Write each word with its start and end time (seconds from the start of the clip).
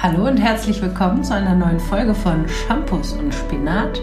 Hallo 0.00 0.26
und 0.28 0.36
herzlich 0.36 0.80
willkommen 0.80 1.24
zu 1.24 1.34
einer 1.34 1.54
neuen 1.54 1.80
Folge 1.80 2.14
von 2.14 2.46
Shampoos 2.48 3.12
und 3.14 3.34
Spinat 3.34 4.00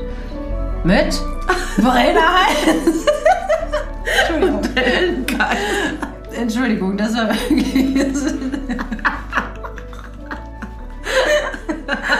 mit 0.83 1.13
Verena 1.75 2.45
Heinz. 2.45 3.05
Entschuldigung. 4.27 4.61
Entschuldigung, 6.37 6.97
das 6.97 7.15
war 7.15 7.29
wirklich. 7.29 7.97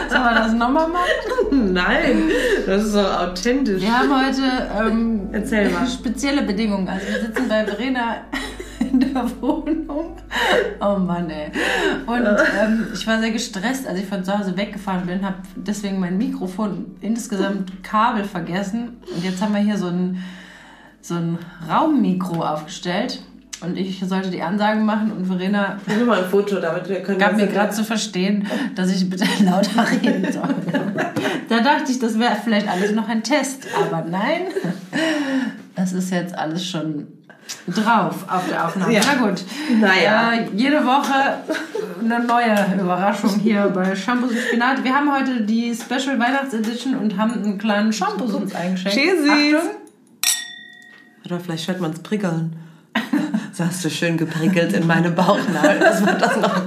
Sollen 0.09 0.23
wir 0.23 0.35
das 0.35 0.53
nochmal 0.53 0.87
machen? 0.87 1.73
Nein, 1.73 2.29
das 2.65 2.83
ist 2.85 2.95
doch 2.95 3.21
authentisch. 3.21 3.81
Wir 3.81 3.99
haben 3.99 4.25
heute 4.25 4.41
ähm, 4.79 5.29
Erzähl 5.31 5.69
mal. 5.69 5.85
spezielle 5.87 6.43
Bedingungen. 6.43 6.87
Also 6.87 7.07
wir 7.07 7.19
sitzen 7.21 7.49
bei 7.49 7.65
Verena 7.65 8.17
in 8.79 8.99
der 8.99 9.29
Wohnung. 9.41 10.17
Oh 10.79 10.99
Mann, 10.99 11.29
ey. 11.29 11.51
Und 12.05 12.25
ähm, 12.25 12.87
ich 12.93 13.07
war 13.07 13.19
sehr 13.19 13.31
gestresst, 13.31 13.87
als 13.87 13.99
ich 13.99 14.05
von 14.05 14.23
zu 14.23 14.37
Hause 14.37 14.55
weggefahren 14.57 15.05
bin, 15.05 15.25
habe 15.25 15.37
deswegen 15.55 15.99
mein 15.99 16.17
Mikrofon 16.17 16.97
insgesamt 17.01 17.83
Kabel 17.83 18.23
vergessen. 18.23 18.97
Und 19.13 19.23
jetzt 19.23 19.41
haben 19.41 19.53
wir 19.53 19.61
hier 19.61 19.77
so 19.77 19.87
ein, 19.87 20.23
so 21.01 21.15
ein 21.15 21.37
Raummikro 21.69 22.43
aufgestellt. 22.43 23.21
Und 23.61 23.77
ich 23.77 24.03
sollte 24.05 24.29
die 24.29 24.41
Ansagen 24.41 24.85
machen 24.85 25.11
und 25.11 25.25
Verena 25.25 25.77
Ich 25.87 25.95
will 25.95 26.05
mal 26.05 26.23
ein 26.23 26.29
Foto, 26.29 26.59
damit 26.59 26.89
wir 26.89 27.01
können 27.01 27.17
gab 27.17 27.31
das 27.31 27.41
mir 27.41 27.47
gerade 27.47 27.71
zu 27.71 27.83
verstehen, 27.83 28.47
dass 28.75 28.91
ich 28.91 29.09
bitte 29.09 29.25
lauter 29.43 29.85
reden 29.91 30.31
soll. 30.31 30.55
Da 31.47 31.59
dachte 31.59 31.91
ich, 31.91 31.99
das 31.99 32.17
wäre 32.17 32.35
vielleicht 32.43 32.67
alles 32.67 32.91
noch 32.91 33.07
ein 33.07 33.21
Test, 33.21 33.67
aber 33.79 34.03
nein, 34.09 34.47
es 35.75 35.93
ist 35.93 36.11
jetzt 36.11 36.35
alles 36.35 36.67
schon 36.67 37.05
drauf 37.67 38.25
auf 38.29 38.47
der 38.49 38.65
Aufnahme. 38.65 38.93
Ja. 38.93 39.01
Na 39.05 39.25
gut, 39.27 39.43
Naja. 39.79 40.33
äh, 40.33 40.47
jede 40.55 40.83
Woche 40.85 41.13
eine 42.03 42.19
neue 42.25 42.79
Überraschung 42.79 43.39
hier 43.39 43.63
bei 43.73 43.95
Shampoos 43.95 44.31
und 44.31 44.37
Spinat. 44.39 44.83
Wir 44.83 44.93
haben 44.95 45.11
heute 45.11 45.41
die 45.41 45.73
Special 45.73 46.19
Weihnachtsedition 46.19 46.95
und 46.95 47.17
haben 47.17 47.33
einen 47.33 47.57
kleinen 47.57 47.91
Shampoos 47.93 48.33
uns 48.33 48.53
eingeschenkt. 48.55 48.97
Cheesies. 48.97 49.29
Achtung. 49.55 49.69
Oder 51.25 51.39
vielleicht 51.39 51.67
hört 51.67 51.81
man 51.81 51.91
es 51.91 51.99
prickeln. 51.99 52.55
So 53.51 53.63
hast 53.65 53.83
du 53.85 53.89
schön 53.89 54.17
geprickelt 54.17 54.73
in 54.73 54.85
meine 54.85 55.09
Bauchnabel. 55.11 55.79
Das 55.79 56.05
war 56.05 56.13
das 56.15 56.37
noch. 56.37 56.61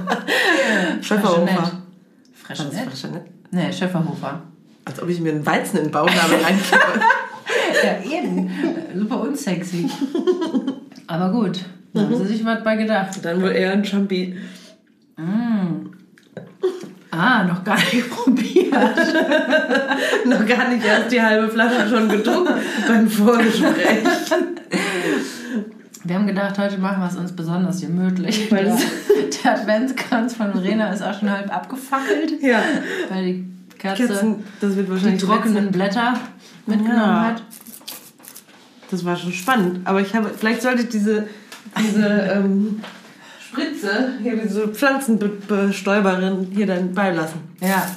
Schöfferhofer. 1.01 1.53
Das 1.53 2.57
Freshenett? 2.57 2.89
Freshenett? 2.89 3.21
Nee, 3.51 3.71
Schöfferhofer. 3.71 4.41
Als 4.85 5.01
ob 5.01 5.07
ich 5.07 5.19
mir 5.21 5.31
einen 5.33 5.45
Weizen 5.45 5.77
in 5.77 5.83
den 5.85 5.91
Bauchnabel 5.91 6.39
reinkippe. 6.43 6.79
Ja, 7.83 8.03
eben. 8.11 8.51
Super 8.93 9.21
unsexy. 9.21 9.89
Aber 11.09 11.31
gut, 11.31 11.65
da 11.93 12.01
haben 12.01 12.15
sie 12.15 12.25
sich 12.25 12.45
was 12.45 12.63
bei 12.63 12.75
gedacht. 12.75 13.19
Dann 13.23 13.41
wohl 13.41 13.49
eher 13.51 13.71
ein 13.73 13.83
Champi. 13.83 14.37
Ah, 17.11 17.43
noch 17.43 17.63
gar 17.63 17.75
nicht 17.77 18.09
probiert. 18.15 18.71
Noch 20.25 20.45
gar 20.45 20.69
nicht 20.69 20.85
erst 20.85 21.11
die 21.11 21.19
halbe 21.21 21.49
Flasche 21.49 21.89
schon 21.89 22.07
getrunken 22.07 22.53
beim 22.87 23.09
Vorgespräch. 23.09 24.03
Wir 26.03 26.15
haben 26.15 26.27
gedacht, 26.27 26.57
heute 26.59 26.77
machen 26.77 27.01
wir 27.01 27.07
es 27.07 27.15
uns 27.15 27.31
besonders 27.35 27.81
gemütlich. 27.81 28.49
Weil 28.51 28.65
Der, 28.65 28.75
es- 28.75 29.41
der 29.43 29.53
Adventskranz 29.53 30.35
von 30.35 30.51
Verena 30.51 30.91
ist 30.93 31.01
auch 31.01 31.17
schon 31.19 31.31
halb 31.31 31.53
abgefackelt, 31.53 32.41
Ja. 32.41 32.59
weil 33.09 33.23
die 33.25 33.45
Katze 33.79 34.07
Kerzen, 34.07 34.43
das 34.61 34.75
wird 34.75 34.87
die 34.87 34.91
wahrscheinlich 34.91 35.21
trockenen 35.23 35.71
Blätter 35.71 36.13
mitgenommen 36.67 36.95
Ja. 36.99 37.25
hat. 37.29 37.41
Das 38.91 39.05
war 39.05 39.15
schon 39.15 39.33
spannend. 39.33 39.85
Aber 39.85 40.01
ich 40.01 40.13
habe, 40.15 40.29
vielleicht 40.35 40.61
sollte 40.61 40.83
ich 40.83 40.89
diese, 40.89 41.27
diese 41.77 42.07
ähm, 42.07 42.81
Spritze, 43.39 44.13
hier 44.21 44.37
diese 44.37 44.67
Pflanzenbestäuberin 44.67 46.47
hier 46.53 46.67
dann 46.67 46.93
beilassen. 46.93 47.41
Ja. 47.61 47.87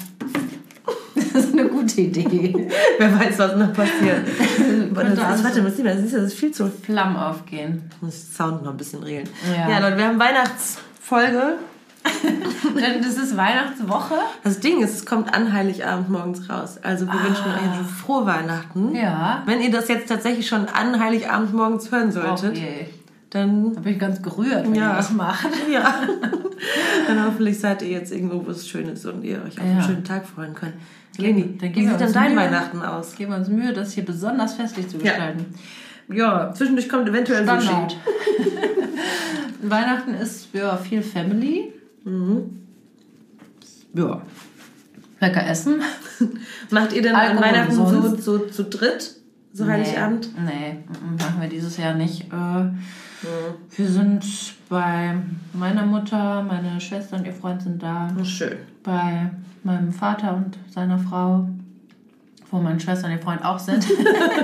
Das 1.15 1.45
ist 1.45 1.53
eine 1.53 1.67
gute 1.67 2.01
Idee. 2.01 2.69
Wer 2.99 3.19
weiß, 3.19 3.39
was 3.39 3.56
noch 3.56 3.72
passiert. 3.72 4.21
Das 4.27 4.59
ist, 4.59 4.94
warte, 4.94 5.65
was 5.65 5.75
ist 5.75 5.84
das? 5.84 5.99
ist, 6.00 6.15
das 6.15 6.22
ist 6.25 6.34
viel 6.34 6.53
zu. 6.53 6.71
Flammen 6.71 7.16
aufgehen. 7.16 7.91
Ich 7.91 8.03
muss 8.03 8.27
den 8.27 8.34
Sound 8.34 8.62
noch 8.62 8.72
ein 8.72 8.77
bisschen 8.77 9.03
regeln. 9.03 9.28
Ja. 9.50 9.71
Ja, 9.71 9.78
Leute, 9.78 9.97
wir 9.97 10.05
haben 10.06 10.19
Weihnachtsfolge. 10.19 11.59
Denn 12.77 13.03
das 13.03 13.17
ist 13.17 13.37
Weihnachtswoche. 13.37 14.15
Das 14.45 14.61
Ding 14.61 14.83
ist, 14.83 14.95
es 14.95 15.07
kommt 15.07 15.33
an 15.35 15.53
Heiligabend 15.53 16.09
morgens 16.11 16.49
raus. 16.49 16.79
Also 16.83 17.07
wir 17.07 17.13
wünschen 17.15 17.45
euch 17.47 17.63
eine 17.75 17.85
frohe 17.85 18.27
Weihnachten. 18.27 18.95
Ja. 18.95 19.43
Wenn 19.47 19.61
ihr 19.61 19.71
das 19.71 19.89
jetzt 19.89 20.09
tatsächlich 20.09 20.47
schon 20.47 20.67
an 20.69 20.99
Heiligabend 20.99 21.53
morgens 21.55 21.91
hören 21.93 22.11
solltet, 22.13 22.57
Okay. 22.57 22.89
dann 23.31 23.75
Da 23.75 23.81
bin 23.81 23.93
ich 23.95 23.99
ganz 23.99 24.21
gerührt, 24.23 24.65
wenn 24.65 24.75
Ja. 24.75 24.91
ihr 24.93 24.97
das 24.97 25.13
macht. 25.13 25.47
Ja. 25.71 25.95
Dann 27.09 27.25
hoffentlich 27.27 27.59
seid 27.59 27.83
ihr 27.83 27.89
jetzt 27.89 28.13
irgendwo, 28.13 28.47
wo 28.47 28.51
es 28.51 28.69
schön 28.69 28.87
ist 28.89 29.05
und 29.05 29.25
ihr 29.25 29.43
euch 29.45 29.59
auf 29.59 29.65
einen 29.65 29.79
Ja. 29.79 29.83
schönen 29.83 30.05
Tag 30.05 30.25
freuen 30.27 30.55
könnt. 30.55 30.75
Leni, 31.19 31.59
dann 31.61 31.75
wie 31.75 31.87
sieht 31.89 32.01
denn 32.01 32.13
dein 32.13 32.34
Mühe. 32.34 32.45
Weihnachten 32.45 32.81
aus? 32.83 33.15
Geben 33.17 33.33
wir 33.33 33.39
uns 33.39 33.49
Mühe, 33.49 33.73
das 33.73 33.93
hier 33.93 34.05
besonders 34.05 34.55
festlich 34.55 34.89
zu 34.89 34.99
gestalten. 34.99 35.47
Ja, 36.09 36.53
zwischendurch 36.55 36.89
kommt 36.89 37.09
eventuell 37.09 37.43
Standard. 37.45 37.91
Sushi. 38.39 38.51
Weihnachten 39.63 40.15
ist 40.15 40.49
ja 40.53 40.77
viel 40.77 41.03
Family. 41.03 41.73
Mhm. 42.05 42.59
Ja. 43.95 44.23
Lecker 45.21 45.47
essen. 45.47 45.81
Macht 46.71 46.93
ihr 46.93 47.03
denn 47.03 47.15
an 47.15 47.41
Weihnachten 47.41 47.75
so, 47.75 48.17
so 48.17 48.39
zu 48.39 48.65
dritt? 48.65 49.17
So 49.53 49.67
Heiligabend? 49.67 50.31
Nee, 50.45 50.79
nee, 50.79 51.23
machen 51.23 51.41
wir 51.41 51.49
dieses 51.49 51.77
Jahr 51.77 51.95
nicht. 51.95 52.23
Äh, 52.33 52.71
Wir 53.77 53.89
sind 53.89 54.25
bei 54.69 55.15
meiner 55.53 55.85
Mutter, 55.85 56.43
meine 56.43 56.81
Schwester 56.81 57.19
und 57.19 57.27
ihr 57.27 57.35
Freund 57.35 57.63
sind 57.63 57.83
da. 57.83 58.09
Schön. 58.25 58.57
Bei 58.83 59.31
meinem 59.63 59.93
Vater 59.93 60.34
und 60.34 60.59
seiner 60.71 60.99
Frau, 60.99 61.47
wo 62.51 62.59
meine 62.59 62.81
Schwester 62.81 63.07
und 63.07 63.13
ihr 63.13 63.19
Freund 63.19 63.45
auch 63.45 63.59
sind. 63.59 63.87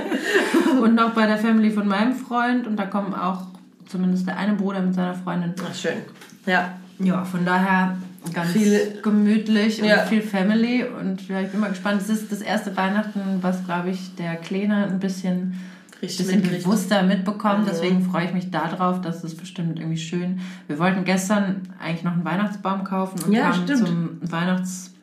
und 0.81 0.93
noch 0.93 1.13
bei 1.13 1.25
der 1.25 1.37
Family 1.37 1.71
von 1.71 1.87
meinem 1.87 2.13
Freund. 2.13 2.67
Und 2.67 2.77
da 2.77 2.85
kommen 2.85 3.13
auch 3.15 3.47
zumindest 3.87 4.27
der 4.27 4.37
eine 4.37 4.53
Bruder 4.53 4.81
mit 4.81 4.93
seiner 4.93 5.15
Freundin. 5.15 5.55
Ach, 5.67 5.75
schön. 5.75 5.97
Ja. 6.45 6.73
Ja, 6.99 7.23
von 7.23 7.45
daher 7.45 7.97
ganz 8.33 8.51
Viel- 8.51 8.99
gemütlich 9.01 9.81
und 9.81 9.87
Ja. 9.87 9.99
viel 9.99 10.21
Family. 10.21 10.83
Und 10.83 11.27
ja, 11.27 11.41
ich 11.41 11.49
bin 11.49 11.59
mal 11.61 11.69
gespannt. 11.69 12.01
Es 12.01 12.09
ist 12.09 12.31
das 12.31 12.41
erste 12.41 12.75
Weihnachten, 12.75 13.21
was, 13.41 13.63
glaube 13.65 13.89
ich, 13.91 14.15
der 14.15 14.35
Kleine 14.35 14.85
ein 14.87 14.99
bisschen, 14.99 15.53
Richtig 16.01 16.25
bisschen 16.27 16.41
mitkriegt. 16.41 16.63
bewusster 16.65 17.03
mitbekommt. 17.03 17.67
Deswegen 17.69 18.03
freue 18.03 18.25
ich 18.25 18.33
mich 18.33 18.51
darauf. 18.51 18.99
Das 19.01 19.23
ist 19.23 19.37
bestimmt 19.37 19.79
irgendwie 19.79 19.97
schön. 19.97 20.39
Wir 20.67 20.77
wollten 20.79 21.05
gestern 21.05 21.61
eigentlich 21.81 22.03
noch 22.03 22.13
einen 22.13 22.25
Weihnachtsbaum 22.25 22.83
kaufen 22.83 23.23
und 23.23 23.31
Ja, 23.33 23.49
kamen 23.51 23.63
stimmt. 23.63 23.87
zum 23.87 24.19
Weihnachtsbaum. 24.21 24.98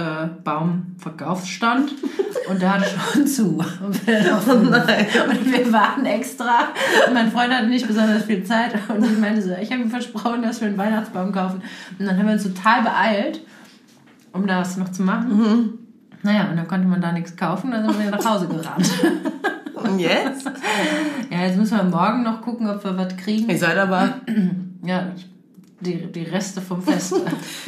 Äh, 0.00 0.28
Baumverkaufsstand 0.44 1.92
und 2.48 2.62
der 2.62 2.74
hatte 2.74 2.86
schon 2.88 3.26
zu. 3.26 3.44
Und 3.84 4.06
wir, 4.06 4.40
Oh 4.46 5.72
warten 5.72 6.06
extra. 6.06 6.68
Und 7.06 7.12
mein 7.12 7.30
Freund 7.30 7.52
hatte 7.52 7.66
nicht 7.66 7.86
besonders 7.86 8.24
viel 8.24 8.42
Zeit. 8.44 8.72
Und 8.88 9.04
ich 9.04 9.18
meinte 9.18 9.42
so, 9.42 9.50
ich 9.60 9.70
habe 9.70 9.82
ihm 9.82 9.90
versprochen, 9.90 10.42
dass 10.42 10.60
wir 10.62 10.68
einen 10.68 10.78
Weihnachtsbaum 10.78 11.32
kaufen. 11.32 11.60
Und 11.98 12.06
dann 12.06 12.16
haben 12.16 12.26
wir 12.26 12.32
uns 12.32 12.44
total 12.44 12.82
beeilt, 12.82 13.40
um 14.32 14.46
das 14.46 14.78
noch 14.78 14.90
zu 14.90 15.02
machen. 15.02 15.36
Mhm. 15.36 15.78
Naja, 16.22 16.48
und 16.50 16.56
dann 16.56 16.68
konnte 16.68 16.86
man 16.86 17.02
da 17.02 17.12
nichts 17.12 17.36
kaufen. 17.36 17.70
Dann 17.70 17.86
sind 17.86 18.02
wir 18.02 18.10
nach 18.10 18.24
Hause 18.24 18.48
gerannt. 18.48 18.90
Und 19.74 19.98
jetzt? 19.98 20.46
Ja, 21.30 21.40
jetzt 21.40 21.56
müssen 21.56 21.76
wir 21.76 21.84
morgen 21.84 22.22
noch 22.22 22.42
gucken, 22.42 22.68
ob 22.68 22.84
wir 22.84 22.96
was 22.98 23.16
kriegen. 23.16 23.48
Ihr 23.48 23.58
seid 23.58 23.78
aber. 23.78 24.20
Ja, 24.82 25.12
die, 25.80 26.12
die 26.12 26.24
Reste 26.24 26.60
vom 26.60 26.82
Fest. 26.82 27.14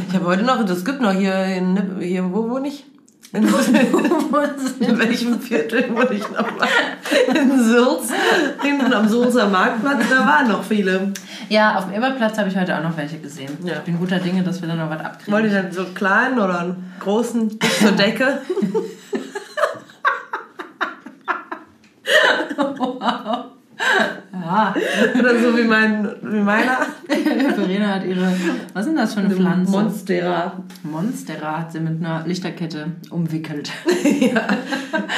Ich 0.08 0.14
habe 0.14 0.26
heute 0.26 0.42
noch, 0.42 0.64
das 0.64 0.84
gibt 0.84 1.00
noch 1.00 1.12
hier 1.12 1.44
in, 1.44 1.98
hier, 2.00 2.24
wo 2.32 2.48
wohne 2.48 2.68
ich? 2.68 2.84
In, 3.32 3.44
in 4.80 4.98
welchem 4.98 5.40
Viertel 5.40 5.88
wohne 5.94 6.12
ich 6.12 6.28
nochmal? 6.30 6.68
In 7.34 7.64
Sulz, 7.64 8.10
hinten 8.62 8.92
am 8.92 9.08
Sulzer 9.08 9.48
Marktplatz, 9.48 10.02
da 10.10 10.26
waren 10.26 10.48
noch 10.48 10.62
viele. 10.62 11.12
ja, 11.48 11.78
auf 11.78 11.86
dem 11.86 11.94
Eberplatz 11.94 12.36
habe 12.36 12.50
ich 12.50 12.56
heute 12.56 12.76
auch 12.76 12.82
noch 12.82 12.96
welche 12.96 13.18
gesehen. 13.18 13.56
Ja. 13.64 13.76
Ich 13.76 13.80
bin 13.80 13.98
guter 13.98 14.18
Dinge, 14.18 14.42
dass 14.42 14.60
wir 14.60 14.68
da 14.68 14.74
noch 14.74 14.90
was 14.90 15.00
abkriegen. 15.00 15.32
Wollt 15.32 15.46
ihr 15.46 15.62
denn 15.62 15.72
so 15.72 15.84
einen 15.84 15.94
kleinen 15.94 16.38
oder 16.38 16.60
einen 16.60 16.92
großen 17.00 17.58
bis 17.58 17.78
zur 17.78 17.92
Decke? 17.92 18.42
Ja, 24.32 24.74
Oder 25.18 25.38
so 25.38 25.56
wie, 25.56 25.64
mein, 25.64 26.08
wie 26.22 26.40
meiner? 26.40 26.78
Verena 27.54 27.94
hat 27.94 28.04
ihre, 28.04 28.32
was 28.72 28.86
sind 28.86 28.96
das 28.96 29.14
für 29.14 29.20
eine 29.20 29.34
Pflanze? 29.34 29.70
Monstera. 29.70 30.62
Monstera 30.82 31.60
hat 31.60 31.72
sie 31.72 31.80
mit 31.80 32.02
einer 32.02 32.26
Lichterkette 32.26 32.92
umwickelt. 33.10 33.70
ja. 34.20 34.46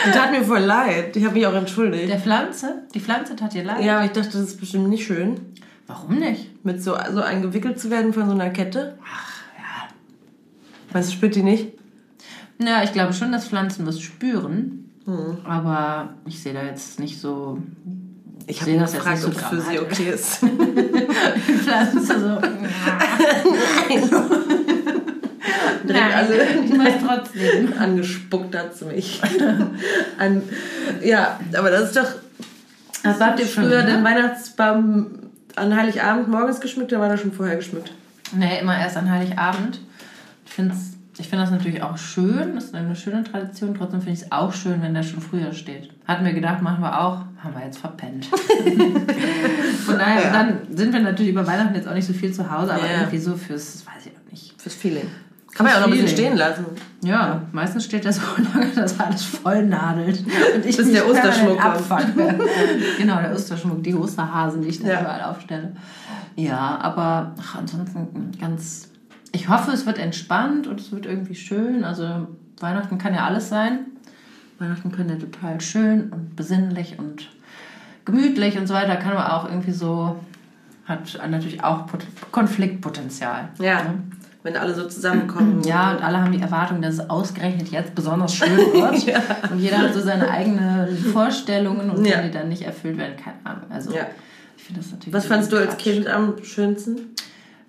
Die 0.06 0.10
tat 0.10 0.32
mir 0.32 0.42
voll 0.42 0.60
leid. 0.60 1.16
Ich 1.16 1.24
habe 1.24 1.34
mich 1.34 1.46
auch 1.46 1.54
entschuldigt. 1.54 2.08
Der 2.08 2.18
Pflanze? 2.18 2.82
Die 2.92 3.00
Pflanze 3.00 3.36
tat 3.36 3.54
dir 3.54 3.64
leid? 3.64 3.82
Ja, 3.82 3.96
aber 3.96 4.06
ich 4.06 4.12
dachte, 4.12 4.32
das 4.32 4.40
ist 4.40 4.60
bestimmt 4.60 4.88
nicht 4.88 5.06
schön, 5.06 5.40
Warum 5.86 6.18
nicht? 6.18 6.64
mit 6.64 6.82
so, 6.82 6.96
so 7.12 7.22
eingewickelt 7.22 7.78
zu 7.78 7.90
werden 7.90 8.12
von 8.12 8.26
so 8.26 8.32
einer 8.32 8.50
Kette. 8.50 8.98
Ach, 9.04 9.42
ja. 9.56 9.88
Weißt 10.92 11.10
du, 11.10 11.14
spürt 11.14 11.34
die 11.36 11.42
nicht? 11.42 11.72
Ja, 12.58 12.82
ich 12.82 12.92
glaube 12.92 13.12
schon, 13.12 13.32
dass 13.32 13.48
Pflanzen 13.48 13.86
was 13.86 14.00
spüren. 14.00 14.90
Hm. 15.04 15.38
Aber 15.44 16.14
ich 16.26 16.42
sehe 16.42 16.54
da 16.54 16.62
jetzt 16.62 16.98
nicht 17.00 17.20
so. 17.20 17.58
Ich 18.46 18.60
habe 18.60 18.72
gefragt, 18.72 19.16
nicht 19.16 19.26
ob 19.26 19.34
so 19.34 19.40
es 19.40 19.46
für 19.46 19.60
sie 19.60 19.78
okay 19.78 20.10
ist. 20.10 20.38
Pflanze 21.64 22.20
so. 22.20 22.40
Direkt 25.84 26.14
alle 26.14 26.36
es 26.36 26.94
trotzdem. 27.06 27.72
Angespuckt 27.78 28.56
hat 28.56 28.76
sie 28.76 28.84
mich. 28.86 29.20
An, 30.18 30.42
ja, 31.02 31.40
aber 31.56 31.70
das 31.70 31.84
ist 31.88 31.96
doch. 31.96 32.14
Das 33.02 33.20
habt 33.20 33.40
ihr 33.40 33.46
früher 33.46 33.82
ne? 33.82 33.92
den 33.92 34.04
Weihnachtsbaum 34.04 35.06
an 35.56 35.76
Heiligabend 35.76 36.28
morgens 36.28 36.60
geschmückt 36.60 36.92
oder 36.92 37.02
war 37.02 37.08
der 37.10 37.18
schon 37.18 37.32
vorher 37.32 37.56
geschmückt? 37.56 37.92
Nee, 38.32 38.60
immer 38.60 38.78
erst 38.78 38.96
an 38.96 39.10
Heiligabend. 39.10 39.80
Ich 40.46 40.52
finde 40.52 40.74
ich 41.16 41.28
find 41.28 41.40
das 41.40 41.50
natürlich 41.50 41.82
auch 41.82 41.96
schön, 41.96 42.54
das 42.54 42.64
ist 42.64 42.74
eine 42.74 42.96
schöne 42.96 43.22
Tradition. 43.24 43.74
Trotzdem 43.74 44.00
finde 44.00 44.14
ich 44.18 44.22
es 44.24 44.32
auch 44.32 44.52
schön, 44.52 44.82
wenn 44.82 44.94
der 44.94 45.02
schon 45.04 45.20
früher 45.20 45.52
steht. 45.52 45.90
Hatten 46.06 46.24
wir 46.24 46.32
gedacht, 46.32 46.60
machen 46.62 46.82
wir 46.82 47.00
auch, 47.00 47.18
haben 47.42 47.54
wir 47.54 47.64
jetzt 47.64 47.78
verpennt. 47.78 48.26
Von 49.86 49.98
daher, 49.98 50.22
Ja. 50.24 50.32
dann 50.32 50.58
sind 50.76 50.92
wir 50.92 51.00
natürlich 51.00 51.32
über 51.32 51.46
Weihnachten 51.46 51.74
jetzt 51.74 51.88
auch 51.88 51.94
nicht 51.94 52.06
so 52.06 52.12
viel 52.12 52.32
zu 52.32 52.50
Hause, 52.50 52.74
aber 52.74 52.86
Ja. 52.86 53.00
irgendwie 53.00 53.18
so 53.18 53.34
fürs, 53.36 53.84
weiß 53.86 54.06
ich 54.06 54.12
auch 54.12 54.30
nicht. 54.30 54.60
Fürs 54.60 54.74
Feeling. 54.74 55.06
Kann 55.54 55.66
man 55.66 55.72
ja 55.72 55.76
auch 55.78 55.82
noch 55.86 55.92
ein 55.94 56.00
bisschen 56.02 56.08
stehen 56.16 56.36
lassen. 56.36 56.64
Ja, 57.04 57.42
meistens 57.52 57.84
steht 57.84 58.04
der 58.04 58.12
so 58.12 58.22
lange, 58.52 58.66
dass 58.74 58.98
alles 58.98 59.22
voll 59.22 59.64
nadelt. 59.66 60.18
Und 60.56 60.66
ich 60.66 60.76
Bis 60.76 60.90
der 60.90 61.08
Osterschmuck 61.08 61.64
abfucke. 61.64 62.38
genau, 62.98 63.20
der 63.20 63.32
Osterschmuck, 63.32 63.80
die 63.84 63.94
Osterhasen, 63.94 64.62
die 64.62 64.68
ich 64.68 64.80
dann 64.80 64.90
Ja. 64.90 65.00
überall 65.02 65.22
aufstelle. 65.30 65.76
Ja, 66.34 66.78
aber 66.82 67.34
ach, 67.40 67.54
ansonsten 67.58 68.32
ganz. 68.40 68.88
Ich 69.34 69.48
hoffe, 69.48 69.72
es 69.72 69.84
wird 69.84 69.98
entspannt 69.98 70.66
und 70.68 70.80
es 70.80 70.92
wird 70.92 71.06
irgendwie 71.06 71.34
schön. 71.34 71.82
Also 71.84 72.04
Weihnachten 72.60 72.98
kann 72.98 73.14
ja 73.14 73.24
alles 73.26 73.48
sein. 73.48 73.80
Weihnachten 74.60 74.92
kann 74.92 75.08
ja 75.08 75.16
total 75.16 75.60
schön 75.60 76.10
und 76.12 76.36
besinnlich 76.36 76.98
und 77.00 77.28
gemütlich 78.04 78.56
und 78.56 78.68
so 78.68 78.74
weiter. 78.74 78.94
Kann 78.96 79.12
aber 79.16 79.34
auch 79.34 79.48
irgendwie 79.48 79.72
so, 79.72 80.16
hat 80.86 81.18
natürlich 81.28 81.64
auch 81.64 81.86
Pot 81.86 82.06
Konfliktpotenzial. 82.30 83.48
Ja. 83.58 83.82
Ne? 83.82 83.94
Wenn 84.44 84.56
alle 84.56 84.74
so 84.74 84.86
zusammenkommen. 84.86 85.62
Ja, 85.64 85.92
und 85.92 86.04
alle 86.04 86.20
haben 86.20 86.30
die 86.30 86.40
Erwartung, 86.40 86.80
dass 86.82 86.94
es 86.94 87.10
ausgerechnet 87.10 87.68
jetzt 87.72 87.94
besonders 87.94 88.34
schön 88.34 88.56
wird. 88.56 89.04
Ja. 89.04 89.20
Und 89.50 89.58
jeder 89.58 89.78
hat 89.78 89.94
so 89.94 90.00
seine 90.00 90.30
eigenen 90.30 90.96
Vorstellungen 90.96 91.90
und 91.90 92.04
Ja. 92.06 92.18
wenn 92.18 92.26
die 92.26 92.30
dann 92.30 92.48
nicht 92.50 92.62
erfüllt 92.62 92.98
werden, 92.98 93.14
keine 93.16 93.38
Ahnung. 93.42 93.70
Also 93.70 93.92
Ja. 93.92 94.06
ich 94.56 94.62
finde 94.62 94.80
das 94.82 94.92
natürlich. 94.92 95.14
Was 95.14 95.26
fandst 95.26 95.50
du 95.50 95.56
als. 95.56 95.76
Kind 95.78 96.06
am 96.06 96.34
schönsten? 96.44 96.98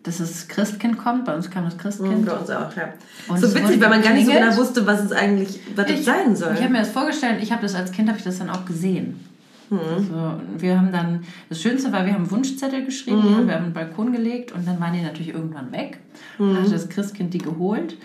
Dass 0.06 0.20
das 0.20 0.48
Christkind 0.48 0.98
kommt, 1.00 1.26
bei 1.26 1.36
uns 1.36 1.50
kam 1.50 1.66
das 1.66 1.78
Christkind. 1.78 2.26
Bei 2.26 2.34
uns 2.34 2.50
auch, 2.52 2.76
ja. 2.76 2.94
Und 3.28 3.40
so 3.40 3.54
witzig, 3.56 3.82
weil 3.82 3.90
man 3.90 4.02
gar 4.04 4.14
nicht 4.14 4.28
so 4.28 4.32
genau 4.32 4.56
wusste, 4.56 4.86
was 4.86 5.04
es 5.04 5.12
eigentlich 5.12 5.60
was 5.76 5.88
das 5.88 6.06
sein 6.06 6.36
soll. 6.36 6.54
Ich 6.54 6.62
habe 6.62 6.72
mir 6.74 6.80
das 6.80 6.90
vorgestellt, 6.90 7.40
ich 7.42 7.52
habe 7.52 7.64
das 7.64 7.74
als 7.74 7.92
Kind, 7.92 8.08
habe 8.08 8.18
ich 8.20 8.24
das 8.24 8.38
dann 8.38 8.50
auch 8.52 8.66
gesehen. 8.66 9.20
Mhm. 9.72 9.80
Also, 9.98 10.40
wir 10.60 10.78
haben 10.78 10.92
dann, 10.92 11.24
das 11.50 11.60
Schönste 11.60 11.92
war, 11.92 12.06
wir 12.06 12.14
haben 12.14 12.30
Wunschzettel 12.30 12.86
geschrieben, 12.86 13.18
Mhm. 13.18 13.28
die 13.28 13.34
haben 13.36 13.48
wir 13.48 13.56
auf 13.58 13.64
den 13.64 13.74
Balkon 13.74 14.12
gelegt 14.12 14.52
und 14.52 14.68
dann 14.68 14.80
waren 14.80 14.94
die 14.94 15.02
natürlich 15.02 15.34
irgendwann 15.34 15.72
weg. 15.72 15.98
Dann 16.38 16.54
Mhm. 16.54 16.58
hat 16.64 16.72
das 16.72 16.88
Christkind 16.90 17.34
die 17.34 17.40
geholt 17.40 17.98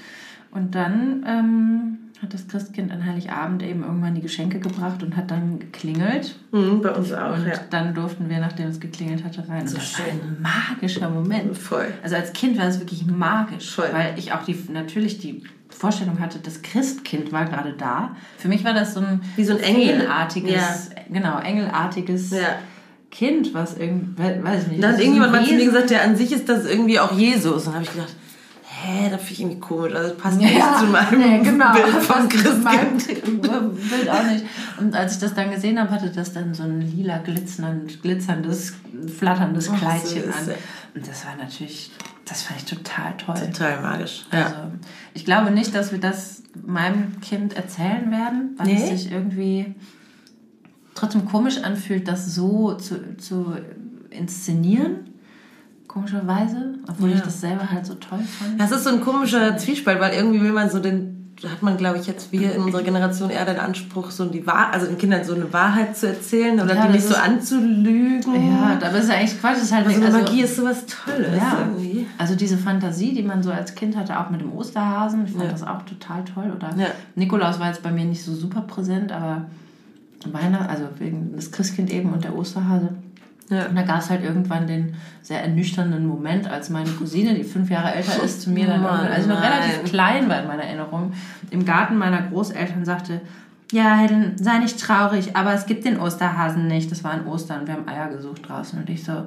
und 0.52 0.74
dann 0.74 1.22
ähm, 1.28 1.98
hat 2.22 2.34
das 2.34 2.46
Christkind 2.48 2.92
an 2.92 3.04
Heiligabend 3.06 3.62
eben 3.62 3.82
irgendwann 3.82 4.14
die 4.14 4.20
Geschenke 4.20 4.60
gebracht 4.60 5.02
und 5.02 5.16
hat 5.16 5.30
dann 5.30 5.58
geklingelt. 5.58 6.36
Mhm, 6.52 6.82
bei 6.82 6.90
uns 6.90 7.12
auch, 7.12 7.34
und 7.34 7.46
ja. 7.46 7.54
dann 7.70 7.94
durften 7.94 8.28
wir, 8.28 8.40
nachdem 8.40 8.68
es 8.68 8.78
geklingelt 8.78 9.24
hatte, 9.24 9.48
rein. 9.48 9.66
So 9.66 9.76
und 9.76 9.82
das 9.82 9.98
war 9.98 10.06
schön. 10.06 10.20
ein 10.20 10.42
magischer 10.42 11.08
Moment. 11.08 11.56
Voll. 11.56 11.86
Also 12.02 12.16
als 12.16 12.32
Kind 12.32 12.58
war 12.58 12.66
es 12.66 12.78
wirklich 12.78 13.06
magisch, 13.06 13.74
Voll. 13.74 13.88
weil 13.92 14.18
ich 14.18 14.32
auch 14.32 14.44
die, 14.44 14.58
natürlich 14.70 15.18
die 15.18 15.44
Vorstellung 15.70 16.20
hatte, 16.20 16.40
das 16.40 16.60
Christkind 16.60 17.32
war 17.32 17.46
gerade 17.46 17.72
da. 17.72 18.14
Für 18.36 18.48
mich 18.48 18.64
war 18.64 18.74
das 18.74 18.92
so 18.94 19.00
ein 19.00 19.22
Wie 19.36 19.44
so 19.44 19.54
ein 19.54 19.60
Engel. 19.60 20.00
Feenartiges, 20.00 20.90
genau, 21.10 21.38
engelartiges 21.38 22.32
Ja. 22.32 22.58
Kind, 23.10 23.54
was 23.54 23.76
irgendwie, 23.76 24.22
weiß 24.22 24.64
ich 24.64 24.68
nicht. 24.68 24.82
Dann 24.82 24.90
das 24.92 24.98
hat 24.98 25.00
irgendjemand 25.00 25.32
mal 25.32 25.44
zu 25.44 25.54
mir 25.54 25.64
gesagt, 25.64 25.90
ja, 25.90 26.02
an 26.02 26.14
sich 26.14 26.32
ist 26.32 26.48
das 26.48 26.64
irgendwie 26.64 27.00
auch 27.00 27.12
Jesus. 27.12 27.66
Und 27.66 27.66
dann 27.66 27.74
habe 27.74 27.84
ich 27.84 27.92
gedacht, 27.92 28.14
hä, 28.82 29.10
das 29.10 29.20
finde 29.22 29.32
ich 29.32 29.40
irgendwie 29.40 29.60
komisch. 29.60 29.94
Also 29.94 30.08
das 30.10 30.18
passt 30.18 30.40
Ja, 30.40 30.48
nicht 30.48 30.78
zu 30.78 30.86
meinem 30.86 31.18
nee, 31.20 31.38
genau, 31.50 31.72
Bild 31.72 31.86
von 32.02 32.30
zu 32.30 32.56
meinem 32.58 32.98
Christkind. 32.98 33.42
Bild 33.42 34.08
auch 34.10 34.24
nicht. 34.24 34.44
Und 34.78 34.94
als 34.94 35.14
ich 35.14 35.18
das 35.20 35.34
dann 35.34 35.50
gesehen 35.50 35.78
habe, 35.78 35.90
hatte 35.90 36.10
das 36.10 36.32
dann 36.32 36.54
so 36.54 36.62
ein 36.62 36.80
lila 36.80 37.18
glitzernd, 37.18 38.02
glitzerndes, 38.02 38.74
flatterndes 39.18 39.72
Kleidchen 39.72 40.24
süß. 40.24 40.34
an. 40.34 40.54
Und 40.94 41.06
das 41.08 41.24
war 41.26 41.36
natürlich, 41.36 41.90
das 42.24 42.42
fand 42.42 42.60
ich 42.60 42.66
total 42.66 43.16
toll. 43.16 43.36
Total 43.52 43.80
magisch. 43.82 44.24
Ja. 44.32 44.44
Also, 44.46 44.56
ich 45.14 45.24
glaube 45.24 45.50
nicht, 45.50 45.74
dass 45.74 45.92
wir 45.92 46.00
das 46.00 46.42
meinem 46.66 47.20
Kind 47.20 47.54
erzählen 47.54 48.10
werden, 48.10 48.54
weil 48.56 48.66
Nee? 48.66 48.82
es 48.82 48.88
sich 49.02 49.12
irgendwie 49.12 49.74
trotzdem 50.94 51.24
komisch 51.26 51.58
anfühlt, 51.62 52.08
das 52.08 52.34
so 52.34 52.74
zu, 52.74 53.16
zu 53.16 53.56
inszenieren. 54.10 55.09
Komischerweise, 55.92 56.74
obwohl 56.88 57.10
Ja. 57.10 57.16
ich 57.16 57.22
das 57.22 57.40
selber 57.40 57.68
halt 57.68 57.84
so 57.84 57.94
toll 57.94 58.20
fand. 58.20 58.60
Das 58.60 58.70
ist 58.70 58.84
so 58.84 58.90
ein 58.90 59.00
komischer 59.00 59.56
Zwiespalt, 59.56 59.98
weil 60.00 60.14
irgendwie 60.14 60.40
will 60.40 60.52
man 60.52 60.70
so 60.70 60.78
den, 60.78 61.34
da 61.42 61.48
hat 61.50 61.62
man, 61.62 61.76
glaube 61.76 61.98
ich, 61.98 62.06
jetzt 62.06 62.30
wir 62.30 62.54
in 62.54 62.62
unserer 62.62 62.82
Generation 62.84 63.28
eher 63.28 63.44
den 63.44 63.58
Anspruch, 63.58 64.12
so 64.12 64.26
die 64.26 64.46
Wahr, 64.46 64.68
also 64.72 64.86
den 64.86 64.98
Kindern 64.98 65.24
so 65.24 65.34
eine 65.34 65.52
Wahrheit 65.52 65.96
zu 65.96 66.06
erzählen 66.06 66.60
oder 66.60 66.76
Ja, 66.76 66.86
die 66.86 66.92
nicht 66.92 67.08
so 67.08 67.16
anzulügen. 67.16 68.22
Ja, 68.52 68.78
aber 68.80 68.94
es 68.98 69.04
ist 69.04 69.10
ja 69.10 69.16
eigentlich 69.16 69.40
Quatsch. 69.40 69.56
Es 69.56 69.62
ist 69.64 69.72
halt 69.72 69.86
Aber 69.86 69.94
so 69.94 70.00
eine 70.00 70.14
also- 70.14 70.18
Magie 70.26 70.42
ist 70.42 70.56
sowas 70.56 70.84
Tolles 70.86 71.36
Ja, 71.36 71.58
irgendwie. 71.58 72.06
also 72.18 72.36
diese 72.36 72.56
Fantasie, 72.56 73.12
die 73.12 73.24
man 73.24 73.42
so 73.42 73.50
als 73.50 73.74
Kind 73.74 73.96
hatte, 73.96 74.20
auch 74.20 74.30
mit 74.30 74.40
dem 74.42 74.52
Osterhasen, 74.52 75.24
ich 75.24 75.32
fand 75.32 75.44
Ja. 75.46 75.50
das 75.50 75.64
auch 75.64 75.82
total 75.82 76.24
toll. 76.24 76.52
Oder 76.56 76.70
Ja. 76.76 76.86
Nikolaus 77.16 77.58
war 77.58 77.66
jetzt 77.66 77.82
bei 77.82 77.90
mir 77.90 78.04
nicht 78.04 78.24
so 78.24 78.32
super 78.32 78.60
präsent, 78.60 79.10
aber 79.10 79.46
Weihnachten, 80.30 80.66
also 80.68 80.84
wegen 80.98 81.32
das 81.34 81.50
Christkind 81.50 81.90
eben 81.90 82.12
und 82.12 82.22
der 82.22 82.36
Osterhase. 82.36 82.90
Ja. 83.50 83.66
Und 83.66 83.76
da 83.76 83.82
gab 83.82 83.98
es 83.98 84.08
halt 84.08 84.24
irgendwann 84.24 84.66
den 84.66 84.94
sehr 85.22 85.42
ernüchternden 85.42 86.06
Moment, 86.06 86.48
als 86.48 86.70
meine 86.70 86.90
Cousine, 86.90 87.34
die 87.34 87.44
fünf 87.44 87.68
Jahre 87.68 87.92
älter 87.92 88.22
ist, 88.22 88.42
zu 88.42 88.50
mir 88.50 88.66
dann, 88.66 88.82
Mann, 88.82 89.06
als 89.06 89.24
ich 89.24 89.26
noch 89.26 89.42
relativ 89.42 89.84
klein 89.84 90.28
war 90.28 90.40
in 90.40 90.46
meiner 90.46 90.62
Erinnerung, 90.62 91.12
im 91.50 91.64
Garten 91.64 91.98
meiner 91.98 92.22
Großeltern 92.22 92.84
sagte, 92.84 93.20
ja, 93.72 93.96
Helen, 93.96 94.36
sei 94.36 94.58
nicht 94.58 94.80
traurig, 94.80 95.36
aber 95.36 95.52
es 95.52 95.66
gibt 95.66 95.84
den 95.84 96.00
Osterhasen 96.00 96.66
nicht. 96.66 96.90
Das 96.90 97.04
war 97.04 97.12
an 97.12 97.26
Ostern, 97.26 97.66
wir 97.66 97.74
haben 97.74 97.86
Eier 97.86 98.08
gesucht 98.08 98.48
draußen. 98.48 98.78
Und 98.78 98.88
ich 98.88 99.04
so, 99.04 99.26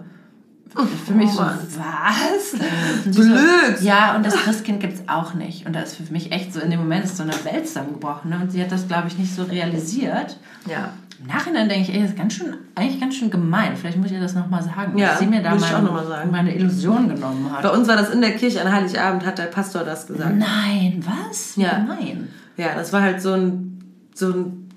für 1.06 1.14
mich 1.14 1.32
so, 1.32 1.40
was? 1.40 2.60
Blöd. 3.06 3.78
So, 3.78 3.86
ja, 3.86 4.16
und 4.16 4.26
das 4.26 4.36
Christkind 4.36 4.80
gibt 4.80 4.94
es 4.94 5.08
auch 5.08 5.34
nicht. 5.34 5.66
Und 5.66 5.74
da 5.74 5.82
ist 5.82 5.96
für 5.96 6.12
mich 6.12 6.32
echt 6.32 6.52
so, 6.52 6.60
in 6.60 6.72
dem 6.72 6.80
Moment 6.80 7.06
ist 7.06 7.18
so 7.18 7.24
eine 7.24 7.34
Welt 7.46 7.68
zusammengebrochen. 7.68 8.32
Ne? 8.32 8.40
Und 8.42 8.52
sie 8.52 8.62
hat 8.62 8.72
das, 8.72 8.88
glaube 8.88 9.08
ich, 9.08 9.18
nicht 9.18 9.34
so 9.34 9.44
realisiert. 9.44 10.38
Ja. 10.68 10.90
Im 11.24 11.30
Nachhinein 11.30 11.70
denke 11.70 11.90
ich, 11.90 11.96
ey, 11.96 12.02
das 12.02 12.12
ist 12.12 12.18
ganz 12.18 12.34
schön, 12.34 12.54
eigentlich 12.76 13.00
ganz 13.00 13.16
schön 13.16 13.30
gemein. 13.32 13.78
Vielleicht 13.78 13.98
muss 13.98 14.08
ich 14.08 14.14
ihr 14.14 14.20
das 14.20 14.36
nochmal 14.36 14.62
sagen. 14.62 14.98
Ja, 14.98 15.10
dass 15.10 15.20
sie 15.20 15.26
mir 15.28 15.42
da 15.42 15.52
muss 15.54 15.64
ich 15.64 15.70
auch 15.70 15.76
mein, 15.76 15.86
noch 15.86 15.94
mal 15.94 16.06
sagen. 16.06 16.32
meine 16.32 16.54
Illusion 16.54 17.08
genommen 17.08 17.50
hat. 17.52 17.62
Bei 17.62 17.70
uns 17.70 17.88
war 17.88 17.96
das 17.96 18.10
in 18.10 18.20
der 18.20 18.32
Kirche 18.32 18.62
an 18.62 18.72
Heiligabend, 18.72 19.26
hat 19.26 19.38
der 19.38 19.44
Pastor 19.46 19.84
das 19.86 20.06
gesagt. 20.06 20.36
Nein, 20.38 21.02
was? 21.06 21.56
Ja. 21.56 21.80
Nein. 21.80 22.28
Ja, 22.58 22.76
das 22.76 22.92
war 22.92 23.02
halt 23.02 23.22
so 23.22 23.34
ein, 23.34 23.80
so 24.14 24.32
ein, 24.32 24.70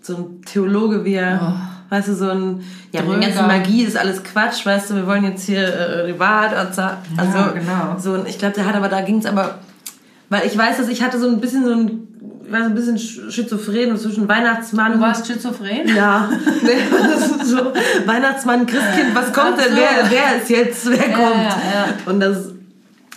so 0.00 0.16
ein 0.16 0.42
Theologe, 0.46 1.04
wie 1.04 1.14
er, 1.14 1.60
weißt 1.90 2.08
du, 2.08 2.14
so 2.14 2.30
ein, 2.30 2.60
ja, 2.92 3.02
mit 3.02 3.10
der 3.12 3.20
ganzen 3.20 3.38
Oh. 3.38 3.42
Dröger. 3.42 3.58
Magie 3.58 3.82
ist 3.82 3.98
alles 3.98 4.24
Quatsch, 4.24 4.64
weißt 4.64 4.90
du, 4.90 4.94
wir 4.94 5.06
wollen 5.06 5.24
jetzt 5.24 5.44
hier 5.44 5.62
äh, 5.62 6.12
die 6.12 6.18
erzählen. 6.18 6.96
Also, 7.18 7.36
Ja, 7.38 7.48
genau. 7.48 7.98
so 7.98 8.14
ein, 8.14 8.24
ich 8.26 8.38
glaube, 8.38 8.54
der 8.54 8.64
hat 8.66 8.74
aber, 8.76 8.88
da 8.88 9.02
ging 9.02 9.18
es 9.18 9.26
aber, 9.26 9.58
weil 10.30 10.46
ich 10.46 10.56
weiß, 10.56 10.78
dass 10.78 10.88
ich 10.88 11.02
hatte 11.02 11.18
so 11.20 11.28
ein 11.28 11.38
bisschen 11.40 11.64
so 11.64 11.72
ein, 11.72 12.08
ich 12.50 12.56
war 12.56 12.62
so 12.64 12.70
ein 12.70 12.74
bisschen 12.74 12.96
sch- 12.96 13.30
schizophren 13.30 13.96
zwischen 13.96 14.28
Weihnachtsmann. 14.28 14.94
Du 14.94 15.00
warst 15.00 15.26
schizophren? 15.26 15.86
Ja, 15.96 16.30
das 16.62 17.48
so, 17.48 17.72
Weihnachtsmann, 18.06 18.66
Christkind, 18.66 19.14
was 19.14 19.32
kommt 19.32 19.58
denn? 19.58 19.70
so. 19.70 19.76
Wer, 19.76 20.10
wer 20.10 20.42
ist 20.42 20.50
jetzt, 20.50 20.90
wer 20.90 20.98
kommt? 21.12 21.34
ja, 21.36 21.62
ja. 21.74 21.86
Und 22.06 22.20
das 22.20 22.46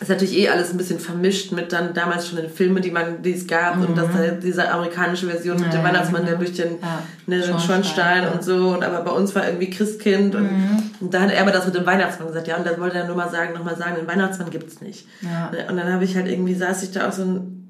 ist 0.01 0.09
natürlich 0.09 0.37
eh 0.37 0.49
alles 0.49 0.71
ein 0.71 0.77
bisschen 0.77 0.99
vermischt 0.99 1.51
mit 1.53 1.71
dann 1.71 1.93
damals 1.93 2.27
schon 2.27 2.37
den 2.37 2.49
Filmen, 2.49 2.81
die 2.83 2.91
man, 2.91 3.21
die 3.21 3.33
es 3.33 3.47
gab 3.47 3.77
und 3.77 3.97
das, 3.97 4.07
diese 4.43 4.69
amerikanische 4.69 5.27
Version 5.27 5.55
mit 5.57 5.67
Mhm. 5.67 5.71
Ja, 5.71 5.77
dem 5.77 5.83
ja, 5.85 5.87
Weihnachtsmann, 5.89 6.25
der 6.25 6.35
genau. 6.35 6.45
durch 6.45 6.57
den, 6.57 6.71
Ja. 6.81 6.99
ne, 7.27 7.39
den 7.39 7.59
Schornstein, 7.59 8.23
ja. 8.23 8.29
Mhm. 8.29 8.35
und 8.35 8.43
so. 8.43 8.55
Und 8.69 8.83
aber 8.83 8.99
bei 9.01 9.11
uns 9.11 9.33
war 9.33 9.45
irgendwie 9.47 9.69
Christkind 9.69 10.35
und, 10.35 10.49
und 10.99 11.13
da 11.13 11.21
hat 11.21 11.31
er 11.31 11.41
aber 11.41 11.51
das 11.51 11.65
mit 11.65 11.75
dem 11.75 11.85
Weihnachtsmann 11.85 12.27
gesagt, 12.27 12.47
ja, 12.47 12.57
und 12.57 12.67
da 12.67 12.77
wollte 12.79 12.97
er 12.97 13.07
nur 13.07 13.15
mal 13.15 13.29
sagen, 13.29 13.53
nochmal 13.53 13.77
sagen, 13.77 13.95
den 13.95 14.07
Weihnachtsmann 14.07 14.49
gibt's 14.49 14.81
nicht. 14.81 15.07
Ja. 15.21 15.49
Und 15.69 15.77
dann 15.77 15.91
habe 15.93 16.03
ich 16.03 16.15
halt 16.15 16.27
irgendwie, 16.27 16.53
saß 16.55 16.83
ich 16.83 16.91
da 16.91 17.07
auch 17.07 17.13
so 17.13 17.23
ein, 17.23 17.62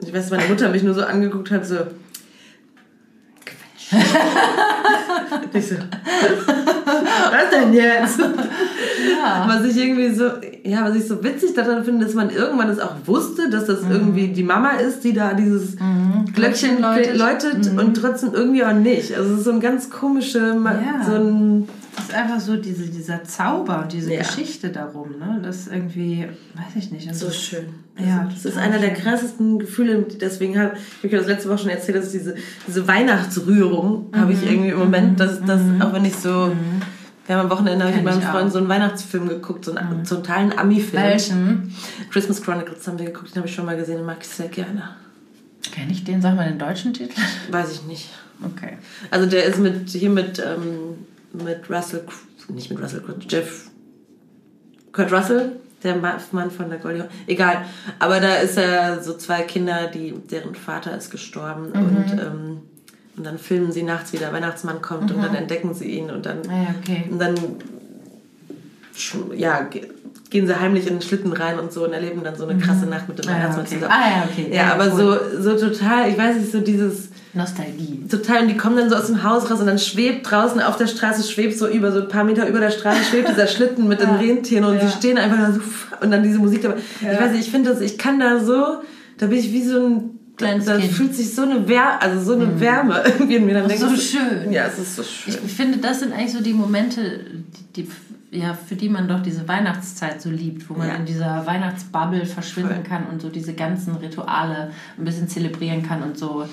ich 0.00 0.12
weiß, 0.12 0.30
meine 0.30 0.48
Mutter 0.48 0.68
mich 0.68 0.82
nur 0.82 0.94
so 0.94 1.02
angeguckt 1.02 1.50
hat, 1.50 1.66
so, 1.66 1.76
Quatsch. 3.44 3.92
ich 5.52 5.68
so, 5.68 5.76
was 7.30 7.50
denn 7.50 7.72
jetzt? 7.72 8.18
Ja. 8.18 9.44
Was 9.48 9.64
ich 9.64 9.76
irgendwie 9.76 10.14
so, 10.14 10.24
ja, 10.64 10.84
was 10.88 10.96
ich 10.96 11.06
so 11.06 11.22
witzig 11.22 11.54
daran 11.54 11.84
finde, 11.84 12.04
dass 12.06 12.14
man 12.14 12.30
irgendwann 12.30 12.68
es 12.70 12.78
auch 12.78 12.94
wusste, 13.06 13.48
dass 13.50 13.66
das 13.66 13.80
irgendwie 13.88 14.28
die 14.28 14.42
Mama 14.42 14.72
ist, 14.72 15.04
die 15.04 15.12
da 15.12 15.34
dieses 15.34 15.76
Glöckchen 16.34 16.76
Glöckchen 16.76 16.80
läutet. 16.82 17.16
läutet, 17.16 17.78
und 17.78 17.94
trotzdem 17.94 18.30
irgendwie 18.34 18.64
auch 18.64 18.72
nicht. 18.74 19.14
Also 19.16 19.32
es 19.34 19.38
ist 19.40 19.44
so 19.44 19.52
ein 19.52 19.60
ganz 19.60 19.90
komische, 19.90 20.38
Ja. 20.64 21.04
so 21.06 21.14
ein, 21.14 21.68
Das 21.96 22.04
ist 22.08 22.14
einfach 22.14 22.40
so 22.40 22.56
diese, 22.56 22.84
dieser 22.84 23.24
Zauber 23.24 23.82
und 23.82 23.92
diese 23.92 24.12
Ja. 24.14 24.20
Geschichte 24.20 24.68
darum, 24.70 25.18
ne? 25.18 25.40
Das 25.42 25.56
ist 25.56 25.72
irgendwie, 25.72 26.26
weiß 26.54 26.76
ich 26.76 26.90
nicht. 26.92 27.08
und 27.08 27.14
so 27.16 27.26
das- 27.26 27.36
schön. 27.36 27.66
Ja, 27.98 28.26
das 28.32 28.46
ist 28.46 28.56
einer 28.56 28.78
der 28.78 28.94
krassesten 28.94 29.58
Gefühle. 29.58 30.06
Deswegen 30.20 30.58
habe 30.58 30.72
ich 31.02 31.10
habe 31.12 31.18
das 31.18 31.26
letzte 31.26 31.50
Woche 31.50 31.58
schon 31.58 31.68
erzählt, 31.70 31.98
dass 31.98 32.10
diese, 32.12 32.34
diese 32.66 32.88
Weihnachtsrührung 32.88 34.06
habe 34.16 34.32
ich 34.32 34.42
irgendwie 34.50 34.70
im 34.70 34.78
Moment, 34.78 35.20
dass 35.20 35.40
das, 35.44 35.60
auch 35.80 35.92
wenn 35.92 36.04
ich 36.06 36.16
so, 36.16 36.52
Wir 37.30 37.36
haben 37.38 37.44
am 37.48 37.50
Wochenende 37.56 37.84
hab 37.84 37.90
ich 37.90 37.94
Kenn 37.98 38.04
mit 38.04 38.12
meinem 38.12 38.28
Freund 38.28 38.48
auch. 38.48 38.52
so 38.52 38.58
einen 38.58 38.68
Weihnachtsfilm 38.68 39.28
geguckt, 39.28 39.64
so 39.64 39.72
einen 39.72 40.02
totalen 40.02 40.52
Ami-Film. 40.58 41.00
Welchen? 41.00 41.76
Christmas 42.10 42.42
Chronicles 42.42 42.84
haben 42.88 42.98
wir 42.98 43.06
geguckt, 43.06 43.30
den 43.30 43.36
habe 43.36 43.46
ich 43.46 43.54
schon 43.54 43.66
mal 43.66 43.76
gesehen, 43.76 43.98
den 43.98 44.04
mag 44.04 44.16
ich 44.20 44.26
sehr 44.26 44.48
gerne. 44.48 44.96
Kenn 45.70 45.88
ich 45.90 46.02
den? 46.02 46.20
Sag 46.20 46.34
mal 46.34 46.48
den 46.48 46.58
deutschen 46.58 46.92
Titel. 46.92 47.14
Weiß 47.52 47.70
ich 47.70 47.84
nicht. 47.84 48.08
Okay. 48.44 48.78
Also 49.12 49.26
der 49.26 49.44
ist 49.44 49.60
mit 49.60 49.88
hier 49.90 50.10
mit, 50.10 50.40
ähm, 50.40 51.06
mit 51.32 51.70
Russell, 51.70 52.02
nicht 52.48 52.68
mit 52.68 52.82
Russell, 52.82 53.04
Jeff, 53.28 53.70
Kurt 54.90 55.12
Russell, 55.12 55.52
der 55.84 55.94
Ma- 55.98 56.18
Mann 56.32 56.50
von 56.50 56.68
der 56.68 56.80
Goldie. 56.80 57.04
Egal. 57.28 57.64
Aber 58.00 58.18
da 58.18 58.38
ist 58.38 58.58
er 58.58 59.00
so 59.04 59.16
zwei 59.16 59.42
Kinder, 59.42 59.86
die 59.86 60.14
deren 60.28 60.56
Vater 60.56 60.96
ist 60.96 61.12
gestorben 61.12 61.66
und 61.70 62.10
ähm, 62.10 62.62
und 63.16 63.24
dann 63.26 63.38
filmen 63.38 63.72
sie 63.72 63.82
nachts, 63.82 64.12
wie 64.12 64.18
der 64.18 64.32
Weihnachtsmann 64.32 64.80
kommt 64.82 65.10
und 65.12 65.22
dann 65.22 65.34
entdecken 65.34 65.74
sie 65.74 65.86
ihn 65.86 66.10
und 66.10 66.24
dann 66.26 66.38
Ah 66.48 66.62
ja, 66.62 66.74
okay. 66.80 67.04
und 67.10 67.18
dann 67.20 67.34
ja, 69.36 69.62
ge- 69.62 69.88
gehen 70.30 70.46
sie 70.46 70.58
heimlich 70.60 70.86
in 70.86 70.94
den 70.94 71.02
Schlitten 71.02 71.32
rein 71.32 71.58
und 71.58 71.72
so 71.72 71.84
und 71.84 71.92
erleben 71.92 72.22
dann 72.22 72.36
so 72.36 72.46
eine 72.46 72.60
krasse 72.60 72.86
Nacht 72.86 73.08
mit 73.08 73.18
dem 73.18 73.28
Ah 73.28 73.32
ja, 73.32 73.36
Weihnachtsmann 73.38 73.66
okay. 73.66 73.74
zusammen. 73.76 73.92
Ah 73.92 74.10
ja, 74.10 74.24
okay. 74.30 74.46
Ja, 74.50 74.56
Ja, 74.56 74.72
aber 74.74 74.92
cool. 74.94 75.20
so, 75.42 75.56
so 75.56 75.68
total, 75.68 76.08
ich 76.08 76.18
weiß 76.18 76.36
nicht, 76.36 76.52
so 76.52 76.60
dieses 76.60 77.08
Nostalgie. 77.32 78.04
total 78.10 78.42
und 78.42 78.48
die 78.48 78.56
kommen 78.56 78.76
dann 78.76 78.90
so 78.90 78.96
aus 78.96 79.06
dem 79.06 79.22
Haus 79.22 79.50
raus 79.50 79.60
und 79.60 79.66
dann 79.66 79.78
schwebt 79.78 80.30
draußen 80.30 80.60
auf 80.60 80.76
der 80.76 80.86
Straße, 80.88 81.22
schwebt 81.28 81.56
so 81.58 81.66
über 81.68 81.92
so 81.92 82.00
ein 82.02 82.08
paar 82.08 82.24
Meter 82.24 82.46
über 82.48 82.60
der 82.60 82.70
Straße, 82.70 83.04
schwebt 83.04 83.28
dieser 83.28 83.46
Schlitten 83.46 83.88
mit 83.88 84.00
den 84.00 84.10
Rentieren 84.10 84.64
und 84.64 84.74
Ja. 84.76 84.86
sie 84.88 84.92
stehen 84.96 85.16
einfach 85.18 85.38
da 85.38 85.52
so 85.52 85.60
und 86.00 86.10
dann 86.10 86.22
diese 86.22 86.38
Musik 86.38 86.62
dabei. 86.62 86.76
Ja. 87.00 87.12
Ich 87.12 87.20
weiß 87.20 87.32
nicht, 87.32 87.40
ich 87.46 87.50
finde 87.50 87.70
das, 87.70 87.80
ich 87.80 87.98
kann 87.98 88.18
da 88.20 88.40
so, 88.40 88.78
da 89.18 89.26
bin 89.26 89.38
ich 89.38 89.52
wie 89.52 89.62
so 89.64 89.78
ein 89.84 90.10
Kleines 90.40 90.64
da 90.66 90.76
Kind. 90.78 90.92
fühlt 90.92 91.14
sich 91.14 91.34
so 91.34 91.42
eine 91.42 91.68
Wärme, 91.68 92.00
also 92.02 92.20
so 92.20 92.32
eine 92.40 92.60
Wärme 92.60 93.02
irgendwie 93.06 93.36
in 93.36 93.46
mir. 93.46 93.54
Dann 93.54 93.68
Das 93.68 93.80
so 93.80 93.86
ich 93.94 94.10
schön. 94.10 94.50
Ja, 94.52 94.64
es 94.66 94.78
ist 94.78 94.96
so 94.96 95.02
schön. 95.02 95.34
Ich 95.46 95.52
finde, 95.52 95.78
das 95.78 96.00
sind 96.00 96.12
eigentlich 96.12 96.32
so 96.32 96.42
die 96.42 96.52
Momente, 96.52 97.20
die, 97.76 97.82
die, 97.82 98.38
ja, 98.38 98.54
für 98.54 98.74
die 98.76 98.88
man 98.88 99.08
doch 99.08 99.20
diese 99.22 99.46
Weihnachtszeit 99.48 100.20
so 100.22 100.30
liebt, 100.30 100.68
wo 100.70 100.74
man 100.74 100.88
Ja. 100.88 100.94
in 100.94 101.04
dieser 101.04 101.44
Weihnachtsbubble 101.46 102.26
verschwinden 102.26 102.74
Voll. 102.74 102.82
kann 102.84 103.06
und 103.12 103.20
so 103.22 103.28
diese 103.28 103.54
ganzen 103.54 103.96
Rituale 103.96 104.70
ein 104.98 105.04
bisschen 105.04 105.28
zelebrieren 105.28 105.82
kann 105.82 106.02
und 106.02 106.16
so 106.18 106.46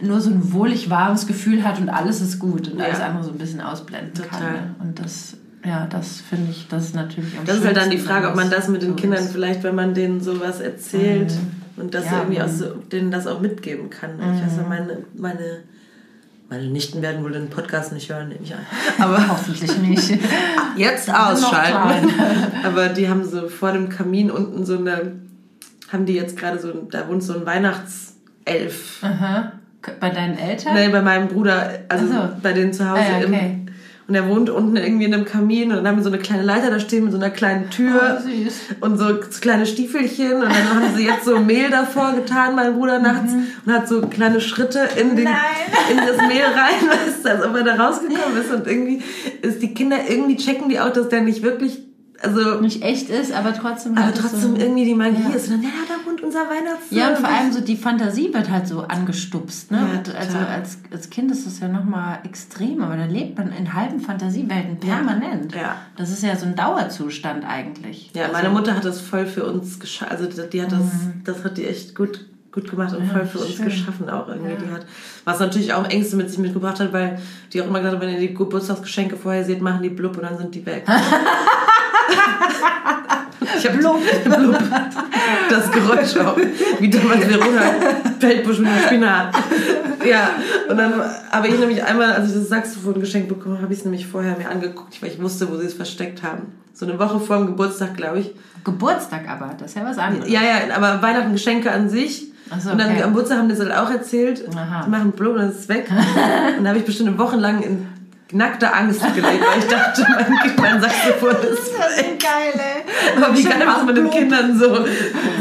nur 0.00 0.20
so 0.20 0.30
ein 0.30 0.52
wohlig 0.52 0.90
warmes 0.90 1.26
Gefühl 1.28 1.62
hat 1.62 1.78
und 1.78 1.88
alles 1.88 2.20
ist 2.20 2.38
gut 2.40 2.66
und 2.72 2.78
Ja. 2.80 2.86
alles 2.86 3.00
andere 3.00 3.22
so 3.24 3.30
ein 3.30 3.38
bisschen 3.38 3.60
ausblenden 3.60 4.14
kann. 4.14 4.40
Total. 4.40 4.52
Ne? 4.52 4.74
Und 4.80 4.98
das, 4.98 5.34
ja, 5.64 5.86
das 5.86 6.20
finde 6.28 6.50
ich, 6.50 6.66
das 6.68 6.86
ist 6.86 6.94
natürlich 6.96 7.38
am 7.38 7.44
Das 7.44 7.58
ist 7.58 7.64
halt 7.64 7.76
dann 7.76 7.90
die 7.90 7.98
Frage, 7.98 8.28
ob 8.28 8.34
man 8.34 8.50
das 8.50 8.66
mit 8.68 8.82
den 8.82 8.90
so 8.90 8.96
Kindern 8.96 9.22
ist. 9.22 9.30
vielleicht, 9.32 9.62
wenn 9.62 9.76
man 9.76 9.94
denen 9.94 10.20
sowas 10.20 10.58
erzählt 10.60 11.32
und 11.76 11.94
das 11.94 12.06
Ja, 12.06 12.18
irgendwie 12.18 12.38
mhm. 12.38 12.44
auch 12.44 12.48
so, 12.48 12.74
denen 12.90 13.10
das 13.10 13.26
auch 13.26 13.40
mitgeben 13.40 13.90
kann. 13.90 14.10
Ich 14.18 14.44
weiß 14.44 14.56
ja, 14.58 14.68
meine, 14.68 14.98
meine, 15.14 15.62
meine 16.48 16.66
Nichten 16.66 17.00
werden 17.02 17.22
wohl 17.24 17.32
den 17.32 17.48
Podcast 17.48 17.92
nicht 17.92 18.10
hören, 18.10 18.28
nehme 18.28 18.40
ich 18.44 18.54
an. 18.54 18.60
Aber 18.98 19.28
hoffentlich 19.28 19.76
nicht. 19.78 20.10
Jetzt 20.76 21.12
ausschalten. 21.12 22.10
Aber 22.64 22.88
die 22.88 23.08
haben 23.08 23.24
so 23.24 23.48
vor 23.48 23.72
dem 23.72 23.88
Kamin 23.88 24.30
unten 24.30 24.64
so 24.64 24.78
eine, 24.78 25.12
haben 25.90 26.06
die 26.06 26.14
jetzt 26.14 26.38
gerade 26.38 26.58
so, 26.58 26.72
da 26.90 27.08
wohnt 27.08 27.22
so 27.22 27.34
ein 27.34 27.44
Weihnachtself. 27.44 29.02
Aha. 29.02 29.52
Bei 30.00 30.10
deinen 30.10 30.38
Eltern? 30.38 30.74
Nein, 30.74 30.92
bei 30.92 31.02
meinem 31.02 31.28
Bruder, 31.28 31.80
also 31.88 32.06
so. 32.06 32.28
bei 32.42 32.52
denen 32.52 32.72
zu 32.72 32.88
Hause 32.88 33.02
Ah, 33.02 33.18
ja, 33.18 33.24
im, 33.24 33.34
okay. 33.34 33.61
Und 34.12 34.16
er 34.16 34.28
wohnt 34.28 34.50
unten 34.50 34.76
irgendwie 34.76 35.06
in 35.06 35.14
einem 35.14 35.24
Kamin 35.24 35.70
und 35.70 35.76
dann 35.78 35.88
haben 35.88 35.96
wir 35.96 36.02
so 36.02 36.10
eine 36.10 36.18
kleine 36.18 36.42
Leiter 36.42 36.70
da 36.70 36.78
stehen 36.78 37.04
mit 37.04 37.12
so 37.12 37.18
einer 37.18 37.30
kleinen 37.30 37.70
Tür 37.70 38.18
Oh, 38.22 38.84
und 38.84 38.98
so 38.98 39.18
kleine 39.40 39.64
Stiefelchen 39.64 40.34
und 40.34 40.42
dann 40.42 40.74
haben 40.74 40.94
sie 40.94 41.06
jetzt 41.06 41.24
so 41.24 41.38
Mehl 41.40 41.70
davor 41.70 42.12
getan, 42.12 42.54
mein 42.54 42.74
Bruder 42.74 42.98
nachts 42.98 43.32
und 43.64 43.72
hat 43.72 43.88
so 43.88 44.02
kleine 44.02 44.40
Schritte 44.42 44.80
in, 45.00 45.16
den, 45.16 45.24
Mhm. 45.24 45.30
Nein. 45.30 45.92
in 45.92 45.96
das 45.96 46.16
Mehl 46.28 46.42
rein, 46.44 46.88
weißt 46.90 47.24
du, 47.24 47.28
als 47.30 47.44
ob 47.46 47.56
er 47.56 47.62
da 47.64 47.74
rausgekommen 47.76 48.38
ist 48.38 48.52
und 48.52 48.66
irgendwie 48.66 49.02
ist 49.40 49.62
die 49.62 49.72
Kinder, 49.72 49.96
irgendwie 50.08 50.36
checken 50.36 50.68
die 50.68 50.78
auch, 50.78 50.92
dass 50.92 51.08
der 51.08 51.22
nicht 51.22 51.42
wirklich, 51.42 51.82
also 52.22 52.60
Nicht 52.60 52.82
echt 52.82 53.10
ist, 53.10 53.32
aber 53.32 53.52
trotzdem 53.52 53.96
aber 53.98 54.14
trotzdem 54.14 54.54
so 54.54 54.56
irgendwie 54.56 54.84
die 54.84 54.94
Magie 54.94 55.22
Ja. 55.28 55.34
ist 55.34 55.48
und 55.48 55.54
dann, 55.54 55.62
ja, 55.62 55.68
da 55.88 56.08
wohnt 56.08 56.22
unser 56.22 56.40
Weihnachtsmann. 56.40 56.98
Ja, 57.00 57.08
und 57.10 57.18
vor 57.18 57.28
allem 57.28 57.52
so 57.52 57.60
die 57.60 57.76
Fantasie 57.76 58.32
wird 58.32 58.48
halt 58.50 58.68
so 58.68 58.82
angestupst. 58.82 59.70
Ne? 59.70 59.78
Ja, 60.06 60.12
also 60.18 60.38
als, 60.38 60.78
als 60.92 61.10
Kind 61.10 61.30
ist 61.32 61.46
das 61.46 61.60
ja 61.60 61.68
nochmal 61.68 62.20
extrem, 62.24 62.80
aber 62.82 62.96
da 62.96 63.04
lebt 63.06 63.36
man 63.38 63.52
in 63.52 63.74
halben 63.74 64.00
Fantasiewelten 64.00 64.78
permanent. 64.78 65.54
Ja. 65.54 65.76
Das 65.96 66.10
ist 66.10 66.22
ja 66.22 66.36
so 66.36 66.46
ein 66.46 66.54
Dauerzustand 66.56 67.44
eigentlich. 67.44 68.10
Ja, 68.14 68.22
also, 68.24 68.34
meine 68.34 68.48
Mutter 68.50 68.74
hat 68.76 68.84
das 68.84 69.00
voll 69.00 69.26
für 69.26 69.44
uns 69.44 69.80
geschaffen. 69.80 70.16
Also 70.16 70.26
die 70.46 70.62
hat 70.62 70.70
das, 70.72 70.80
das 71.24 71.44
hat 71.44 71.58
die 71.58 71.66
echt 71.66 71.94
gut, 71.94 72.26
gut 72.52 72.70
gemacht 72.70 72.94
und 72.94 73.02
Mhm. 73.02 73.08
Ja, 73.08 73.14
voll 73.14 73.26
für 73.26 73.38
uns 73.40 73.54
schön. 73.56 73.64
geschaffen 73.64 74.08
auch 74.08 74.28
irgendwie. 74.28 74.50
Ja. 74.52 74.56
Die 74.58 74.70
hat, 74.72 74.86
was 75.24 75.40
natürlich 75.40 75.72
auch 75.74 75.88
Ängste 75.88 76.16
mit 76.16 76.28
sich 76.30 76.38
mitgebracht 76.38 76.78
hat, 76.78 76.92
weil 76.92 77.18
die 77.52 77.60
auch 77.62 77.66
immer 77.66 77.80
gesagt 77.80 77.96
hat, 77.96 78.02
wenn 78.02 78.14
ihr 78.14 78.20
die 78.20 78.32
Geburtstagsgeschenke 78.34 79.16
vorher 79.16 79.44
seht, 79.44 79.60
machen 79.60 79.82
die 79.82 79.90
blub 79.90 80.16
und 80.16 80.22
dann 80.22 80.38
sind 80.38 80.54
die 80.54 80.64
weg. 80.64 80.86
ich 83.58 83.66
habe 83.66 83.78
blub. 83.78 84.00
blub. 84.24 84.58
Das 85.48 85.70
Geräusch 85.70 86.16
auch. 86.16 86.36
Wie 86.78 86.90
damals 86.90 87.28
Verona 87.28 87.62
Feldbusch 88.18 88.58
mit 88.58 88.68
dem 88.68 88.78
Spinat. 88.86 89.34
Ja, 90.04 90.30
und 90.68 90.76
dann 90.76 90.94
habe 91.30 91.48
ich 91.48 91.58
nämlich 91.58 91.82
einmal, 91.82 92.12
als 92.12 92.28
ich 92.28 92.34
das 92.34 92.48
Saxophon 92.48 93.00
geschenkt 93.00 93.28
bekommen 93.28 93.60
habe, 93.60 93.72
ich 93.72 93.80
es 93.80 93.84
nämlich 93.84 94.06
vorher 94.06 94.36
mir 94.36 94.48
angeguckt, 94.48 95.00
weil 95.02 95.10
ich 95.10 95.20
wusste, 95.20 95.50
wo 95.50 95.56
sie 95.56 95.66
es 95.66 95.74
versteckt 95.74 96.22
haben. 96.22 96.52
So 96.72 96.86
eine 96.86 96.98
Woche 96.98 97.20
vor 97.20 97.36
dem 97.36 97.46
Geburtstag, 97.46 97.96
glaube 97.96 98.20
ich. 98.20 98.34
Geburtstag 98.64 99.28
aber, 99.28 99.54
das 99.58 99.70
ist 99.70 99.76
ja 99.76 99.84
was 99.84 99.98
anderes. 99.98 100.30
Ja, 100.30 100.40
ja, 100.40 100.74
aber 100.74 101.02
Weihnachten 101.02 101.32
Geschenke 101.32 101.70
an 101.70 101.88
sich. 101.88 102.32
So, 102.60 102.70
und 102.70 102.78
dann 102.78 102.90
okay. 102.90 103.02
am 103.02 103.10
Geburtstag 103.10 103.38
haben 103.38 103.48
die 103.48 103.54
es 103.54 103.60
halt 103.60 103.72
auch 103.72 103.90
erzählt. 103.90 104.44
Aha. 104.54 104.84
Die 104.84 104.90
machen 104.90 105.12
Blub 105.12 105.34
und 105.34 105.40
dann 105.40 105.50
ist 105.50 105.60
es 105.60 105.68
weg. 105.68 105.90
und 106.58 106.64
da 106.64 106.68
habe 106.68 106.78
ich 106.78 106.84
bestimmt 106.84 107.10
eine 107.10 107.18
Woche 107.18 107.36
lang 107.36 107.62
in 107.62 107.86
nackter 108.32 108.74
Angst 108.74 109.00
gelebt, 109.00 109.24
weil 109.24 109.58
ich 109.58 109.66
dachte, 109.66 110.06
mein, 110.08 110.56
mein 110.56 110.80
Saxophon 110.80 111.30
ist 111.30 111.72
weg. 111.72 112.20
geil, 112.20 112.54
ey. 112.54 113.22
Aber 113.22 113.36
wie 113.36 113.44
kann 113.44 113.66
man 113.66 113.86
mit 113.86 113.96
den. 113.96 114.10
Kindern 114.10 114.58
so, 114.58 114.84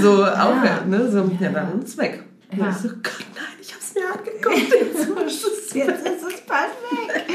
so 0.02 0.26
aufhört, 0.26 0.88
ne? 0.88 1.10
So, 1.12 1.30
ja, 1.40 1.50
dann 1.50 1.82
ist 1.82 1.90
es 1.90 1.98
weg. 1.98 2.24
Ja. 2.56 2.66
Und 2.66 2.72
ich 2.72 2.78
so, 2.78 2.88
Gott, 2.90 3.26
nein, 3.36 3.46
ich 3.62 3.74
hab's 3.74 3.94
mir 3.94 4.04
angeguckt. 4.08 4.74
Jetzt 4.74 5.00
ist 5.00 5.46
es. 5.46 5.74
Jetzt 5.74 6.06
ist 6.06 6.24
es 6.24 6.34
fast 6.48 6.78
weg. 6.92 7.26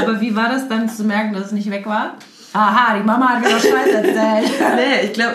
Aber 0.00 0.20
wie 0.20 0.34
war 0.34 0.48
das 0.48 0.68
dann 0.68 0.88
zu 0.88 1.04
merken, 1.04 1.34
dass 1.34 1.46
es 1.46 1.52
nicht 1.52 1.70
weg 1.70 1.86
war? 1.86 2.16
Aha, 2.52 2.96
die 2.98 3.04
Mama 3.04 3.28
hat 3.28 3.42
mir 3.42 3.50
noch 3.50 3.60
Scheiß 3.60 3.92
erzählt. 3.92 4.50
Nee, 4.76 5.06
ich 5.06 5.12
glaube, 5.12 5.34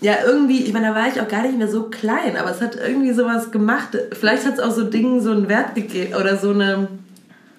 ja, 0.00 0.16
irgendwie, 0.26 0.62
ich 0.64 0.72
meine, 0.72 0.88
da 0.88 0.94
war 0.94 1.08
ich 1.08 1.20
auch 1.20 1.28
gar 1.28 1.42
nicht 1.42 1.56
mehr 1.56 1.68
so 1.68 1.84
klein, 1.84 2.36
aber 2.38 2.50
es 2.50 2.60
hat 2.60 2.76
irgendwie 2.76 3.12
sowas 3.12 3.50
gemacht. 3.50 3.96
Vielleicht 4.12 4.44
hat 4.46 4.54
es 4.54 4.60
auch 4.60 4.70
so 4.70 4.84
Dingen 4.84 5.20
so 5.20 5.30
einen 5.30 5.48
Wert 5.48 5.74
gegeben 5.74 6.14
oder 6.14 6.36
so 6.36 6.50
eine. 6.50 6.88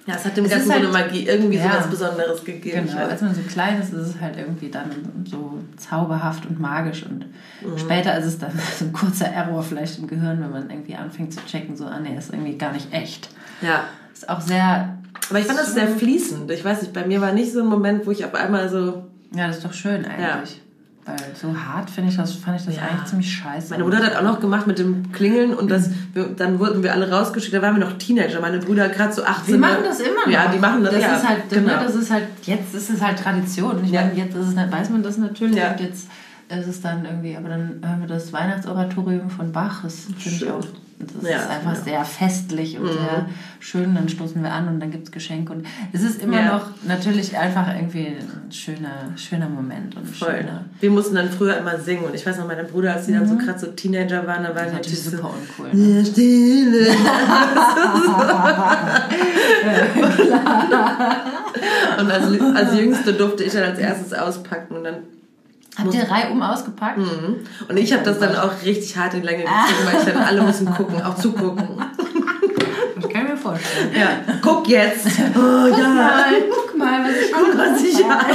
Ja, 0.08 0.14
es 0.16 0.24
hat 0.26 0.38
dem 0.38 0.46
Es 0.46 0.52
Ganzen 0.52 0.70
ist 0.70 0.76
so 0.76 0.80
eine 0.88 0.94
halt- 0.94 1.08
Magie, 1.12 1.26
irgendwie 1.28 1.58
Ja. 1.58 1.64
so 1.72 1.78
was 1.80 1.88
Besonderes 1.90 2.44
gegeben. 2.46 2.88
Genau, 2.88 3.06
als 3.08 3.22
man 3.22 3.34
so 3.34 3.42
klein 3.42 3.82
ist, 3.82 3.92
ist 3.92 4.08
es 4.16 4.22
halt 4.22 4.38
irgendwie 4.38 4.70
dann 4.70 4.90
so 5.28 5.60
zauberhaft 5.78 6.46
und 6.46 6.60
magisch 6.60 7.04
und 7.04 7.26
Mhm. 7.64 7.78
später 7.78 8.16
ist 8.20 8.26
es 8.26 8.38
dann 8.38 8.52
so 8.80 8.86
ein 8.86 8.94
kurzer 8.94 9.26
Error 9.28 9.64
vielleicht 9.64 9.98
im 9.98 10.06
Gehirn, 10.08 10.40
wenn 10.42 10.52
man 10.52 10.70
irgendwie 10.70 10.96
anfängt 10.96 11.34
zu 11.34 11.40
checken, 11.48 11.76
so, 11.76 11.86
ah 11.86 12.00
nee, 12.00 12.16
ist 12.16 12.32
irgendwie 12.32 12.56
gar 12.58 12.72
nicht 12.72 12.94
echt. 12.94 13.30
Ja. 13.62 13.86
Ist 14.14 14.30
auch 14.30 14.42
sehr, 14.42 14.98
Aber 15.30 15.40
ich 15.40 15.46
fand 15.46 15.58
das 15.58 15.74
sehr 15.74 15.88
fließend. 15.88 16.52
Ich 16.52 16.64
weiß 16.64 16.82
nicht, 16.82 16.94
bei 16.94 17.06
mir 17.08 17.20
war 17.20 17.32
nicht 17.32 17.52
so 17.52 17.62
ein 17.62 17.66
Moment, 17.68 18.06
wo 18.06 18.12
ich 18.12 18.24
auf 18.26 18.36
einmal 18.36 18.70
so. 18.70 19.06
ja, 19.36 19.48
das 19.48 19.58
ist 19.58 19.66
doch 19.66 19.74
schön 19.74 20.06
eigentlich. 20.06 20.62
Weil 21.08 21.18
so 21.40 21.56
hart 21.56 21.88
finde 21.92 22.10
ich 22.10 22.18
das, 22.18 22.34
fand 22.34 22.60
ich 22.60 22.66
das 22.66 22.78
Ja. 22.78 22.82
eigentlich 22.82 23.06
ziemlich 23.06 23.32
scheiße. 23.32 23.70
Meine 23.70 23.84
Mutter 23.84 23.98
hat 23.98 24.06
das 24.12 24.16
auch 24.16 24.24
noch 24.24 24.40
gemacht 24.40 24.66
mit 24.66 24.80
dem 24.80 25.12
Klingeln 25.12 25.54
und 25.54 25.70
das, 25.70 25.92
wir, 26.14 26.24
dann 26.36 26.58
wurden 26.58 26.82
wir 26.82 26.94
alle 26.94 27.12
rausgeschickt. 27.12 27.54
Da 27.54 27.62
waren 27.62 27.78
wir 27.80 27.86
noch 27.86 27.96
Teenager. 28.00 28.42
Meine 28.42 28.58
Brüder 28.58 28.90
gerade 28.90 29.14
so 29.14 29.24
18. 29.24 29.54
Die 29.54 29.60
machen 29.60 29.78
das 29.84 30.00
immer 30.00 30.22
noch. 30.26 30.32
Ja, 30.32 30.48
die 30.52 30.58
machen 30.58 30.84
das, 30.84 30.94
das 30.94 31.04
ja, 31.04 31.16
ist 31.16 31.28
halt, 31.30 31.50
genau. 31.52 31.74
ne, 31.74 31.80
das 31.86 31.94
ist 31.96 32.10
halt, 32.10 32.24
jetzt 32.44 32.74
ist 32.74 32.90
es 32.90 33.02
halt 33.02 33.20
Tradition. 33.20 33.84
Ich 33.84 33.92
Ja. 33.92 34.02
meine, 34.02 34.16
jetzt 34.16 34.36
ist 34.36 34.48
es, 34.48 34.56
nicht- 34.56 34.72
weiß 34.72 34.90
man 34.90 35.04
das 35.04 35.18
natürlich 35.20 35.56
und 35.64 35.80
jetzt 35.80 36.08
ist 36.50 36.68
es 36.68 36.82
dann 36.82 37.06
irgendwie, 37.06 37.36
aber 37.36 37.50
dann 37.50 37.82
hören 37.84 38.02
wir 38.02 38.08
das 38.08 38.32
Weihnachtsoratorium 38.34 39.30
von 39.30 39.52
Bach, 39.52 39.84
das 39.84 40.02
finde 40.18 40.46
ich 40.46 40.50
auch, 40.52 40.64
das 41.00 41.30
Ja, 41.30 41.38
ist 41.40 41.50
einfach 41.50 41.74
ja. 41.74 41.80
Mhm. 41.80 41.84
sehr 41.84 42.06
festlich 42.06 42.78
und 42.80 42.88
sehr 42.92 43.26
schön, 43.60 43.96
dann 43.96 44.08
stoßen 44.08 44.42
wir 44.44 44.52
an 44.54 44.68
und 44.68 44.80
dann 44.80 44.92
gibt 44.92 45.06
es 45.08 45.12
Geschenke 45.12 45.52
und 45.54 45.66
es 45.92 46.04
ist 46.04 46.22
immer 46.22 46.40
Ja. 46.40 46.54
noch 46.58 46.68
natürlich 46.88 47.36
einfach 47.38 47.68
irgendwie 47.76 48.08
ein 48.08 48.52
schöner, 48.52 49.10
schöner 49.18 49.50
Moment 49.50 49.96
und 49.98 50.08
Voll. 50.08 50.36
schöner, 50.38 50.66
Wir 50.80 50.92
mussten 50.92 51.16
dann 51.16 51.30
früher 51.30 51.58
immer 51.58 51.78
singen 51.80 52.04
und 52.06 52.14
ich 52.16 52.26
weiß 52.26 52.38
noch, 52.38 52.48
meine 52.48 52.64
Brüder, 52.64 52.94
als 52.94 53.08
die 53.08 53.14
dann 53.14 53.28
so 53.28 53.36
gerade 53.38 53.60
so 53.60 53.68
Teenager 53.68 54.26
waren, 54.28 54.44
da 54.44 54.50
ist 54.52 54.74
natürlich 54.74 55.04
so, 55.04 55.10
super 55.12 55.32
uncool. 55.34 55.74
Ne? 55.74 55.98
Ja, 56.00 56.06
Stille. 56.06 56.88
und 62.00 62.12
als, 62.12 62.42
als 62.56 62.78
Jüngste 62.80 63.14
durfte 63.14 63.44
ich 63.44 63.54
dann 63.54 63.64
als 63.64 63.80
erstes 63.80 64.14
auspacken 64.14 64.76
und 64.78 64.84
dann 64.84 64.96
Habt 65.78 65.94
ihr 65.94 66.10
reihum 66.10 66.42
ausgepackt? 66.42 66.98
Mhm. 66.98 67.38
und 67.68 67.78
ich 67.78 67.92
habe 67.94 68.04
das 68.04 68.20
dann 68.20 68.36
auch 68.36 68.52
richtig 68.64 68.96
hart 68.98 69.14
in 69.14 69.24
Länge 69.24 69.44
gezogen, 69.44 69.86
weil 69.86 70.00
ich 70.00 70.14
dann 70.14 70.24
alle 70.24 70.42
müssen 70.42 70.74
gucken, 70.74 71.02
auch 71.02 71.16
zugucken. 71.16 71.68
Das 72.98 73.12
kann 73.12 73.26
ich 73.26 73.32
mir 73.32 73.38
vorstellen. 73.38 73.92
Ja, 73.94 74.08
guck 74.42 74.68
jetzt. 74.70 75.06
Oh 75.36 75.68
ja. 75.68 75.90
Mal, 75.90 76.26
guck 76.50 76.78
mal, 76.78 77.04
was 77.04 77.12
ich 77.26 77.32
Guck, 77.34 77.58
was 77.58 77.84
ich 77.84 78.04
habe. 78.10 78.34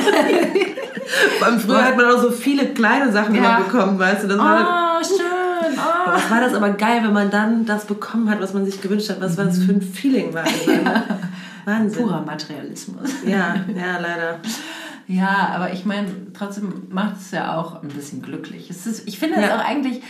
Beim 1.40 1.58
früher 1.60 1.82
hat 1.84 1.96
man 1.96 2.06
auch 2.06 2.20
so 2.20 2.30
viele 2.30 2.66
kleine 2.74 3.10
Sachen 3.10 3.34
Ja. 3.34 3.56
immer 3.56 3.64
bekommen, 3.64 3.98
weißt 3.98 4.24
du? 4.24 4.28
Das 4.28 4.38
war, 4.38 4.98
Oh, 5.00 5.04
schön. 5.04 5.78
Oh. 5.78 6.10
was 6.12 6.30
war 6.30 6.40
das 6.42 6.52
aber 6.54 6.70
geil, 6.70 7.00
wenn 7.02 7.12
man 7.14 7.30
dann 7.30 7.64
das 7.64 7.86
bekommen 7.86 8.28
hat, 8.30 8.40
was 8.42 8.52
man 8.52 8.66
sich 8.66 8.80
gewünscht 8.82 9.08
hat. 9.08 9.20
Was 9.22 9.38
war 9.38 9.46
das 9.46 9.58
für 9.58 9.72
ein 9.72 9.80
Feeling 9.80 10.34
war. 10.34 10.44
das? 10.44 10.52
Wahnsinn. 11.64 12.02
Purer 12.06 12.20
Materialismus. 12.22 13.10
Ja, 13.24 13.54
ja, 13.74 13.98
leider. 13.98 14.40
Ja, 15.10 15.50
aber 15.54 15.72
ich 15.72 15.84
meine, 15.84 16.08
trotzdem 16.34 16.84
macht 16.90 17.16
es 17.20 17.30
ja 17.32 17.56
auch 17.58 17.82
ein 17.82 17.88
bisschen 17.88 18.22
glücklich. 18.22 18.70
Es 18.70 18.86
ist, 18.86 19.08
ich 19.08 19.18
finde 19.18 19.36
es 19.36 19.42
Ja. 19.46 19.56
auch 19.56 19.64
eigentlich, 19.64 20.02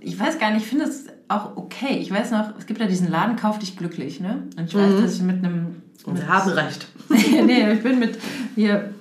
ich 0.00 0.18
weiß 0.18 0.38
gar 0.38 0.50
nicht, 0.52 0.62
ich 0.62 0.68
finde 0.68 0.84
es 0.84 1.06
auch 1.28 1.56
okay. 1.56 1.98
Ich 2.00 2.10
weiß 2.10 2.30
noch, 2.30 2.56
es 2.58 2.66
gibt 2.66 2.80
ja 2.80 2.86
diesen 2.86 3.10
Laden, 3.10 3.36
Kauf 3.36 3.58
dich 3.58 3.76
glücklich, 3.76 4.20
ne? 4.20 4.44
Und 4.56 4.64
ich 4.68 4.74
weiß, 4.74 4.92
Mhm. 4.92 5.02
dass 5.02 5.14
ich 5.14 5.22
mit 5.22 5.44
einem... 5.44 5.82
Und 6.04 6.18
wir 6.18 6.28
haben 6.28 6.50
recht. 6.52 6.86
nee, 7.08 7.72
ich 7.72 7.82
bin 7.82 7.98
mit 7.98 8.18
hier... 8.54 8.94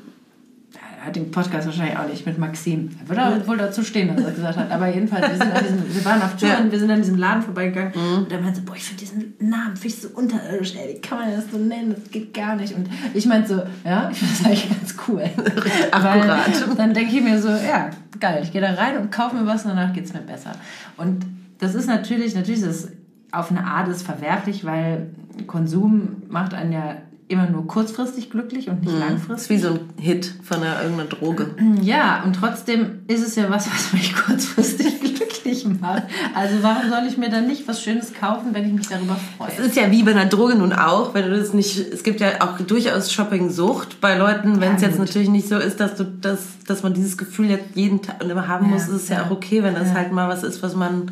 Hat 1.08 1.16
den 1.16 1.32
Podcast 1.32 1.66
wahrscheinlich 1.66 1.98
auch 1.98 2.08
nicht 2.08 2.26
mit 2.26 2.38
Maxim. 2.38 2.90
Er 3.02 3.08
würde 3.10 3.26
auch 3.26 3.48
wohl 3.48 3.58
dazu 3.58 3.82
stehen, 3.82 4.10
was 4.14 4.26
er 4.26 4.32
gesagt 4.32 4.58
hat. 4.58 4.70
Aber 4.72 4.94
jedenfalls, 4.94 5.30
wir, 5.30 5.38
sind 5.38 5.54
an 5.54 5.64
diesem, 5.64 5.96
wir 5.96 6.06
waren 6.06 6.22
auf 6.22 6.36
Tour 6.36 6.50
Ja. 6.50 6.60
und 6.60 6.70
wir 6.70 6.80
sind 6.80 6.92
an 6.92 7.02
diesem 7.02 7.18
Laden 7.18 7.44
vorbeigegangen. 7.44 7.94
Und 7.94 8.30
er 8.30 8.42
meinte 8.42 8.60
so, 8.60 8.66
boah, 8.66 8.76
ich 8.76 8.84
finde 8.84 9.00
diesen 9.00 9.34
Namen 9.40 9.78
finde 9.78 9.88
ich 9.88 10.02
so 10.02 10.10
unterirdisch, 10.10 10.76
ey. 10.76 10.96
Wie 10.96 11.00
kann 11.02 11.20
man 11.20 11.32
das 11.32 11.50
so 11.50 11.58
nennen? 11.58 11.96
Das 11.96 12.12
geht 12.12 12.34
gar 12.34 12.58
nicht. 12.58 12.76
Und 12.76 12.90
ich 13.14 13.26
meinte 13.26 13.48
so, 13.48 13.62
ja, 13.86 14.10
ich 14.12 14.18
finde 14.18 14.34
das 14.38 14.46
eigentlich 14.46 14.70
ganz 14.70 14.96
cool. 15.08 15.22
akkurat. 15.92 16.78
Dann 16.78 16.94
denke 16.94 17.16
ich 17.16 17.24
mir 17.24 17.42
so, 17.42 17.48
ja, 17.48 17.90
geil, 18.20 18.42
ich 18.44 18.52
gehe 18.52 18.60
da 18.62 18.74
rein 18.74 18.98
und 18.98 19.10
kaufe 19.10 19.38
mir 19.38 19.46
was 19.46 19.64
und 19.64 19.70
danach 19.76 19.94
geht 19.94 20.06
es 20.06 20.14
mir 20.14 20.20
besser. 20.20 20.52
Und 20.98 21.26
das 21.60 21.74
ist 21.74 21.88
natürlich, 21.88 22.36
natürlich 22.36 22.62
ist 22.62 22.68
es 22.68 22.92
auf 23.32 23.50
eine 23.50 23.64
Art 23.66 23.88
ist 23.88 24.04
verwerflich, 24.04 24.66
weil 24.66 25.12
Konsum 25.48 26.24
macht 26.30 26.54
einen 26.54 26.72
ja 26.72 26.98
immer 27.30 27.50
nur 27.50 27.68
kurzfristig 27.68 28.30
glücklich 28.30 28.70
und 28.70 28.82
nicht 28.82 28.94
Das 28.94 29.00
langfristig. 29.00 29.38
ist 29.42 29.50
wie 29.50 29.58
so 29.68 29.74
ein 29.74 29.80
Hit 30.00 30.34
von 30.44 30.58
einer 30.64 30.82
irgendeiner 30.82 31.10
Droge. 31.10 31.48
Ja, 31.82 32.24
und 32.24 32.34
trotzdem 32.38 33.00
ist 33.08 33.26
es 33.26 33.36
ja 33.36 33.50
was, 33.50 33.70
was 33.70 33.92
mich 33.94 34.16
kurzfristig 34.26 35.00
glücklich 35.02 35.66
macht. 35.82 36.04
Also 36.34 36.56
warum 36.62 36.90
soll 36.90 37.02
ich 37.08 37.18
mir 37.18 37.30
dann 37.30 37.48
nicht 37.48 37.68
was 37.68 37.82
Schönes 37.84 38.14
kaufen, 38.14 38.54
wenn 38.54 38.66
ich 38.66 38.72
mich 38.74 38.88
darüber 38.88 39.18
Es 39.48 39.56
freue? 39.56 39.66
ist 39.68 39.76
ja 39.76 39.92
wie 39.92 40.04
bei 40.04 40.12
einer 40.12 40.26
Droge 40.28 40.56
nun 40.56 40.72
auch, 40.72 41.14
wenn 41.14 41.30
du 41.30 41.38
das 41.38 41.54
nicht, 41.54 41.78
es 41.78 42.04
gibt 42.04 42.22
ja 42.22 42.30
auch 42.42 42.58
durchaus 42.60 43.12
Shopping-Sucht 43.12 44.00
bei 44.00 44.18
Leuten, 44.18 44.62
wenn 44.62 44.70
Ja, 44.72 44.76
es 44.78 44.82
jetzt 44.84 44.98
gut. 44.98 45.08
natürlich 45.08 45.30
nicht 45.30 45.50
so 45.50 45.58
ist, 45.58 45.80
dass 45.82 45.96
du 45.96 46.06
das, 46.06 46.40
dass 46.66 46.84
man 46.84 46.94
dieses 46.94 47.18
Gefühl 47.18 47.50
jetzt 47.50 47.76
jeden 47.76 48.02
Tag 48.02 48.24
immer 48.24 48.48
haben 48.48 48.68
Ja, 48.68 48.72
muss, 48.74 48.84
ist 48.84 48.90
es 49.04 49.10
ja, 49.10 49.18
ja. 49.18 49.26
auch 49.26 49.32
okay, 49.32 49.64
wenn 49.64 49.76
das 49.76 49.94
halt 49.94 50.14
mal 50.14 50.30
was 50.30 50.44
ist, 50.44 50.64
was 50.64 50.76
man 50.76 51.12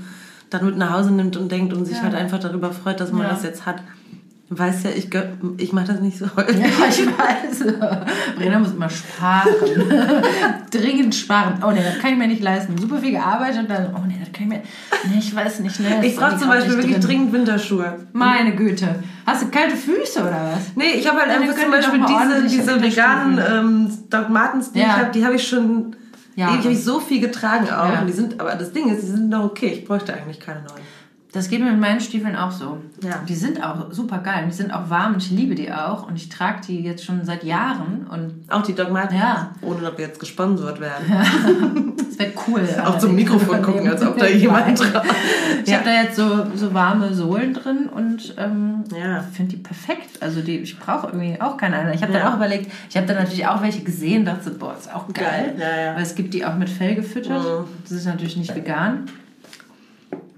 dann 0.50 0.65
mit 0.65 0.77
nach 0.77 0.91
Hause 0.91 1.12
nimmt 1.12 1.36
und 1.36 1.51
denkt 1.51 1.74
und 1.74 1.86
sich 1.86 2.01
halt 2.01 2.13
einfach 2.15 2.39
darüber 2.39 2.72
freut, 2.72 3.00
dass 3.01 3.12
man 3.12 3.24
das 3.27 3.43
jetzt 3.43 3.65
hat. 3.65 3.77
Weißt 4.50 4.86
ja, 4.86 4.92
ich, 4.92 5.10
ich 5.58 5.74
mache 5.74 5.88
das 5.88 6.02
nicht 6.02 6.18
so 6.20 6.28
häufig. 6.38 6.58
Ja, 6.60 6.68
ich 6.88 7.06
weiß. 7.08 7.74
Brenner 8.38 8.60
muss 8.60 8.74
immer 8.74 8.90
sparen. 8.90 9.50
Dringend 10.72 11.16
sparen. 11.16 11.64
Oh 11.66 11.72
nee, 11.72 11.82
das 11.84 11.98
kann 12.00 12.12
ich 12.14 12.18
mir 12.18 12.28
nicht 12.28 12.44
leisten. 12.44 12.78
Super 12.78 13.00
viel 13.00 13.12
gearbeitet 13.12 13.62
und 13.62 13.70
dann, 13.70 13.88
oh 13.96 14.04
nee, 14.08 14.18
das 14.20 14.32
kann 14.32 14.44
ich 14.44 14.50
mir. 14.50 14.62
Nee, 15.10 15.20
ich 15.20 15.36
weiß 15.36 15.60
nicht. 15.62 15.80
Ne, 15.80 16.06
Ich 16.06 16.16
brauche 16.16 16.38
zum 16.38 16.48
Beispiel 16.48 16.74
wirklich 16.78 16.94
drin. 16.98 17.02
dringend 17.02 17.34
Winterschuhe. 17.34 18.06
Meine 18.14 18.56
Güte. 18.56 19.04
Hast 19.25 19.42
du 19.44 19.48
kalte 19.50 19.75
Füße 19.75 20.20
oder 20.22 20.52
was? 20.54 20.75
Nee, 20.75 20.92
ich 20.96 21.08
habe 21.10 21.20
halt 21.22 21.32
einfach 21.32 21.56
zum 21.60 21.72
Beispiel 21.72 22.02
diese, 22.08 22.48
diese 22.48 22.82
veganen 22.84 23.40
ähm, 23.50 23.90
Doc 24.12 24.30
Martens, 24.30 24.72
die 24.72 24.80
Ja. 24.80 24.86
ich 24.86 24.92
habe, 24.94 25.12
die 25.12 25.25
habe 25.25 25.36
ich 25.36 25.48
schon, 25.48 25.96
Ja. 26.36 26.52
die 26.52 26.60
habe 26.60 26.72
ich 26.72 26.84
so 26.84 27.00
viel 27.00 27.20
getragen 27.20 27.66
auch. 27.66 27.90
Ja. 27.92 28.02
Und 28.02 28.08
die 28.08 28.14
sind, 28.14 28.40
aber 28.40 28.54
das 28.56 28.72
Ding 28.74 28.90
ist, 28.90 29.02
die 29.02 29.08
sind 29.12 29.30
noch 29.30 29.46
okay. 29.46 29.68
Ich 29.74 29.86
bräuchte 29.86 30.14
eigentlich 30.14 30.40
keine 30.40 30.60
neuen. 30.60 30.84
Das 31.36 31.50
geht 31.50 31.60
mir 31.62 31.70
mit 31.70 31.82
meinen 31.82 32.00
Stiefeln 32.00 32.34
auch 32.38 32.50
so. 32.50 32.77
Ja. 33.04 33.20
Die 33.27 33.36
sind 33.36 33.62
auch 33.62 33.92
super 33.92 34.20
geil. 34.20 34.44
und 34.44 34.51
Die 34.51 34.56
sind 34.56 34.72
auch 34.74 34.89
warm 34.89 35.15
und 35.15 35.22
ich 35.22 35.32
liebe 35.32 35.54
die 35.54 35.70
auch. 35.70 36.08
Und 36.08 36.15
ich 36.15 36.30
trage 36.30 36.62
die 36.65 36.80
jetzt 36.82 37.04
schon 37.04 37.25
seit 37.25 37.44
Jahren. 37.44 38.08
Und 38.10 38.46
Auch 38.50 38.62
die 38.62 38.74
Doc 38.74 38.89
Martens, 38.89 39.20
Ja. 39.20 39.51
ohne 39.62 39.82
dass 39.82 39.98
wir 39.98 40.06
jetzt 40.06 40.20
gesponsert 40.22 40.80
werden. 40.80 41.94
es 42.10 42.18
wäre 42.20 42.32
cool. 42.48 42.62
Auch 42.86 42.98
zum 43.00 43.15
Mikrofon 43.15 43.62
gucken, 43.62 43.89
als 43.89 44.01
ob 44.01 44.18
da 44.18 44.27
jemand 44.27 44.80
drauf 44.80 45.04
Ich 45.65 45.74
habe 45.74 45.84
da 45.84 46.04
jetzt 46.04 46.15
so, 46.15 46.46
so 46.56 46.74
warme 46.74 47.13
Sohlen 47.13 47.54
drin 47.54 47.89
und 47.94 48.34
ähm, 48.38 48.86
Ja. 48.98 49.22
finde 49.34 49.58
die 49.58 49.62
perfekt. 49.62 50.22
Also 50.22 50.39
die, 50.39 50.60
ich 50.60 50.80
brauche 50.80 51.08
irgendwie 51.08 51.42
auch 51.42 51.58
keine 51.58 51.75
andere. 51.77 51.96
Ich 51.96 52.01
habe 52.01 52.13
Ja. 52.13 52.20
dann 52.20 52.32
auch 52.32 52.36
überlegt, 52.38 52.72
ich 52.89 52.96
habe 52.96 53.08
dann 53.08 53.18
natürlich 53.18 53.46
auch 53.46 53.62
welche 53.62 53.84
gesehen, 53.84 54.24
dachte, 54.24 54.51
boah, 54.51 54.74
ist 54.80 54.89
auch 54.94 55.12
geil. 55.13 55.25
Geil, 55.25 55.56
ja, 55.60 55.86
ja. 55.88 55.96
Weil 55.96 56.04
es 56.04 56.15
gibt 56.15 56.34
die 56.34 56.46
auch 56.46 56.56
mit 56.56 56.70
Fell 56.70 56.96
gefüttert. 56.96 57.44
Mhm. 57.44 57.65
Das 57.84 57.92
ist 57.92 58.06
natürlich 58.06 58.38
nicht 58.38 58.56
vegan. 58.56 59.08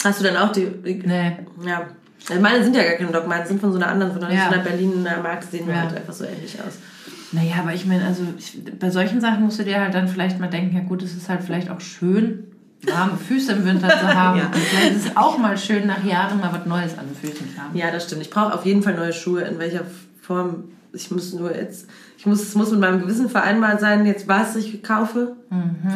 Hast 0.03 0.19
du 0.19 0.23
denn 0.23 0.37
auch 0.37 0.51
die, 0.51 0.67
Nee. 1.05 1.37
ja. 1.65 1.87
Also 2.29 2.41
meine 2.41 2.63
sind 2.63 2.75
ja 2.75 2.83
gar 2.83 2.93
keine 2.93 3.11
Doc 3.11 3.27
Martens, 3.27 3.49
sind 3.49 3.61
von 3.61 3.71
so 3.71 3.77
einer 3.77 3.87
anderen, 3.87 4.11
von 4.13 4.23
einer, 4.23 4.33
Ja. 4.33 4.47
so 4.49 4.53
einer 4.55 4.63
Berliner 4.63 5.21
Marke, 5.21 5.45
sehen 5.49 5.67
Ja. 5.69 5.81
halt 5.81 5.95
einfach 5.95 6.13
so 6.13 6.25
ähnlich 6.25 6.57
aus. 6.59 6.73
Naja, 7.31 7.55
aber 7.61 7.73
ich 7.73 7.85
meine, 7.85 8.05
also 8.05 8.23
ich, 8.37 8.57
bei 8.79 8.89
solchen 8.89 9.21
Sachen 9.21 9.43
musst 9.43 9.59
du 9.59 9.63
dir 9.63 9.79
halt 9.81 9.93
dann 9.93 10.07
vielleicht 10.07 10.39
mal 10.39 10.47
denken, 10.49 10.75
ja 10.75 10.81
gut, 10.83 11.01
es 11.03 11.15
ist 11.15 11.29
halt 11.29 11.43
vielleicht 11.43 11.69
auch 11.69 11.79
schön, 11.81 12.45
warme 12.85 13.17
Füße 13.17 13.51
im 13.53 13.65
Winter 13.65 13.89
zu 13.89 14.07
haben. 14.15 14.39
Ja. 14.39 14.45
Und 14.47 14.55
vielleicht 14.55 14.95
ist 14.95 15.05
es 15.07 15.17
auch 15.17 15.37
mal 15.37 15.57
schön, 15.57 15.87
nach 15.87 16.03
Jahren 16.03 16.39
mal 16.39 16.51
was 16.53 16.65
Neues 16.65 16.97
an 16.97 17.05
den 17.07 17.15
Füßen 17.15 17.53
zu 17.55 17.61
haben. 17.61 17.75
Ja, 17.77 17.91
das 17.91 18.05
stimmt. 18.05 18.21
Ich 18.21 18.29
brauche 18.29 18.53
auf 18.53 18.65
jeden 18.65 18.81
Fall 18.83 18.95
neue 18.95 19.13
Schuhe. 19.13 19.41
In 19.41 19.59
welcher 19.59 19.81
Form? 20.21 20.65
Ich 20.93 21.11
muss 21.11 21.33
nur 21.33 21.53
jetzt, 21.55 21.87
ich 22.17 22.25
muss, 22.25 22.41
es 22.41 22.55
muss 22.55 22.71
mit 22.71 22.79
meinem 22.79 23.01
Gewissen 23.01 23.29
vereinbart 23.29 23.79
sein, 23.81 24.05
jetzt 24.05 24.27
was 24.27 24.55
ich 24.55 24.81
kaufe, 24.81 25.35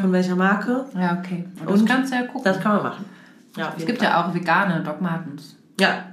von 0.02 0.12
welcher 0.12 0.36
Marke. 0.36 0.86
Ja, 0.96 1.18
okay. 1.20 1.46
Und 1.62 1.70
das 1.72 1.82
Und 1.82 1.88
kannst 1.90 2.12
du 2.12 2.18
ja 2.18 2.24
gucken. 2.24 2.44
Das 2.44 2.60
kann 2.60 2.74
man 2.76 2.84
machen. 2.84 3.06
Ja, 3.56 3.74
es 3.78 3.86
gibt 3.86 4.00
Fall. 4.00 4.08
ja 4.10 4.24
auch 4.26 4.34
vegane 4.34 4.82
Doc 4.84 5.02
Martens. 5.02 5.56
Ja. 5.80 6.06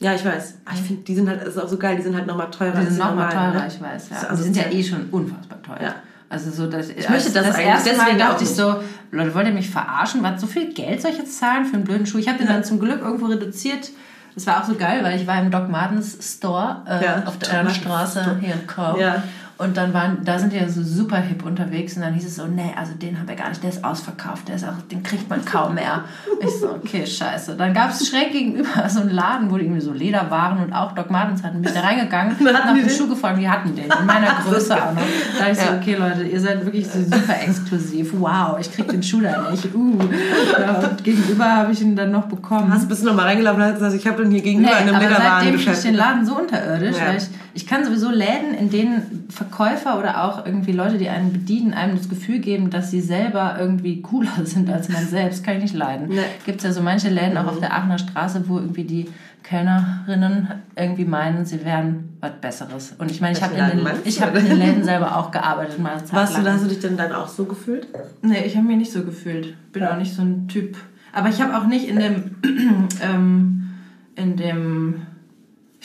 Ja, 0.00 0.14
ich 0.14 0.24
weiß. 0.24 0.58
Ah, 0.64 0.72
Ich 0.74 0.80
finde, 0.80 1.02
die 1.02 1.14
sind 1.14 1.28
halt, 1.28 1.40
das 1.40 1.56
ist 1.56 1.58
auch 1.58 1.68
so 1.68 1.78
geil, 1.78 1.96
die 1.96 2.02
sind 2.02 2.14
halt 2.16 2.26
nochmal 2.26 2.50
teurer. 2.50 2.80
Die 2.80 2.86
sind 2.86 2.98
noch 2.98 3.14
mal 3.14 3.26
normalen, 3.28 3.52
teurer, 3.52 3.64
ne? 3.64 3.68
ich 3.68 3.80
weiß. 3.80 4.10
Ja. 4.10 4.16
Ist 4.28 4.38
die 4.38 4.42
sind 4.42 4.56
ja 4.56 4.64
eh 4.70 4.82
schon 4.82 5.08
unfassbar 5.10 5.62
teuer. 5.62 5.82
Ja. 5.82 5.94
Also 6.28 6.50
so, 6.50 6.66
dass 6.68 6.88
ich 6.88 7.08
möchte 7.08 7.30
das 7.30 7.46
das 7.46 7.54
eigentlich 7.54 7.66
erste 7.68 7.96
Mal 7.96 8.16
dachte 8.16 8.42
ich 8.44 8.50
so, 8.50 8.76
Leute, 9.12 9.34
wollt 9.34 9.46
ihr 9.46 9.52
mich 9.52 9.70
verarschen? 9.70 10.22
Was, 10.22 10.40
so 10.40 10.46
viel 10.48 10.72
Geld 10.74 11.00
soll 11.00 11.12
ich 11.12 11.18
jetzt 11.18 11.38
zahlen 11.38 11.64
für 11.64 11.74
einen 11.76 11.84
blöden 11.84 12.06
Schuh? 12.06 12.18
Ich 12.18 12.28
habe 12.28 12.38
den 12.38 12.48
dann 12.48 12.64
zum 12.64 12.80
Glück 12.80 13.00
irgendwo 13.02 13.26
reduziert. 13.26 13.90
Das 14.34 14.46
war 14.48 14.60
auch 14.60 14.66
so 14.66 14.74
geil, 14.74 15.04
weil 15.04 15.20
ich 15.20 15.28
war 15.28 15.40
im 15.40 15.52
Doc 15.52 15.68
Martens 15.68 16.18
Store 16.20 16.82
äh, 16.88 17.04
Ja, 17.04 17.22
auf 17.24 17.38
der 17.38 17.70
Straße 17.70 18.38
hier 18.40 18.54
in 18.54 18.66
Köln. 18.66 18.96
Ja. 18.98 19.22
Und 19.56 19.76
dann 19.76 19.94
waren, 19.94 20.18
da 20.24 20.36
sind 20.40 20.52
die 20.52 20.56
ja 20.56 20.68
so 20.68 20.82
super 20.82 21.18
hip 21.18 21.44
unterwegs 21.46 21.94
und 21.94 22.02
dann 22.02 22.12
hieß 22.14 22.26
es 22.26 22.34
so, 22.34 22.46
nee, 22.48 22.72
also 22.76 22.92
den 22.94 23.18
haben 23.20 23.28
wir 23.28 23.36
gar 23.36 23.48
nicht, 23.50 23.62
der 23.62 23.70
ist 23.70 23.84
ausverkauft, 23.84 24.48
der 24.48 24.56
ist 24.56 24.64
auch, 24.64 24.72
den 24.90 25.04
kriegt 25.04 25.30
man 25.30 25.44
kaum 25.44 25.74
mehr. 25.74 26.02
Ich 26.40 26.50
so, 26.58 26.70
okay, 26.70 27.06
scheiße. 27.06 27.54
Dann 27.56 27.72
gab 27.72 27.90
es 27.90 28.08
schräg 28.08 28.32
gegenüber 28.32 28.88
so 28.88 29.00
einen 29.02 29.10
Laden, 29.10 29.52
wo 29.52 29.56
die 29.56 29.64
irgendwie 29.64 29.80
so 29.80 29.92
Lederwaren 29.92 30.58
und 30.58 30.72
auch 30.72 30.90
Doc 30.92 31.08
Martens 31.10 31.44
hatten. 31.44 31.62
Bin 31.62 31.72
ich 31.72 31.80
da 31.80 31.86
reingegangen, 31.86 32.32
Hatten 32.34 32.44
nach 32.44 32.66
dem 32.74 32.78
den? 32.84 32.90
Schuh 32.90 33.08
gefragt, 33.08 33.38
die 33.38 33.48
hatten 33.48 33.76
den. 33.76 33.84
In 33.84 34.06
meiner 34.06 34.26
Größe 34.44 34.74
auch 34.74 34.92
noch. 34.92 35.02
Da 35.38 35.44
dachte 35.46 35.52
ich 35.52 35.58
so, 35.58 35.72
okay 35.74 35.94
Leute, 35.94 36.24
ihr 36.24 36.40
seid 36.40 36.64
wirklich 36.64 36.88
so 36.88 37.00
super 37.02 37.40
exklusiv. 37.40 38.12
Wow, 38.18 38.56
ich 38.58 38.72
krieg 38.72 38.88
den 38.88 39.04
Schuh 39.04 39.20
da 39.20 39.50
nicht. 39.52 39.72
Uh. 39.72 39.98
Und 40.00 41.04
gegenüber 41.04 41.44
habe 41.44 41.72
ich 41.72 41.80
ihn 41.80 41.94
dann 41.94 42.10
noch 42.10 42.26
bekommen. 42.26 42.72
Hast 42.72 42.84
du 42.84 42.88
bist 42.88 43.04
nochmal 43.04 43.26
reingelaufen 43.26 43.62
und 43.62 43.68
hast 43.68 43.74
gesagt, 43.74 43.94
ich 43.94 44.06
habe 44.08 44.22
den 44.24 44.32
hier 44.32 44.42
gegenüber 44.42 44.72
Nee, 44.74 44.82
in 44.88 44.94
einem 44.94 44.96
aber 44.96 45.14
seitdem 45.14 45.58
finde 45.58 45.58
ich 45.58 45.64
Lederwarengeschäft. 45.66 45.84
den 45.84 45.94
Laden 45.94 46.26
so 46.26 46.38
unterirdisch, 46.38 46.96
Ja. 46.98 47.06
weil 47.06 47.16
ich, 47.18 47.24
ich 47.54 47.66
kann 47.66 47.84
sowieso 47.84 48.10
Läden, 48.10 48.52
in 48.58 48.68
denen 48.70 49.26
Verkäufer 49.30 49.98
oder 49.98 50.24
auch 50.24 50.44
irgendwie 50.44 50.72
Leute, 50.72 50.98
die 50.98 51.08
einen 51.08 51.32
bedienen, 51.32 51.72
einem 51.72 51.96
das 51.96 52.08
Gefühl 52.08 52.40
geben, 52.40 52.70
dass 52.70 52.90
sie 52.90 53.00
selber 53.00 53.56
irgendwie 53.58 54.02
cooler 54.02 54.32
sind 54.44 54.68
als 54.70 54.88
man 54.88 55.06
selbst, 55.06 55.44
kann 55.44 55.56
ich 55.56 55.62
nicht 55.62 55.74
leiden. 55.74 56.08
Nee. 56.08 56.20
Gibt 56.44 56.58
es 56.58 56.64
ja 56.64 56.72
so 56.72 56.82
manche 56.82 57.08
Läden 57.10 57.36
auch 57.38 57.46
auf 57.46 57.60
der 57.60 57.72
Aachener 57.72 57.98
Straße, 57.98 58.44
wo 58.48 58.58
irgendwie 58.58 58.84
die 58.84 59.06
Kellnerinnen 59.44 60.48
irgendwie 60.74 61.04
meinen, 61.04 61.44
sie 61.44 61.64
wären 61.64 62.16
was 62.20 62.32
Besseres. 62.40 62.94
Und 62.98 63.10
ich 63.10 63.20
meine, 63.20 63.36
ich 63.36 63.42
habe 63.42 63.54
in, 63.54 63.78
den- 63.78 63.86
ich 64.04 64.20
hab 64.22 64.34
in 64.36 64.44
den 64.46 64.58
Läden 64.58 64.84
selber 64.84 65.16
auch 65.16 65.30
gearbeitet. 65.30 65.78
Mal 65.78 65.92
Warst 66.10 66.36
du, 66.36 66.42
hast 66.50 66.64
du 66.64 66.68
dich 66.68 66.80
denn 66.80 66.96
dann 66.96 67.12
auch 67.12 67.28
so 67.28 67.44
gefühlt? 67.44 67.86
Nee, 68.22 68.44
ich 68.46 68.56
habe 68.56 68.66
mich 68.66 68.78
nicht 68.78 68.92
so 68.92 69.02
gefühlt. 69.04 69.54
Bin 69.72 69.84
auch 69.84 69.96
nicht 69.98 70.14
so 70.14 70.22
ein 70.22 70.48
Typ. 70.48 70.76
Aber 71.12 71.28
ich 71.28 71.40
habe 71.40 71.56
auch 71.56 71.66
nicht 71.66 71.86
in 71.88 71.98
dem, 72.00 72.36
ähm, 73.02 73.70
in 74.16 74.36
dem, 74.36 75.02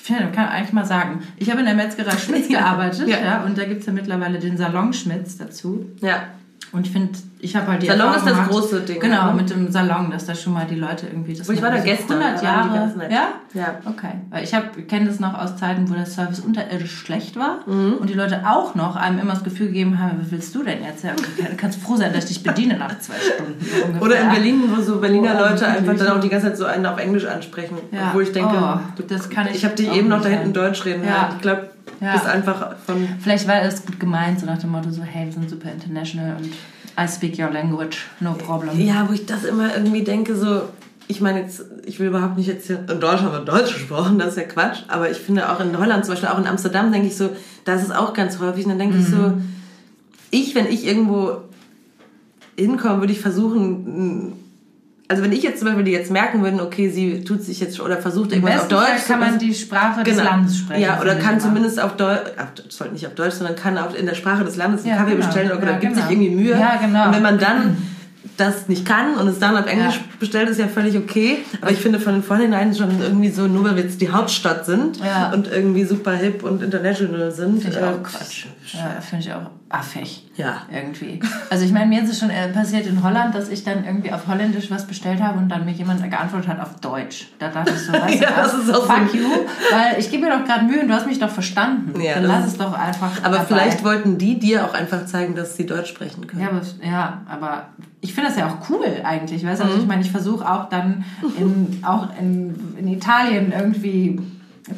ich 0.10 0.16
finde, 0.16 0.24
man 0.24 0.34
kann 0.34 0.50
eigentlich 0.50 0.74
mal 0.74 0.86
sagen, 0.86 1.20
ich 1.38 1.50
habe 1.52 1.60
in 1.60 1.66
der 1.68 1.76
Metzgerei 1.76 2.18
Schmitz 2.18 2.48
gearbeitet, 2.50 3.08
Ja. 3.08 3.20
ja. 3.20 3.44
und 3.44 3.58
da 3.58 3.66
gibt 3.66 3.82
es 3.82 3.86
ja 3.86 3.94
mittlerweile 3.94 4.40
den 4.40 4.58
Salon 4.58 4.92
Schmitz 4.92 5.38
dazu. 5.38 5.86
Ja. 6.02 6.24
Und 6.72 6.86
ich 6.86 6.92
finde, 6.94 7.18
ich 7.40 7.56
habe 7.56 7.66
halt 7.68 7.82
die 7.82 7.88
Salon 7.88 8.14
Erfahrung 8.14 8.18
ist 8.18 8.26
das 8.28 8.34
gemacht- 8.34 8.52
große 8.52 8.82
Ding, 8.82 9.00
Genau, 9.00 9.28
ne? 9.28 9.34
mit 9.34 9.50
dem 9.50 9.72
Salon, 9.72 10.12
dass 10.12 10.26
da 10.28 10.36
schon 10.36 10.54
mal 10.54 10.68
die 10.70 10.76
Leute 10.76 11.08
irgendwie 11.08 11.34
das 11.34 11.48
Wo 11.48 11.54
ich 11.54 11.62
war 11.64 11.72
da 11.72 11.80
gestern, 11.80 12.22
100 12.22 12.44
da 12.44 12.48
waren 12.48 12.70
die 12.70 12.76
Jahre. 12.76 13.12
Ja? 13.12 13.28
Ja. 13.56 13.76
Okay. 13.86 14.12
Weil 14.30 14.44
ich 14.44 14.54
habe 14.54 14.68
kenne 14.84 15.08
das 15.08 15.20
noch 15.20 15.34
aus 15.34 15.56
Zeiten, 15.58 15.90
wo 15.90 15.96
der 15.96 16.06
Service 16.06 16.40
unterirdisch 16.42 16.96
schlecht 16.96 17.38
war 17.38 17.60
Mhm. 17.66 17.94
und 18.00 18.08
die 18.10 18.14
Leute 18.14 18.44
auch 18.48 18.76
noch 18.76 18.96
einem 18.98 19.18
immer 19.18 19.34
das 19.34 19.44
Gefühl 19.44 19.68
gegeben 19.68 19.98
haben, 19.98 20.20
was 20.22 20.30
willst 20.32 20.54
du 20.54 20.62
denn 20.64 20.84
jetzt? 20.84 21.04
Ja, 21.04 21.12
du 21.16 21.56
kannst 21.58 21.82
froh 21.82 21.96
sein, 21.96 22.14
dass 22.14 22.26
ich 22.26 22.36
dich 22.38 22.44
bediene 22.44 22.78
nach 22.78 23.00
zwei 23.00 23.16
Stunden. 23.16 23.54
ungefähr. 23.86 24.02
Oder 24.04 24.20
in 24.20 24.30
Berlin, 24.30 24.64
wo 24.68 24.80
so 24.80 24.98
Berliner 25.00 25.36
Oh, 25.40 25.50
Leute 25.50 25.66
einfach 25.66 25.96
dann 25.96 26.18
auch 26.18 26.20
die 26.20 26.30
ganze 26.30 26.48
Zeit 26.50 26.58
so 26.58 26.66
einen 26.66 26.86
auf 26.86 27.00
Englisch 27.00 27.26
ansprechen. 27.26 27.78
Ja. 27.92 28.10
Obwohl 28.10 28.24
ich 28.24 28.32
denke, 28.32 28.52
Oh, 28.54 28.78
du, 28.96 29.04
das 29.04 29.28
kann 29.32 29.48
ich 29.48 29.56
ich 29.56 29.66
habe 29.66 29.74
dich 29.76 29.92
eben 29.92 30.08
noch 30.10 30.22
da 30.22 30.30
hinten. 30.30 30.54
Deutsch 30.54 30.86
reden 30.86 31.04
Ja. 31.04 31.30
Ich 31.36 31.42
glaube, 31.42 31.69
Ja. 32.02 32.14
bist 32.14 32.26
einfach 32.26 32.76
von... 32.86 33.08
Vielleicht 33.20 33.48
war 33.48 33.62
das 33.62 33.86
gut 33.86 34.00
gemeint, 34.00 34.40
so 34.40 34.46
nach 34.46 34.58
dem 34.58 34.72
Motto 34.72 34.90
so, 34.92 35.02
hey, 35.04 35.26
wir 35.26 35.34
sind 35.34 35.50
super 35.50 35.72
international 35.72 36.38
und 36.38 36.48
I 36.98 37.08
speak 37.08 37.38
your 37.38 37.52
language, 37.52 38.08
no 38.20 38.34
problem. 38.34 38.80
Ja, 38.80 39.08
wo 39.08 39.14
ich 39.14 39.26
das 39.26 39.44
immer 39.44 39.76
irgendwie 39.76 40.04
denke, 40.04 40.36
so... 40.36 40.64
Ich 41.08 41.22
meine, 41.22 41.42
jetzt, 41.42 41.64
ich 41.86 42.00
will 42.00 42.08
überhaupt 42.08 42.38
nicht 42.38 42.48
jetzt 42.48 42.68
hier... 42.68 42.86
In 42.90 43.00
Deutschland 43.00 43.34
wird 43.34 43.48
Deutsch 43.48 43.74
gesprochen, 43.74 44.20
das 44.20 44.30
ist 44.30 44.38
ja 44.38 44.44
Quatsch. 44.44 44.84
Aber 44.88 45.10
ich 45.10 45.18
finde 45.18 45.50
auch 45.52 45.60
in 45.60 45.78
Holland, 45.78 46.06
zum 46.06 46.14
Beispiel 46.14 46.30
auch 46.30 46.38
in 46.38 46.48
Amsterdam, 46.48 46.92
denke 46.92 47.08
ich 47.08 47.18
so, 47.18 47.32
da 47.66 47.74
ist 47.74 47.84
es 47.84 47.92
auch 47.92 48.14
ganz 48.14 48.40
häufig. 48.40 48.66
Und 48.66 48.70
dann 48.72 48.80
denke 48.80 48.98
ich 48.98 49.08
so... 49.08 49.18
Mhm. 49.18 49.54
Ich, 50.32 50.54
wenn 50.56 50.68
ich 50.68 50.86
irgendwo 50.86 51.38
hinkomme, 52.58 53.02
würde 53.02 53.14
ich 53.14 53.20
versuchen... 53.20 54.34
also 55.10 55.24
wenn 55.24 55.32
ich 55.32 55.42
jetzt 55.44 55.58
zum 55.60 55.68
Beispiel 55.68 55.84
die 55.84 55.92
jetzt 55.92 56.12
merken 56.12 56.44
würde, 56.44 56.64
okay, 56.64 56.88
sie 56.90 57.24
tut 57.24 57.42
sich 57.42 57.60
jetzt 57.60 57.80
oder 57.80 57.98
versucht 57.98 58.32
Im 58.32 58.44
irgendwas 58.44 58.62
auf 58.62 58.70
Fall 58.70 58.94
Deutsch. 58.94 59.06
kann 59.08 59.20
man 59.20 59.40
die 59.40 59.54
Sprache 59.56 60.04
des 60.04 60.16
Landes 60.18 60.58
sprechen. 60.60 60.82
Ja, 60.84 61.02
oder 61.02 61.16
kann 61.16 61.40
zumindest 61.40 61.82
auf 61.82 61.96
Deutsch, 61.98 62.22
sollte 62.70 62.94
nicht 62.94 63.08
auf 63.08 63.16
Deutsch, 63.16 63.34
sondern 63.34 63.56
kann 63.56 63.78
auch 63.80 63.94
in 63.96 64.06
der 64.06 64.14
Sprache 64.14 64.44
des 64.46 64.56
Landes 64.56 64.82
einen 64.84 64.92
Ja, 64.92 64.98
Kaffee 64.98 65.16
genau. 65.16 65.26
bestellen 65.26 65.52
oder 65.52 65.66
Ja, 65.72 65.78
gibt 65.80 65.94
genau. 65.96 66.06
sich 66.08 66.16
irgendwie 66.16 66.30
Mühe. 66.36 66.52
Ja, 66.52 66.80
genau. 66.82 67.08
Und 67.08 67.16
wenn 67.16 67.24
man 67.24 67.40
dann 67.40 67.78
das 68.40 68.68
nicht 68.68 68.86
kann 68.86 69.16
und 69.16 69.28
es 69.28 69.40
dann 69.40 69.56
auf 69.58 69.66
Englisch 69.66 69.96
Ja. 69.96 70.02
bestellt, 70.20 70.50
ist 70.50 70.60
ja 70.60 70.68
völlig 70.68 70.98
okay. 70.98 71.38
Aber 71.62 71.72
ich 71.72 71.80
finde 71.80 72.00
von 72.00 72.24
vornherein 72.24 72.74
schon 72.74 73.02
irgendwie 73.02 73.30
so, 73.30 73.48
nur 73.48 73.64
weil 73.66 73.76
wir 73.76 73.84
jetzt 73.84 74.02
die 74.02 74.10
Hauptstadt 74.12 74.66
sind 74.66 74.98
Ja. 74.98 75.32
und 75.34 75.48
irgendwie 75.48 75.84
super 75.86 76.14
hip 76.14 76.44
und 76.44 76.62
international 76.64 77.32
sind. 77.32 77.62
Finde 77.62 77.78
ich 77.78 77.84
äh, 77.84 77.88
auch 77.88 78.04
Quatsch. 78.04 78.46
Ja, 78.74 79.02
finde 79.02 79.26
ich 79.26 79.34
auch 79.34 79.50
affig. 79.72 80.26
Ja. 80.36 80.64
Irgendwie. 80.74 81.20
Also 81.50 81.64
ich 81.66 81.72
meine, 81.72 81.86
mir 81.88 82.02
ist 82.04 82.10
es 82.10 82.20
schon 82.20 82.30
äh, 82.30 82.48
passiert 82.50 82.88
in 82.88 83.04
Holland, 83.04 83.36
dass 83.36 83.50
ich 83.50 83.64
dann 83.64 83.84
irgendwie 83.86 84.12
auf 84.12 84.28
Holländisch 84.28 84.72
was 84.72 84.86
bestellt 84.88 85.22
habe 85.22 85.38
und 85.38 85.50
dann 85.50 85.66
mir 85.66 85.72
jemand 85.74 86.02
geantwortet 86.10 86.48
hat 86.50 86.60
auf 86.60 86.80
Deutsch. 86.80 87.28
Da 87.40 87.50
dachte 87.50 87.74
ich 87.76 87.80
so, 87.82 87.94
weißt 87.94 88.22
Ja, 88.22 88.30
das 88.44 88.54
ist 88.56 88.74
auch 88.74 88.86
fuck 88.86 89.10
so. 89.12 89.18
you, 89.18 89.28
weil 89.72 90.00
ich 90.00 90.10
gebe 90.10 90.26
mir 90.26 90.32
doch 90.38 90.46
gerade 90.46 90.66
Mühe 90.66 90.82
und 90.82 90.88
du 90.88 90.94
hast 90.94 91.06
mich 91.08 91.20
doch 91.20 91.30
verstanden. 91.30 92.00
Ja, 92.02 92.16
dann 92.16 92.24
lass 92.26 92.48
es 92.48 92.58
doch 92.58 92.74
einfach 92.74 93.12
Aber 93.24 93.38
dabei. 93.38 93.46
vielleicht 93.48 93.84
wollten 93.84 94.18
die 94.18 94.40
dir 94.40 94.66
auch 94.66 94.74
einfach 94.74 95.06
zeigen, 95.06 95.36
dass 95.36 95.56
sie 95.56 95.66
Deutsch 95.66 95.90
sprechen 95.90 96.26
können. 96.26 96.42
Ja, 96.42 96.50
aber, 96.50 96.62
ja, 96.84 97.22
aber 97.30 97.68
ich 98.02 98.14
finde 98.14 98.30
das 98.30 98.38
ja 98.40 98.48
auch 98.48 98.70
cool 98.70 98.86
eigentlich, 99.04 99.46
weißt 99.46 99.60
du? 99.62 99.66
Mhm. 99.66 99.70
Also 99.72 99.82
ich 99.82 99.88
meine, 99.88 100.02
ich 100.02 100.12
versuche 100.12 100.50
auch 100.50 100.70
dann 100.70 101.04
in, 101.38 101.80
auch 101.86 102.08
in, 102.20 102.56
in 102.78 102.88
Italien 102.88 103.52
irgendwie 103.52 104.20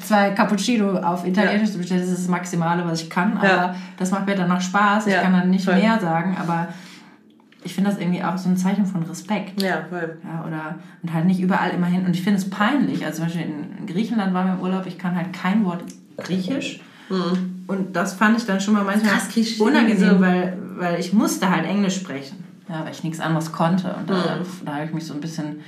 zwei 0.01 0.31
Cappuccino 0.31 0.97
auf 0.99 1.27
Italienisch 1.27 1.71
zu 1.71 1.77
bestellen. 1.77 2.01
Das 2.01 2.09
ist 2.09 2.19
das 2.21 2.27
Maximale, 2.29 2.85
was 2.85 3.01
ich 3.03 3.09
kann, 3.09 3.37
aber 3.37 3.47
Ja. 3.47 3.75
das 3.97 4.11
macht 4.11 4.25
mir 4.25 4.35
dann 4.35 4.49
noch 4.49 4.61
Spaß. 4.61 5.07
Ich 5.07 5.13
Ja, 5.13 5.21
kann 5.21 5.33
dann 5.33 5.49
nicht 5.49 5.65
voll. 5.65 5.75
mehr 5.75 5.99
sagen, 5.99 6.37
aber 6.39 6.69
ich 7.63 7.75
finde 7.75 7.91
das 7.91 7.99
irgendwie 7.99 8.23
auch 8.23 8.37
so 8.37 8.49
ein 8.49 8.57
Zeichen 8.57 8.85
von 8.87 9.03
Respekt. 9.03 9.61
Ja, 9.61 9.81
voll. 9.89 10.17
Ja, 10.23 10.43
oder 10.47 10.75
und 11.03 11.13
halt 11.13 11.25
nicht 11.25 11.39
überall 11.41 11.69
immer 11.71 11.85
hin. 11.87 12.05
Und 12.05 12.15
ich 12.15 12.23
finde 12.23 12.39
es 12.39 12.49
peinlich. 12.49 13.05
Also 13.05 13.17
zum 13.17 13.25
Beispiel 13.25 13.43
in 13.79 13.85
Griechenland 13.85 14.33
waren 14.33 14.47
wir 14.47 14.53
im 14.53 14.61
Urlaub, 14.61 14.85
ich 14.87 14.97
kann 14.97 15.15
halt 15.15 15.31
kein 15.33 15.63
Wort 15.65 15.83
Griechisch. 16.17 16.79
Und 17.67 17.93
das 17.95 18.13
fand 18.13 18.37
ich 18.37 18.45
dann 18.45 18.61
schon 18.61 18.73
mal 18.73 18.83
manchmal 18.83 19.13
Mhm. 19.13 19.17
Krass, 19.17 19.59
unangenehm, 19.59 20.21
weil, 20.21 20.57
weil 20.77 20.99
ich 20.99 21.11
musste 21.13 21.49
halt 21.49 21.65
Englisch 21.65 21.97
sprechen. 21.97 22.43
Ja, 22.71 22.85
weil 22.85 22.91
ich 22.91 23.03
nichts 23.03 23.19
anderes 23.19 23.51
konnte. 23.51 23.93
Und 23.93 24.09
da, 24.09 24.13
Mhm. 24.15 24.65
da 24.65 24.73
habe 24.75 24.85
ich 24.85 24.93
mich 24.93 25.05
so 25.05 25.13
ein 25.13 25.21
bisschen, 25.21 25.59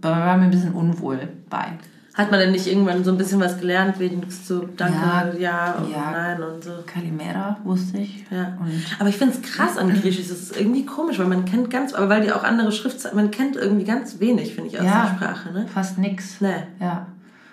war 0.00 0.36
mir 0.36 0.44
ein 0.44 0.50
bisschen 0.50 0.72
unwohl 0.72 1.18
bei. 1.50 1.72
Hat 2.14 2.30
man 2.30 2.40
denn 2.40 2.52
nicht 2.52 2.66
irgendwann 2.66 3.04
so 3.04 3.10
ein 3.10 3.18
bisschen 3.18 3.40
was 3.40 3.58
gelernt, 3.58 3.98
wenigstens 3.98 4.48
so 4.48 4.66
Danke, 4.76 4.96
Ja. 4.98 5.26
ja, 5.38 5.72
und 5.74 5.90
Ja. 5.90 6.10
Nein 6.12 6.42
und 6.42 6.64
so? 6.64 6.70
Kalimera 6.86 7.58
wusste 7.62 7.98
ich. 7.98 8.24
Ja. 8.30 8.56
Aber 8.98 9.08
ich 9.10 9.16
finde 9.18 9.34
es 9.34 9.42
krass 9.42 9.76
an 9.76 9.90
Griechisch. 9.90 10.28
Das 10.28 10.38
ist 10.40 10.56
irgendwie 10.58 10.86
komisch, 10.86 11.18
weil 11.18 11.26
man 11.26 11.44
kennt 11.44 11.68
ganz, 11.68 11.92
aber 11.92 12.08
weil 12.08 12.22
die 12.22 12.32
auch 12.32 12.42
andere 12.42 12.72
Schriftzeichen, 12.72 13.16
man 13.16 13.30
kennt 13.30 13.56
irgendwie 13.56 13.84
ganz 13.84 14.18
wenig, 14.18 14.54
finde 14.54 14.70
ich, 14.70 14.78
aus 14.80 14.86
Ja. 14.86 15.02
der 15.18 15.26
Sprache. 15.26 15.52
Ne? 15.52 15.66
fast 15.66 15.98
nix. 15.98 16.40
Nee. 16.40 16.54
Ja. 16.80 17.06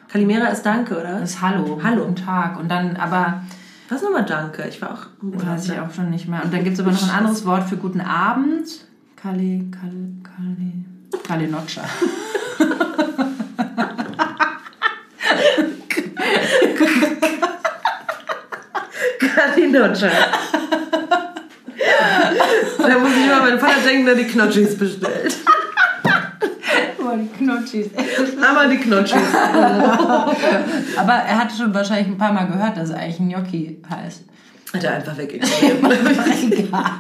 Kalimera 0.08 0.46
ist 0.48 0.66
Danke, 0.66 0.98
oder? 0.98 1.20
Das 1.20 1.32
ist 1.32 1.42
Hallo. 1.42 1.82
Hallo. 1.84 2.04
Guten 2.06 2.16
Tag. 2.24 2.58
Und 2.58 2.70
dann, 2.72 2.96
aber 2.96 3.42
Was 3.94 4.02
nochmal 4.02 4.26
Danke? 4.26 4.68
Ich 4.68 4.82
war 4.82 4.94
auch 4.94 5.06
im 5.22 5.30
Urlaub. 5.30 5.46
Weiß 5.50 5.70
ich 5.70 5.80
auch 5.80 5.94
schon 5.94 6.10
nicht 6.10 6.28
mehr. 6.28 6.44
Und 6.44 6.52
dann 6.52 6.64
gibt 6.64 6.74
es 6.74 6.80
aber 6.80 6.92
noch 6.92 7.04
ein 7.04 7.12
anderes 7.12 7.46
Wort 7.46 7.70
für 7.70 7.78
guten 7.78 8.02
Abend. 8.02 8.68
Kali, 9.16 9.70
Kali, 9.70 10.16
Kali, 10.24 10.84
Kalinoccia. 11.24 11.84
Kalinoccia. 19.36 20.10
da 22.80 22.98
muss 22.98 23.12
ich 23.12 23.26
immer 23.26 23.42
meinen 23.42 23.60
Vater 23.60 23.82
denken, 23.86 24.08
der 24.08 24.16
die 24.16 24.26
Knotschis 24.26 24.76
bestellt. 24.76 25.36
Oh, 27.14 27.18
die 27.18 27.28
Knutschis. 27.28 27.88
Aber 28.42 28.68
die 28.68 28.78
Knotschis. 28.78 29.18
Aber 30.98 31.14
er 31.14 31.38
hatte 31.38 31.56
schon 31.56 31.74
wahrscheinlich 31.74 32.08
ein 32.08 32.18
paar 32.18 32.34
Mal 32.34 32.48
gehört, 32.48 32.78
dass 32.78 32.90
es 32.90 32.96
eigentlich 32.96 33.18
Gnocchi 33.18 33.82
heißt. 33.90 34.24
Hat 34.74 34.84
er 34.84 34.96
einfach 34.96 35.18
weggegeben. 35.18 35.92
Egal. 36.52 36.92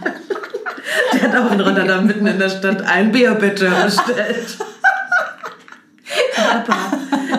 Der 1.13 1.21
hat 1.21 1.35
auch 1.35 1.51
in 1.51 1.61
Rotterdam 1.61 2.05
mitten 2.05 2.27
in 2.27 2.37
der 2.37 2.49
Stadt 2.49 2.83
ein 2.83 3.11
Bier 3.11 3.33
bitte 3.33 3.69
bestellt. 3.69 4.57
Papa, 6.35 6.75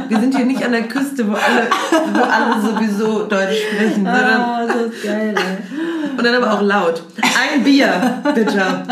wir 0.09 0.19
sind 0.19 0.35
hier 0.35 0.47
nicht 0.47 0.65
an 0.65 0.73
der 0.73 0.85
Küste, 0.85 1.29
wo 1.29 1.35
alle, 1.35 1.69
wo 2.13 2.23
alle 2.23 2.61
sowieso 2.61 3.25
Deutsch 3.27 3.59
sprechen. 3.73 4.07
Ah, 4.07 4.67
das 4.67 4.77
ist 4.77 5.05
geil, 5.05 5.35
ey. 5.37 6.17
und 6.17 6.25
dann 6.25 6.35
aber 6.35 6.55
auch 6.55 6.63
laut. 6.63 7.05
Ein 7.23 7.63
Bier, 7.63 8.23
bitte. 8.35 8.85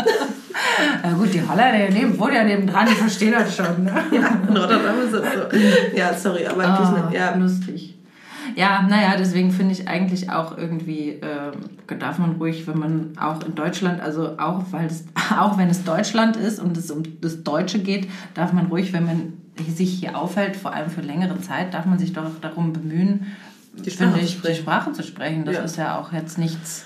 Na 1.03 1.13
gut, 1.13 1.33
die 1.33 1.41
Holländer, 1.41 1.87
die 1.87 1.93
neben, 1.93 2.17
wohnen 2.19 2.35
ja 2.35 2.43
neben 2.43 2.67
dran, 2.67 2.85
die 2.87 2.93
verstehen 2.95 3.31
das 3.33 3.55
schon. 3.55 3.83
Ne? 3.83 3.91
Ja, 4.11 4.27
in 4.47 4.55
Rotterdam 4.57 4.95
ist 5.03 5.13
das 5.13 5.23
so. 5.33 5.97
Ja, 5.97 6.13
sorry, 6.13 6.45
aber 6.47 6.63
Ah, 6.65 7.09
ja. 7.13 7.35
lustig. 7.35 7.95
Ja, 8.55 8.83
naja, 8.83 9.15
deswegen 9.17 9.51
finde 9.51 9.71
ich 9.73 9.87
eigentlich 9.87 10.29
auch 10.29 10.57
irgendwie, 10.57 11.19
ähm, 11.21 11.97
darf 11.99 12.19
man 12.19 12.33
ruhig, 12.33 12.67
wenn 12.67 12.77
man 12.77 13.13
auch 13.19 13.43
in 13.43 13.55
Deutschland, 13.55 13.99
also 14.01 14.37
auch, 14.37 14.63
weil 14.71 14.85
es, 14.85 15.05
auch 15.39 15.57
wenn 15.57 15.69
es 15.69 15.83
Deutschland 15.83 16.35
ist 16.37 16.59
und 16.59 16.77
es 16.77 16.91
um 16.91 17.03
das 17.21 17.43
Deutsche 17.43 17.79
geht, 17.79 18.07
darf 18.35 18.53
man 18.53 18.67
ruhig, 18.67 18.93
wenn 18.93 19.05
man 19.05 19.33
sich 19.75 19.91
hier 19.99 20.17
aufhält, 20.17 20.55
vor 20.55 20.73
allem 20.73 20.89
für 20.89 21.01
längere 21.01 21.39
Zeit, 21.41 21.73
darf 21.73 21.85
man 21.85 21.97
sich 21.99 22.13
doch 22.13 22.25
darum 22.41 22.73
bemühen, 22.73 23.27
Die 23.73 23.89
Sprache 23.89 24.19
ich, 24.19 24.33
die 24.33 24.37
sprechen. 24.39 24.61
Sprache 24.61 24.91
zu 24.91 25.03
sprechen. 25.03 25.45
Das 25.45 25.55
Ja. 25.55 25.61
ist 25.63 25.77
ja 25.77 25.97
auch 25.99 26.11
jetzt 26.13 26.37
nichts 26.37 26.85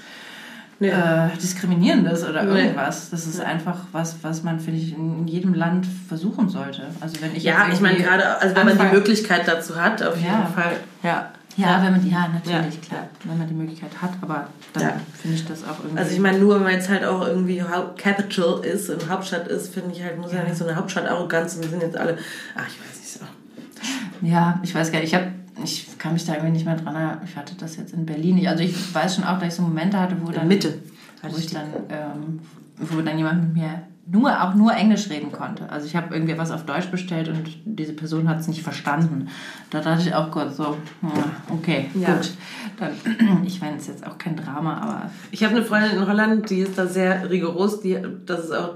Nee. 0.79 0.89
äh, 0.89 1.29
Diskriminierendes 1.41 2.23
oder 2.27 2.43
Nee. 2.43 2.61
irgendwas. 2.61 3.09
Das 3.09 3.25
ist 3.25 3.39
einfach 3.41 3.77
was, 3.91 4.17
was 4.21 4.43
man, 4.43 4.59
finde 4.59 4.79
ich, 4.79 4.93
in 4.95 5.27
jedem 5.27 5.53
Land 5.53 5.87
versuchen 6.07 6.49
sollte. 6.49 6.83
Also 7.01 7.19
wenn 7.21 7.35
ich 7.35 7.43
Ja, 7.43 7.67
ich 7.71 7.81
meine 7.81 7.97
gerade, 7.97 8.39
also 8.39 8.55
wenn 8.55 8.65
man 8.75 8.77
die 8.89 8.95
Möglichkeit 8.95 9.47
dazu 9.47 9.75
hat, 9.81 10.03
auf 10.03 10.15
jeden 10.15 10.27
Ja. 10.27 10.45
Fall. 10.53 10.73
Ja. 11.03 11.31
Ja, 11.55 11.81
wenn 11.83 11.93
man, 11.93 12.07
ja, 12.07 12.27
natürlich, 12.27 12.75
Ja. 12.75 12.81
klar. 12.87 13.07
Wenn 13.23 13.39
man 13.39 13.47
die 13.47 13.55
Möglichkeit 13.55 13.89
hat, 13.99 14.11
aber 14.21 14.47
dann 14.73 14.83
Ja. 14.83 14.93
finde 15.19 15.37
ich 15.37 15.45
das 15.47 15.63
auch 15.63 15.79
irgendwie. 15.83 15.97
Also 15.97 16.11
ich 16.13 16.19
meine, 16.19 16.37
nur 16.37 16.53
wenn 16.55 16.61
man 16.63 16.73
jetzt 16.73 16.87
halt 16.87 17.03
auch 17.03 17.25
irgendwie 17.25 17.63
Capital 17.97 18.63
ist 18.63 18.91
und 18.91 19.09
Hauptstadt 19.09 19.47
ist, 19.47 19.73
finde 19.73 19.91
ich 19.95 20.03
halt, 20.03 20.19
muss 20.19 20.31
ja, 20.31 20.43
nicht 20.43 20.55
so 20.55 20.67
eine 20.67 20.75
Hauptstadt-Arroganz 20.75 21.55
und 21.55 21.63
wir 21.63 21.69
sind 21.71 21.81
jetzt 21.81 21.97
alle, 21.97 22.15
ach, 22.55 22.67
ich 22.67 22.79
weiß 22.79 22.99
nicht 22.99 23.11
so. 23.11 24.27
ja, 24.27 24.59
ich 24.61 24.75
weiß 24.75 24.91
gar 24.91 24.99
nicht, 24.99 25.11
ich 25.11 25.15
habe. 25.15 25.31
Ich 25.63 25.97
kann 25.97 26.13
mich 26.13 26.25
da 26.25 26.33
irgendwie 26.33 26.53
nicht 26.53 26.65
mehr 26.65 26.75
dran 26.75 26.95
erinnern. 26.95 27.21
Ich 27.25 27.35
hatte 27.35 27.55
das 27.55 27.77
jetzt 27.77 27.93
in 27.93 28.05
Berlin 28.05 28.35
nicht. 28.35 28.49
Also 28.49 28.63
ich 28.63 28.93
weiß 28.93 29.15
schon 29.15 29.23
auch, 29.23 29.39
dass 29.39 29.49
ich 29.49 29.53
so 29.55 29.61
Momente 29.63 29.99
hatte, 29.99 30.15
wo 30.21 30.31
dann. 30.31 30.47
Mitte. 30.47 30.79
Wo 31.23 31.37
ich 31.37 31.47
dann, 31.51 31.67
ähm, 31.89 32.39
wo 32.77 33.01
dann 33.01 33.17
jemand 33.17 33.41
mit 33.43 33.53
mir 33.53 33.81
nur, 34.09 34.41
auch 34.41 34.53
nur 34.55 34.73
Englisch 34.73 35.09
reden 35.09 35.31
konnte. 35.31 35.69
Also 35.69 35.85
ich 35.85 35.95
habe 35.95 36.13
irgendwie 36.15 36.37
was 36.37 36.51
auf 36.51 36.65
Deutsch 36.65 36.87
bestellt 36.89 37.27
und 37.27 37.49
diese 37.65 37.91
Person 37.93 38.29
hat 38.29 38.39
es 38.39 38.47
nicht 38.47 38.61
verstanden. 38.63 39.27
Da 39.69 39.81
dachte 39.81 40.07
ich 40.07 40.13
auch 40.15 40.31
Gott 40.31 40.55
so, 40.55 40.77
hm, 41.01 41.11
okay, 41.49 41.89
Ja. 41.93 42.13
gut. 42.15 42.31
Dann, 42.79 42.91
ich 43.45 43.59
meine, 43.59 43.75
es 43.75 43.83
ist 43.83 43.87
jetzt 43.89 44.07
auch 44.07 44.17
kein 44.17 44.37
Drama, 44.37 44.77
aber 44.77 45.11
Ich 45.31 45.43
habe 45.43 45.55
eine 45.55 45.65
Freundin 45.65 45.97
in 45.97 46.07
Holland, 46.07 46.49
die 46.49 46.59
ist 46.59 46.77
da 46.77 46.87
sehr 46.87 47.29
rigoros, 47.29 47.81
die, 47.81 47.97
das 48.25 48.45
ist 48.45 48.51
auch, 48.53 48.75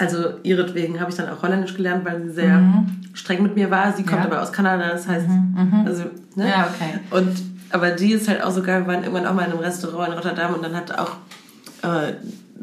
also 0.00 0.34
ihretwegen 0.42 1.00
habe 1.00 1.10
ich 1.10 1.16
dann 1.16 1.28
auch 1.28 1.42
Holländisch 1.42 1.74
gelernt, 1.74 2.04
weil 2.04 2.22
sie 2.24 2.30
sehr 2.32 2.60
streng 3.12 3.42
mit 3.42 3.54
mir 3.54 3.70
war. 3.70 3.92
Sie 3.92 4.02
kommt 4.02 4.24
Mhm. 4.24 4.30
Ja. 4.30 4.32
aber 4.32 4.42
aus 4.42 4.52
Kanada, 4.52 4.88
das 4.90 5.06
heißt, 5.08 5.26
also, 5.84 6.04
ne? 6.36 6.48
Ja, 6.48 6.68
okay. 6.74 6.98
Und, 7.10 7.30
aber 7.70 7.90
die 7.92 8.12
ist 8.12 8.28
halt 8.28 8.42
auch 8.42 8.50
so 8.50 8.62
geil, 8.62 8.82
wir 8.82 8.92
waren 8.92 9.04
irgendwann 9.04 9.26
auch 9.26 9.34
mal 9.34 9.44
in 9.44 9.52
einem 9.52 9.60
Restaurant 9.60 10.08
in 10.08 10.14
Rotterdam 10.14 10.54
und 10.54 10.64
dann 10.64 10.74
hat 10.74 10.96
auch 10.98 11.12
äh, 11.82 12.14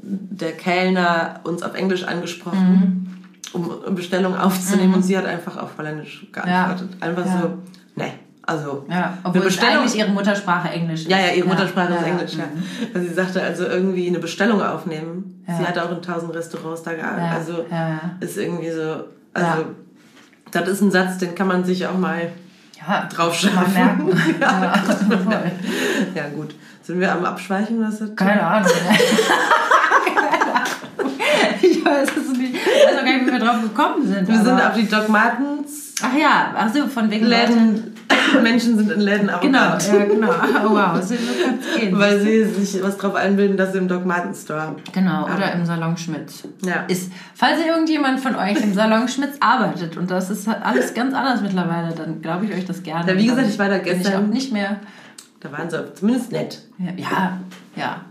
der 0.03 0.51
Kellner 0.53 1.39
uns 1.43 1.63
auf 1.63 1.73
Englisch 1.75 2.03
angesprochen, 2.03 3.07
Mhm. 3.53 3.61
um 3.61 3.71
eine 3.85 3.95
Bestellung 3.95 4.35
aufzunehmen 4.35 4.93
und 4.95 5.03
sie 5.03 5.17
hat 5.17 5.25
einfach 5.25 5.57
auf 5.57 5.77
Holländisch 5.77 6.25
geantwortet. 6.31 6.89
Einfach 7.01 7.25
Ja. 7.25 7.41
so, 7.41 7.47
ne, 7.95 8.11
also 8.51 8.85
ja, 8.89 9.17
obwohl 9.23 9.41
es 9.41 9.45
Bestellung- 9.47 9.79
eigentlich 9.79 9.95
ihre 9.97 10.09
Muttersprache 10.09 10.69
Englisch 10.69 11.01
ist. 11.01 11.09
ja, 11.09 11.19
ja, 11.19 11.31
ihre 11.33 11.47
Muttersprache 11.47 11.93
ist 11.93 12.01
ja, 12.01 12.07
Englisch, 12.07 12.33
ja. 12.33 12.45
mhm. 12.45 12.63
Also 12.93 13.07
sie 13.07 13.13
sagte 13.13 13.41
also 13.41 13.65
irgendwie 13.65 14.07
eine 14.07 14.19
Bestellung 14.19 14.61
aufnehmen. 14.61 15.43
Ja. 15.47 15.57
Sie 15.57 15.65
hatte 15.65 15.83
auch 15.83 15.91
in 15.91 16.01
tausend 16.01 16.33
Restaurants 16.35 16.83
da 16.83 16.93
gearbeitet. 16.93 17.23
Ja, 17.29 17.37
Also 17.37 17.65
ja, 17.69 17.89
ja. 17.89 17.99
ist 18.19 18.37
irgendwie 18.37 18.71
so, 18.71 19.03
also 19.33 19.61
Ja. 19.61 19.65
das 20.51 20.67
ist 20.69 20.81
ein 20.81 20.91
Satz, 20.91 21.17
den 21.17 21.35
kann 21.35 21.47
man 21.47 21.63
sich 21.65 21.85
auch 21.87 21.97
mal 21.97 22.31
Ja, 22.87 23.07
draufschreiben. 23.13 23.73
Merken. 23.73 24.09
ja. 24.41 24.73
Ja 26.15 26.23
gut, 26.35 26.55
sind 26.81 26.99
wir 26.99 27.11
am 27.11 27.25
Abschweichen? 27.25 27.81
Was 27.85 28.01
hat 28.01 28.15
Keine 28.17 28.41
Ahnung. 28.45 28.71
ich 31.61 31.85
weiß 31.85 32.09
es 32.17 32.37
nicht. 32.37 32.55
Ich 32.55 32.65
weiß 32.65 32.99
auch 32.99 33.05
gar 33.05 33.13
nicht, 33.13 33.27
wie 33.27 33.31
wir 33.31 33.39
drauf 33.39 33.61
gekommen 33.61 34.07
sind. 34.07 34.27
Wir 34.27 34.37
sind 34.37 34.61
auf 34.61 34.73
die 34.75 34.87
Doc 34.87 35.09
Martens 35.09 35.90
Ach 36.03 36.17
ja, 36.17 36.53
ach 36.57 36.73
so, 36.73 36.87
von 36.87 37.09
wegen 37.11 37.25
Leute. 37.27 37.51
Läden. 37.53 37.95
Menschen 38.43 38.77
sind 38.77 38.91
in 38.91 38.99
Läden 39.01 39.29
Genau, 39.41 39.59
arrogant. 39.59 39.87
ja, 39.87 40.05
genau. 40.05 40.29
Oh, 40.29 40.69
wow, 40.71 41.01
so 41.01 41.15
kann 41.15 41.59
es 41.59 41.79
gehen. 41.79 41.97
Weil 41.99 42.19
sie 42.21 42.43
sich 42.45 42.81
was 42.83 42.97
drauf 42.97 43.15
einbilden, 43.15 43.57
dass 43.57 43.71
sie 43.73 43.77
im 43.79 43.87
Doc 43.87 44.05
Martens 44.05 44.43
Store. 44.43 44.75
Genau, 44.93 45.25
oder 45.25 45.51
im 45.53 45.65
Salon 45.65 45.97
Schmitz. 45.97 46.43
Ja. 46.63 46.83
Ist, 46.87 47.11
falls 47.35 47.59
irgendjemand 47.65 48.19
von 48.19 48.35
euch 48.35 48.61
im 48.61 48.73
Salon 48.73 49.07
Schmitz 49.07 49.35
arbeitet 49.39 49.97
und 49.97 50.09
das 50.11 50.29
ist 50.29 50.47
alles 50.47 50.93
ganz 50.93 51.13
anders 51.13 51.41
mittlerweile, 51.41 51.93
dann 51.95 52.21
glaube 52.21 52.45
ich 52.45 52.53
euch 52.53 52.65
das 52.65 52.83
gerne. 52.83 53.11
Ja, 53.11 53.17
wie 53.17 53.25
gesagt, 53.27 53.47
ich 53.49 53.59
war 53.59 53.69
da 53.69 53.77
bin 53.77 53.87
Ich 53.97 54.03
gestern. 54.03 54.23
auch 54.25 54.27
nicht 54.27 54.51
mehr. 54.51 54.77
Da 55.39 55.51
waren 55.51 55.69
sie 55.69 55.93
zumindest 55.95 56.31
nett. 56.31 56.61
Ja, 56.77 56.91
ja. 56.97 57.37
ja. 57.75 58.01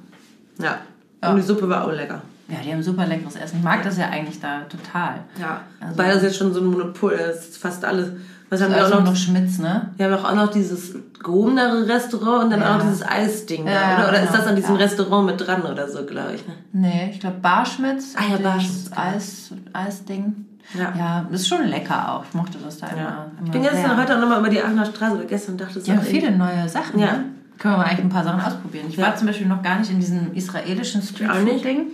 Ja. 0.60 0.78
Ja. 1.22 1.30
Und 1.30 1.36
die 1.36 1.42
Suppe 1.42 1.68
war 1.68 1.84
auch 1.84 1.92
lecker. 1.92 2.22
Ja, 2.50 2.58
die 2.64 2.72
haben 2.72 2.82
super 2.82 3.06
leckeres 3.06 3.36
Essen. 3.36 3.58
Ich 3.58 3.64
mag 3.64 3.82
das 3.82 3.96
ja 3.98 4.08
eigentlich 4.08 4.40
da 4.40 4.60
total. 4.62 5.20
Ja. 5.40 5.60
Also- 5.80 5.98
Weil 5.98 6.12
das 6.14 6.22
jetzt 6.22 6.36
schon 6.36 6.52
so 6.52 6.60
ein 6.60 6.66
Monopol 6.66 7.12
ist, 7.12 7.58
fast 7.58 7.84
alles. 7.84 8.08
Was 8.48 8.60
haben 8.62 8.72
wir 8.74 8.82
Also 8.82 8.94
auch 8.94 8.98
noch? 9.00 9.06
noch 9.10 9.16
Schmitz, 9.16 9.58
ne? 9.58 9.90
Wir 9.96 10.10
haben 10.10 10.24
auch 10.24 10.34
noch 10.34 10.50
dieses 10.50 10.94
gehobenere 11.22 11.86
Restaurant 11.86 12.44
und 12.44 12.50
dann 12.50 12.60
Ja. 12.60 12.72
auch 12.74 12.78
noch 12.78 12.82
dieses 12.84 13.06
Eisding. 13.06 13.64
da, 13.66 13.72
Ja, 13.72 13.94
oder 13.98 14.08
oder 14.08 14.22
ist 14.22 14.26
genau, 14.30 14.38
das 14.38 14.46
an 14.48 14.56
diesem 14.56 14.74
ja. 14.74 14.80
Restaurant 14.82 15.26
mit 15.26 15.46
dran 15.46 15.62
oder 15.62 15.88
so, 15.88 16.04
glaube 16.04 16.32
ich. 16.34 16.46
Ne? 16.48 16.54
Nee, 16.72 17.10
ich 17.12 17.20
glaube 17.20 17.36
Barschmitz. 17.40 18.14
Ah 18.16 18.22
ja, 18.32 18.38
Barschmitz, 18.38 18.90
genau. 18.90 19.00
Eis, 19.02 19.50
Eisding. 19.72 20.46
Ja. 20.74 20.92
Ja, 20.98 21.26
ist 21.30 21.46
schon 21.48 21.64
lecker 21.68 22.12
auch. 22.12 22.24
Ich 22.28 22.34
mochte 22.34 22.58
das 22.64 22.78
da 22.78 22.88
immer. 22.88 23.00
Ja. 23.00 23.26
immer 23.38 23.46
Ich 23.46 23.50
bin 23.52 23.62
gestern 23.62 23.96
heute 23.96 24.16
auch 24.16 24.20
nochmal 24.20 24.40
über 24.40 24.48
die 24.50 24.60
Aachener 24.60 24.86
Straße 24.86 25.14
oder 25.14 25.24
gestern 25.26 25.56
dachte 25.56 25.78
ich 25.78 25.88
haben 25.90 26.02
viele 26.02 26.32
neue 26.32 26.68
Sachen. 26.68 26.98
Ja. 26.98 27.06
Ne? 27.12 27.24
Können 27.58 27.74
wir 27.74 27.78
mal 27.78 27.84
eigentlich 27.84 28.04
ein 28.06 28.08
paar 28.08 28.24
Sachen 28.24 28.40
ausprobieren. 28.40 28.86
Ich 28.88 28.96
Ja. 28.96 29.06
war 29.06 29.16
zum 29.16 29.26
Beispiel 29.28 29.46
noch 29.46 29.62
gar 29.62 29.78
nicht 29.78 29.90
in 29.90 30.00
diesem 30.00 30.32
israelischen. 30.34 31.02
Streetfood-Ding. 31.02 31.86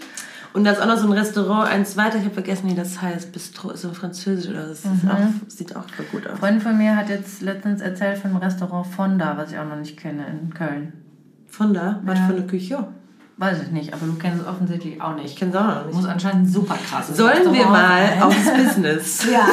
Und 0.57 0.65
da 0.65 0.71
ist 0.71 0.81
auch 0.81 0.87
noch 0.87 0.97
so 0.97 1.07
ein 1.07 1.13
Restaurant, 1.13 1.69
eins 1.69 1.97
weiter, 1.99 2.17
ich 2.17 2.25
habe 2.25 2.33
vergessen, 2.33 2.71
wie 2.71 2.75
das 2.75 3.03
heißt. 3.03 3.31
Bistro, 3.31 3.71
ist 3.73 3.83
so 3.83 3.93
französisch 3.93 4.49
oder 4.51 4.67
das 4.69 4.79
ist 4.87 5.03
Mhm. 5.05 5.11
auch, 5.11 5.49
sieht 5.49 5.77
auch 5.77 5.85
voll 5.95 6.07
gut 6.11 6.27
aus. 6.27 6.31
Eine 6.33 6.39
Freundin 6.41 6.61
von 6.63 6.79
mir 6.79 6.97
hat 6.97 7.11
jetzt 7.11 7.43
letztens 7.43 7.83
erzählt 7.83 8.17
von 8.19 8.31
einem 8.31 8.41
Restaurant 8.41 8.87
Fonda, 8.87 9.37
was 9.37 9.53
ich 9.53 9.59
auch 9.59 9.67
noch 9.67 9.77
nicht 9.77 9.99
kenne 9.99 10.25
in 10.27 10.55
Köln. 10.55 10.95
Von 11.47 11.75
da, 11.75 12.01
was 12.05 12.19
Ja. 12.19 12.27
für 12.27 12.33
eine 12.37 12.47
Küche? 12.47 12.89
Weiß 13.39 13.59
ich 13.65 13.71
nicht, 13.71 13.93
aber 13.93 14.07
du 14.07 14.15
kennst 14.15 14.41
es 14.43 14.49
offensichtlich 14.49 14.99
auch 15.03 15.15
Ich 15.19 15.23
nicht. 15.25 15.39
kenne 15.39 15.51
es 15.51 15.57
auch 15.59 15.67
noch 15.67 15.85
nicht. 15.85 15.95
Muss 15.95 16.07
anscheinend 16.07 16.51
super 16.51 16.77
krass 16.89 17.09
sein. 17.09 17.17
Sollen 17.17 17.53
wir 17.53 17.67
mal 17.67 18.09
aufs 18.23 18.51
Business? 18.51 19.27
Ja. 19.31 19.41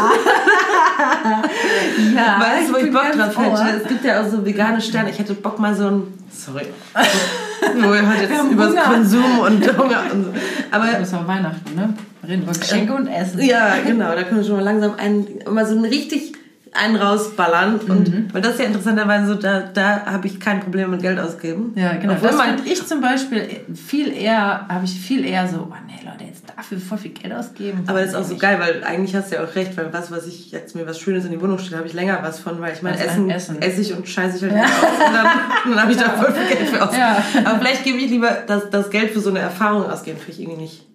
ja. 2.16 2.40
Weißt 2.40 2.70
du, 2.70 2.74
wo 2.74 2.78
ich 2.78 2.94
Bock 2.94 3.12
drauf 3.12 3.38
hätte? 3.38 3.82
Es 3.82 3.88
gibt 3.90 4.06
ja 4.06 4.22
auch 4.22 4.30
so 4.30 4.46
vegane 4.46 4.80
Sterne. 4.80 5.10
Ich 5.10 5.20
hätte 5.20 5.34
Bock 5.34 5.60
mal 5.60 5.76
so 5.76 5.88
ein. 5.88 6.04
Sorry. 6.32 6.68
wo 7.76 7.94
wir 7.94 8.08
heute 8.08 8.24
jetzt 8.24 8.52
über 8.52 8.68
Hunger. 8.70 8.82
Konsum 8.82 9.40
und 9.40 9.78
Hunger 9.78 10.02
und 10.12 10.24
so. 10.26 10.30
Aber 10.72 10.86
Das 10.86 11.12
ist 11.12 11.28
Weihnachten, 11.28 11.76
ne? 11.76 11.94
Wir 12.22 12.30
reden 12.30 12.44
über 12.44 12.54
Geschenke 12.54 12.94
und 12.94 13.08
Essen. 13.08 13.42
ja, 13.42 13.76
genau, 13.86 14.16
da 14.16 14.24
können 14.24 14.40
wir 14.42 14.46
schon 14.46 14.56
mal 14.58 14.64
langsam 14.64 14.94
einen, 14.98 15.28
mal 15.50 15.66
so 15.66 15.76
einen 15.76 15.86
richtig 15.86 16.34
einen 16.76 16.96
rausballern. 16.96 17.80
Und, 17.80 18.08
Mhm. 18.10 18.28
weil 18.34 18.42
das 18.42 18.54
ist 18.54 18.60
ja 18.60 18.66
interessanterweise 18.66 19.28
so, 19.28 19.36
da, 19.36 19.62
da 19.62 20.06
habe 20.06 20.28
ich 20.28 20.40
kein 20.40 20.60
Problem 20.60 20.92
mit 20.92 21.02
Geld 21.02 21.20
ausgeben. 21.20 21.74
Ja, 21.76 21.94
genau. 21.94 22.14
Obwohl 22.14 22.30
das 22.30 22.38
man, 22.38 22.66
ich 22.66 22.86
zum 22.86 23.02
Beispiel 23.02 23.48
viel 23.76 24.12
eher, 24.14 24.66
habe 24.68 24.86
ich 24.86 25.00
viel 25.00 25.26
eher 25.26 25.48
so, 25.48 25.68
oh 25.72 25.76
nee, 25.88 26.00
Leute, 26.04 26.26
jetzt 26.26 26.44
dafür 26.56 26.78
voll 26.80 26.98
viel 26.98 27.12
Geld 27.12 27.34
ausgeben. 27.34 27.84
aber 27.88 28.00
das 28.02 28.10
ist 28.10 28.16
auch 28.16 28.24
so 28.24 28.36
geil, 28.38 28.58
weil 28.60 28.84
eigentlich 28.84 29.16
hast 29.16 29.32
du 29.32 29.36
ja 29.36 29.44
auch 29.44 29.56
recht, 29.56 29.76
weil 29.78 29.92
was, 29.94 30.12
was 30.12 30.28
ich 30.28 30.52
jetzt 30.52 30.76
mir 30.76 30.86
was 30.88 31.00
Schönes 31.00 31.26
in 31.26 31.32
die 31.32 31.42
Wohnung 31.42 31.58
stelle, 31.60 31.78
habe 31.78 31.88
ich 31.88 31.94
länger 31.94 32.20
was 32.22 32.40
von, 32.40 32.60
weil 32.62 32.74
ich 32.74 32.82
meine, 32.82 32.98
Als 32.98 33.06
Essen, 33.08 33.30
Essen. 33.30 33.62
esse 33.62 33.82
ich 33.82 33.94
und 33.96 34.08
scheiße 34.08 34.38
ich 34.38 34.44
halt 34.44 34.54
nicht 34.54 34.66
aus 34.66 35.08
und 35.08 35.14
dann, 35.16 35.28
dann 35.66 35.82
habe 35.82 35.92
ich 35.92 35.98
da 35.98 36.10
voll 36.10 36.32
viel 36.34 36.56
Geld 36.58 36.70
für 36.70 36.88
aus. 36.88 36.96
Ja. 36.98 37.24
Aber 37.46 37.60
vielleicht 37.60 37.84
gebe 37.84 37.98
ich 37.98 38.10
lieber 38.10 38.32
das, 38.48 38.70
das 38.70 38.90
Geld 38.90 39.12
für 39.12 39.20
so 39.20 39.30
eine 39.30 39.40
Erfahrung 39.40 39.90
ausgeben, 39.90 40.18
finde 40.18 40.32
ich 40.32 40.42
irgendwie 40.42 40.62
nicht. 40.62 40.88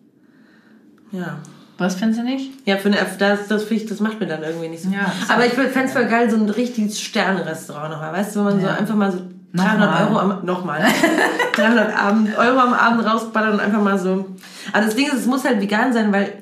Ja. 1.12 1.38
Was 1.78 1.94
findest 1.94 2.20
du 2.20 2.24
nicht? 2.24 2.50
Ja, 2.66 2.76
für 2.76 2.88
eine, 2.88 2.96
das, 3.18 3.46
das, 3.48 3.62
finde 3.64 3.82
ich, 3.84 3.88
das 3.88 4.00
macht 4.00 4.18
mir 4.20 4.26
dann 4.26 4.42
irgendwie 4.42 4.68
nicht 4.68 4.82
so. 4.82 4.90
Ja, 4.90 5.12
Aber 5.28 5.46
ich 5.46 5.52
fände 5.52 5.84
es 5.84 5.92
voll 5.92 6.06
geil, 6.06 6.28
so 6.28 6.36
ein 6.36 6.48
richtiges 6.48 7.00
Sterne-Restaurant 7.00 7.90
nochmal. 7.92 8.12
Weißt 8.12 8.34
du, 8.34 8.40
wo 8.40 8.44
man 8.44 8.60
so 8.60 8.66
Ja. 8.66 8.74
einfach 8.74 8.94
mal 8.96 9.12
so 9.12 9.18
300 9.54 9.78
Nochmal. 9.80 10.04
Euro 10.08 10.18
am, 10.18 10.44
nochmal, 10.44 10.82
300 11.54 11.96
Abend, 11.96 12.36
Euro 12.36 12.58
am 12.58 12.74
Abend 12.74 13.06
rausballern 13.06 13.54
und 13.54 13.60
einfach 13.60 13.80
mal 13.80 13.98
so. 13.98 14.26
Aber 14.72 14.84
das 14.84 14.94
Ding 14.96 15.06
ist, 15.06 15.14
es 15.14 15.26
muss 15.26 15.44
halt 15.44 15.60
vegan 15.60 15.92
sein, 15.92 16.12
weil 16.12 16.32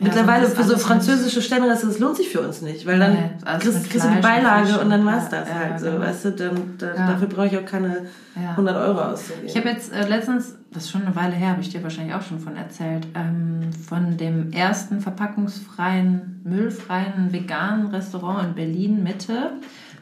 mittlerweile 0.00 0.46
für 0.48 0.64
so 0.64 0.76
französische 0.78 1.40
Sterne-Restaurants, 1.42 1.98
das 1.98 2.00
lohnt 2.00 2.16
sich 2.16 2.28
für 2.30 2.40
uns 2.40 2.62
nicht. 2.62 2.86
Weil 2.86 2.98
dann 2.98 3.12
Nee, 3.12 3.30
kriegst, 3.60 3.90
kriegst 3.90 4.04
du 4.06 4.10
die 4.10 4.16
und 4.16 4.22
Beilage 4.22 4.66
Fisch 4.66 4.78
und 4.78 4.90
dann 4.90 5.00
und- 5.00 5.06
war's 5.06 5.30
ja, 5.30 5.40
das 5.40 5.48
ja, 5.48 5.54
halt 5.54 5.80
so. 5.80 5.86
genau. 5.86 6.00
Weißt 6.00 6.24
du, 6.24 6.30
dann, 6.32 6.74
da, 6.78 6.86
Ja. 6.94 7.06
dafür 7.12 7.28
brauche 7.28 7.46
ich 7.46 7.56
auch 7.58 7.64
keine 7.64 8.06
Ja. 8.36 8.50
100 8.56 8.76
Euro 8.76 9.00
auszugeben. 9.00 9.46
Ich 9.46 9.56
habe 9.56 9.68
jetzt 9.68 9.92
äh, 9.92 10.06
letztens, 10.08 10.56
das 10.72 10.84
ist 10.84 10.90
schon 10.90 11.02
eine 11.06 11.14
Weile 11.16 11.32
her, 11.34 11.50
habe 11.50 11.60
ich 11.60 11.68
dir 11.68 11.82
wahrscheinlich 11.82 12.14
auch 12.14 12.22
schon 12.22 12.38
von 12.40 12.56
erzählt, 12.56 13.06
ähm, 13.14 13.70
von 13.88 14.16
dem 14.16 14.52
ersten 14.52 15.00
verpackungsfreien, 15.00 16.40
müllfreien 16.44 17.32
veganen 17.32 17.88
Restaurant 17.88 18.48
in 18.48 18.54
Berlin 18.54 19.02
Mitte. 19.02 19.52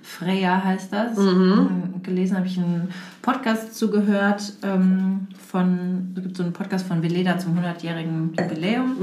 Freya 0.02 0.62
heißt 0.64 0.92
das. 0.92 1.18
Ähm, 1.18 2.00
Gelesen 2.02 2.36
habe 2.36 2.46
ich 2.46 2.58
einen 2.58 2.88
Podcast 3.22 3.74
zugehört 3.74 4.52
ähm, 4.62 5.28
von, 5.50 6.14
es 6.16 6.22
gibt 6.22 6.36
so 6.36 6.42
einen 6.42 6.52
Podcast 6.52 6.86
von 6.86 7.02
Veleda 7.02 7.38
zum 7.38 7.58
100-jährigen 7.58 8.34
Jubiläum. 8.38 8.96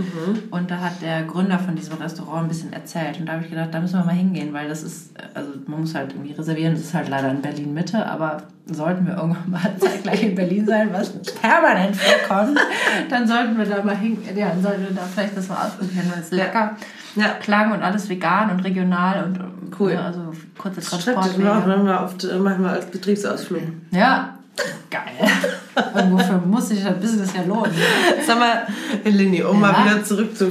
Und 0.52 0.72
da 0.72 0.80
hat 0.80 1.02
der 1.02 1.24
Gründer 1.24 1.60
von 1.60 1.76
diesem 1.76 1.98
Restaurant 1.98 2.44
ein 2.44 2.48
bisschen 2.48 2.74
erzählt. 2.74 3.20
Und 3.20 3.28
da 3.28 3.34
habe 3.34 3.44
ich 3.44 3.50
gedacht, 3.50 3.70
da 3.74 3.80
müssen 3.80 4.00
wir 4.00 4.06
mal 4.06 4.16
hingehen, 4.16 4.54
weil 4.54 4.68
das 4.68 4.84
ist, 4.84 5.12
also 5.34 5.52
man 5.68 5.82
muss 5.82 5.96
halt 5.96 6.14
irgendwie 6.14 6.34
reservieren, 6.34 6.74
das 6.74 6.84
ist 6.84 6.94
halt 6.94 7.10
leider 7.10 7.30
in 7.30 7.42
Berlin 7.42 7.74
Mitte, 7.74 8.06
aber 8.06 8.44
sollten 8.66 9.06
wir 9.06 9.16
irgendwann 9.16 9.50
mal 9.50 9.76
zeitgleich 9.80 10.24
in 10.24 10.36
Berlin 10.36 10.66
sein, 10.66 10.90
was 10.92 11.12
permanent 11.34 11.96
vorkommt, 11.96 12.60
dann 13.10 13.28
sollten 13.28 13.58
wir 13.58 13.66
da 13.66 13.84
mal 13.84 13.98
hingehen, 13.98 14.38
ja, 14.38 14.50
dann 14.50 14.62
sollten 14.62 14.84
wir 14.84 14.96
da 14.96 15.04
vielleicht 15.04 15.38
das 15.38 15.50
mal 15.50 15.68
ausprobieren, 15.68 16.12
weil 16.12 16.22
es 16.22 16.32
lecker 16.32 16.76
Ja. 17.16 17.30
klang 17.42 17.72
und 17.72 17.82
alles 17.82 18.10
vegan 18.10 18.50
und 18.52 18.60
regional 18.62 19.24
und 19.24 19.40
Cool. 19.80 19.92
ja, 19.94 20.06
also 20.06 20.32
kurze 20.58 20.82
Schreibt 20.82 21.06
das 21.06 21.06
Transportwege. 21.06 21.44
machen 21.44 21.86
wir, 21.86 22.02
oft, 22.02 22.24
äh, 22.24 22.36
machen 22.38 22.64
wir 22.64 22.70
als 22.72 22.86
Betriebsausflug. 22.86 23.62
Ja, 23.92 24.38
geil. 24.90 25.02
Und 25.94 26.14
wofür 26.14 26.38
muss 26.46 26.70
sich 26.70 26.82
das 26.82 26.98
Business 26.98 27.32
ja 27.36 27.44
lohnen? 27.44 27.74
Sag 28.26 28.40
mal, 28.40 28.66
Lini, 29.04 29.44
um 29.44 29.62
Ja. 29.62 29.72
mal 29.72 29.86
wieder 29.86 30.04
zurück 30.04 30.38
zu 30.38 30.50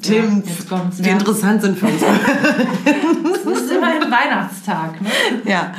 Themen, 0.00 0.42
kommt's, 0.68 0.96
die 0.98 1.08
ja. 1.08 1.12
interessant 1.12 1.60
sind 1.62 1.78
für 1.78 1.86
uns. 1.86 2.02
Es 3.46 3.60
ist 3.60 3.70
immerhin 3.72 4.10
Weihnachtstag, 4.10 5.00
ne? 5.02 5.08
ja. 5.44 5.72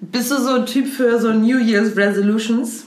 Bist 0.00 0.30
du 0.30 0.38
so 0.40 0.54
ein 0.54 0.66
Typ 0.66 0.86
für 0.86 1.20
so 1.20 1.32
New 1.32 1.58
Year's 1.58 1.94
Resolutions? 1.96 2.84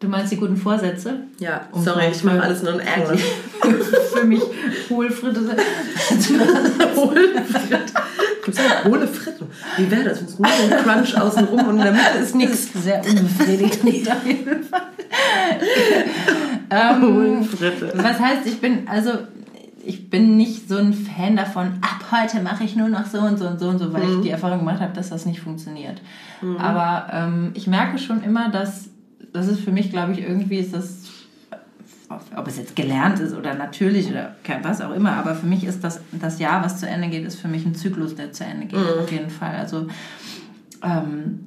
Du 0.00 0.06
meinst 0.06 0.30
die 0.30 0.36
guten 0.36 0.56
Vorsätze? 0.56 1.24
Ja, 1.40 1.62
Um 1.72 1.82
sorry, 1.82 2.08
ich 2.12 2.22
mache 2.22 2.40
alles 2.40 2.62
nur 2.62 2.74
in 2.74 2.80
Englisch. 2.80 3.22
Für 4.14 4.24
mich 4.24 4.42
hohl 4.88 5.10
Fritte 5.10 5.40
sind. 5.40 5.58
Hohle 6.96 7.20
auch 7.34 9.12
Fritten? 9.12 9.46
Wie 9.76 9.90
wäre 9.90 10.04
das? 10.04 10.20
Nur 10.20 10.30
so 10.48 10.74
ein 10.74 10.82
Crunch 10.82 11.20
außenrum 11.20 11.66
und 11.66 11.76
in 11.78 11.82
der 11.82 11.92
Mitte 11.92 12.18
ist 12.22 12.34
nichts. 12.34 12.68
Sehr 12.74 13.04
unbefriedigend 13.04 14.10
auf 14.12 14.24
jeden 14.26 14.62
Fall. 14.62 14.82
Ähm, 16.70 17.44
Fritte. 17.44 17.92
was 17.94 18.20
heißt, 18.20 18.46
ich 18.46 18.60
bin, 18.60 18.86
also 18.88 19.10
ich 19.84 20.10
bin 20.10 20.36
nicht 20.36 20.68
so 20.68 20.76
ein 20.76 20.92
Fan 20.92 21.36
davon, 21.36 21.78
ab 21.80 22.04
heute 22.12 22.40
mache 22.42 22.64
ich 22.64 22.76
nur 22.76 22.88
noch 22.88 23.06
so 23.06 23.18
und 23.18 23.38
so 23.38 23.46
und 23.48 23.58
so 23.58 23.68
und 23.68 23.78
so, 23.78 23.92
weil 23.92 24.02
ich 24.04 24.20
die 24.22 24.30
Erfahrung 24.30 24.60
gemacht 24.60 24.80
habe, 24.80 24.92
dass 24.92 25.10
das 25.10 25.26
nicht 25.26 25.40
funktioniert. 25.40 26.00
Aber 26.58 27.08
ähm, 27.12 27.50
ich 27.54 27.66
merke 27.66 27.98
schon 27.98 28.22
immer, 28.22 28.50
dass 28.50 28.90
das 29.32 29.48
ist 29.48 29.60
für 29.60 29.72
mich, 29.72 29.90
glaube 29.90 30.12
ich, 30.12 30.20
irgendwie 30.20 30.58
ist 30.58 30.74
das, 30.74 31.02
ob 32.36 32.46
es 32.46 32.56
jetzt 32.56 32.74
gelernt 32.74 33.20
ist 33.20 33.34
oder 33.34 33.54
natürlich 33.54 34.10
oder 34.10 34.36
was 34.62 34.80
auch 34.80 34.92
immer, 34.92 35.12
aber 35.12 35.34
für 35.34 35.46
mich 35.46 35.64
ist 35.64 35.84
das, 35.84 36.00
das 36.12 36.38
Jahr, 36.38 36.64
was 36.64 36.80
zu 36.80 36.88
Ende 36.88 37.08
geht, 37.08 37.26
ist 37.26 37.38
für 37.38 37.48
mich 37.48 37.64
ein 37.66 37.74
Zyklus, 37.74 38.14
der 38.14 38.32
zu 38.32 38.44
Ende 38.44 38.66
geht, 38.66 38.78
auf 38.78 39.10
jeden 39.12 39.30
Fall. 39.30 39.56
Also 39.56 39.86
ähm, 40.82 41.46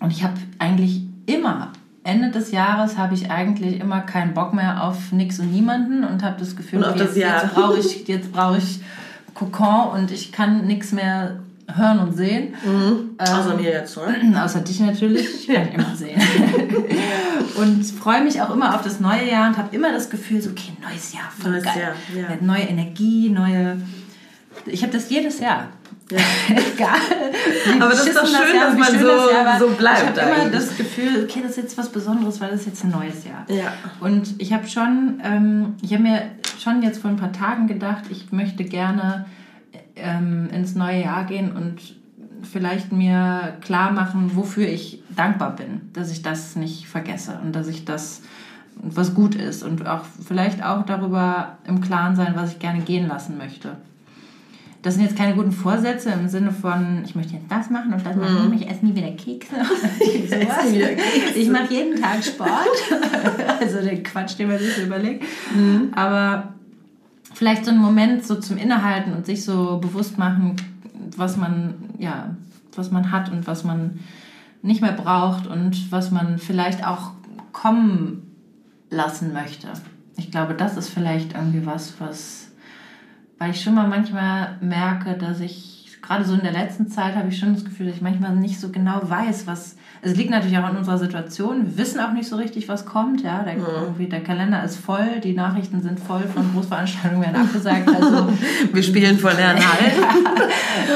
und 0.00 0.10
ich 0.10 0.22
habe 0.22 0.34
eigentlich 0.58 1.02
immer, 1.26 1.72
Ende 2.02 2.30
des 2.30 2.50
Jahres 2.50 2.96
habe 2.96 3.14
ich 3.14 3.30
eigentlich 3.30 3.78
immer 3.78 4.00
keinen 4.00 4.32
Bock 4.32 4.54
mehr 4.54 4.82
auf 4.82 5.12
nix 5.12 5.38
und 5.38 5.52
niemanden 5.52 6.02
und 6.04 6.22
habe 6.22 6.36
das 6.38 6.56
Gefühl, 6.56 6.82
okay, 6.82 7.00
jetzt, 7.00 7.16
jetzt 7.16 7.54
brauche 7.54 7.78
ich, 7.78 8.08
jetzt 8.08 8.32
brauche 8.32 8.58
ich 8.58 8.80
Kokon 9.34 10.00
und 10.00 10.10
ich 10.10 10.32
kann 10.32 10.66
nichts 10.66 10.92
mehr 10.92 11.40
hören 11.76 11.98
und 12.00 12.16
sehen. 12.16 12.54
Außer 13.18 13.54
mir 13.56 13.70
jetzt, 13.70 13.96
oder? 13.96 14.14
Außer 14.44 14.60
dich 14.60 14.80
natürlich, 14.80 15.26
ich 15.48 15.48
ich 15.48 15.74
immer 15.74 15.94
sehen. 15.94 16.20
und 17.56 17.84
freue 17.84 18.22
mich 18.22 18.40
auch 18.40 18.50
immer 18.50 18.74
auf 18.74 18.82
das 18.82 19.00
neue 19.00 19.30
Jahr 19.30 19.48
und 19.48 19.58
habe 19.58 19.74
immer 19.74 19.92
das 19.92 20.10
Gefühl, 20.10 20.40
so, 20.40 20.50
okay, 20.50 20.72
neues 20.82 21.12
Jahr, 21.12 21.30
voll 21.38 21.52
Neues 21.52 21.64
geil. 21.64 21.94
Jahr, 22.14 22.30
ja. 22.30 22.36
Neue 22.40 22.62
Energie, 22.62 23.28
neue... 23.30 23.80
Ich 24.66 24.82
habe 24.82 24.92
das 24.92 25.08
jedes 25.10 25.40
Jahr. 25.40 25.68
Egal. 26.10 26.90
wie 27.66 27.80
Aber 27.80 27.90
das 27.90 28.04
ist 28.06 28.16
doch 28.16 28.26
schön, 28.26 28.56
Jahr, 28.56 28.66
dass 28.70 28.78
man 28.78 28.88
schön 28.88 29.00
so- 29.00 29.06
das 29.06 29.32
Jahr 29.32 29.58
so 29.60 29.68
bleibt 29.68 30.16
Ich 30.16 30.22
habe 30.22 30.40
immer 30.42 30.50
das 30.50 30.76
Gefühl, 30.76 31.24
okay, 31.24 31.40
das 31.42 31.52
ist 31.52 31.56
jetzt 31.58 31.78
was 31.78 31.88
Besonderes, 31.88 32.40
weil 32.40 32.50
das 32.50 32.60
ist 32.62 32.66
jetzt 32.66 32.84
ein 32.84 32.90
neues 32.90 33.24
Jahr. 33.24 33.46
Ja. 33.48 33.72
Und 34.00 34.34
ich 34.38 34.52
habe 34.52 34.66
schon, 34.66 35.20
ähm, 35.22 35.74
ich 35.82 35.92
habe 35.92 36.02
mir 36.02 36.22
schon 36.60 36.82
jetzt 36.82 37.00
vor 37.00 37.10
ein 37.10 37.16
paar 37.16 37.32
Tagen 37.32 37.68
gedacht, 37.68 38.04
ich 38.10 38.32
möchte 38.32 38.64
gerne 38.64 39.26
ähm, 40.02 40.48
ins 40.52 40.74
neue 40.74 41.02
Jahr 41.02 41.24
gehen 41.24 41.52
und 41.52 41.96
vielleicht 42.42 42.92
mir 42.92 43.56
klar 43.60 43.92
machen, 43.92 44.32
wofür 44.34 44.66
ich 44.66 45.02
dankbar 45.14 45.56
bin, 45.56 45.82
dass 45.92 46.10
ich 46.10 46.22
das 46.22 46.56
nicht 46.56 46.86
vergesse 46.86 47.38
und 47.42 47.54
dass 47.54 47.68
ich 47.68 47.84
das 47.84 48.22
was 48.82 49.14
gut 49.14 49.34
ist 49.34 49.62
und 49.62 49.86
auch 49.86 50.04
vielleicht 50.26 50.64
auch 50.64 50.84
darüber 50.86 51.58
im 51.66 51.80
Klaren 51.80 52.16
sein, 52.16 52.32
was 52.34 52.52
ich 52.52 52.58
gerne 52.58 52.80
gehen 52.80 53.08
lassen 53.08 53.36
möchte. 53.36 53.76
Das 54.82 54.94
sind 54.94 55.04
jetzt 55.04 55.16
keine 55.16 55.34
guten 55.34 55.52
Vorsätze 55.52 56.10
im 56.10 56.28
Sinne 56.28 56.52
von, 56.52 57.02
ich 57.04 57.14
möchte 57.14 57.34
jetzt 57.34 57.44
das 57.50 57.68
machen 57.68 57.92
und 57.92 58.06
das 58.06 58.16
machen, 58.16 58.50
ich 58.54 58.66
esse 58.66 58.86
nie 58.86 58.94
wieder 58.94 59.10
Kekse. 59.10 59.54
Wieder 60.00 60.94
Kekse. 60.94 61.38
Ich 61.38 61.50
mache 61.50 61.74
jeden 61.74 62.00
Tag 62.00 62.24
Sport. 62.24 62.50
also 63.60 63.82
den 63.82 64.02
Quatsch, 64.02 64.38
den 64.38 64.48
man 64.48 64.58
sich 64.58 64.74
so 64.74 64.82
überlegt. 64.82 65.24
Aber 65.94 66.54
vielleicht 67.40 67.64
so 67.64 67.70
einen 67.70 67.80
Moment 67.80 68.22
so 68.22 68.34
zum 68.34 68.58
Innehalten 68.58 69.14
und 69.14 69.24
sich 69.24 69.46
so 69.46 69.78
bewusst 69.78 70.18
machen, 70.18 70.56
was 71.16 71.38
man, 71.38 71.72
ja, 71.98 72.36
was 72.76 72.90
man 72.90 73.12
hat 73.12 73.32
und 73.32 73.46
was 73.46 73.64
man 73.64 74.00
nicht 74.60 74.82
mehr 74.82 74.92
braucht 74.92 75.46
und 75.46 75.90
was 75.90 76.10
man 76.10 76.36
vielleicht 76.36 76.86
auch 76.86 77.12
kommen 77.52 78.30
lassen 78.90 79.32
möchte. 79.32 79.68
Ich 80.18 80.30
glaube, 80.30 80.52
das 80.52 80.76
ist 80.76 80.90
vielleicht 80.90 81.32
irgendwie 81.32 81.64
was, 81.64 81.98
was, 81.98 82.50
weil 83.38 83.52
ich 83.52 83.62
schon 83.62 83.74
mal 83.74 83.88
manchmal 83.88 84.58
merke, 84.60 85.16
dass 85.16 85.40
ich, 85.40 85.69
gerade 86.10 86.24
so 86.24 86.34
in 86.34 86.40
der 86.40 86.50
letzten 86.50 86.88
Zeit 86.88 87.14
habe 87.14 87.28
ich 87.28 87.38
schon 87.38 87.54
das 87.54 87.64
Gefühl, 87.64 87.86
dass 87.86 87.94
ich 87.94 88.02
manchmal 88.02 88.34
nicht 88.34 88.58
so 88.58 88.70
genau 88.70 89.00
weiß, 89.00 89.46
was, 89.46 89.76
es 90.02 90.16
liegt 90.16 90.30
natürlich 90.30 90.58
auch 90.58 90.64
an 90.64 90.76
unserer 90.76 90.98
Situation. 90.98 91.66
Wir 91.66 91.78
wissen 91.78 92.00
auch 92.00 92.12
nicht 92.12 92.28
so 92.28 92.34
richtig, 92.34 92.68
was 92.68 92.84
kommt. 92.84 93.22
Ja, 93.22 93.44
der, 93.44 93.56
irgendwie 93.56 94.06
der 94.06 94.20
Kalender 94.20 94.64
ist 94.64 94.76
voll, 94.76 95.20
die 95.22 95.34
Nachrichten 95.34 95.80
sind 95.82 96.00
voll, 96.00 96.24
von 96.34 96.52
Großveranstaltungen 96.52 97.22
werden 97.22 97.42
abgesagt. 97.42 97.88
Also 97.88 98.28
wir 98.72 98.82
spielen 98.82 99.18
vor 99.18 99.32
leeren 99.34 99.58
Hallen. 99.58 99.92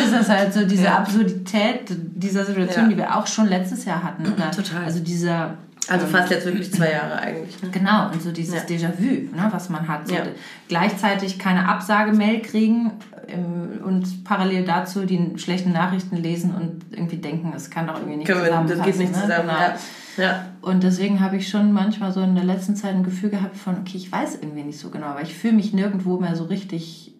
ist 0.04 0.12
das 0.12 0.28
halt 0.28 0.52
so 0.52 0.66
diese 0.66 0.84
ja. 0.84 0.98
Absurdität 0.98 1.82
dieser 1.90 2.44
Situation, 2.44 2.86
ja. 2.86 2.90
die 2.90 2.96
wir 2.96 3.16
auch 3.16 3.28
schon 3.28 3.46
letztes 3.46 3.84
Jahr 3.84 4.02
hatten. 4.02 4.26
Oder? 4.26 4.50
Total. 4.50 4.82
Also 4.84 4.98
dieser 4.98 5.58
also 5.88 6.06
fast 6.06 6.30
jetzt 6.30 6.46
wirklich 6.46 6.72
zwei 6.72 6.92
Jahre 6.92 7.18
eigentlich. 7.20 7.62
Ne? 7.62 7.68
Genau, 7.70 8.10
und 8.10 8.22
so 8.22 8.32
dieses 8.32 8.54
ja. 8.54 8.60
Déjà-vu, 8.60 9.36
ne, 9.36 9.48
was 9.50 9.68
man 9.68 9.86
hat. 9.86 10.08
So 10.08 10.14
ja. 10.14 10.22
Gleichzeitig 10.68 11.38
keine 11.38 11.68
Absagemail 11.68 12.40
kriegen 12.40 12.92
ähm, 13.28 13.80
und 13.84 14.24
parallel 14.24 14.64
dazu 14.64 15.04
die 15.04 15.32
schlechten 15.36 15.72
Nachrichten 15.72 16.16
lesen 16.16 16.54
und 16.54 16.84
irgendwie 16.90 17.16
denken, 17.16 17.52
es 17.54 17.70
kann 17.70 17.86
doch 17.86 17.96
irgendwie 17.96 18.18
nicht 18.18 18.26
Können 18.26 18.44
zusammenpassen. 18.44 18.78
das 18.78 18.86
geht 18.86 18.98
nicht 18.98 19.12
ne? 19.12 19.22
zusammen, 19.22 19.48
genau. 19.48 19.60
ja. 19.60 20.22
ja. 20.22 20.44
Und 20.62 20.82
deswegen 20.82 21.20
habe 21.20 21.36
ich 21.36 21.48
schon 21.48 21.72
manchmal 21.72 22.12
so 22.12 22.20
in 22.20 22.34
der 22.34 22.44
letzten 22.44 22.76
Zeit 22.76 22.94
ein 22.94 23.02
Gefühl 23.04 23.30
gehabt 23.30 23.56
von, 23.56 23.78
okay, 23.78 23.96
ich 23.96 24.10
weiß 24.10 24.38
irgendwie 24.40 24.62
nicht 24.62 24.78
so 24.78 24.90
genau, 24.90 25.06
aber 25.06 25.22
ich 25.22 25.34
fühle 25.34 25.54
mich 25.54 25.72
nirgendwo 25.72 26.18
mehr 26.18 26.36
so 26.36 26.44
richtig 26.44 27.14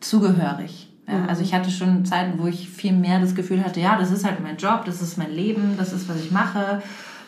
zugehörig. 0.00 0.92
Ja, 1.08 1.18
mhm. 1.18 1.28
also 1.28 1.42
ich 1.42 1.54
hatte 1.54 1.70
schon 1.70 2.04
Zeiten, 2.04 2.38
wo 2.38 2.46
ich 2.46 2.68
viel 2.68 2.92
mehr 2.92 3.20
das 3.20 3.34
Gefühl 3.34 3.64
hatte, 3.64 3.80
ja, 3.80 3.98
das 3.98 4.10
ist 4.10 4.24
halt 4.24 4.40
mein 4.42 4.56
Job, 4.56 4.84
das 4.84 5.02
ist 5.02 5.16
mein 5.18 5.32
Leben, 5.32 5.74
das 5.78 5.92
ist, 5.92 6.08
was 6.08 6.20
ich 6.20 6.30
mache 6.30 6.82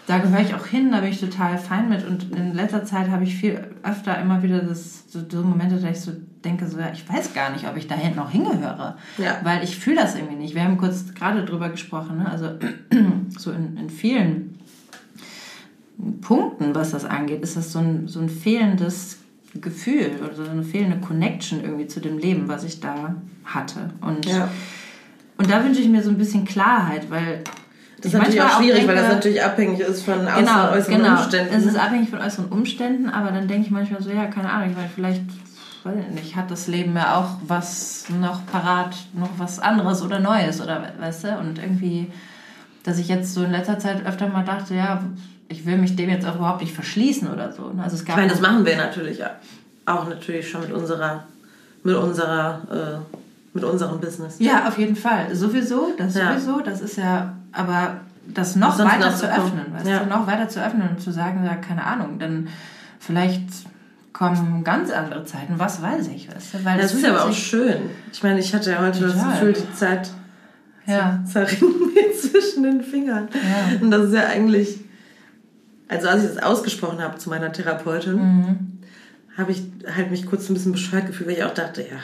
da 0.09 0.16
gehöre 0.16 0.40
ich 0.40 0.55
auch 0.55 0.64
hin, 0.64 0.90
da 0.90 1.01
bin 1.01 1.11
ich 1.11 1.21
total 1.21 1.59
fein 1.59 1.90
mit. 1.90 2.05
Und 2.05 2.35
in 2.35 2.55
letzter 2.55 2.83
Zeit 2.83 3.11
habe 3.11 3.25
ich 3.25 3.37
viel 3.37 3.61
öfter 3.83 4.18
immer 4.18 4.42
wieder 4.42 4.61
das, 4.61 5.05
so, 5.07 5.21
so 5.31 5.42
Momente, 5.42 5.77
da 5.77 5.90
ich 5.90 6.01
so 6.01 6.12
denke, 6.44 6.68
so, 6.68 6.79
ja, 6.79 6.90
ich 6.92 7.09
weiß 7.09 7.35
gar 7.35 7.51
nicht, 7.51 7.68
ob 7.68 7.77
ich 7.77 7.88
da 7.88 7.94
hinten 7.94 8.18
noch 8.18 8.31
hingehöre. 8.31 8.96
Ja. 9.18 9.40
Weil 9.42 9.64
ich 9.64 9.79
fühle 9.79 9.96
das 9.96 10.14
irgendwie 10.14 10.37
nicht. 10.37 10.55
Wir 10.55 10.64
haben 10.64 10.79
kurz 10.79 11.14
gerade 11.14 11.44
drüber 11.44 11.68
gesprochen, 11.68 12.18
ne? 12.18 12.31
also 12.31 12.51
so 13.38 13.53
in, 13.53 13.77
in 13.77 13.90
vielen 13.90 14.59
Punkten, 16.20 16.74
was 16.74 16.90
das 16.92 17.05
angeht, 17.05 17.42
ist 17.42 17.57
das 17.57 17.72
so 17.72 17.81
ein, 17.81 18.07
so 18.07 18.20
ein 18.20 18.29
fehlendes 18.29 19.18
Gefühl 19.55 20.12
oder 20.24 20.35
so 20.35 20.44
eine 20.44 20.62
fehlende 20.62 20.98
Connection 20.98 21.62
irgendwie 21.62 21.87
zu 21.87 22.01
dem 22.01 22.18
Leben, 22.18 22.48
was 22.48 22.64
ich 22.64 22.81
da 22.81 23.16
hatte. 23.44 23.90
Und, 24.01 24.27
ja. 24.27 24.48
und 25.38 25.51
da 25.51 25.64
wünsche 25.64 25.81
ich 25.81 25.88
mir 25.88 26.03
so 26.03 26.11
ein 26.11 26.18
bisschen 26.18 26.44
Klarheit, 26.44 27.11
weil 27.11 27.42
das 28.01 28.12
ist 28.12 28.18
natürlich 28.18 28.40
auch 28.40 28.59
schwierig, 28.59 28.77
denke, 28.77 28.88
weil 28.88 28.96
das 28.96 29.14
natürlich 29.14 29.42
abhängig 29.42 29.81
ist 29.81 30.03
von 30.03 30.20
genau, 30.20 30.70
äußeren 30.70 31.03
genau. 31.03 31.20
Umständen. 31.20 31.55
Es 31.55 31.66
ist 31.66 31.77
abhängig 31.77 32.11
von 32.11 32.20
äußeren 32.20 32.48
Umständen, 32.51 33.09
aber 33.09 33.33
dann 33.33 33.48
denke 33.48 33.66
ich 33.66 33.70
manchmal 33.72 34.01
so, 34.01 34.11
ja, 34.11 34.27
keine 34.27 34.51
Ahnung, 34.51 34.74
meine, 34.77 34.88
vielleicht, 34.94 35.22
weiß 35.88 36.05
ich 36.09 36.14
nicht, 36.14 36.37
hat 36.37 36.51
das 36.51 36.66
Leben 36.66 36.94
ja 36.96 37.16
auch 37.16 37.37
was 37.46 38.07
noch 38.09 38.46
parat, 38.46 38.94
noch 39.14 39.31
was 39.38 39.59
anderes 39.59 40.03
oder 40.03 40.20
Neues 40.20 40.61
oder 40.61 40.83
weißt 40.98 41.24
du? 41.24 41.38
Und 41.38 41.59
irgendwie, 41.59 42.12
dass 42.85 42.98
ich 42.98 43.09
jetzt 43.09 43.35
so 43.35 43.42
in 43.42 43.51
letzter 43.51 43.79
Zeit 43.79 44.07
öfter 44.07 44.29
mal 44.29 44.44
dachte, 44.44 44.74
ja, 44.74 45.03
ich 45.48 45.64
will 45.66 45.79
mich 45.79 45.96
dem 45.96 46.11
jetzt 46.11 46.27
auch 46.27 46.37
überhaupt 46.37 46.61
nicht 46.61 46.74
verschließen 46.74 47.29
oder 47.29 47.53
so. 47.53 47.72
Also 47.83 47.96
es 47.96 48.05
gab 48.05 48.16
ich 48.16 48.22
meine, 48.22 48.31
das 48.31 48.40
machen 48.40 48.64
wir 48.64 48.77
natürlich 48.77 49.20
auch 49.87 50.09
natürlich 50.09 50.48
schon 50.48 50.61
mit 50.61 50.72
unserer, 50.72 51.24
mit 51.83 51.96
unserer, 51.96 52.61
äh, 52.70 53.16
mit 53.55 53.64
unserem 53.64 54.01
Business. 54.01 54.37
Ja, 54.38 54.68
auf 54.68 54.79
jeden 54.79 54.96
Fall. 54.96 55.35
Sowieso, 55.35 55.94
das 55.96 56.14
ja. 56.14 56.33
sowieso, 56.33 56.61
das 56.61 56.81
ist 56.81 56.96
ja 56.96 57.35
aber 57.53 58.01
das 58.27 58.57
noch 58.57 58.79
weiter 58.79 59.14
zu 59.14 59.27
öffnen, 59.27 59.72
weißt 59.72 59.87
ja. 59.87 59.98
du, 60.01 60.07
noch 60.11 60.27
weiter 60.27 60.48
zu 60.48 60.62
öffnen 60.62 60.90
und 60.90 61.01
zu 61.01 61.11
sagen, 61.11 61.44
ja, 61.44 61.55
keine 61.55 61.85
Ahnung, 61.85 62.18
dann 62.18 62.48
vielleicht 63.01 63.48
kommen 64.18 64.64
ganz 64.64 64.90
andere 64.90 65.24
Zeiten, 65.24 65.54
was 65.59 65.81
weiß 65.81 66.09
ich, 66.09 66.28
weißt 66.28 66.54
du? 66.54 66.64
Weil 66.64 66.78
das, 66.78 66.90
das 66.90 67.00
ist 67.00 67.07
aber 67.07 67.24
auch 67.26 67.33
schön. 67.33 67.90
Ich 68.12 68.20
meine, 68.24 68.40
ich 68.40 68.52
hatte 68.52 68.72
ja 68.72 68.81
heute 68.81 68.98
total. 68.98 69.14
das 69.14 69.24
Gefühl, 69.24 69.52
die 69.52 69.74
Zeit 69.74 70.11
ja. 70.87 71.22
zerrinnt 71.24 71.94
mir 71.94 72.12
zwischen 72.12 72.64
den 72.64 72.83
Fingern. 72.83 73.28
Ja. 73.33 73.81
Und 73.81 73.92
das 73.92 74.07
ist 74.07 74.14
ja 74.14 74.26
eigentlich, 74.26 74.81
also 75.87 76.09
als 76.09 76.24
ich 76.24 76.35
das 76.35 76.42
ausgesprochen 76.42 77.00
habe 77.00 77.18
zu 77.18 77.31
meiner 77.31 77.52
Therapeutin, 77.52 78.16
mhm. 78.16 78.78
habe 79.37 79.52
ich 79.52 79.62
halt 79.94 80.11
mich 80.11 80.26
kurz 80.26 80.48
ein 80.48 80.54
bisschen 80.54 80.72
bescheuert 80.72 81.07
gefühlt, 81.07 81.28
weil 81.28 81.37
ich 81.37 81.44
auch 81.44 81.54
dachte, 81.54 81.83
ja, 81.83 81.98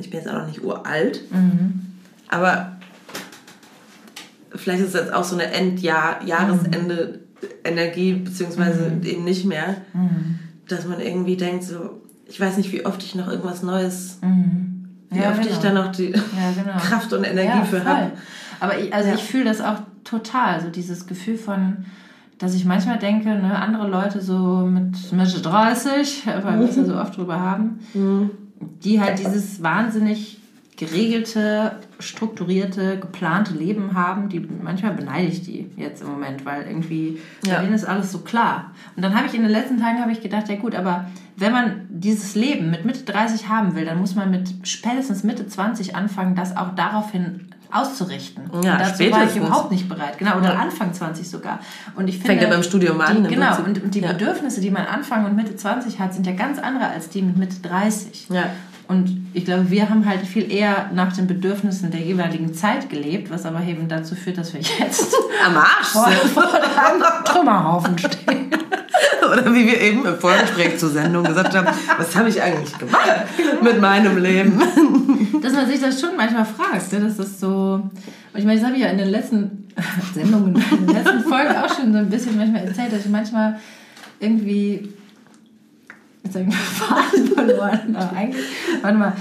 ich 0.00 0.10
bin 0.10 0.18
jetzt 0.18 0.28
auch 0.28 0.38
noch 0.38 0.46
nicht 0.46 0.64
uralt, 0.64 1.20
mhm. 1.30 1.82
aber 2.28 2.78
vielleicht 4.54 4.80
ist 4.80 4.94
es 4.94 5.00
jetzt 5.00 5.12
auch 5.12 5.22
so 5.22 5.36
eine 5.36 5.52
Endjahr, 5.52 6.24
Jahresende 6.24 7.20
Energie, 7.62 8.14
beziehungsweise 8.14 8.88
mhm. 8.88 9.02
eben 9.02 9.24
nicht 9.24 9.44
mehr, 9.44 9.76
mhm. 9.92 10.38
Dass 10.68 10.86
man 10.86 11.00
irgendwie 11.00 11.36
denkt, 11.36 11.64
so, 11.64 12.00
ich 12.26 12.40
weiß 12.40 12.56
nicht, 12.56 12.72
wie 12.72 12.84
oft 12.84 13.02
ich 13.02 13.14
noch 13.14 13.28
irgendwas 13.28 13.62
Neues, 13.62 14.18
mhm. 14.22 14.88
wie 15.10 15.20
ja, 15.20 15.30
oft 15.30 15.42
genau. 15.42 15.52
ich 15.52 15.58
da 15.58 15.72
noch 15.72 15.92
die 15.92 16.10
ja, 16.10 16.52
genau. 16.54 16.76
Kraft 16.78 17.12
und 17.12 17.24
Energie 17.24 17.58
ja, 17.58 17.64
für 17.64 17.84
habe. 17.84 18.12
Aber 18.60 18.78
ich, 18.78 18.92
also 18.92 19.10
ich 19.14 19.22
fühle 19.22 19.44
das 19.44 19.60
auch 19.60 19.78
total, 20.04 20.60
so 20.60 20.70
dieses 20.70 21.06
Gefühl 21.06 21.36
von, 21.36 21.84
dass 22.38 22.54
ich 22.54 22.64
manchmal 22.64 22.98
denke, 22.98 23.28
ne, 23.28 23.58
andere 23.58 23.88
Leute 23.88 24.20
so 24.20 24.66
mit 24.66 25.12
Mitte 25.12 25.40
30, 25.40 26.26
weil 26.42 26.60
wir 26.60 26.68
es 26.68 26.76
ja 26.76 26.84
so 26.84 26.96
oft 26.96 27.16
drüber 27.16 27.40
haben, 27.40 27.80
mhm. 27.94 28.30
die 28.82 29.00
halt 29.00 29.18
dieses 29.18 29.62
wahnsinnig 29.62 30.40
geregelte, 30.76 31.80
strukturierte, 31.98 32.98
geplante 32.98 33.54
Leben 33.54 33.94
haben, 33.94 34.28
die 34.28 34.40
manchmal 34.40 34.92
beneide 34.92 35.26
ich 35.26 35.42
die 35.42 35.70
jetzt 35.76 36.02
im 36.02 36.08
Moment, 36.08 36.44
weil 36.44 36.66
irgendwie 36.66 37.18
ja. 37.46 37.62
denen 37.62 37.72
ist 37.72 37.84
alles 37.84 38.12
so 38.12 38.18
klar. 38.18 38.72
Und 38.94 39.02
dann 39.02 39.14
habe 39.14 39.26
ich 39.26 39.34
in 39.34 39.42
den 39.42 39.50
letzten 39.50 39.80
Tagen 39.80 40.00
habe 40.00 40.12
ich 40.12 40.20
gedacht, 40.20 40.48
ja 40.48 40.56
gut, 40.56 40.74
aber 40.74 41.06
wenn 41.36 41.52
man 41.52 41.86
dieses 41.88 42.34
Leben 42.34 42.70
mit 42.70 42.84
Mitte 42.84 43.04
30 43.04 43.48
haben 43.48 43.74
will, 43.74 43.86
dann 43.86 43.98
muss 43.98 44.14
man 44.14 44.30
mit 44.30 44.52
spätestens 44.64 45.24
Mitte 45.24 45.46
20 45.46 45.96
anfangen, 45.96 46.34
das 46.34 46.56
auch 46.56 46.74
daraufhin 46.74 47.48
auszurichten. 47.70 48.44
Ja, 48.52 48.58
und 48.58 48.66
dazu 48.66 48.94
spätestens. 48.94 49.12
war 49.12 49.24
ich 49.24 49.36
überhaupt 49.36 49.70
nicht 49.70 49.88
bereit. 49.88 50.18
Genau, 50.18 50.36
oder 50.38 50.54
ja. 50.54 50.58
Anfang 50.58 50.92
20 50.92 51.28
sogar. 51.28 51.60
Und 51.94 52.08
ich 52.08 52.16
finde, 52.16 52.28
Fängt 52.28 52.42
ja 52.42 52.48
beim 52.48 52.62
Studium 52.62 53.00
an. 53.00 53.24
Die, 53.24 53.34
genau, 53.34 53.58
und, 53.58 53.82
und 53.82 53.94
die 53.94 54.00
ja. 54.00 54.12
Bedürfnisse, 54.12 54.60
die 54.60 54.70
man 54.70 54.86
Anfang 54.86 55.24
und 55.24 55.36
Mitte 55.36 55.56
20 55.56 55.98
hat, 55.98 56.14
sind 56.14 56.26
ja 56.26 56.32
ganz 56.32 56.58
andere 56.58 56.88
als 56.88 57.08
die 57.08 57.22
mit 57.22 57.36
Mitte 57.36 57.56
30. 57.62 58.28
Ja. 58.30 58.50
Und 58.88 59.26
ich 59.34 59.44
glaube, 59.44 59.70
wir 59.70 59.88
haben 59.88 60.06
halt 60.06 60.20
viel 60.20 60.50
eher 60.50 60.90
nach 60.94 61.12
den 61.12 61.26
Bedürfnissen 61.26 61.90
der 61.90 62.00
jeweiligen 62.00 62.54
Zeit 62.54 62.88
gelebt, 62.88 63.30
was 63.30 63.44
aber 63.44 63.62
eben 63.62 63.88
dazu 63.88 64.14
führt, 64.14 64.38
dass 64.38 64.54
wir 64.54 64.60
jetzt 64.60 65.14
am 65.44 65.56
Arsch 65.56 65.88
vor, 65.88 66.06
vor 66.06 66.44
einem 66.44 67.02
Trümmerhaufen 67.24 67.98
stehen. 67.98 68.50
Oder 69.32 69.52
wie 69.52 69.66
wir 69.66 69.80
eben 69.80 70.06
im 70.06 70.16
Vorgespräch 70.16 70.78
zur 70.78 70.90
Sendung 70.90 71.24
gesagt 71.24 71.56
haben, 71.56 71.66
was 71.98 72.14
habe 72.14 72.28
ich 72.28 72.40
eigentlich 72.40 72.78
gemacht 72.78 73.10
mit 73.60 73.80
meinem 73.80 74.18
Leben? 74.18 74.60
Dass 75.42 75.52
man 75.52 75.66
sich 75.66 75.80
das 75.80 76.00
schon 76.00 76.16
manchmal 76.16 76.44
fragt, 76.44 76.92
ne? 76.92 77.12
das 77.16 77.40
so... 77.40 77.82
Und 78.32 78.40
ich 78.40 78.44
meine, 78.44 78.60
das 78.60 78.66
habe 78.66 78.76
ich 78.76 78.82
ja 78.84 78.90
in 78.90 78.98
den 78.98 79.08
letzten 79.08 79.68
Sendungen, 80.14 80.54
in 80.70 80.86
den 80.86 80.94
letzten 80.94 81.22
Folgen 81.22 81.56
auch 81.56 81.74
schon 81.74 81.92
so 81.92 81.98
ein 81.98 82.08
bisschen 82.08 82.36
manchmal 82.36 82.66
erzählt, 82.66 82.92
dass 82.92 83.04
ich 83.04 83.10
manchmal 83.10 83.58
irgendwie 84.20 84.92
Jetzt 86.26 86.34
habe 86.34 86.44
ich 86.44 86.50
meinen 86.50 86.58
Faden 86.58 87.26
verloren. 87.34 87.96
Warte 88.82 88.98
mal. 88.98 89.12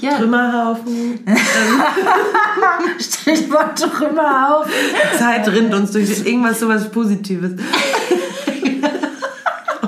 Ja. 0.00 0.16
Trümmerhaufen. 0.16 1.20
Stichwort 3.00 3.78
Trümmerhaufen. 3.78 4.72
Zeit 5.18 5.48
rinnt 5.48 5.74
uns 5.74 5.90
durch 5.92 6.24
irgendwas 6.24 6.60
sowas 6.60 6.90
Positives. 6.90 7.52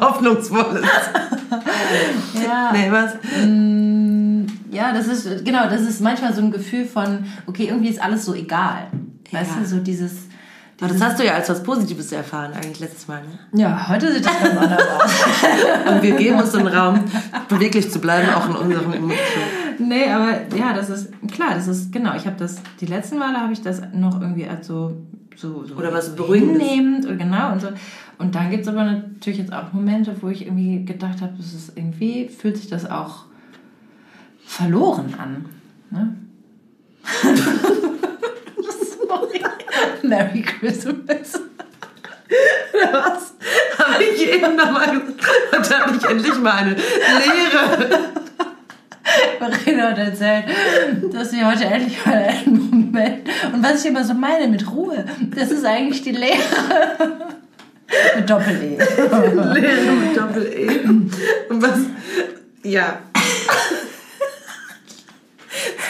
Hoffnungsvolles. 0.00 0.84
Ja. 2.44 2.72
Nee, 2.72 2.90
was? 2.90 3.14
Mm, 3.44 4.46
ja, 4.72 4.92
das 4.92 5.06
ist, 5.06 5.44
genau, 5.44 5.68
das 5.68 5.82
ist 5.82 6.00
manchmal 6.00 6.34
so 6.34 6.40
ein 6.40 6.50
Gefühl 6.50 6.86
von, 6.86 7.24
okay, 7.46 7.66
irgendwie 7.68 7.90
ist 7.90 8.02
alles 8.02 8.24
so 8.24 8.34
egal. 8.34 8.88
Weißt 9.30 9.50
ja. 9.56 9.60
du, 9.60 9.66
so 9.66 9.78
dieses 9.78 10.12
aber 10.80 10.92
das 10.92 11.02
hast 11.02 11.18
du 11.18 11.24
ja 11.24 11.34
als 11.34 11.48
was 11.48 11.62
Positives 11.62 12.10
erfahren, 12.10 12.52
eigentlich 12.54 12.80
letztes 12.80 13.06
Mal, 13.06 13.22
ne? 13.22 13.60
Ja, 13.60 13.88
heute 13.88 14.12
sieht 14.12 14.24
das 14.24 14.32
ganz 14.40 14.56
anders 14.56 14.88
aus. 14.88 15.12
Und 15.94 16.02
wir 16.02 16.16
geben 16.16 16.40
uns 16.40 16.52
den 16.52 16.66
Raum, 16.66 17.04
beweglich 17.48 17.90
zu 17.90 17.98
bleiben, 17.98 18.32
auch 18.32 18.48
in 18.48 18.56
unseren 18.56 18.92
Emotionen. 18.92 19.18
Nee, 19.78 20.10
aber 20.10 20.56
ja, 20.56 20.72
das 20.72 20.88
ist, 20.88 21.12
klar, 21.32 21.54
das 21.54 21.68
ist, 21.68 21.92
genau, 21.92 22.14
ich 22.14 22.26
habe 22.26 22.36
das, 22.38 22.56
die 22.80 22.86
letzten 22.86 23.18
Male 23.18 23.38
habe 23.38 23.52
ich 23.52 23.60
das 23.60 23.82
noch 23.92 24.20
irgendwie 24.20 24.46
als 24.46 24.66
so, 24.66 24.96
so, 25.36 25.64
so 25.64 25.74
Oder 25.74 25.92
was 25.92 26.16
Beruhigendes. 26.16 26.62
Hinnehmend, 26.62 27.18
genau, 27.18 27.52
und 27.52 27.60
so. 27.60 27.68
Und 28.18 28.34
dann 28.34 28.50
gibt 28.50 28.62
es 28.62 28.68
aber 28.68 28.84
natürlich 28.84 29.38
jetzt 29.38 29.52
auch 29.52 29.72
Momente, 29.72 30.14
wo 30.20 30.28
ich 30.28 30.46
irgendwie 30.46 30.84
gedacht 30.84 31.20
habe, 31.20 31.32
das 31.36 31.52
ist 31.52 31.76
irgendwie, 31.76 32.28
fühlt 32.28 32.56
sich 32.56 32.68
das 32.68 32.90
auch 32.90 33.24
verloren 34.46 35.14
an, 35.18 35.44
ne? 35.90 36.16
Merry 40.02 40.42
Christmas. 40.42 41.40
Was? 42.72 43.34
Habe 43.78 44.04
ich 44.04 44.28
eben 44.28 44.56
nochmal 44.56 45.00
gesagt. 45.00 45.56
Und 45.56 45.70
da 45.70 45.80
habe 45.80 45.96
ich 45.96 46.04
endlich 46.04 46.38
mal 46.38 46.58
eine 46.58 46.74
Lehre. 46.74 48.10
Verena 49.38 49.90
hat 49.90 49.98
erzählt, 49.98 50.44
dass 51.12 51.30
sie 51.30 51.44
heute 51.44 51.64
endlich 51.64 52.04
mal 52.04 52.14
einen 52.14 52.70
Moment. 52.70 53.28
Und 53.52 53.62
was 53.62 53.84
ich 53.84 53.90
immer 53.90 54.04
so 54.04 54.14
meine 54.14 54.46
mit 54.48 54.70
Ruhe, 54.70 55.04
das 55.34 55.50
ist 55.50 55.64
eigentlich 55.64 56.02
die 56.02 56.12
Lehre. 56.12 56.38
Mit 58.16 58.30
Doppel-E. 58.30 58.76
Lehre 58.76 59.92
mit 59.92 60.16
Doppel-E. 60.16 60.80
Und 60.84 61.62
was, 61.62 61.80
ja. 62.62 63.00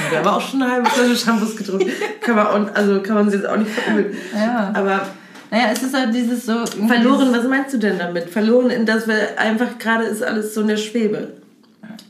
Haben 0.03 0.11
wir 0.11 0.19
aber 0.21 0.37
auch 0.37 0.41
schon 0.41 0.63
eine 0.63 0.73
halbe 0.73 0.89
Flasche 0.91 1.17
Shampoos 1.17 1.57
getrunken. 1.57 1.91
Kann 2.21 2.37
man, 2.37 2.47
auch, 2.47 2.75
also 2.75 3.01
kann 3.01 3.15
man 3.15 3.31
sich 3.31 3.41
jetzt 3.41 3.49
auch 3.49 3.57
nicht 3.57 3.71
verübeln. 3.71 4.17
Ja. 4.35 4.73
Aber 4.75 5.03
Naja, 5.51 5.65
es 5.73 5.83
ist 5.83 5.95
halt 5.95 6.15
dieses 6.15 6.47
so. 6.47 6.65
verloren, 6.87 7.29
was 7.33 7.47
meinst 7.47 7.75
du 7.75 7.79
denn 7.79 7.99
damit? 7.99 8.31
Verloren 8.31 8.71
in 8.71 8.87
das 8.87 9.07
wir 9.09 9.39
einfach 9.39 9.79
gerade 9.79 10.05
ist 10.05 10.23
alles 10.23 10.55
so 10.55 10.61
in 10.63 10.69
der 10.69 10.77
Schwebe. 10.77 11.35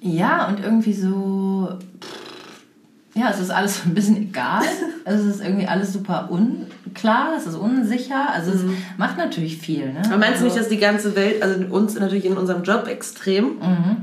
Ja, 0.02 0.48
und 0.48 0.62
irgendwie 0.62 0.92
so. 0.94 1.68
Ja, 3.14 3.30
es 3.30 3.40
ist 3.40 3.50
alles 3.50 3.82
so 3.82 3.88
ein 3.88 3.94
bisschen 3.94 4.16
egal. 4.16 4.62
Also 5.04 5.28
es 5.28 5.36
ist 5.36 5.44
irgendwie 5.44 5.66
alles 5.66 5.92
super 5.92 6.28
unklar, 6.30 7.30
es 7.36 7.46
ist 7.46 7.56
unsicher. 7.56 8.30
Also 8.32 8.52
es 8.52 8.60
macht 8.98 9.18
natürlich 9.18 9.58
viel. 9.58 9.92
Ne? 9.92 10.02
Aber 10.06 10.16
meinst 10.18 10.40
du 10.40 10.44
nicht, 10.44 10.52
also, 10.56 10.58
dass 10.60 10.68
die 10.68 10.78
ganze 10.78 11.16
Welt, 11.16 11.42
also 11.42 11.60
uns 11.70 11.98
natürlich 11.98 12.24
in 12.24 12.36
unserem 12.36 12.62
Job 12.62 12.86
extrem, 12.86 13.44
Mhm. 13.58 13.96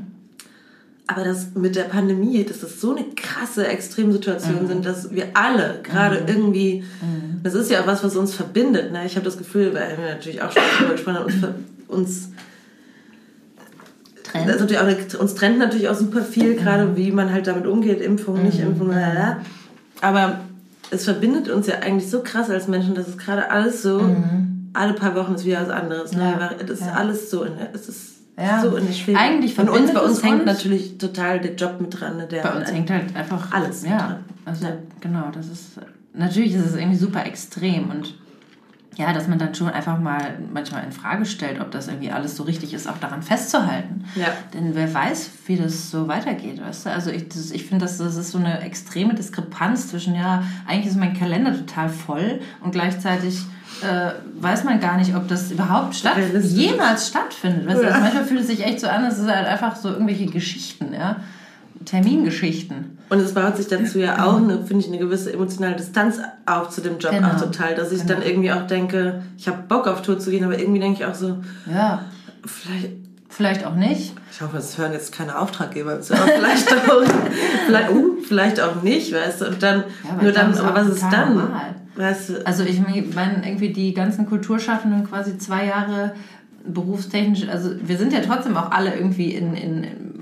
Aber 1.08 1.24
das 1.24 1.48
mit 1.56 1.76
der 1.78 1.84
Pandemie, 1.84 2.44
dass 2.44 2.60
das 2.60 2.82
so 2.82 2.94
eine 2.96 3.06
krasse 3.16 3.66
Extremsituation 3.68 4.64
Mhm. 4.64 4.68
sind, 4.68 4.86
dass 4.86 5.12
wir 5.14 5.28
alle 5.34 5.80
gerade 5.82 6.24
irgendwie, 6.28 6.84
das 7.44 7.54
ist 7.54 7.72
ja 7.72 7.82
auch 7.82 7.88
was, 7.88 8.04
was 8.04 8.16
uns 8.18 8.34
verbindet. 8.36 8.92
Ne? 8.92 9.06
Ich 9.06 9.16
habe 9.16 9.24
das 9.26 9.38
Gefühl, 9.38 9.74
weil 9.74 9.98
wir 9.98 10.10
natürlich 10.16 10.42
auch 10.42 10.52
schon 10.52 10.62
darüber 10.78 10.94
gesprochen 10.94 11.18
haben, 11.18 11.26
uns, 11.26 11.36
uns 11.88 12.30
Trend. 14.24 14.50
Das 14.50 14.60
natürlich 14.60 14.80
auch 15.16 15.20
uns 15.22 15.36
trennt 15.36 15.58
natürlich 15.60 15.88
auch 15.88 15.96
super 15.96 16.22
viel, 16.22 16.56
gerade 16.56 16.98
wie 16.98 17.12
man 17.12 17.32
halt 17.32 17.48
damit 17.48 17.66
umgeht, 17.66 18.02
Impfung, 18.02 18.44
nicht 18.44 18.60
Impfung, 18.60 18.90
lalala. 18.90 19.38
aber 20.02 20.42
es 20.92 21.06
verbindet 21.06 21.50
uns 21.50 21.68
ja 21.68 21.76
eigentlich 21.80 22.10
so 22.10 22.22
krass 22.22 22.50
als 22.50 22.68
Menschen, 22.68 22.96
dass 22.96 23.08
es 23.08 23.18
gerade 23.18 23.50
alles 23.50 23.82
so, 23.82 24.02
alle 24.74 24.94
paar 24.94 25.16
Wochen 25.16 25.34
ist 25.36 25.46
wieder 25.46 25.62
was 25.62 25.70
anderes. 25.70 26.12
Ne? 26.12 26.36
Ja. 26.40 26.52
Das 26.66 26.80
ist 26.82 26.86
Ja. 26.86 26.94
alles 26.94 27.30
so 27.32 27.46
es 27.74 27.88
ist 27.88 28.17
Ja. 28.40 28.62
so 28.62 28.76
in 28.76 28.86
der 28.86 28.94
Schwebe. 28.94 29.20
Eigentlich 29.20 29.58
Und 29.58 29.70
uns, 29.70 29.92
bei 29.94 30.00
uns 30.00 30.24
hängt 30.24 30.46
natürlich 30.46 30.98
total 30.98 31.40
der 31.40 31.56
Job 31.56 31.82
mit 31.82 32.00
dran. 32.00 32.18
Ne? 32.18 32.28
Der 32.28 32.44
Bei 32.44 32.54
uns 32.54 32.72
hängt 32.72 32.90
halt 32.90 33.16
einfach 33.16 33.52
Alles 33.52 33.82
mit 33.82 33.92
Ja, 33.92 33.98
dran. 33.98 34.26
also 34.46 34.68
genau, 35.02 35.30
das 35.34 35.48
ist 35.48 35.80
natürlich 36.14 36.54
ist 36.54 36.66
es 36.66 36.76
irgendwie 36.76 36.98
super 36.98 37.26
extrem 37.26 37.90
und 37.90 38.16
ja, 38.96 39.14
dass 39.14 39.28
man 39.28 39.38
dann 39.38 39.54
schon 39.54 39.70
einfach 39.70 40.00
mal 40.00 40.40
manchmal 40.52 40.84
in 40.84 40.92
Frage 40.92 41.26
stellt, 41.26 41.62
ob 41.62 41.70
das 41.70 41.88
irgendwie 41.88 42.10
alles 42.10 42.36
so 42.36 42.42
richtig 42.44 42.74
ist, 42.74 42.90
auch 42.90 42.98
daran 42.98 43.22
festzuhalten. 43.22 44.04
Ja. 44.16 44.30
Denn 44.56 44.74
wer 44.74 44.92
weiß, 44.92 45.30
wie 45.46 45.56
das 45.56 45.92
so 45.92 46.08
weitergeht, 46.08 46.60
weißt 46.60 46.88
du? 46.88 46.90
Also 46.92 47.12
ich, 47.12 47.28
das, 47.30 47.52
ich 47.52 47.66
finde, 47.66 47.86
das, 47.86 48.00
das 48.00 48.16
ist 48.16 48.32
so 48.32 48.40
eine 48.40 48.62
extreme 48.62 49.14
Diskrepanz 49.14 49.90
zwischen, 49.90 50.16
ja, 50.16 50.42
eigentlich 50.68 50.88
ist 50.88 50.98
mein 50.98 51.14
Kalender 51.14 51.56
total 51.56 51.90
voll 51.90 52.42
und 52.64 52.72
gleichzeitig 52.72 53.40
äh, 53.82 54.12
weiß 54.42 54.64
man 54.64 54.80
gar 54.80 54.98
nicht, 54.98 55.16
ob 55.16 55.28
das 55.28 55.52
überhaupt 55.52 55.96
statt, 55.96 56.16
jemals 56.44 57.08
stattfindet. 57.10 57.68
Weißt? 57.68 57.82
Ja. 57.82 57.90
also 57.90 58.00
manchmal 58.02 58.26
fühlt 58.26 58.42
es 58.42 58.48
sich 58.48 58.66
echt 58.66 58.80
so 58.80 58.88
an, 58.88 59.06
es 59.06 59.18
ist 59.20 59.28
halt 59.28 59.46
einfach 59.48 59.76
so 59.76 59.90
irgendwelche 59.90 60.26
Geschichten, 60.28 60.94
ja. 60.94 61.18
Termingeschichten. 61.86 62.98
Und 63.10 63.20
es 63.20 63.34
baut 63.34 63.56
sich 63.56 63.68
dazu 63.68 64.00
ja 64.00 64.26
auch, 64.26 64.38
eine, 64.38 64.58
finde 64.66 64.84
ich, 64.84 64.88
eine 64.88 64.98
gewisse 64.98 65.32
emotionale 65.32 65.76
Distanz 65.76 66.20
auf 66.46 66.70
zu 66.70 66.82
dem 66.82 66.98
Job 67.00 67.12
Genau. 67.12 67.30
auch 67.30 67.40
total. 67.40 67.76
Dass 67.76 67.92
ich 67.92 68.04
dann 68.04 68.22
irgendwie 68.22 68.52
auch 68.52 68.68
denke, 68.68 69.22
ich 69.38 69.48
habe 69.48 69.60
Bock 69.68 69.88
auf 69.88 70.02
Tour 70.02 70.20
zu 70.20 70.30
gehen, 70.32 70.44
aber 70.44 70.60
irgendwie 70.60 70.80
denke 70.80 71.00
ich 71.02 71.06
auch 71.06 71.16
so, 71.16 71.38
Ja, 71.72 72.04
vielleicht, 72.46 72.90
vielleicht 73.38 73.66
auch 73.66 73.76
nicht. 73.76 74.14
Ich 74.32 74.42
hoffe, 74.42 74.58
es 74.58 74.78
hören 74.78 74.92
jetzt 74.94 75.14
keine 75.14 75.38
Auftraggeber 75.40 76.02
zu, 76.02 76.14
vielleicht 76.16 76.74
auch, 76.74 77.04
vielleicht, 77.66 77.92
uh, 77.92 78.16
vielleicht 78.28 78.60
auch 78.60 78.82
nicht, 78.84 79.14
weißt 79.14 79.42
du. 79.42 79.46
Und 79.48 79.64
dann, 79.64 79.84
Ja, 80.04 80.12
aber 80.14 80.24
nur 80.24 80.32
dann, 80.34 80.58
aber 80.58 80.76
was 80.82 80.88
ist 80.90 81.04
dann? 81.04 81.36
normal. 81.36 81.76
Weißt 81.96 82.30
du, 82.30 82.46
Also 82.46 82.64
ich 82.64 82.80
meine, 83.16 83.48
irgendwie 83.48 83.72
die 83.74 83.94
ganzen 83.94 84.26
Kulturschaffenden 84.28 85.08
quasi 85.08 85.38
zwei 85.38 85.66
Jahre 85.66 86.14
berufstechnisch, 86.68 87.48
also 87.48 87.72
wir 87.82 87.98
sind 87.98 88.12
ja 88.14 88.20
trotzdem 88.20 88.58
auch 88.58 88.72
alle 88.72 88.94
irgendwie 88.96 89.34
in, 89.34 89.54
in 89.56 89.84
in- 89.84 90.14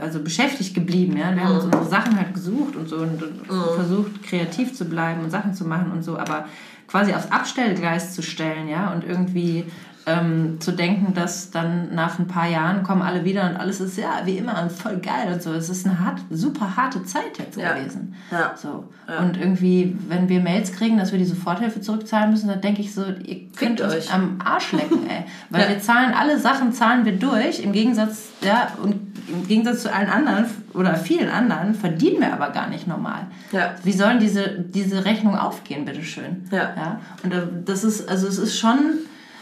also 0.00 0.20
beschäftigt 0.20 0.74
geblieben, 0.74 1.16
ja. 1.16 1.34
Wir 1.34 1.42
haben 1.44 1.54
uns 1.54 1.64
unsere 1.64 1.86
Sachen 1.86 2.16
halt 2.18 2.34
gesucht 2.34 2.76
und 2.76 2.86
so 2.86 2.96
und, 2.96 3.22
und 3.22 3.74
versucht 3.76 4.22
kreativ 4.22 4.74
zu 4.74 4.84
bleiben 4.84 5.22
und 5.24 5.30
Sachen 5.30 5.54
zu 5.54 5.64
machen 5.64 5.90
und 5.90 6.02
so, 6.02 6.18
aber 6.18 6.44
quasi 6.86 7.14
aufs 7.14 7.32
Abstellgleis 7.32 8.14
zu 8.14 8.20
stellen, 8.22 8.68
ja, 8.68 8.92
und 8.92 9.04
irgendwie 9.04 9.64
ähm, 10.08 10.58
zu 10.60 10.70
denken, 10.70 11.14
dass 11.14 11.50
dann 11.50 11.92
nach 11.94 12.18
ein 12.20 12.28
paar 12.28 12.48
Jahren 12.48 12.84
kommen 12.84 13.02
alle 13.02 13.24
wieder 13.24 13.50
und 13.50 13.56
alles 13.56 13.80
ist 13.80 13.98
ja 13.98 14.20
wie 14.24 14.38
immer 14.38 14.62
und 14.62 14.70
voll 14.70 14.98
geil 14.98 15.32
und 15.32 15.42
so. 15.42 15.52
Es 15.52 15.68
ist 15.68 15.84
eine 15.84 15.98
hart, 15.98 16.20
super 16.30 16.76
harte 16.76 17.02
Zeit 17.04 17.38
jetzt 17.38 17.56
Ja. 17.58 17.72
gewesen. 17.74 18.14
Ja. 18.30 18.54
So. 18.56 18.84
Und 19.20 19.36
irgendwie, 19.36 19.96
wenn 20.08 20.28
wir 20.28 20.40
Mails 20.40 20.72
kriegen, 20.72 20.96
dass 20.96 21.10
wir 21.10 21.18
die 21.18 21.24
Soforthilfe 21.24 21.80
zurückzahlen 21.80 22.30
müssen, 22.30 22.48
dann 22.48 22.60
denke 22.60 22.82
ich 22.82 22.94
so, 22.94 23.04
ihr 23.24 23.48
könnt 23.56 23.80
euch 23.80 23.94
euch. 23.96 24.14
am 24.14 24.38
Arsch 24.44 24.72
lecken, 24.72 25.08
ey. 25.08 25.24
Weil 25.50 25.62
Ja. 25.62 25.68
wir 25.70 25.80
zahlen 25.80 26.14
alle 26.14 26.38
Sachen, 26.38 26.72
zahlen 26.72 27.04
wir 27.04 27.18
durch, 27.18 27.58
im 27.60 27.72
Gegensatz, 27.72 28.28
ja, 28.42 28.68
und 28.82 28.94
im 29.28 29.48
Gegensatz 29.48 29.82
zu 29.82 29.92
allen 29.92 30.08
anderen 30.08 30.44
oder 30.72 30.94
vielen 30.94 31.28
anderen 31.28 31.74
verdienen 31.74 32.20
wir 32.20 32.32
aber 32.32 32.50
gar 32.50 32.68
nicht 32.68 32.86
normal. 32.86 33.26
Ja. 33.50 33.74
Wie 33.82 33.90
sollen 33.90 34.20
diese, 34.20 34.50
diese 34.60 35.04
Rechnung 35.04 35.36
aufgehen, 35.36 35.84
bitteschön? 35.84 36.46
Ja. 36.52 36.72
ja. 36.76 37.00
Und 37.24 37.34
das 37.64 37.82
ist, 37.82 38.08
also 38.08 38.28
es 38.28 38.38
ist 38.38 38.56
schon, 38.56 38.78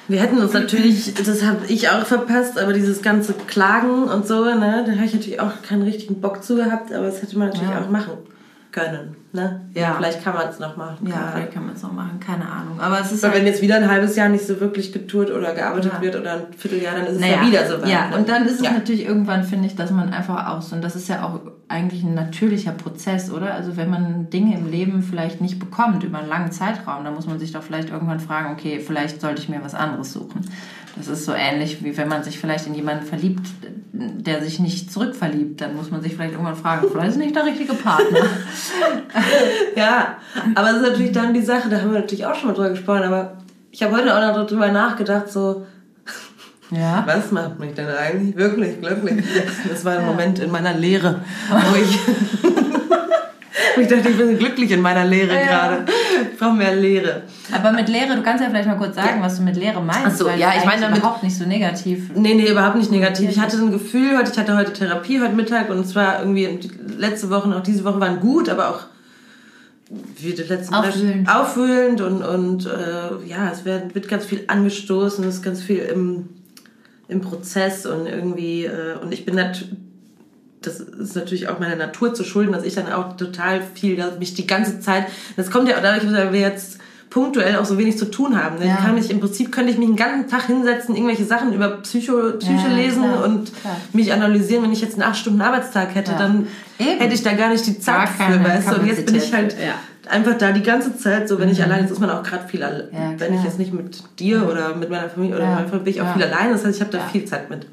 wir 0.09 0.21
hätten 0.21 0.39
uns 0.39 0.53
natürlich, 0.53 1.15
das 1.15 1.43
habe 1.45 1.67
ich 1.69 1.89
auch 1.89 2.05
verpasst, 2.05 2.59
aber 2.59 2.73
dieses 2.73 3.01
ganze 3.03 3.33
Klagen 3.33 4.05
und 4.05 4.27
so, 4.27 4.45
ne, 4.45 4.85
da 4.87 4.93
habe 4.93 5.05
ich 5.07 5.15
natürlich 5.15 5.41
auch 5.41 5.63
keinen 5.63 5.83
richtigen 5.83 6.21
Bock 6.21 6.43
zu 6.45 6.57
gehabt, 6.57 6.93
aber 6.93 7.07
das 7.07 7.23
hätte 7.23 7.39
man 7.39 7.49
natürlich 7.49 7.71
Ja. 7.71 7.81
auch 7.81 7.91
machen 7.91 8.13
können, 8.73 9.17
ne? 9.35 9.61
Ja. 9.75 9.95
Vielleicht 9.97 10.23
kann 10.25 10.35
man 10.35 10.49
es 10.49 10.59
noch 10.59 10.77
machen. 10.77 11.07
ja, 11.07 11.31
vielleicht 11.33 11.53
kann 11.53 11.67
man 11.67 11.75
es 11.75 11.83
noch 11.83 11.93
machen, 11.93 12.19
keine 12.21 12.49
Ahnung. 12.51 12.81
Aber 12.81 13.01
es 13.01 13.13
ist 13.13 13.23
Weil 13.23 13.31
halt, 13.31 13.41
wenn 13.41 13.47
jetzt 13.47 13.61
wieder 13.63 13.77
ein 13.77 13.91
halbes 13.91 14.17
Jahr 14.17 14.29
nicht 14.29 14.47
so 14.47 14.61
wirklich 14.61 14.93
getourt 14.93 15.31
oder 15.31 15.53
gearbeitet 15.55 15.93
Ja. 15.95 16.01
wird 16.01 16.17
oder 16.17 16.33
ein 16.33 16.43
Vierteljahr, 16.57 16.95
dann 16.95 17.07
ist 17.07 17.15
es 17.17 17.21
Naja, 17.21 17.37
ja 17.43 17.47
wieder 17.47 17.67
so 17.67 17.83
weit. 17.83 17.89
Ja, 17.89 18.09
ne? 18.09 18.17
und 18.17 18.29
dann 18.29 18.47
ist 18.47 18.61
es 18.61 18.63
Ja. 18.65 18.71
natürlich 18.73 19.05
irgendwann, 19.07 19.45
finde 19.45 19.67
ich, 19.67 19.75
dass 19.77 19.91
man 19.91 20.13
einfach 20.13 20.47
aus, 20.49 20.73
und 20.73 20.83
das 20.83 20.97
ist 20.97 21.09
ja 21.09 21.25
auch 21.25 21.41
eigentlich 21.69 22.03
ein 22.05 22.15
natürlicher 22.15 22.73
Prozess, 22.73 23.31
oder? 23.31 23.55
Also 23.55 23.77
wenn 23.77 23.91
man 23.91 24.31
Dinge 24.31 24.57
im 24.57 24.71
Leben 24.71 25.03
vielleicht 25.03 25.41
nicht 25.41 25.59
bekommt 25.59 26.05
über 26.05 26.19
einen 26.19 26.29
langen 26.29 26.53
Zeitraum, 26.53 27.05
dann 27.05 27.15
muss 27.15 27.27
man 27.27 27.39
sich 27.39 27.53
doch 27.53 27.63
vielleicht 27.63 27.91
irgendwann 27.91 28.21
fragen, 28.21 28.53
okay, 28.53 28.81
vielleicht 28.81 29.21
sollte 29.21 29.43
ich 29.43 29.49
mir 29.49 29.61
was 29.65 29.75
anderes 29.75 30.13
suchen. 30.13 30.49
Das 30.97 31.09
ist 31.09 31.25
so 31.25 31.33
ähnlich, 31.33 31.83
wie 31.83 31.97
wenn 31.97 32.09
man 32.09 32.23
sich 32.23 32.39
vielleicht 32.39 32.67
in 32.69 32.75
jemanden 32.75 33.05
verliebt, 33.07 33.47
der 33.93 34.43
sich 34.43 34.61
nicht 34.61 34.93
zurückverliebt, 34.93 35.61
dann 35.61 35.75
muss 35.75 35.91
man 35.91 36.01
sich 36.03 36.15
vielleicht 36.15 36.33
irgendwann 36.33 36.55
fragen, 36.57 36.87
vielleicht 36.93 37.11
ist 37.11 37.17
nicht 37.17 37.35
der 37.35 37.45
richtige 37.47 37.75
Partner. 37.75 38.21
Ja, 39.77 40.17
aber 40.55 40.71
es 40.71 40.77
ist 40.77 40.83
natürlich 40.91 41.13
dann 41.13 41.35
die 41.35 41.43
Sache, 41.43 41.69
da 41.69 41.81
haben 41.81 41.93
wir 41.93 42.01
natürlich 42.01 42.25
auch 42.27 42.35
schon 42.35 42.49
mal 42.49 42.55
drüber 42.55 42.71
gesprochen, 42.71 43.03
aber 43.03 43.39
ich 43.73 43.83
habe 43.83 43.97
heute 43.97 44.15
auch 44.17 44.37
noch 44.37 44.47
drüber 44.47 44.69
nachgedacht, 44.71 45.29
so, 45.31 45.67
Ja. 46.71 47.03
was 47.07 47.31
macht 47.33 47.59
mich 47.59 47.75
denn 47.75 47.89
eigentlich 47.89 48.37
wirklich 48.37 48.81
glücklich? 48.81 49.25
Das 49.69 49.85
war 49.85 49.99
ein 49.99 50.07
Moment 50.07 50.39
in 50.39 50.51
meiner 50.51 50.75
Lehre, 50.75 51.21
wo 51.51 51.77
ich, 51.77 51.99
ich 53.83 53.89
dachte, 53.89 54.09
ich 54.11 54.17
bin 54.17 54.39
glücklich 54.39 54.71
in 54.71 54.81
meiner 54.81 55.05
Lehre 55.05 55.35
Ja. 55.35 55.45
gerade. 55.47 55.85
Ich 56.33 56.39
brauche 56.39 56.55
mehr 56.55 56.75
Lehre. 56.75 57.23
Aber 57.53 57.73
mit 57.73 57.89
Lehre, 57.89 58.17
du 58.17 58.23
kannst 58.23 58.43
ja 58.43 58.49
vielleicht 58.51 58.69
mal 58.69 58.77
kurz 58.77 58.95
sagen, 58.97 59.19
Ja. 59.19 59.23
was 59.25 59.37
du 59.37 59.43
mit 59.43 59.57
Lehre 59.57 59.81
meinst. 59.83 60.03
Ach 60.07 60.11
so, 60.15 60.29
ja, 60.29 60.53
ich 60.59 60.65
meine 60.65 60.83
damit- 60.83 60.99
überhaupt 60.99 61.23
nicht 61.23 61.37
so 61.37 61.45
negativ. 61.45 62.11
Nee, 62.15 62.35
nee, 62.35 62.51
überhaupt 62.51 62.77
nicht 62.77 62.91
negativ. 62.91 63.31
Ich 63.31 63.39
hatte 63.39 63.57
ein 63.59 63.71
Gefühl, 63.71 64.17
heute, 64.19 64.31
ich 64.33 64.39
hatte 64.39 64.57
heute 64.57 64.73
Therapie 64.73 65.21
heute 65.21 65.35
Mittag 65.35 65.71
und 65.71 65.87
zwar 65.87 66.21
irgendwie 66.21 66.59
die 66.63 66.71
letzte 66.99 67.31
Woche 67.31 67.49
und 67.49 67.55
auch 67.55 67.63
diese 67.63 67.85
Woche 67.85 68.01
waren 68.01 68.21
gut, 68.21 68.49
aber 68.49 68.71
auch 68.71 68.81
wie 70.19 70.33
die 70.33 70.43
letzten 70.43 70.75
Aufwühlend. 70.75 71.29
aufwühlend 71.29 72.01
und, 72.01 72.23
und 72.23 72.67
äh, 72.67 73.27
ja, 73.29 73.51
es 73.53 73.65
wird, 73.65 73.95
wird 73.95 74.09
ganz 74.09 74.25
viel 74.25 74.45
angestoßen, 74.47 75.23
es 75.25 75.37
ist 75.37 75.43
ganz 75.43 75.63
viel 75.63 75.79
im, 75.81 76.29
im 77.09 77.21
Prozess 77.21 77.85
und 77.87 78.07
irgendwie, 78.07 78.65
äh, 78.65 78.97
und 79.01 79.13
ich 79.13 79.25
bin 79.27 79.35
natürlich, 79.35 79.69
das 80.67 80.81
ist 80.81 81.15
natürlich 81.17 81.49
auch 81.49 81.59
meiner 81.59 81.77
Natur 81.77 82.15
zu 82.15 82.25
schulden, 82.25 82.53
dass 82.53 82.65
ich 82.65 82.75
dann 82.75 82.93
auch 82.93 83.17
total 83.17 83.61
viel, 83.75 83.97
dass 83.97 84.19
mich 84.19 84.35
die 84.35 84.47
ganze 84.47 84.81
Zeit, 84.81 85.07
das 85.37 85.51
kommt 85.51 85.69
ja 85.69 85.77
auch 85.77 85.83
dadurch, 85.83 86.11
dass 86.11 86.33
wir 86.33 86.41
jetzt 86.41 86.79
punktuell 87.11 87.57
auch 87.57 87.65
so 87.65 87.79
wenig 87.79 87.97
zu 87.97 88.11
tun 88.11 88.43
haben. 88.43 88.59
Ne? 88.59 88.67
Ja. 88.67 88.75
Ich 88.75 88.85
kann 88.85 88.95
mich, 88.97 89.09
Im 89.11 89.21
Prinzip 89.21 89.53
könnte 89.53 89.71
ich 89.71 89.79
mich 89.79 89.87
den 89.87 89.95
ganzen 89.97 90.29
Tag 90.29 90.47
hinsetzen, 90.47 90.97
irgendwelche 90.97 91.25
Sachen 91.25 91.53
über 91.53 91.69
Psycho, 91.83 92.33
Psyche 92.41 92.69
Ja, 92.69 92.75
lesen 92.75 93.03
klar, 93.05 93.25
und 93.25 93.53
klar. 93.61 93.77
mich 93.93 94.13
analysieren. 94.13 94.65
Wenn 94.65 94.73
ich 94.73 94.81
jetzt 94.81 95.01
einen 95.01 95.13
8-Stunden-Arbeitstag 95.13 95.95
hätte, 95.95 96.11
Ja. 96.13 96.19
dann 96.19 96.49
Eben. 96.79 96.99
hätte 96.99 97.15
ich 97.15 97.23
da 97.23 97.35
gar 97.35 97.51
nicht 97.51 97.65
die 97.67 97.79
Zeit 97.79 98.09
für, 98.09 98.43
weißt 98.45 98.73
du. 98.73 98.81
Und 98.81 98.87
jetzt 98.87 99.07
bin 99.07 99.15
ich 99.15 99.33
halt 99.33 99.53
ja. 99.53 99.75
Einfach 100.11 100.37
da 100.39 100.53
die 100.53 100.63
ganze 100.63 100.97
Zeit 100.97 101.29
so, 101.29 101.39
wenn 101.39 101.49
ich 101.49 101.63
allein, 101.63 101.81
jetzt 101.83 101.91
ist 101.91 102.01
man 102.01 102.11
auch 102.11 102.23
gerade 102.23 102.47
viel 102.49 102.63
allein. 102.63 102.89
Ja, 102.93 103.13
wenn 103.19 103.35
ich 103.35 103.43
jetzt 103.45 103.59
nicht 103.59 103.73
mit 103.73 104.03
dir 104.19 104.49
oder 104.49 104.75
mit 104.75 104.91
meiner 104.91 105.09
Familie 105.09 105.37
oder 105.37 105.45
Ja. 105.45 105.51
meiner 105.55 105.69
Familie 105.69 105.85
bin 105.85 105.93
ich 105.95 106.01
auch 106.01 106.07
Ja. 106.07 106.13
viel 106.15 106.23
allein. 106.25 106.53
Das 106.53 106.65
heißt, 106.65 106.77
ich 106.77 106.81
habe 106.81 106.91
da 106.93 106.99
Ja. 106.99 107.05
viel 107.05 107.25
Zeit 107.25 107.49
mit. 107.51 107.67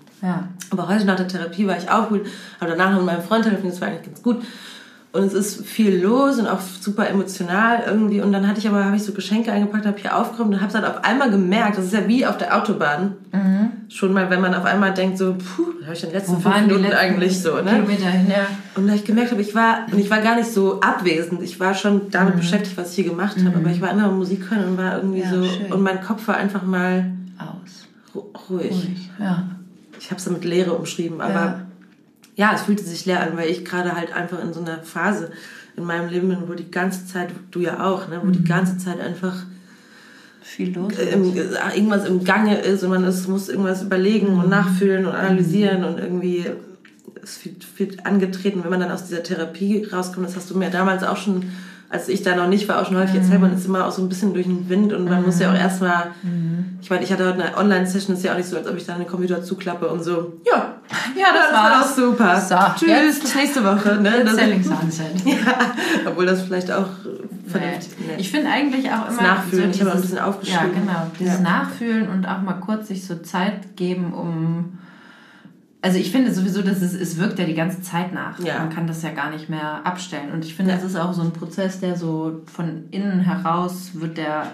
Aber 0.69 0.87
heute 0.87 1.03
nach 1.05 1.15
der 1.15 1.27
Therapie 1.27 1.65
war 1.67 1.77
ich 1.77 1.89
auch 1.89 2.09
gut, 2.09 2.21
habe 2.59 2.71
danach 2.71 2.95
mit 2.95 3.05
meinem 3.05 3.23
Freund 3.23 3.43
telefoniert, 3.43 3.73
das 3.73 3.81
war 3.81 3.87
eigentlich 3.87 4.05
ganz 4.05 4.21
gut. 4.21 4.37
Und 5.13 5.23
es 5.23 5.33
ist 5.33 5.65
viel 5.65 6.01
los 6.01 6.39
und 6.39 6.47
auch 6.47 6.61
super 6.61 7.09
emotional 7.09 7.83
irgendwie. 7.85 8.21
Und 8.21 8.31
dann 8.31 8.47
hatte 8.47 8.59
ich 8.59 8.67
aber, 8.69 8.85
habe 8.85 8.95
ich 8.95 9.03
so 9.03 9.11
Geschenke 9.11 9.51
eingepackt, 9.51 9.85
habe 9.85 9.97
hier 9.99 10.15
aufgeräumt 10.17 10.53
und 10.53 10.61
habe 10.61 10.71
dann 10.71 10.85
auf 10.85 11.03
einmal 11.03 11.29
gemerkt, 11.29 11.77
das 11.77 11.85
ist 11.85 11.93
ja 11.93 12.07
wie 12.07 12.25
auf 12.25 12.37
der 12.37 12.55
Autobahn. 12.57 13.15
Schon 13.89 14.13
mal, 14.13 14.29
wenn 14.29 14.39
man 14.39 14.55
auf 14.55 14.63
einmal 14.63 14.93
denkt 14.93 15.17
so, 15.17 15.33
puh, 15.33 15.73
da 15.81 15.87
habe 15.87 15.95
ich 15.97 16.03
in 16.03 16.09
den 16.11 16.17
letzten 16.17 16.37
Wo 16.37 16.39
fünf 16.39 16.61
Minuten 16.61 16.83
letzten 16.83 16.97
eigentlich 16.97 17.41
so, 17.41 17.55
ne? 17.55 17.71
Kilometer 17.71 18.05
hin? 18.05 18.27
Ja. 18.29 18.47
Und 18.75 18.87
da 18.87 18.93
ich 18.93 19.03
gemerkt 19.03 19.31
habe, 19.31 19.41
ich 19.41 19.53
war, 19.53 19.79
und 19.91 19.99
ich 19.99 20.09
war 20.09 20.21
gar 20.21 20.37
nicht 20.37 20.49
so 20.49 20.79
abwesend. 20.79 21.41
Ich 21.41 21.59
war 21.59 21.73
schon 21.73 22.09
damit 22.09 22.37
beschäftigt, 22.37 22.77
was 22.77 22.91
ich 22.91 22.95
hier 22.95 23.03
gemacht 23.09 23.35
habe. 23.43 23.57
Aber 23.57 23.69
ich 23.69 23.81
war 23.81 23.91
immer 23.91 24.09
Musik 24.09 24.49
hören 24.49 24.63
und 24.63 24.77
war 24.77 24.95
irgendwie 24.95 25.23
Ja, 25.23 25.29
so, 25.29 25.43
schön. 25.43 25.73
und 25.73 25.81
mein 25.81 25.99
Kopf 26.01 26.25
war 26.29 26.37
einfach 26.37 26.63
mal 26.63 27.11
Aus. 27.37 27.89
ruhig. 28.15 28.71
ruhig. 28.71 29.09
Ja. 29.19 29.43
Ich 29.99 30.09
habe 30.09 30.21
es 30.21 30.29
mit 30.29 30.45
Leere 30.45 30.71
umschrieben, 30.71 31.19
aber 31.19 31.33
ja. 31.33 31.59
Ja. 32.35 32.53
es 32.53 32.63
fühlte 32.63 32.83
sich 32.83 33.05
leer 33.05 33.21
an, 33.21 33.37
weil 33.37 33.49
ich 33.49 33.65
gerade 33.65 33.95
halt 33.95 34.13
einfach 34.13 34.43
in 34.43 34.53
so 34.53 34.61
einer 34.61 34.83
Phase 34.83 35.31
in 35.77 35.83
meinem 35.83 36.09
Leben 36.09 36.29
bin, 36.29 36.47
wo 36.47 36.53
die 36.53 36.69
ganze 36.69 37.05
Zeit, 37.05 37.29
du 37.51 37.59
ja 37.61 37.85
auch, 37.85 38.07
ne, 38.07 38.19
wo 38.21 38.27
mhm. 38.27 38.33
die 38.33 38.43
ganze 38.43 38.77
Zeit 38.77 38.99
einfach 38.99 39.35
viel 40.41 40.73
los 40.75 40.93
im, 40.97 41.35
irgendwas 41.35 42.05
im 42.05 42.23
Gange 42.23 42.59
ist 42.59 42.83
und 42.83 42.89
man 42.89 43.03
ist, 43.03 43.27
muss 43.27 43.47
irgendwas 43.47 43.83
überlegen 43.83 44.27
und 44.27 44.45
mhm. 44.45 44.49
nachfühlen 44.49 45.05
und 45.05 45.13
analysieren 45.13 45.81
mhm. 45.81 45.87
und 45.87 45.99
irgendwie 45.99 46.45
es 47.23 47.45
wird, 47.45 47.79
wird 47.79 48.05
angetreten, 48.05 48.63
wenn 48.63 48.71
man 48.71 48.79
dann 48.79 48.91
aus 48.91 49.05
dieser 49.05 49.23
Therapie 49.23 49.85
rauskommt. 49.85 50.27
Das 50.27 50.35
hast 50.35 50.49
du 50.49 50.57
mir 50.57 50.69
damals 50.69 51.03
auch 51.03 51.17
schon 51.17 51.51
als 51.91 52.07
ich 52.07 52.23
da 52.23 52.35
noch 52.35 52.47
nicht 52.47 52.69
war, 52.69 52.81
auch 52.81 52.87
schon 52.87 52.95
häufig 52.95 53.15
erzählt, 53.15 53.41
man 53.41 53.53
ist 53.53 53.65
immer 53.65 53.85
auch 53.85 53.91
so 53.91 54.01
ein 54.01 54.07
bisschen 54.07 54.33
durch 54.33 54.45
den 54.45 54.69
Wind 54.69 54.93
und 54.93 55.05
man 55.05 55.19
mhm. 55.19 55.25
muss 55.25 55.39
ja 55.39 55.51
auch 55.51 55.55
erstmal, 55.55 56.11
mhm. 56.23 56.79
ich 56.81 56.89
meine, 56.89 57.03
ich 57.03 57.11
hatte 57.11 57.27
heute 57.27 57.43
eine 57.43 57.57
Online-Session, 57.57 58.15
ist 58.15 58.23
ja 58.23 58.31
auch 58.31 58.37
nicht 58.37 58.47
so, 58.47 58.55
als 58.55 58.67
ob 58.67 58.77
ich 58.77 58.85
da 58.85 58.95
den 58.95 59.07
Computer 59.07 59.43
zuklappe 59.43 59.89
und 59.89 60.01
so, 60.01 60.39
ja, 60.45 60.75
ja, 61.15 61.25
das, 61.33 61.51
das 61.51 61.53
war 61.53 61.81
auch 61.81 61.87
super. 61.87 62.39
So, 62.39 62.85
Tschüss, 62.85 63.19
bis 63.19 63.35
nächste 63.35 63.63
Woche. 63.63 63.91
Ne? 64.01 64.23
Das, 64.23 64.35
Selling 64.35 64.63
Sunset. 64.63 65.25
ja, 65.25 65.73
obwohl 66.05 66.25
das 66.25 66.41
vielleicht 66.41 66.71
auch 66.71 66.87
vernünftig 67.45 67.93
nee. 67.99 68.15
Ich 68.17 68.31
finde 68.31 68.49
eigentlich 68.49 68.89
auch 68.89 69.09
immer... 69.09 69.17
Das 69.17 69.21
Nachfühlen, 69.21 69.63
so 69.65 69.67
dieses, 69.67 69.75
ich 69.75 69.81
habe 69.81 69.91
ein 69.91 70.01
bisschen 70.01 70.19
aufgeschrieben. 70.19 70.71
Ja, 70.73 70.79
genau, 70.79 71.11
dieses 71.19 71.33
ja. 71.35 71.41
Nachfühlen 71.41 72.09
und 72.09 72.25
auch 72.25 72.41
mal 72.41 72.53
kurz 72.53 72.87
sich 72.87 73.05
so 73.05 73.17
Zeit 73.17 73.75
geben, 73.75 74.13
um 74.13 74.79
also 75.81 75.97
ich 75.97 76.11
finde 76.11 76.31
sowieso, 76.31 76.61
dass 76.61 76.81
es, 76.81 76.93
es 76.93 77.17
wirkt 77.17 77.39
ja 77.39 77.45
die 77.45 77.55
ganze 77.55 77.81
Zeit 77.81 78.13
nach. 78.13 78.39
Ja. 78.39 78.59
Man 78.59 78.69
kann 78.69 78.85
das 78.85 79.01
ja 79.01 79.09
gar 79.09 79.31
nicht 79.31 79.49
mehr 79.49 79.85
abstellen. 79.85 80.31
Und 80.31 80.45
ich 80.45 80.55
finde, 80.55 80.71
ja. 80.71 80.77
das 80.77 80.85
ist 80.85 80.95
auch 80.95 81.13
so 81.13 81.23
ein 81.23 81.31
Prozess, 81.31 81.79
der 81.79 81.97
so 81.97 82.41
von 82.45 82.85
innen 82.91 83.21
heraus 83.21 83.91
wird 83.93 84.17
der, 84.17 84.51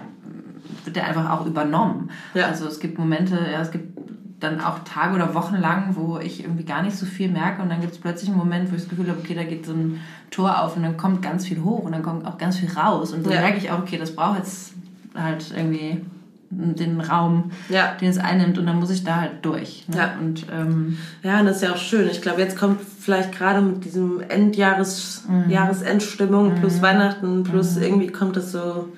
wird 0.85 0.95
der 0.95 1.05
einfach 1.05 1.29
auch 1.29 1.45
übernommen. 1.45 2.11
Ja. 2.33 2.47
Also 2.47 2.65
es 2.67 2.79
gibt 2.79 2.97
Momente, 2.97 3.37
ja, 3.51 3.61
es 3.61 3.71
gibt 3.71 3.97
dann 4.39 4.61
auch 4.61 4.79
Tage 4.79 5.15
oder 5.15 5.33
Wochen 5.33 5.55
lang, 5.55 5.95
wo 5.95 6.19
ich 6.19 6.43
irgendwie 6.43 6.63
gar 6.63 6.83
nicht 6.83 6.95
so 6.95 7.05
viel 7.05 7.29
merke 7.29 7.61
und 7.61 7.69
dann 7.69 7.81
gibt 7.81 7.93
es 7.93 7.99
plötzlich 7.99 8.29
einen 8.29 8.37
Moment, 8.37 8.71
wo 8.71 8.75
ich 8.75 8.81
das 8.81 8.89
Gefühl 8.89 9.09
habe, 9.09 9.19
okay, 9.19 9.33
da 9.33 9.43
geht 9.43 9.65
so 9.65 9.73
ein 9.73 9.99
Tor 10.29 10.61
auf 10.61 10.77
und 10.77 10.83
dann 10.83 10.95
kommt 10.95 11.23
ganz 11.23 11.47
viel 11.47 11.63
hoch 11.63 11.83
und 11.83 11.91
dann 11.91 12.03
kommt 12.03 12.25
auch 12.25 12.37
ganz 12.37 12.57
viel 12.57 12.69
raus 12.71 13.13
und 13.13 13.25
dann 13.25 13.33
ja. 13.33 13.41
merke 13.41 13.57
ich 13.57 13.71
auch, 13.71 13.79
okay, 13.79 13.97
das 13.97 14.15
braucht 14.15 14.37
jetzt 14.37 14.73
halt 15.15 15.51
irgendwie 15.55 16.01
den 16.49 17.01
Raum, 17.01 17.51
ja. 17.69 17.95
den 17.99 18.09
es 18.09 18.17
einnimmt 18.17 18.57
und 18.57 18.65
dann 18.65 18.79
muss 18.79 18.89
ich 18.89 19.03
da 19.03 19.21
halt 19.21 19.43
durch. 19.43 19.85
Ne? 19.87 19.97
Ja. 19.97 20.15
Und, 20.19 20.45
ähm, 20.51 20.97
ja, 21.23 21.39
und 21.39 21.45
das 21.45 21.57
ist 21.57 21.63
ja 21.63 21.73
auch 21.73 21.77
schön. 21.77 22.07
Ich 22.09 22.21
glaube, 22.21 22.41
jetzt 22.41 22.57
kommt 22.57 22.81
vielleicht 22.81 23.33
gerade 23.33 23.61
mit 23.61 23.83
diesem 23.83 24.21
Endjahres, 24.21 25.25
mhm. 25.27 25.49
Jahresendstimmung 25.49 26.55
plus 26.55 26.77
mhm. 26.77 26.81
Weihnachten 26.81 27.43
plus 27.43 27.75
mhm. 27.75 27.83
irgendwie 27.83 28.07
kommt 28.07 28.37
das 28.37 28.51
so 28.51 28.89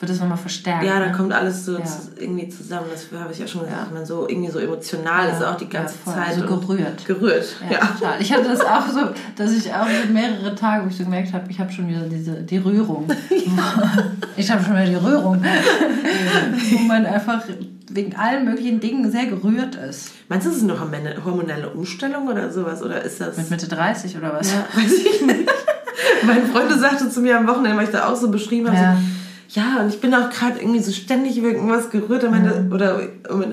wird 0.00 0.10
es 0.10 0.18
nochmal 0.18 0.38
verstärkt. 0.38 0.84
Ja, 0.84 0.98
dann 0.98 1.10
ne? 1.10 1.16
kommt 1.16 1.32
alles 1.32 1.66
so 1.66 1.78
ja. 1.78 1.84
irgendwie 2.18 2.48
zusammen. 2.48 2.86
Das 2.90 3.06
habe 3.18 3.32
ich 3.32 3.38
ja 3.38 3.46
schon 3.46 3.62
gesagt. 3.62 3.88
Ja. 3.88 3.94
Man 3.94 4.06
so 4.06 4.26
irgendwie 4.26 4.50
so 4.50 4.58
emotional 4.58 5.28
ja. 5.28 5.36
ist 5.36 5.44
auch 5.44 5.56
die 5.56 5.68
ganze 5.68 6.02
Zeit. 6.04 6.34
So 6.34 6.46
gerührt. 6.46 7.06
Gerührt, 7.06 7.56
ja. 7.70 7.78
Total. 7.78 8.20
Ich 8.20 8.32
hatte 8.32 8.44
das 8.44 8.60
auch 8.62 8.88
so, 8.88 9.00
dass 9.36 9.52
ich 9.52 9.72
auch 9.72 9.86
so 9.86 10.12
mehrere 10.12 10.54
Tage, 10.54 10.84
wo 10.84 10.88
ich 10.88 10.96
so 10.96 11.04
gemerkt 11.04 11.32
habe, 11.34 11.50
ich 11.50 11.60
habe 11.60 11.70
schon 11.70 11.86
wieder 11.86 12.00
diese, 12.08 12.42
die 12.42 12.56
Rührung. 12.56 13.08
ich 14.36 14.50
habe 14.50 14.64
schon 14.64 14.72
wieder 14.72 14.86
die 14.86 14.94
Rührung. 14.94 15.44
wo 16.70 16.78
man 16.78 17.04
einfach 17.04 17.42
wegen 17.90 18.16
allen 18.16 18.44
möglichen 18.46 18.80
Dingen 18.80 19.10
sehr 19.10 19.26
gerührt 19.26 19.74
ist. 19.74 20.12
Meinst 20.28 20.46
du, 20.46 20.50
das 20.50 20.62
ist 20.62 20.70
eine 20.70 20.78
hormonelle 21.24 21.70
Umstellung 21.70 22.28
oder 22.28 22.50
sowas? 22.50 22.82
Oder 22.82 23.02
ist 23.02 23.20
das... 23.20 23.36
Mit 23.36 23.50
Mitte 23.50 23.68
30 23.68 24.16
oder 24.16 24.32
was? 24.32 24.50
Ja, 24.50 24.64
weiß 24.74 24.92
ich 24.92 25.22
nicht. 25.22 25.50
Meine 26.22 26.42
Freundin 26.42 26.78
sagte 26.78 27.10
zu 27.10 27.20
mir 27.20 27.36
am 27.38 27.46
Wochenende, 27.46 27.76
weil 27.76 27.84
ich 27.84 27.90
da 27.90 28.08
auch 28.08 28.16
so 28.16 28.30
beschrieben 28.30 28.70
habe, 28.70 28.96
so, 28.96 29.19
ja, 29.52 29.80
und 29.80 29.88
ich 29.88 30.00
bin 30.00 30.14
auch 30.14 30.30
gerade 30.30 30.60
irgendwie 30.60 30.80
so 30.80 30.92
ständig 30.92 31.36
über 31.36 31.48
irgendwas 31.48 31.90
gerührt. 31.90 32.22
Und 32.24 32.30
meine, 32.30 32.60
mhm. 32.60 32.72
Oder 32.72 33.00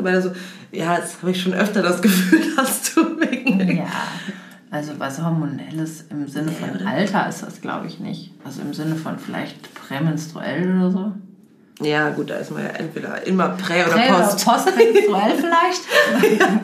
meine 0.02 0.22
so, 0.22 0.32
ja, 0.72 0.98
das 0.98 1.18
habe 1.22 1.32
ich 1.32 1.42
schon 1.42 1.54
öfter 1.54 1.82
das 1.82 2.02
Gefühl, 2.02 2.42
hast 2.56 2.96
du 2.96 3.20
wegen. 3.20 3.78
Ja, 3.78 3.88
also 4.70 4.94
was 4.98 5.22
Hormonelles 5.22 6.06
im 6.10 6.28
Sinne 6.28 6.52
von 6.52 6.80
ja, 6.80 6.86
Alter 6.86 7.28
ist 7.28 7.42
das, 7.42 7.62
glaube 7.62 7.88
ich, 7.88 8.00
nicht. 8.00 8.32
Also 8.46 8.62
im 8.62 8.74
Sinne 8.74 8.96
von 8.96 9.18
vielleicht 9.18 9.74
prämenstruell 9.74 10.78
oder 10.78 10.92
so. 10.92 11.12
Ja, 11.80 12.10
gut, 12.10 12.30
da 12.32 12.36
ist 12.36 12.52
man 12.52 12.64
ja 12.64 12.70
entweder 12.70 13.26
immer 13.28 13.50
Prä- 13.50 13.86
oder 13.86 13.94
Prä 13.94 14.12
Post. 14.12 14.48
Oder 14.48 14.56
postmenstruell 14.56 15.36
vielleicht. 15.38 16.40
ja, 16.40 16.62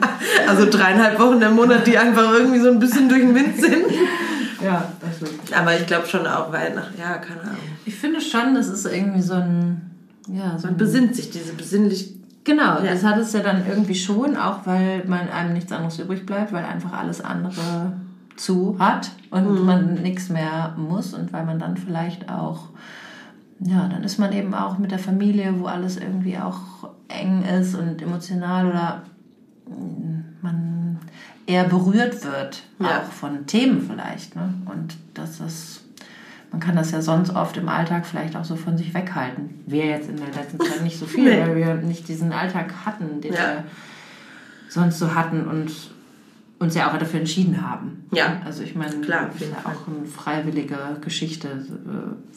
also 0.48 0.68
dreieinhalb 0.70 1.20
Wochen 1.20 1.42
im 1.42 1.56
Monat, 1.56 1.86
die 1.86 1.98
einfach 1.98 2.34
irgendwie 2.34 2.60
so 2.60 2.70
ein 2.70 2.80
bisschen 2.80 3.10
durch 3.10 3.22
den 3.22 3.36
Wind 3.36 3.60
sind. 3.60 3.86
Ja, 4.64 4.92
das 5.02 5.22
wirklich. 5.22 5.56
Aber 5.56 5.78
ich 5.78 5.86
glaube 5.86 6.08
schon 6.08 6.26
auch, 6.26 6.52
weil 6.52 6.74
nach, 6.74 6.96
ja, 6.98 7.18
keine 7.18 7.42
Ahnung. 7.42 7.58
Ich 7.86 7.96
finde 7.96 8.22
schon, 8.22 8.56
das 8.56 8.68
ist 8.68 8.86
irgendwie 8.86 9.22
so 9.22 9.34
ein, 9.34 9.82
ja, 10.28 10.58
so 10.58 10.68
Man 10.68 10.78
besinnt 10.78 11.16
sich, 11.16 11.30
diese 11.32 11.54
besinnlich. 11.54 12.14
Genau, 12.46 12.80
ja. 12.80 12.92
das 12.92 13.04
hat 13.04 13.18
es 13.18 13.34
ja 13.34 13.40
dann 13.40 13.66
irgendwie 13.68 13.96
schon, 13.96 14.36
auch 14.36 14.66
weil 14.66 15.06
man 15.06 15.30
einem 15.30 15.54
nichts 15.54 15.72
anderes 15.72 16.00
übrig 16.00 16.26
bleibt, 16.26 16.52
weil 16.52 16.66
einfach 16.66 16.94
alles 16.94 17.22
andere 17.22 17.94
zu 18.36 18.78
hat 18.80 19.12
und 19.30 19.60
mhm. 19.60 19.66
man 19.66 19.94
nichts 20.02 20.30
mehr 20.30 20.74
muss 20.76 21.14
und 21.14 21.32
weil 21.32 21.46
man 21.46 21.60
dann 21.60 21.78
vielleicht 21.78 22.30
auch, 22.30 22.70
ja, 23.60 23.88
dann 23.88 24.04
ist 24.04 24.20
man 24.20 24.34
eben 24.34 24.54
auch 24.54 24.78
mit 24.78 24.92
der 24.92 25.00
Familie, 25.00 25.60
wo 25.60 25.66
alles 25.68 25.98
irgendwie 25.98 26.38
auch 26.38 26.90
eng 27.08 27.44
ist 27.44 27.76
und 27.76 28.02
emotional 28.02 28.68
oder 28.68 29.04
man 30.42 30.83
eher 31.46 31.66
berührt 31.66 32.24
wird, 32.24 32.64
ja. 32.80 33.02
auch 33.02 33.12
von 33.12 33.46
Themen 33.46 33.82
vielleicht. 33.90 34.36
Ne? 34.36 34.54
Und 34.66 34.96
das 35.14 35.40
ist, 35.40 35.84
man 36.52 36.62
kann 36.62 36.76
das 36.76 36.92
ja 36.92 37.02
sonst 37.02 37.36
oft 37.36 37.58
im 37.58 37.68
Alltag 37.68 38.06
vielleicht 38.06 38.36
auch 38.36 38.46
so 38.46 38.56
von 38.56 38.78
sich 38.78 38.94
weghalten. 38.94 39.62
Wir 39.66 39.86
jetzt 39.86 40.10
in 40.10 40.18
der 40.18 40.28
letzten 40.28 40.60
Zeit 40.60 40.82
nicht 40.84 40.98
so 40.98 41.06
viel, 41.06 41.24
nee. 41.26 41.42
weil 41.42 41.56
wir 41.56 41.76
nicht 41.76 42.08
diesen 42.08 42.32
Alltag 42.32 42.74
hatten, 42.86 43.22
den 43.22 43.34
ja. 43.34 43.40
wir 43.40 43.64
sonst 44.70 45.00
so 45.00 45.14
hatten 45.14 45.48
und 45.48 45.72
uns 46.60 46.76
ja 46.76 46.90
auch 46.92 46.98
dafür 46.98 47.20
entschieden 47.20 47.62
haben. 47.62 48.06
Ja. 48.12 48.42
Also 48.46 48.64
ich 48.64 48.74
meine, 48.74 48.96
klar, 49.02 49.30
das 49.32 49.42
ist 49.42 49.52
ja 49.52 49.70
auch 49.70 49.88
eine 49.88 50.06
freiwillige 50.06 50.78
Geschichte, 51.02 51.66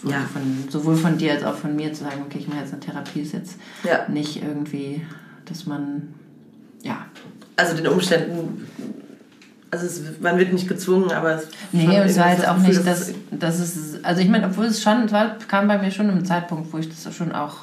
äh, 0.04 0.10
ja. 0.10 0.20
von, 0.20 0.68
sowohl 0.68 0.96
von 0.96 1.16
dir 1.16 1.32
als 1.32 1.44
auch 1.44 1.54
von 1.54 1.76
mir 1.76 1.92
zu 1.92 2.04
sagen, 2.04 2.22
okay, 2.26 2.38
ich 2.38 2.48
mache 2.48 2.58
jetzt 2.60 2.72
eine 2.72 2.80
Therapie, 2.80 3.20
ist 3.20 3.32
jetzt 3.32 3.58
ja. 3.84 4.08
nicht 4.08 4.42
irgendwie, 4.42 5.02
dass 5.44 5.66
man 5.66 6.14
also 7.56 7.76
den 7.76 7.86
Umständen, 7.86 8.66
also 9.70 9.86
es, 9.86 10.02
man 10.20 10.38
wird 10.38 10.52
nicht 10.52 10.68
gezwungen, 10.68 11.10
aber 11.10 11.36
es 11.36 11.48
Nee, 11.72 11.86
und 12.00 12.06
es 12.06 12.18
war 12.18 12.30
jetzt 12.30 12.46
auch 12.46 12.58
nicht, 12.58 12.86
dass, 12.86 13.12
dass 13.30 13.58
es, 13.58 14.04
also 14.04 14.20
ich 14.20 14.28
meine, 14.28 14.46
obwohl 14.46 14.66
es 14.66 14.82
schon, 14.82 15.04
es 15.04 15.12
war, 15.12 15.36
kam 15.48 15.68
bei 15.68 15.78
mir 15.78 15.90
schon 15.90 16.08
im 16.08 16.24
Zeitpunkt, 16.24 16.72
wo 16.72 16.78
ich 16.78 16.88
das 16.88 17.14
schon 17.14 17.32
auch 17.32 17.58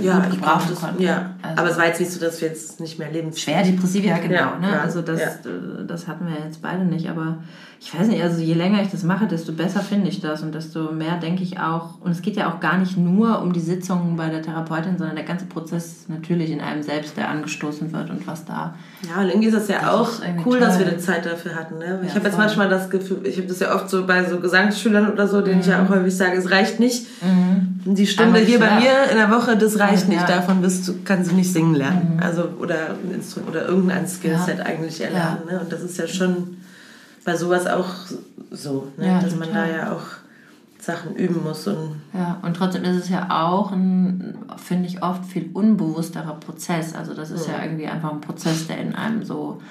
ja, 0.00 0.18
gut 0.20 0.30
gebrauchen 0.30 0.74
konnte. 0.74 1.02
Ja. 1.02 1.30
Also 1.42 1.60
aber 1.60 1.70
es 1.70 1.76
war 1.76 1.86
jetzt 1.86 2.00
nicht 2.00 2.12
so, 2.12 2.20
dass 2.20 2.40
wir 2.40 2.48
jetzt 2.48 2.80
nicht 2.80 2.98
mehr 2.98 3.10
leben. 3.10 3.32
Schwer 3.32 3.62
depressiv, 3.62 4.04
ja 4.04 4.18
genau. 4.18 4.34
Ja, 4.34 4.58
ne? 4.58 4.70
Ja, 4.72 4.80
also 4.80 5.02
das, 5.02 5.20
ja. 5.20 5.26
Äh, 5.26 5.86
das 5.86 6.08
hatten 6.08 6.26
wir 6.26 6.44
jetzt 6.44 6.62
beide 6.62 6.84
nicht, 6.84 7.08
aber 7.08 7.38
ich 7.84 7.98
weiß 7.98 8.06
nicht, 8.06 8.22
also 8.22 8.40
je 8.40 8.54
länger 8.54 8.80
ich 8.80 8.90
das 8.90 9.02
mache, 9.02 9.26
desto 9.26 9.52
besser 9.52 9.80
finde 9.80 10.08
ich 10.08 10.20
das 10.20 10.42
und 10.42 10.54
desto 10.54 10.92
mehr 10.92 11.16
denke 11.16 11.42
ich 11.42 11.58
auch, 11.58 12.00
und 12.00 12.12
es 12.12 12.22
geht 12.22 12.36
ja 12.36 12.48
auch 12.48 12.60
gar 12.60 12.78
nicht 12.78 12.96
nur 12.96 13.42
um 13.42 13.52
die 13.52 13.60
Sitzungen 13.60 14.16
bei 14.16 14.28
der 14.28 14.40
Therapeutin, 14.40 14.98
sondern 14.98 15.16
der 15.16 15.24
ganze 15.24 15.46
Prozess 15.46 16.04
natürlich 16.06 16.50
in 16.50 16.60
einem 16.60 16.84
selbst, 16.84 17.16
der 17.16 17.28
angestoßen 17.28 17.92
wird 17.92 18.08
und 18.10 18.24
was 18.24 18.44
da. 18.44 18.76
Ja, 19.08 19.20
und 19.20 19.30
irgendwie 19.30 19.48
ist 19.48 19.56
das 19.56 19.66
ja 19.66 19.80
das 19.80 19.88
auch 19.88 20.10
cool, 20.46 20.58
toll. 20.58 20.60
dass 20.60 20.78
wir 20.78 20.86
die 20.86 20.98
Zeit 20.98 21.26
dafür 21.26 21.56
hatten. 21.56 21.78
Ne? 21.78 22.02
Ich 22.06 22.14
habe 22.14 22.24
jetzt 22.24 22.38
manchmal 22.38 22.68
das 22.68 22.88
Gefühl, 22.88 23.22
ich 23.24 23.36
habe 23.36 23.48
das 23.48 23.58
ja 23.58 23.74
oft 23.74 23.90
so 23.90 24.06
bei 24.06 24.24
so 24.30 24.38
Gesangsschülern 24.38 25.10
oder 25.10 25.26
so, 25.26 25.40
denen 25.40 25.56
mhm. 25.56 25.62
ich 25.62 25.66
ja 25.66 25.82
auch 25.82 25.88
mhm. 25.88 25.94
häufig 25.94 26.16
sage, 26.16 26.38
es 26.38 26.52
reicht 26.52 26.78
nicht. 26.78 27.08
Mhm. 27.20 27.94
Die 27.96 28.06
Stunde 28.06 28.38
hier 28.38 28.60
bei 28.60 28.78
mir 28.78 29.10
in 29.10 29.16
der 29.16 29.30
Woche, 29.32 29.56
das 29.56 29.80
reicht 29.80 29.81
nicht. 30.08 30.28
Davon 30.28 30.62
bist 30.62 30.88
du, 30.88 30.94
kannst 31.04 31.30
du 31.30 31.34
nicht 31.34 31.52
singen 31.52 31.74
lernen. 31.74 32.14
Mhm. 32.16 32.22
Also, 32.22 32.44
oder, 32.58 32.96
oder 33.48 33.68
irgendein 33.68 34.06
Skillset 34.06 34.60
eigentlich 34.60 35.00
erlernen. 35.00 35.46
Ne? 35.50 35.60
Und 35.60 35.72
das 35.72 35.82
ist 35.82 35.98
ja 35.98 36.06
schon 36.06 36.58
bei 37.24 37.36
sowas 37.36 37.66
auch 37.66 37.88
so, 38.50 38.88
ne? 38.96 39.06
ja, 39.06 39.20
dass 39.20 39.36
man 39.36 39.52
da 39.52 39.66
ja 39.66 39.92
auch 39.92 40.02
Sachen 40.82 41.14
üben 41.14 41.42
muss. 41.44 41.66
Und 41.66 42.00
ja, 42.12 42.38
und 42.42 42.56
trotzdem 42.56 42.84
ist 42.84 43.04
es 43.04 43.08
ja 43.08 43.28
auch 43.30 43.70
ein, 43.70 44.36
finde 44.56 44.88
ich, 44.88 45.02
oft 45.02 45.24
viel 45.24 45.50
unbewussterer 45.52 46.34
Prozess. 46.34 46.94
Also 46.94 47.14
das 47.14 47.30
ist 47.30 47.46
ja. 47.46 47.54
ja 47.58 47.64
irgendwie 47.64 47.86
einfach 47.86 48.10
ein 48.10 48.20
Prozess, 48.20 48.66
der 48.66 48.78
in 48.78 48.94
einem 48.94 49.24
so, 49.24 49.62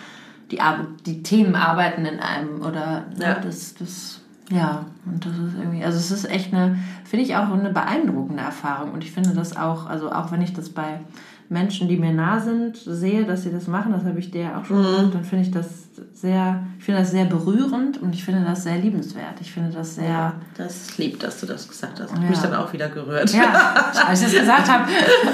die, 0.51 0.59
die 1.05 1.21
Themen 1.23 1.55
arbeiten 1.55 2.05
in 2.05 2.19
einem 2.19 2.61
oder 2.61 3.05
ne, 3.17 3.23
ja. 3.25 3.39
das, 3.39 3.75
das, 3.75 4.21
ja, 4.51 4.85
und 5.05 5.25
das 5.25 5.33
ist 5.33 5.57
irgendwie, 5.57 5.83
also 5.83 5.97
es 5.97 6.11
ist 6.11 6.29
echt 6.29 6.53
eine, 6.53 6.77
finde 7.05 7.25
ich 7.25 7.35
auch 7.35 7.49
eine 7.49 7.69
beeindruckende 7.69 8.43
Erfahrung. 8.43 8.91
Und 8.91 9.03
ich 9.03 9.11
finde 9.11 9.31
das 9.31 9.55
auch, 9.55 9.87
also 9.87 10.11
auch 10.11 10.31
wenn 10.31 10.41
ich 10.41 10.53
das 10.53 10.69
bei 10.69 10.99
Menschen, 11.47 11.87
die 11.87 11.97
mir 11.97 12.13
nah 12.13 12.39
sind, 12.39 12.77
sehe, 12.77 13.25
dass 13.25 13.43
sie 13.43 13.51
das 13.51 13.67
machen, 13.67 13.91
das 13.91 14.03
habe 14.03 14.19
ich 14.19 14.31
dir 14.31 14.57
auch 14.57 14.65
schon 14.65 14.79
mhm. 14.79 14.83
gesagt, 14.83 15.15
dann 15.15 15.23
finde 15.23 15.45
ich 15.45 15.51
das 15.51 15.67
sehr, 16.13 16.63
ich 16.79 16.85
finde 16.85 17.01
das 17.01 17.11
sehr 17.11 17.25
berührend 17.25 18.01
und 18.01 18.13
ich 18.13 18.23
finde 18.23 18.43
das 18.45 18.63
sehr 18.63 18.77
liebenswert. 18.77 19.39
Ich 19.39 19.51
finde 19.51 19.71
das 19.71 19.95
sehr. 19.95 20.09
Ja, 20.09 20.33
das 20.57 20.89
ist 20.89 20.97
lieb, 20.97 21.19
dass 21.19 21.39
du 21.39 21.45
das 21.45 21.67
gesagt 21.67 21.99
hast. 22.01 22.13
Ja. 22.13 22.19
Mich 22.19 22.39
dann 22.39 22.53
auch 22.53 22.71
wieder 22.73 22.89
gerührt. 22.89 23.33
Ja, 23.33 23.73
als 24.07 24.21
ich 24.21 24.31
das 24.31 24.39
gesagt 24.41 24.69
habe, 24.69 24.85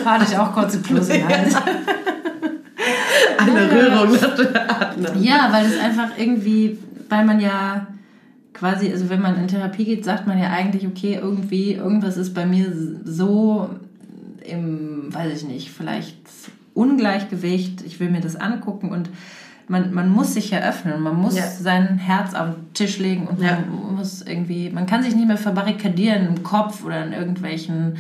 hatte 0.05 0.26
ich 0.30 0.38
auch 0.38 0.53
kurz 0.53 0.76
im 0.76 0.84
Plus 0.84 1.09
im 1.09 1.28
Hals. 1.28 1.55
Eine 3.38 3.72
Rührung 3.72 4.13
nach 4.13 4.36
der 4.36 4.91
anderen. 4.91 5.24
Ja, 5.24 5.49
weil 5.51 5.65
es 5.65 5.80
einfach 5.80 6.09
irgendwie, 6.18 6.80
weil 7.09 7.26
man 7.26 7.39
ja 7.39 7.88
quasi, 8.58 8.91
also 8.91 9.10
wenn 9.10 9.22
man 9.22 9.38
in 9.38 9.47
Therapie 9.47 9.86
geht, 9.86 10.03
sagt 10.03 10.26
man 10.28 10.39
ja 10.39 10.49
eigentlich, 10.49 10.88
okay, 10.88 11.20
irgendwie, 11.22 11.74
irgendwas 11.74 12.18
ist 12.18 12.34
bei 12.34 12.45
mir 12.45 12.72
so 13.05 13.70
im, 14.43 15.14
weiß 15.14 15.43
ich 15.43 15.47
nicht, 15.47 15.72
vielleicht 15.72 16.18
Ungleichgewicht, 16.74 17.82
ich 17.86 17.99
will 17.99 18.10
mir 18.10 18.22
das 18.22 18.36
angucken 18.36 18.89
und 18.89 19.10
man, 19.68 19.93
man 19.93 20.10
muss 20.10 20.34
sich 20.34 20.49
ja 20.51 20.60
öffnen, 20.60 21.01
man 21.01 21.16
muss 21.16 21.36
Ja. 21.36 21.43
sein 21.47 21.97
Herz 21.97 22.34
auf 22.34 22.55
den 22.55 22.74
Tisch 22.74 22.99
legen 22.99 23.28
und 23.28 23.41
Ja. 23.41 23.60
man 23.60 23.95
muss 23.97 24.22
irgendwie, 24.22 24.70
man 24.70 24.86
kann 24.86 25.03
sich 25.03 25.16
nicht 25.16 25.28
mehr 25.28 25.38
verbarrikadieren 25.38 26.28
im 26.28 26.43
Kopf 26.43 26.84
oder 26.86 27.05
in 27.05 27.12
irgendwelchen, 27.14 27.97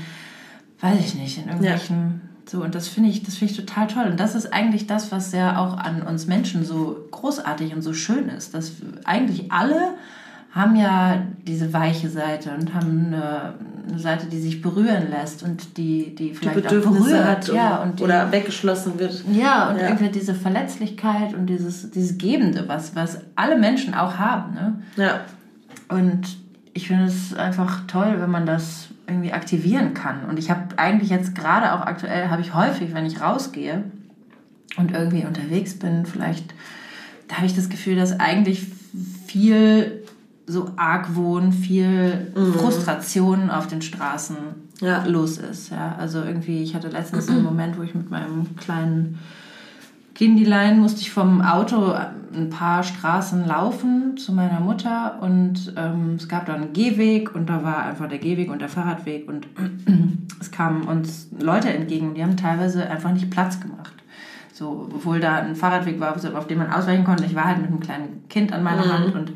weiß 0.79 0.99
ich 0.99 1.15
nicht, 1.15 1.37
in 1.37 1.47
irgendwelchen, 1.47 2.21
so 2.49 2.63
und 2.63 2.73
das 2.73 2.87
finde 2.87 3.09
ich, 3.09 3.23
das 3.23 3.35
finde 3.35 3.51
ich 3.53 3.59
total 3.59 3.87
toll 3.87 4.05
und 4.09 4.19
das 4.19 4.33
ist 4.33 4.53
eigentlich 4.53 4.87
das, 4.87 5.11
was 5.11 5.33
ja 5.33 5.57
auch 5.57 5.77
an 5.77 6.01
uns 6.03 6.27
Menschen 6.27 6.63
so 6.63 7.05
großartig 7.11 7.75
und 7.75 7.81
so 7.81 7.93
schön 7.93 8.29
ist, 8.29 8.53
dass 8.53 8.71
eigentlich 9.03 9.51
alle 9.51 9.95
haben 10.57 10.75
ja 10.75 11.21
diese 11.47 11.71
weiche 11.73 12.09
Seite 12.09 12.51
und 12.57 12.73
haben 12.73 13.07
eine, 13.07 13.53
eine 13.89 13.99
Seite, 13.99 14.25
die 14.27 14.39
sich 14.39 14.61
berühren 14.61 15.09
lässt 15.09 15.43
und 15.43 15.77
die, 15.77 16.15
die 16.15 16.29
Die 16.29 16.33
vielleicht 16.33 16.57
auch 16.57 16.61
Bedürfnisse 16.63 17.03
berührt, 17.09 17.25
hat 17.27 17.47
ja, 17.49 17.77
und, 17.77 17.89
und 17.91 17.99
die, 17.99 18.03
oder 18.03 18.31
weggeschlossen 18.31 18.99
wird. 18.99 19.23
ja, 19.31 19.69
und 19.69 19.77
Ja. 19.79 19.87
irgendwie 19.87 20.09
diese 20.09 20.33
Verletzlichkeit 20.33 21.33
und 21.33 21.45
dieses, 21.47 21.91
dieses 21.91 22.17
Gebende, 22.17 22.67
was, 22.67 22.95
was 22.95 23.19
alle 23.35 23.57
Menschen 23.57 23.93
auch 23.93 24.17
haben. 24.17 24.53
Ne? 24.55 24.73
Ja. 24.97 25.21
Und 25.89 26.37
ich 26.73 26.87
finde 26.87 27.05
es 27.05 27.33
einfach 27.33 27.87
toll, 27.87 28.15
wenn 28.19 28.29
man 28.29 28.45
das 28.45 28.87
irgendwie 29.07 29.31
aktivieren 29.31 29.93
kann. 29.93 30.25
Und 30.29 30.37
ich 30.37 30.49
habe 30.49 30.77
eigentlich 30.77 31.09
jetzt 31.09 31.33
gerade 31.33 31.73
auch 31.73 31.81
aktuell, 31.85 32.29
habe 32.29 32.41
ich 32.41 32.53
häufig, 32.53 32.93
wenn 32.93 33.05
ich 33.05 33.21
rausgehe 33.21 33.83
und 34.75 34.91
irgendwie 34.91 35.25
unterwegs 35.25 35.79
bin, 35.79 36.05
vielleicht, 36.05 36.53
da 37.29 37.37
habe 37.37 37.45
ich 37.45 37.55
das 37.55 37.69
Gefühl, 37.69 37.95
dass 37.95 38.19
eigentlich 38.19 38.67
viel 39.25 40.03
so 40.47 40.71
Argwohn, 40.77 41.51
viel 41.51 42.31
Frustration 42.57 43.49
auf 43.49 43.67
den 43.67 43.81
Straßen 43.81 44.37
Ja. 44.81 45.05
los 45.05 45.37
ist. 45.37 45.71
Ja? 45.71 45.95
Also 45.99 46.19
irgendwie, 46.23 46.63
ich 46.63 46.73
hatte 46.73 46.87
letztens 46.87 47.27
einen 47.29 47.43
Moment, 47.43 47.77
wo 47.77 47.83
ich 47.83 47.93
mit 47.93 48.09
meinem 48.09 48.55
kleinen 48.55 49.19
Kindilein 50.15 50.79
musste 50.79 51.01
ich 51.01 51.11
vom 51.11 51.41
Auto 51.41 51.93
ein 52.33 52.49
paar 52.49 52.81
Straßen 52.81 53.45
laufen 53.45 54.17
zu 54.17 54.33
meiner 54.33 54.59
Mutter 54.59 55.19
und 55.21 55.73
ähm, 55.77 56.15
es 56.17 56.27
gab 56.27 56.47
da 56.47 56.55
einen 56.55 56.73
Gehweg 56.73 57.35
und 57.35 57.47
da 57.47 57.63
war 57.63 57.83
einfach 57.83 58.09
der 58.09 58.17
Gehweg 58.17 58.49
und 58.49 58.59
der 58.59 58.69
Fahrradweg 58.69 59.27
und 59.27 59.47
es 60.41 60.49
kamen 60.49 60.83
uns 60.83 61.27
Leute 61.39 61.71
entgegen 61.71 62.09
und 62.09 62.13
die 62.15 62.23
haben 62.23 62.35
teilweise 62.35 62.89
einfach 62.89 63.11
nicht 63.11 63.29
Platz 63.29 63.59
gemacht. 63.59 63.93
So, 64.53 64.89
obwohl 64.91 65.19
da 65.19 65.35
ein 65.35 65.55
Fahrradweg 65.55 65.99
war, 65.99 66.15
auf 66.15 66.47
dem 66.47 66.57
man 66.57 66.71
ausweichen 66.71 67.03
konnte. 67.03 67.25
Ich 67.25 67.35
war 67.35 67.45
halt 67.45 67.59
mit 67.59 67.67
einem 67.67 67.79
kleinen 67.79 68.27
Kind 68.27 68.51
an 68.51 68.63
meiner 68.63 68.91
Hand 68.91 69.13
und 69.13 69.33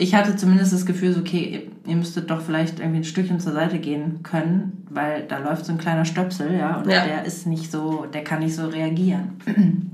ich 0.00 0.14
hatte 0.14 0.34
zumindest 0.36 0.72
das 0.72 0.86
Gefühl, 0.86 1.12
so, 1.12 1.20
okay, 1.20 1.68
ihr 1.86 1.96
müsstet 1.96 2.30
doch 2.30 2.40
vielleicht 2.40 2.80
irgendwie 2.80 3.00
ein 3.00 3.04
Stückchen 3.04 3.38
zur 3.38 3.52
Seite 3.52 3.78
gehen 3.78 4.22
können, 4.22 4.84
weil 4.88 5.24
da 5.28 5.38
läuft 5.38 5.66
so 5.66 5.72
ein 5.72 5.78
kleiner 5.78 6.04
Stöpsel, 6.04 6.54
ja, 6.54 6.78
und 6.78 6.90
Ja. 6.90 7.04
der 7.04 7.24
ist 7.24 7.46
nicht 7.46 7.70
so, 7.70 8.06
der 8.12 8.24
kann 8.24 8.38
nicht 8.40 8.54
so 8.54 8.66
reagieren. 8.66 9.32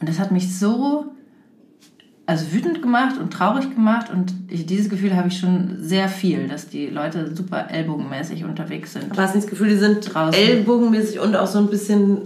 Und 0.00 0.08
das 0.08 0.18
hat 0.18 0.30
mich 0.32 0.56
so 0.58 1.12
also 2.24 2.52
wütend 2.52 2.80
gemacht 2.80 3.18
und 3.18 3.32
traurig 3.32 3.74
gemacht 3.74 4.08
und 4.08 4.32
ich, 4.48 4.64
dieses 4.64 4.88
Gefühl 4.88 5.16
habe 5.16 5.26
ich 5.28 5.38
schon 5.38 5.78
sehr 5.80 6.08
viel, 6.08 6.46
dass 6.46 6.68
die 6.68 6.86
Leute 6.86 7.34
super 7.34 7.68
ellbogenmäßig 7.68 8.44
unterwegs 8.44 8.92
sind. 8.92 9.10
Aber 9.10 9.22
hast 9.22 9.32
du 9.34 9.38
nicht 9.38 9.46
das 9.46 9.50
Gefühl, 9.50 9.68
die 9.70 9.76
sind 9.76 10.14
Draußen. 10.14 10.40
ellbogenmäßig 10.40 11.18
und 11.18 11.34
auch 11.34 11.48
so 11.48 11.58
ein 11.58 11.66
bisschen 11.68 12.20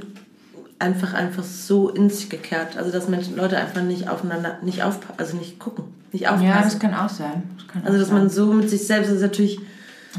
einfach 0.78 1.14
einfach 1.14 1.44
so 1.44 1.88
in 1.88 2.10
sich 2.10 2.28
gekehrt. 2.30 2.76
Also 2.76 2.90
dass 2.90 3.08
Menschen, 3.08 3.36
Leute 3.36 3.56
einfach 3.56 3.82
nicht 3.82 4.08
aufeinander, 4.08 4.58
nicht 4.62 4.82
aufpassen, 4.82 5.14
also 5.18 5.36
nicht 5.36 5.58
gucken, 5.58 5.84
nicht 6.12 6.26
aufpassen. 6.28 6.46
Ja, 6.48 6.62
das 6.62 6.78
kann 6.78 6.94
auch 6.94 7.08
sein. 7.08 7.42
Das 7.56 7.68
kann 7.68 7.82
also 7.84 7.98
dass 7.98 8.08
sein. 8.08 8.18
man 8.18 8.28
so 8.30 8.52
mit 8.52 8.68
sich 8.70 8.86
selbst 8.86 9.10
ist 9.10 9.22
natürlich. 9.22 9.60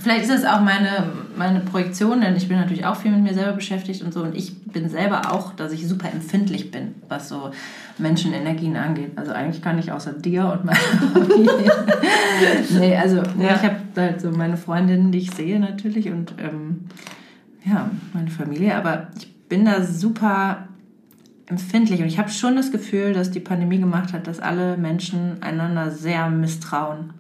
Vielleicht 0.01 0.25
ist 0.25 0.39
es 0.39 0.43
auch 0.45 0.59
meine, 0.59 1.07
meine 1.37 1.61
Projektion, 1.61 2.19
denn 2.19 2.35
ich 2.35 2.49
bin 2.49 2.57
natürlich 2.57 2.85
auch 2.85 2.97
viel 2.97 3.11
mit 3.11 3.21
mir 3.23 3.33
selber 3.33 3.53
beschäftigt 3.53 4.03
und 4.03 4.13
so. 4.13 4.23
Und 4.23 4.35
ich 4.35 4.61
bin 4.65 4.89
selber 4.89 5.31
auch, 5.31 5.53
dass 5.53 5.71
ich 5.71 5.87
super 5.87 6.09
empfindlich 6.11 6.69
bin, 6.69 6.95
was 7.07 7.29
so 7.29 7.51
Menschenenergien 7.97 8.75
angeht. 8.75 9.11
Also 9.15 9.31
eigentlich 9.31 9.61
kann 9.61 9.79
ich 9.79 9.93
außer 9.93 10.11
dir 10.11 10.47
und 10.51 10.65
meiner 10.65 10.77
Familie. 11.13 11.71
nee, 12.77 12.97
also 12.97 13.17
Ja. 13.39 13.55
ich 13.55 13.63
habe 13.63 13.77
halt 13.95 14.19
so 14.19 14.31
meine 14.31 14.57
Freundinnen, 14.57 15.13
die 15.13 15.19
ich 15.19 15.31
sehe 15.31 15.61
natürlich 15.61 16.09
und 16.11 16.33
ähm, 16.39 16.87
ja, 17.65 17.89
meine 18.13 18.29
Familie. 18.29 18.75
Aber 18.75 19.07
ich 19.17 19.33
bin 19.49 19.65
da 19.65 19.83
super 19.83 20.67
empfindlich 21.47 22.01
und 22.01 22.07
ich 22.07 22.17
habe 22.17 22.29
schon 22.29 22.55
das 22.55 22.71
Gefühl, 22.71 23.13
dass 23.13 23.29
die 23.31 23.39
Pandemie 23.39 23.79
gemacht 23.79 24.13
hat, 24.13 24.25
dass 24.27 24.39
alle 24.39 24.77
Menschen 24.77 25.41
einander 25.41 25.91
sehr 25.91 26.29
misstrauen. 26.29 27.13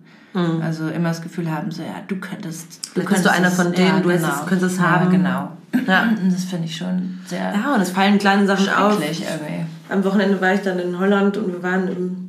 Also 0.61 0.89
immer 0.89 1.07
das 1.09 1.21
Gefühl 1.21 1.49
haben, 1.49 1.71
so 1.71 1.81
ja, 1.81 2.01
du 2.09 2.17
könntest, 2.17 2.91
du 2.93 3.05
bist 3.05 3.23
du 3.25 3.31
einer 3.31 3.49
von 3.49 3.71
denen, 3.71 4.03
du 4.03 4.11
hättest 4.11 4.41
es- 4.41 4.45
könntest 4.45 4.75
es 4.75 4.81
haben. 4.81 5.05
Ja, 5.05 5.09
genau. 5.11 5.51
Ja. 5.87 6.09
Das 6.29 6.43
finde 6.43 6.65
ich 6.65 6.75
schon 6.75 7.19
sehr 7.25 7.53
Ja, 7.55 7.73
und 7.73 7.79
es 7.79 7.91
fallen 7.91 8.17
kleine 8.19 8.45
Sachen 8.45 8.67
auf. 8.67 8.99
irgendwie. 9.01 9.65
Am 9.87 10.03
Wochenende 10.03 10.41
war 10.41 10.53
ich 10.53 10.59
dann 10.59 10.77
in 10.79 10.99
Holland 10.99 11.37
und 11.37 11.53
wir 11.53 11.63
waren 11.63 11.87
im, 11.87 12.27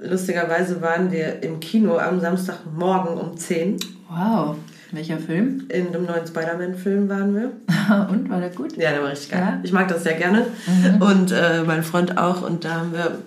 lustigerweise 0.00 0.82
waren 0.82 1.12
wir 1.12 1.40
im 1.44 1.60
Kino 1.60 1.96
am 1.98 2.18
Samstagmorgen 2.20 3.16
um 3.16 3.36
10. 3.36 3.76
Wow, 4.08 4.56
welcher 4.92 5.18
Film? 5.18 5.64
In 5.68 5.92
dem 5.92 6.06
neuen 6.06 6.26
Spider-Man-Film 6.26 7.08
waren 7.08 7.34
wir. 7.34 7.52
Und, 8.10 8.30
war 8.30 8.40
der 8.40 8.50
gut? 8.50 8.76
Ja, 8.76 8.90
der 8.90 9.02
war 9.02 9.10
richtig 9.10 9.30
geil. 9.30 9.40
Ja? 9.40 9.50
Mhm. 9.52 9.64
Ich 9.64 9.72
mag 9.72 9.88
das 9.88 10.02
sehr 10.02 10.14
gerne. 10.14 10.46
Und 11.00 11.32
äh, 11.32 11.62
mein 11.66 11.82
Freund 11.82 12.18
auch. 12.18 12.42
Und 12.42 12.64
da 12.64 12.74
haben 12.76 12.92
wir. 12.92 13.18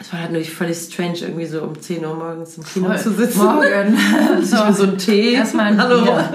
Es 0.00 0.12
war 0.12 0.20
halt 0.20 0.30
natürlich 0.30 0.52
völlig 0.52 0.78
strange, 0.78 1.18
irgendwie 1.20 1.44
so 1.44 1.62
um 1.62 1.78
10 1.78 2.04
Uhr 2.04 2.14
morgens 2.14 2.56
im 2.56 2.64
Kino 2.64 2.86
Voll. 2.86 2.98
zu 2.98 3.12
sitzen. 3.12 3.44
Morgen. 3.44 3.98
so. 4.42 4.56
Ich 4.70 4.76
so 4.76 4.82
einen 4.84 4.98
Tee. 4.98 5.34
Erstmal 5.34 5.66
ein 5.66 5.82
Hallo. 5.82 6.06
Ja. 6.06 6.32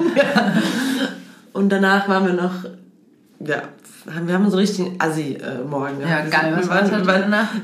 Und 1.52 1.70
danach 1.70 2.08
waren 2.08 2.28
wir 2.28 2.34
noch. 2.34 2.66
Ja, 3.40 3.64
wir 4.26 4.34
haben 4.36 4.50
so 4.52 4.58
richtig 4.58 4.86
einen 4.86 4.96
Assi-Morgen 5.02 6.00
Ja, 6.02 6.22
gehabt. 6.22 6.32
geil. 6.32 6.54
Was 6.58 6.70
war 6.70 6.82
das? 6.82 6.92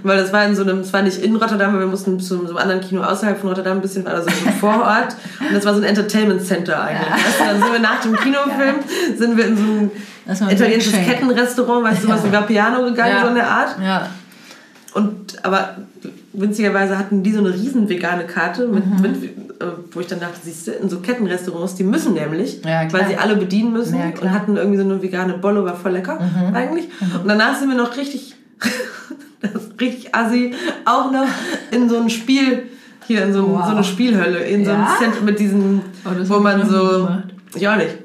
Weil 0.04 0.18
das 0.18 0.34
war 0.34 0.46
in 0.46 0.56
so 0.56 0.64
einem, 0.64 0.80
es 0.80 0.92
war 0.92 1.02
nicht 1.04 1.20
in 1.22 1.36
Rotterdam, 1.36 1.70
aber 1.72 1.82
wir 1.82 1.88
mussten 1.88 2.20
zu 2.20 2.38
so 2.40 2.48
einem 2.48 2.58
anderen 2.58 2.82
Kino 2.82 3.02
außerhalb 3.04 3.40
von 3.40 3.50
Rotterdam 3.50 3.78
ein 3.78 3.82
bisschen, 3.82 4.08
also 4.08 4.28
so 4.30 4.50
vor 4.60 4.82
Ort. 4.82 5.16
Und 5.40 5.54
das 5.56 5.66
war 5.66 5.74
so 5.76 5.82
ein 5.82 5.86
Entertainment 5.86 6.42
Center 6.44 6.82
eigentlich. 6.84 7.10
Weißt 7.12 7.40
du, 7.40 7.44
dann 7.46 7.62
sind 7.62 7.72
wir 7.74 7.80
nach 7.80 8.02
dem 8.02 8.16
Kinofilm, 8.16 8.76
sind 9.18 9.38
wir 9.38 9.46
in 9.46 9.58
so 9.58 9.64
ein 9.64 9.92
ein 10.28 10.50
italienisches 10.56 10.94
Milkshake. 10.94 11.18
Kettenrestaurant, 11.20 11.84
weißt 11.86 12.04
du, 12.04 12.08
was 12.08 12.24
wie 12.24 12.32
Vapiano 12.32 12.84
gegangen, 12.86 13.12
Ja. 13.16 13.22
so 13.22 13.28
in 13.28 13.36
der 13.36 13.50
Art. 13.50 13.76
Ja. 13.84 14.08
Und 14.94 15.44
aber 15.44 15.76
winzigerweise 16.34 16.98
hatten 16.98 17.24
die 17.24 17.32
so 17.34 17.40
eine 17.40 17.54
riesen 17.54 17.88
vegane 17.90 18.24
Karte, 18.26 18.68
mit, 18.68 18.86
Mhm. 18.86 19.02
mit, 19.02 19.24
äh, 19.24 19.30
wo 19.92 20.00
ich 20.00 20.08
dann 20.08 20.20
dachte, 20.20 20.38
siehst 20.44 20.68
du, 20.68 20.72
in 20.72 20.90
so 20.90 21.00
Kettenrestaurants, 21.00 21.76
die 21.76 21.84
müssen 21.84 22.14
nämlich, 22.14 22.62
Ja, 22.64 22.92
weil 22.92 23.08
sie 23.08 23.16
alle 23.18 23.36
bedienen 23.36 23.72
müssen 23.74 23.98
Ja. 24.00 24.06
Mhm. 24.08 24.14
und 24.22 24.32
hatten 24.32 24.58
irgendwie 24.58 24.78
so 24.78 24.84
eine 24.84 25.02
vegane 25.02 25.34
Bolle, 25.38 25.64
war 25.64 25.76
voll 25.76 25.92
lecker 25.94 26.20
eigentlich. 26.54 26.86
Und 27.22 27.28
danach 27.28 27.58
sind 27.58 27.70
wir 27.70 27.78
noch 27.78 27.96
richtig, 27.98 28.36
das 29.42 29.52
richtig 29.80 30.14
assi, 30.14 30.54
auch 30.86 31.12
noch 31.12 31.28
in 31.72 31.90
so 31.90 31.98
ein 32.00 32.10
Spiel, 32.10 32.64
hier 33.08 33.24
in 33.26 33.34
so, 33.34 33.40
ein, 33.46 33.52
Wow. 33.52 33.66
so 33.66 33.72
eine 33.72 33.84
Spielhölle, 33.84 34.40
in 34.40 34.64
so 34.66 34.72
einem 34.72 34.84
Ja? 34.84 34.96
Center 35.00 35.22
mit 35.22 35.40
diesen, 35.40 35.82
Oh, 36.06 36.10
das 36.18 36.30
wo 36.30 36.40
man 36.40 36.68
so, 36.70 37.10
ich 37.56 37.68
auch 37.68 37.76
nicht. 37.76 37.98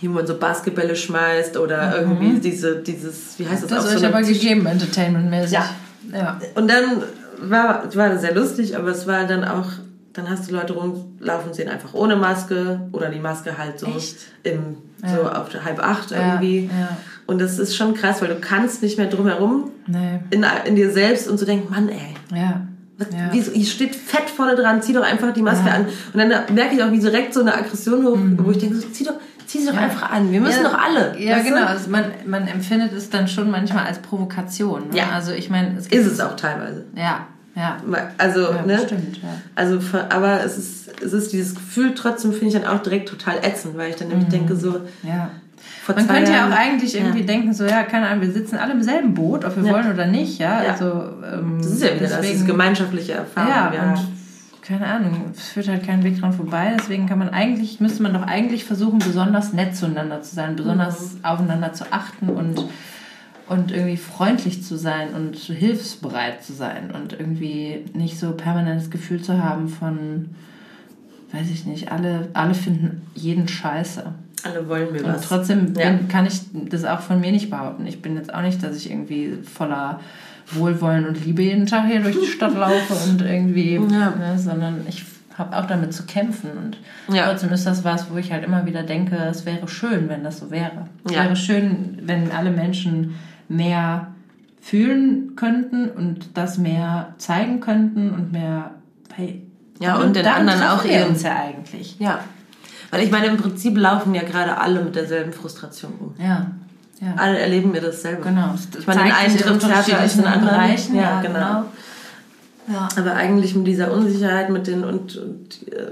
Hier, 0.00 0.10
wo 0.10 0.14
man 0.14 0.26
so 0.26 0.36
Basketbälle 0.38 0.94
schmeißt 0.94 1.56
oder 1.56 1.98
irgendwie 2.00 2.38
diese, 2.38 2.76
dieses, 2.76 3.38
wie 3.38 3.46
heißt 3.48 3.64
das, 3.64 3.70
Mhm. 3.70 3.74
Das 3.76 3.92
ist 3.94 4.00
so 4.00 4.06
aber 4.06 4.22
gegeben, 4.22 4.66
entertainmentmäßig. 4.66 5.52
Ja. 5.52 5.70
Ja. 6.12 6.38
und 6.54 6.70
dann 6.70 7.02
war, 7.42 7.84
war 7.94 8.16
sehr 8.18 8.34
lustig, 8.34 8.76
aber 8.76 8.88
es 8.88 9.06
war 9.06 9.24
dann 9.24 9.44
auch, 9.44 9.66
dann 10.18 10.28
hast 10.28 10.50
du 10.50 10.54
Leute 10.54 10.72
rumlaufen 10.74 11.54
sehen, 11.54 11.68
einfach 11.68 11.94
ohne 11.94 12.16
Maske 12.16 12.80
oder 12.92 13.08
die 13.08 13.20
Maske 13.20 13.56
halt 13.56 13.78
so 13.78 13.86
Echt? 13.86 14.16
im, 14.42 14.76
so 15.06 15.22
auf 15.28 15.48
halb 15.64 15.78
acht 15.82 16.10
Ja, 16.10 16.34
irgendwie. 16.34 16.64
ja. 16.66 16.96
Und 17.26 17.40
das 17.40 17.58
ist 17.58 17.76
schon 17.76 17.94
krass, 17.94 18.20
weil 18.20 18.28
du 18.28 18.36
kannst 18.40 18.82
nicht 18.82 18.98
mehr 18.98 19.06
drumherum 19.06 19.70
Nee. 19.86 20.20
in, 20.30 20.44
in 20.66 20.76
dir 20.76 20.90
selbst 20.90 21.28
und 21.28 21.38
so 21.38 21.46
denken, 21.46 21.70
Mann, 21.72 21.88
ey, 21.88 22.14
Ja. 22.36 22.62
was, 22.98 23.08
Ja. 23.12 23.28
wieso, 23.32 23.52
hier 23.52 23.64
steht 23.66 23.94
fett 23.94 24.28
vorne 24.28 24.56
dran, 24.56 24.82
zieh 24.82 24.92
doch 24.92 25.02
einfach 25.04 25.32
die 25.32 25.42
Maske 25.42 25.68
Ja. 25.68 25.74
an. 25.74 25.86
Und 26.12 26.18
dann 26.18 26.28
merke 26.54 26.74
ich 26.74 26.82
auch, 26.82 26.90
wie 26.90 26.98
direkt 26.98 27.32
so 27.34 27.40
eine 27.40 27.54
Aggression 27.54 28.04
hoch, 28.04 28.18
wo 28.44 28.50
ich 28.50 28.58
denke, 28.58 28.76
so, 28.76 28.88
zieh 28.88 29.04
doch, 29.04 29.14
zieh 29.46 29.58
sie 29.60 29.66
doch 29.66 29.72
Mhm. 29.74 29.78
Ja. 29.78 29.84
einfach 29.84 30.10
an. 30.10 30.32
Wir 30.32 30.40
müssen 30.40 30.62
ja, 30.62 30.68
doch 30.70 30.78
alle. 30.78 31.18
Ja, 31.18 31.38
genau. 31.42 31.64
Also 31.64 31.90
man, 31.90 32.04
man 32.26 32.48
empfindet 32.48 32.92
es 32.92 33.08
dann 33.10 33.28
schon 33.28 33.50
manchmal 33.50 33.86
als 33.86 33.98
Provokation. 34.00 34.88
Ne? 34.90 34.96
Ja. 34.98 35.10
Also 35.14 35.32
ich 35.32 35.48
meine, 35.48 35.76
es 35.78 35.86
Ist 35.86 36.06
es 36.06 36.20
auch 36.20 36.34
teilweise. 36.36 36.84
Ja, 36.96 37.26
ja. 37.58 37.76
Also, 38.18 38.40
ja 38.52 38.62
ne? 38.62 38.78
Stimmt, 38.86 39.16
ja. 39.18 39.28
Also, 39.54 39.78
aber 40.10 40.44
es 40.44 40.56
ist, 40.56 41.02
es 41.02 41.12
ist 41.12 41.32
dieses 41.32 41.54
Gefühl 41.54 41.94
trotzdem, 41.94 42.32
finde 42.32 42.46
ich 42.46 42.54
dann 42.54 42.66
auch 42.66 42.82
direkt 42.82 43.08
total 43.08 43.36
ätzend, 43.42 43.76
weil 43.76 43.90
ich 43.90 43.96
dann 43.96 44.08
nämlich 44.08 44.28
denke, 44.28 44.56
so, 44.56 44.80
ja. 45.02 45.30
Man 45.86 46.06
könnte 46.06 46.30
ja 46.30 46.38
Jahren, 46.38 46.52
auch 46.52 46.56
eigentlich 46.56 46.94
irgendwie 46.94 47.20
Ja. 47.20 47.26
denken, 47.26 47.52
so, 47.54 47.64
ja, 47.64 47.82
keine 47.82 48.08
Ahnung, 48.08 48.20
wir 48.22 48.32
sitzen 48.32 48.56
alle 48.56 48.72
im 48.72 48.82
selben 48.82 49.14
Boot, 49.14 49.44
ob 49.44 49.56
wir 49.56 49.64
Ja. 49.64 49.72
wollen 49.72 49.90
oder 49.92 50.06
nicht, 50.06 50.38
ja. 50.38 50.62
Ja. 50.62 50.72
Also, 50.72 50.86
ähm, 51.32 51.58
Das 51.62 51.72
ist 51.72 51.82
ja 51.82 51.94
wieder 51.94 52.08
das, 52.08 52.20
diese 52.20 52.44
gemeinschaftliche 52.44 53.12
Erfahrung. 53.12 53.50
Ja, 53.50 53.72
Ja, 53.74 53.90
und 53.92 54.08
keine 54.62 54.86
Ahnung, 54.86 55.32
es 55.34 55.48
führt 55.48 55.66
halt 55.68 55.86
keinen 55.86 56.04
Weg 56.04 56.20
dran 56.20 56.34
vorbei. 56.34 56.74
Deswegen 56.78 57.06
kann 57.06 57.18
man 57.18 57.30
eigentlich, 57.30 57.80
müsste 57.80 58.02
man 58.02 58.12
doch 58.12 58.22
eigentlich 58.26 58.64
versuchen, 58.66 58.98
besonders 58.98 59.54
nett 59.54 59.74
zueinander 59.74 60.20
zu 60.20 60.34
sein, 60.34 60.56
besonders 60.56 61.14
Mhm. 61.14 61.24
aufeinander 61.24 61.72
zu 61.72 61.84
achten 61.90 62.28
und, 62.28 62.64
und 63.48 63.70
irgendwie 63.72 63.96
freundlich 63.96 64.62
zu 64.62 64.76
sein 64.76 65.14
und 65.14 65.36
hilfsbereit 65.36 66.42
zu 66.44 66.52
sein 66.52 66.90
und 66.90 67.12
irgendwie 67.14 67.84
nicht 67.94 68.18
so 68.18 68.32
permanent 68.32 68.80
das 68.80 68.90
Gefühl 68.90 69.22
zu 69.22 69.42
haben 69.42 69.68
von, 69.68 70.30
weiß 71.32 71.48
ich 71.50 71.64
nicht, 71.66 71.90
alle, 71.92 72.28
alle 72.34 72.54
finden 72.54 73.02
jeden 73.14 73.48
scheiße. 73.48 74.04
Alle 74.44 74.68
wollen 74.68 74.92
mir 74.92 75.04
Und 75.04 75.14
was. 75.14 75.22
trotzdem 75.28 75.74
Ja. 75.76 75.90
bin, 75.90 76.08
kann 76.08 76.26
ich 76.26 76.40
das 76.70 76.84
auch 76.84 77.00
von 77.00 77.20
mir 77.20 77.32
nicht 77.32 77.50
behaupten. 77.50 77.86
Ich 77.86 78.00
bin 78.02 78.16
jetzt 78.16 78.32
auch 78.32 78.42
nicht, 78.42 78.62
dass 78.62 78.76
ich 78.76 78.90
irgendwie 78.90 79.38
voller 79.42 80.00
Wohlwollen 80.52 81.06
und 81.06 81.24
Liebe 81.24 81.42
jeden 81.42 81.66
Tag 81.66 81.86
hier 81.88 82.00
durch 82.00 82.18
die 82.18 82.26
Stadt 82.26 82.54
laufe 82.56 82.94
und 83.10 83.20
irgendwie, 83.22 83.74
Ja. 83.74 84.10
ne, 84.14 84.34
sondern 84.38 84.86
ich 84.88 85.04
habe 85.36 85.56
auch 85.56 85.66
damit 85.66 85.92
zu 85.92 86.04
kämpfen. 86.04 86.50
Und 86.56 86.78
Ja. 87.14 87.26
trotzdem 87.28 87.50
ist 87.50 87.66
das 87.66 87.84
was, 87.84 88.10
wo 88.10 88.16
ich 88.16 88.32
halt 88.32 88.44
immer 88.44 88.64
wieder 88.66 88.82
denke, 88.82 89.16
es 89.16 89.44
wäre 89.46 89.66
schön, 89.68 90.08
wenn 90.08 90.22
das 90.24 90.38
so 90.38 90.50
wäre. 90.50 90.86
Es 91.04 91.12
Ja. 91.12 91.24
wäre 91.24 91.36
schön, 91.36 91.98
wenn 92.02 92.30
alle 92.32 92.50
Menschen 92.50 93.14
mehr 93.48 94.08
fühlen 94.60 95.34
könnten 95.36 95.88
und 95.90 96.36
das 96.36 96.58
mehr 96.58 97.14
zeigen 97.18 97.60
könnten 97.60 98.10
und 98.12 98.32
mehr 98.32 98.72
bei 99.16 99.40
Ja, 99.80 99.96
und 99.96 100.14
den 100.16 100.26
anderen 100.26 100.62
auch 100.62 100.84
eben. 100.84 101.10
uns 101.10 101.22
ja 101.22 101.36
eigentlich. 101.36 101.96
Ja. 101.98 102.20
Weil 102.90 103.02
ich 103.04 103.10
meine, 103.10 103.26
im 103.26 103.36
Prinzip 103.36 103.76
laufen 103.76 104.14
ja 104.14 104.22
gerade 104.22 104.58
alle 104.58 104.82
mit 104.82 104.94
derselben 104.96 105.32
Frustration 105.32 105.92
rum. 106.00 106.14
Ja. 106.18 106.50
ja. 107.00 107.14
Alle 107.16 107.38
erleben 107.38 107.72
wir 107.72 107.80
dasselbe. 107.80 108.22
Genau. 108.22 108.54
Ich 108.78 108.86
meine, 108.86 109.02
den 109.04 109.12
einen 109.12 109.36
trifft 109.36 109.68
härter 109.68 109.98
als 110.00 110.16
den 110.16 110.24
anderen. 110.26 110.48
Bereichen, 110.56 110.94
Ja, 110.96 111.02
ja, 111.02 111.20
genau. 111.22 111.34
genau. 111.34 111.64
Ja. 112.70 112.88
Aber 112.98 113.14
eigentlich 113.14 113.54
mit 113.54 113.66
dieser 113.66 113.92
Unsicherheit, 113.92 114.50
mit 114.50 114.66
den 114.66 114.84
und, 114.84 115.16
und 115.16 115.72
äh, 115.72 115.90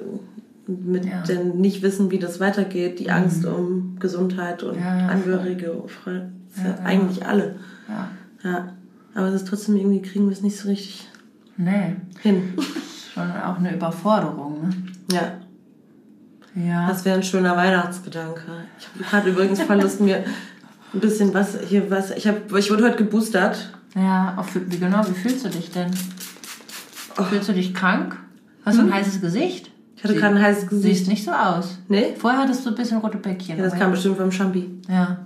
mit 0.67 1.05
Ja. 1.07 1.21
Mhm. 1.21 1.25
dem 1.25 1.61
Nicht-Wissen, 1.61 2.11
wie 2.11 2.19
das 2.19 2.41
weitergeht, 2.41 2.99
die 2.99 3.11
Angst 3.11 3.45
um 3.47 3.97
Gesundheit 4.01 4.63
und 4.63 4.83
Angehörige, 4.83 5.71
Fre- 5.87 6.29
Ja, 6.57 6.65
ja. 6.65 6.79
eigentlich 6.85 7.27
alle. 7.27 7.57
ja. 7.89 8.09
Ja. 8.43 8.69
Aber 9.15 9.29
es 9.29 9.35
ist 9.35 9.49
trotzdem 9.49 9.77
irgendwie, 9.77 10.03
kriegen 10.03 10.27
wir 10.27 10.33
es 10.33 10.43
nicht 10.43 10.57
so 10.59 10.69
richtig 10.69 11.09
Nee, 11.57 11.97
hin. 12.21 12.53
schon 13.15 13.31
auch 13.31 13.57
eine 13.57 13.75
Überforderung. 13.75 14.69
Ne? 14.69 14.77
Ja. 15.11 15.33
Ja. 16.55 16.89
Das 16.89 17.05
wäre 17.05 17.17
ein 17.17 17.23
schöner 17.23 17.57
Weihnachtsgedanke. 17.57 18.43
Ich 18.79 18.89
habe 18.89 19.05
gerade 19.05 19.31
übrigens 19.31 19.63
voll 19.63 19.81
Lust, 19.81 20.01
mir 20.01 20.25
ein 20.93 21.01
bisschen 21.01 21.33
was 21.35 21.59
hier 21.67 21.91
was. 21.91 22.11
Ich, 22.11 22.27
hab, 22.29 22.53
ich 22.55 22.71
wurde 22.71 22.85
heute 22.85 22.97
geboostert. 22.97 23.73
Ja, 23.95 24.37
für, 24.43 24.71
wie 24.71 24.79
genau, 24.79 25.07
wie 25.09 25.15
fühlst 25.15 25.45
du 25.45 25.49
dich 25.49 25.71
denn? 25.71 25.91
Oh. 27.19 27.25
Fühlst 27.25 27.49
du 27.49 27.55
dich 27.55 27.73
krank? 27.73 28.17
Hast 28.65 28.79
du 28.79 28.83
ein 28.83 28.93
heißes 28.93 29.21
Gesicht? 29.21 29.67
Hm? 29.69 29.73
Ich 29.97 30.05
hatte 30.05 30.15
gerade 30.15 30.37
ein 30.37 30.43
heißes 30.43 30.67
Gesicht. 30.67 30.97
Siehst 30.99 31.09
nicht 31.09 31.25
so 31.25 31.33
aus. 31.33 31.79
Nee? 31.89 32.15
Vorher 32.19 32.41
hattest 32.41 32.67
du 32.67 32.71
ein 32.71 32.77
bisschen 32.77 32.99
rote 32.99 33.17
Bäckchen. 33.17 33.57
Ja, 33.57 33.65
das 33.65 33.75
kam 33.75 33.93
bestimmt 33.93 34.19
vom 34.19 34.31
Champi. 34.31 34.69
Ja. 34.89 35.19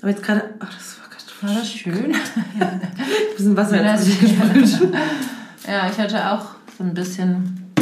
Aber 0.00 0.10
jetzt 0.10 0.22
gerade. 0.22 0.42
Ach, 0.60 0.72
das 0.72 0.96
war 0.98 1.08
gerade. 1.08 1.54
War 1.54 1.60
das 1.60 1.70
schön? 1.70 2.14
Ein 2.60 2.80
bisschen 3.36 3.56
Wasser 3.56 3.82
Ja, 3.82 3.92
ins 3.92 4.00
Gesicht 4.04 4.20
gesprüht. 4.52 4.92
ja, 5.66 5.90
ich 5.90 5.98
hatte 5.98 6.30
auch 6.32 6.46
so 6.76 6.84
ein 6.84 6.94
bisschen 6.94 7.72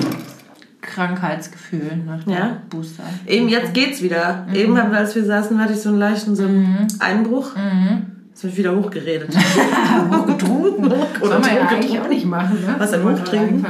Krankheitsgefühl 0.80 1.96
nach 2.06 2.22
dem 2.24 2.32
Ja? 2.32 2.56
Booster. 2.70 3.04
Eben 3.26 3.48
jetzt 3.48 3.74
geht's 3.74 4.02
wieder. 4.02 4.46
Mhm. 4.48 4.54
Eben, 4.54 4.76
als 4.76 5.14
wir 5.14 5.24
saßen, 5.24 5.60
hatte 5.60 5.72
ich 5.72 5.80
so 5.80 5.90
einen 5.90 5.98
leichten 5.98 6.34
so 6.36 6.44
einen 6.44 6.86
Einbruch. 6.98 7.54
Mhm. 7.56 8.06
Jetzt 8.30 8.42
bin 8.42 8.50
ich 8.50 8.56
wieder 8.56 8.76
hochgeredet. 8.76 9.36
Hochgetrunken? 10.10 10.92
Oder 11.20 11.38
man 11.40 11.54
ja 11.56 11.66
eigentlich 11.68 12.00
auch 12.00 12.08
nicht 12.08 12.26
machen, 12.26 12.60
ne? 12.64 12.76
Was 12.78 12.92
denn, 12.92 13.02
hochtrinken? 13.02 13.66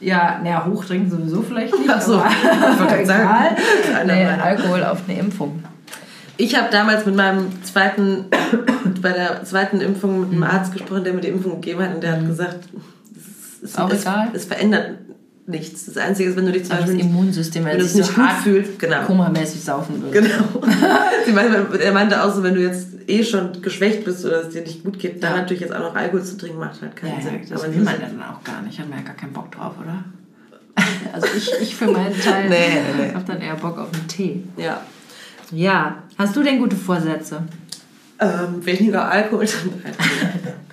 Ja, 0.00 0.40
naja, 0.42 0.66
hochtrinken 0.66 1.10
sowieso 1.10 1.42
vielleicht 1.42 1.78
nicht. 1.78 1.90
Ach 1.90 2.00
so, 2.00 2.22
ich 2.22 2.80
wollte 2.80 3.06
sagen. 3.06 3.56
egal. 3.84 4.06
Nee. 4.06 4.24
Alkohol 4.42 4.84
auf 4.84 5.00
eine 5.06 5.18
Impfung. 5.18 5.62
Ich 6.38 6.54
habe 6.56 6.68
damals 6.70 7.06
mit 7.06 7.14
meinem 7.16 7.46
zweiten, 7.64 8.26
bei 9.02 9.12
der 9.12 9.44
zweiten 9.44 9.80
Impfung 9.80 10.20
mit 10.20 10.32
einem 10.32 10.42
Arzt 10.42 10.72
gesprochen, 10.72 11.04
der 11.04 11.12
mir 11.14 11.20
die 11.22 11.28
Impfung 11.28 11.60
gegeben 11.60 11.82
hat 11.82 11.94
und 11.94 12.02
der 12.02 12.12
hat 12.12 12.26
gesagt, 12.26 12.68
es, 13.62 13.72
Mhm. 13.76 13.82
Auch 13.82 13.90
es, 13.90 14.02
egal? 14.02 14.28
es 14.34 14.44
verändert 14.44 14.90
nichts. 15.46 15.86
Das 15.86 15.96
Einzige 15.96 16.28
ist, 16.30 16.36
wenn 16.36 16.44
du 16.46 16.52
dich 16.52 16.64
zum 16.64 16.72
Aber 16.72 16.80
das 16.82 16.90
Beispiel 16.90 17.04
nicht, 17.06 17.14
Immunsystem, 17.14 17.64
wenn 17.64 17.72
wenn 17.72 17.78
du 17.78 17.84
es 17.84 17.94
nicht 17.94 18.06
so 18.06 18.14
gut 18.20 18.30
fühlst, 18.42 18.78
genau. 18.78 19.02
komamäßig 19.04 19.62
saufen 19.64 20.02
würde. 20.02 20.20
Genau. 20.22 20.66
Er 21.80 21.92
meinte 21.92 22.22
auch 22.22 22.32
so, 22.34 22.42
wenn 22.42 22.54
du 22.54 22.60
jetzt 22.62 22.88
eh 23.08 23.24
schon 23.24 23.60
geschwächt 23.62 24.04
bist 24.04 24.24
oder 24.24 24.42
es 24.42 24.50
dir 24.50 24.62
nicht 24.62 24.84
gut 24.84 24.98
geht, 24.98 25.22
dann 25.22 25.32
Ja. 25.32 25.36
natürlich 25.38 25.60
jetzt 25.62 25.74
auch 25.74 25.80
noch 25.80 25.94
Alkohol 25.96 26.22
zu 26.24 26.36
trinken, 26.36 26.58
macht 26.58 26.80
halt 26.82 26.94
keinen 26.96 27.10
Ja, 27.12 27.16
ja, 27.18 27.22
Sinn. 27.22 27.40
das 27.48 27.62
Aber 27.64 27.74
will 27.74 27.82
man 27.82 27.94
das- 27.94 28.02
ja 28.02 28.08
dann 28.08 28.22
auch 28.22 28.44
gar 28.44 28.62
nicht. 28.62 28.78
Hat 28.78 28.88
man 28.88 28.98
ja 28.98 29.04
gar 29.04 29.14
keinen 29.16 29.32
Bock 29.32 29.50
drauf, 29.52 29.72
oder? 29.82 30.04
Also 31.12 31.26
ich, 31.36 31.50
ich 31.62 31.76
für 31.76 31.86
meinen 31.86 32.14
Teil 32.20 32.48
Nee, 32.48 32.56
nee, 32.98 33.06
nee. 33.08 33.14
habe 33.14 33.24
dann 33.26 33.40
eher 33.40 33.54
Bock 33.54 33.78
auf 33.78 33.88
einen 33.94 34.06
Tee. 34.08 34.42
ja. 34.56 34.80
Ja, 35.52 36.02
hast 36.18 36.34
du 36.36 36.42
denn 36.42 36.58
gute 36.58 36.76
Vorsätze? 36.76 37.42
Ähm, 38.18 38.64
weniger 38.64 39.10
Alkohol. 39.10 39.44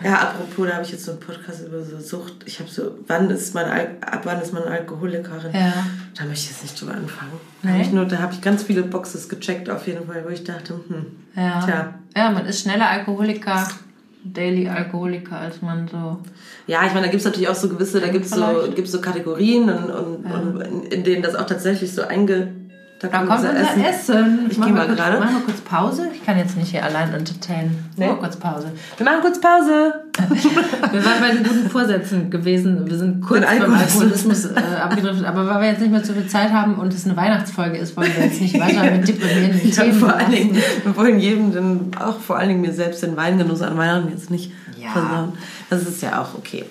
ja, 0.03 0.13
apropos, 0.13 0.65
da 0.65 0.75
habe 0.75 0.83
ich 0.83 0.91
jetzt 0.91 1.03
so 1.03 1.11
einen 1.11 1.19
Podcast 1.19 1.67
über 1.67 1.83
so 1.83 1.99
Sucht. 1.99 2.35
Ich 2.45 2.59
habe 2.59 2.69
so, 2.69 2.97
wann 3.07 3.29
ist 3.29 3.53
man, 3.53 3.65
Al 3.65 3.97
ab 3.99 4.21
wann 4.23 4.41
ist 4.41 4.53
man 4.53 4.63
Alkoholikerin? 4.63 5.51
Ja. 5.53 5.73
Da 6.17 6.23
möchte 6.23 6.45
ich 6.45 6.49
jetzt 6.51 6.63
nicht 6.63 6.79
drüber 6.79 6.93
anfangen. 6.93 7.33
Nee? 7.61 7.71
Hab 7.71 7.81
ich 7.81 7.91
nur, 7.91 8.05
da 8.05 8.19
habe 8.19 8.33
ich 8.33 8.39
ganz 8.39 8.63
viele 8.63 8.83
Boxes 8.83 9.27
gecheckt 9.27 9.69
auf 9.69 9.85
jeden 9.87 10.07
Fall, 10.07 10.23
wo 10.25 10.29
ich 10.29 10.43
dachte, 10.45 10.79
hm, 10.87 11.05
Ja. 11.35 11.59
Tja. 11.65 11.93
Ja, 12.15 12.31
man 12.31 12.45
ist 12.45 12.61
schneller 12.61 12.89
Alkoholiker, 12.89 13.67
Daily 14.23 14.69
Alkoholiker, 14.69 15.37
als 15.37 15.61
man 15.61 15.89
so. 15.89 16.19
Ja, 16.65 16.85
ich 16.85 16.93
meine, 16.93 17.07
da 17.07 17.11
gibt 17.11 17.19
es 17.19 17.25
natürlich 17.25 17.49
auch 17.49 17.55
so 17.55 17.67
gewisse, 17.67 17.99
da 17.99 18.07
gibt 18.07 18.23
es 18.23 18.31
so, 18.31 18.71
gibt's 18.73 18.93
so 18.93 19.01
Kategorien 19.01 19.69
und, 19.69 19.91
und, 19.91 20.25
und 20.25 20.61
in, 20.61 20.83
in 20.83 21.03
denen 21.03 21.23
das 21.23 21.35
auch 21.35 21.45
tatsächlich 21.45 21.91
so 21.93 22.03
einge... 22.03 22.53
Da 23.03 23.17
kommt 23.17 23.29
unser 23.29 23.53
Essen. 23.55 24.47
Ich 24.49 24.57
mach 24.57 24.65
geh 24.67 24.71
mal 24.73 24.85
kurz- 24.87 24.97
gerade. 24.97 25.19
Machen 25.19 25.35
wir 25.35 25.41
kurz 25.45 25.61
Pause. 25.61 26.07
Ich 26.13 26.25
kann 26.25 26.37
jetzt 26.37 26.55
nicht 26.57 26.71
hier 26.71 26.83
allein 26.83 27.13
entertainen. 27.13 27.85
Nee? 27.97 28.05
Machen 28.07 28.15
wir 28.17 28.21
kurz 28.21 28.35
Pause. 28.37 28.71
Wir 28.97 29.05
machen 29.05 29.21
kurz 29.21 29.39
Pause. 29.41 29.93
Wir 30.93 31.03
waren 31.05 31.19
bei 31.21 31.31
den 31.31 31.43
guten 31.43 31.69
Vorsätzen 31.69 32.29
gewesen. 32.29 32.87
Wir 32.87 32.97
sind 32.97 33.21
kurz 33.25 33.41
beim 33.45 33.73
Alkoholismus. 33.73 34.45
Äh, 34.45 34.59
abgedriftet. 34.81 35.25
Aber 35.25 35.47
weil 35.47 35.61
wir 35.61 35.67
jetzt 35.69 35.81
nicht 35.81 35.91
mehr 35.91 36.05
so 36.05 36.13
viel 36.13 36.27
Zeit 36.27 36.51
haben 36.51 36.75
und 36.75 36.93
es 36.93 37.05
eine 37.05 37.17
Weihnachtsfolge 37.17 37.77
ist, 37.77 37.97
wollen 37.97 38.11
wir 38.15 38.25
jetzt 38.25 38.39
nicht 38.39 38.59
weiter 38.59 38.83
mit 38.91 39.07
deprimierenden 39.07 39.69
Ja, 39.71 39.83
Themen 39.83 39.99
vor 39.99 40.13
allen. 40.15 40.31
Dingen, 40.31 40.55
wir 40.83 40.95
wollen 40.95 41.19
jedem, 41.19 41.51
den, 41.51 41.91
auch 41.99 42.19
vor 42.19 42.37
allen 42.37 42.49
Dingen 42.49 42.61
mir 42.61 42.73
selbst, 42.73 43.01
den 43.03 43.17
Weingenuss 43.17 43.61
an 43.63 43.75
Weihnachten 43.77 44.09
jetzt 44.11 44.29
nicht 44.29 44.51
Ja. 44.79 44.89
versauen. 44.91 45.33
Das 45.69 45.81
ist 45.81 46.01
ja 46.03 46.21
auch 46.21 46.35
okay. 46.37 46.63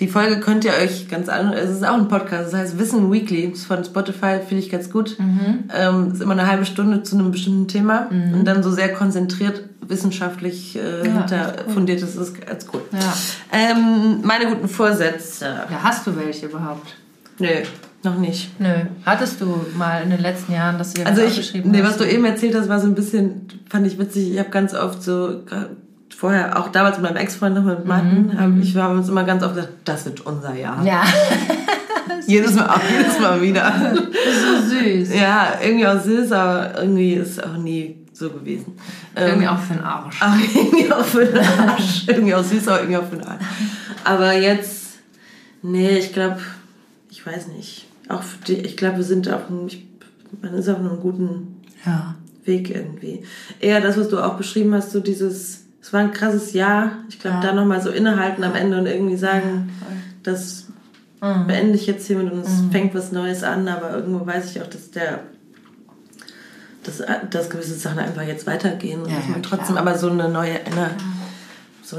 Die 0.00 0.06
Folge 0.06 0.38
könnt 0.38 0.64
ihr 0.64 0.72
euch 0.80 1.08
ganz 1.08 1.28
an, 1.28 1.52
es 1.52 1.70
ist 1.70 1.84
auch 1.84 1.94
ein 1.94 2.06
Podcast, 2.06 2.52
das 2.52 2.60
heißt 2.60 2.78
Wissen 2.78 3.10
Weekly, 3.10 3.50
das 3.50 3.60
ist 3.60 3.66
von 3.66 3.82
Spotify, 3.84 4.38
finde 4.46 4.62
ich 4.62 4.70
ganz 4.70 4.90
gut. 4.90 5.18
Mhm. 5.18 5.64
Ähm, 5.76 6.12
ist 6.12 6.22
immer 6.22 6.32
eine 6.32 6.46
halbe 6.46 6.64
Stunde 6.66 7.02
zu 7.02 7.16
einem 7.18 7.32
bestimmten 7.32 7.66
Thema 7.66 8.06
und 8.10 8.44
dann 8.44 8.62
so 8.62 8.70
sehr 8.70 8.92
konzentriert, 8.92 9.62
wissenschaftlich 9.80 10.76
äh, 10.76 10.98
Ja, 11.06 11.12
hinter 11.12 11.54
ist 11.56 11.64
cool. 11.66 11.72
fundiert, 11.74 12.02
das 12.02 12.14
ist 12.14 12.40
ganz 12.46 12.66
cool. 12.72 12.82
Ja. 12.92 13.12
Ähm, 13.52 14.20
meine 14.22 14.46
guten 14.46 14.68
Vorsätze. 14.68 15.44
ja, 15.46 15.82
hast 15.82 16.06
du 16.06 16.14
welche 16.16 16.46
überhaupt? 16.46 16.94
Nö, 17.40 17.48
noch 18.04 18.18
nicht. 18.18 18.60
Nö. 18.60 18.68
Hattest 19.04 19.40
du 19.40 19.46
mal 19.76 20.02
in 20.02 20.10
den 20.10 20.20
letzten 20.20 20.52
Jahren, 20.52 20.78
dass 20.78 20.92
du 20.94 21.00
dir 21.02 21.08
Also 21.08 21.22
was 21.22 21.32
ich, 21.32 21.38
aufgeschrieben 21.38 21.70
nee, 21.72 21.82
hast? 21.82 21.90
was 21.90 21.96
du 21.98 22.04
eben 22.04 22.24
erzählt 22.24 22.54
hast, 22.54 22.68
war 22.68 22.78
so 22.78 22.86
ein 22.86 22.94
bisschen, 22.94 23.48
fand 23.68 23.86
ich 23.86 23.98
witzig. 23.98 24.32
Ich 24.32 24.38
habe 24.38 24.50
ganz 24.50 24.74
oft 24.74 25.02
so, 25.02 25.42
vorher, 26.18 26.58
auch 26.58 26.68
damals 26.68 26.96
mit 26.98 27.04
meinem 27.04 27.16
Ex-Freund 27.16 27.54
noch 27.54 27.62
mit 27.62 27.84
Martin, 27.84 28.32
hab, 28.38 28.50
ich 28.60 28.76
habe 28.76 28.94
uns 28.98 29.08
immer 29.08 29.22
ganz 29.22 29.42
oft 29.44 29.54
gesagt, 29.54 29.72
das 29.84 30.04
wird 30.04 30.20
unser 30.26 30.54
Jahr. 30.54 30.84
Ja, 30.84 31.04
Jedes 32.26 32.54
Mal, 32.54 32.66
auch 32.68 32.80
jedes 32.90 33.18
Mal 33.20 33.40
wieder. 33.40 33.60
das 33.62 33.98
ist 34.00 34.70
so 34.70 34.76
süß. 34.76 35.14
ja, 35.14 35.52
irgendwie 35.62 35.86
auch 35.86 36.00
süß, 36.00 36.32
aber 36.32 36.80
irgendwie 36.80 37.14
ist 37.14 37.30
es 37.38 37.40
auch 37.42 37.56
nie 37.56 37.96
so 38.12 38.30
gewesen. 38.30 38.76
Ähm, 39.14 39.28
Irgendwie 39.28 39.48
auch 39.48 39.58
für 39.58 39.74
den 39.74 39.82
Arsch. 39.84 40.16
Ach, 40.20 40.36
irgendwie 40.54 40.92
auch 40.92 41.04
für 41.04 41.24
den 41.24 41.38
Arsch. 41.38 42.04
irgendwie 42.08 42.34
auch 42.34 42.42
süß, 42.44 42.66
aber 42.68 42.80
irgendwie 42.80 42.96
auch 42.98 43.08
für 43.08 43.16
den 43.16 43.26
Arsch. 43.26 43.44
Aber 44.04 44.32
jetzt, 44.32 44.98
nee, 45.62 45.98
ich 45.98 46.12
glaube, 46.12 46.38
ich 47.10 47.24
weiß 47.24 47.48
nicht. 47.48 47.86
Auch 48.08 48.22
für 48.22 48.38
die, 48.46 48.56
ich 48.56 48.76
glaube, 48.76 48.96
wir 48.98 49.04
sind 49.04 49.28
auf 49.32 49.48
einem, 49.48 49.68
ich, 49.68 49.86
man 50.42 50.52
ist 50.54 50.68
auf 50.68 50.78
einem 50.78 50.98
guten 51.00 51.60
Ja. 51.86 52.14
Weg 52.44 52.70
irgendwie. 52.70 53.22
Eher 53.60 53.80
das, 53.80 53.96
was 53.96 54.08
du 54.08 54.18
auch 54.18 54.34
beschrieben 54.34 54.74
hast, 54.74 54.90
so 54.90 55.00
dieses, 55.00 55.64
es 55.88 55.92
war 55.94 56.00
ein 56.00 56.12
krasses 56.12 56.52
Jahr. 56.52 56.92
Ich 57.08 57.18
glaube, 57.18 57.36
Ja. 57.38 57.42
da 57.42 57.52
nochmal 57.54 57.80
so 57.80 57.88
innehalten 57.88 58.44
am 58.44 58.54
Ende 58.54 58.76
und 58.78 58.84
irgendwie 58.84 59.16
sagen, 59.16 59.70
das 60.22 60.66
beende 61.20 61.76
ich 61.76 61.86
jetzt 61.86 62.06
hiermit 62.06 62.30
und 62.30 62.40
es 62.44 62.60
fängt 62.70 62.94
was 62.94 63.10
Neues 63.10 63.42
an, 63.42 63.66
aber 63.68 63.94
irgendwo 63.94 64.26
weiß 64.26 64.50
ich 64.54 64.60
auch, 64.60 64.66
dass 64.66 64.90
der 64.90 65.20
dass, 66.84 67.02
dass 67.30 67.48
gewisse 67.50 67.74
Sachen 67.74 67.98
einfach 68.00 68.22
jetzt 68.22 68.46
weitergehen 68.46 69.00
und 69.02 69.08
Ja, 69.10 69.16
dass 69.16 69.24
ja, 69.26 69.30
man 69.32 69.42
trotzdem 69.42 69.76
klar. 69.76 69.78
aber 69.86 69.96
so 69.98 70.10
eine 70.10 70.28
neue, 70.28 70.60
eine, 70.66 70.90
so, 71.82 71.96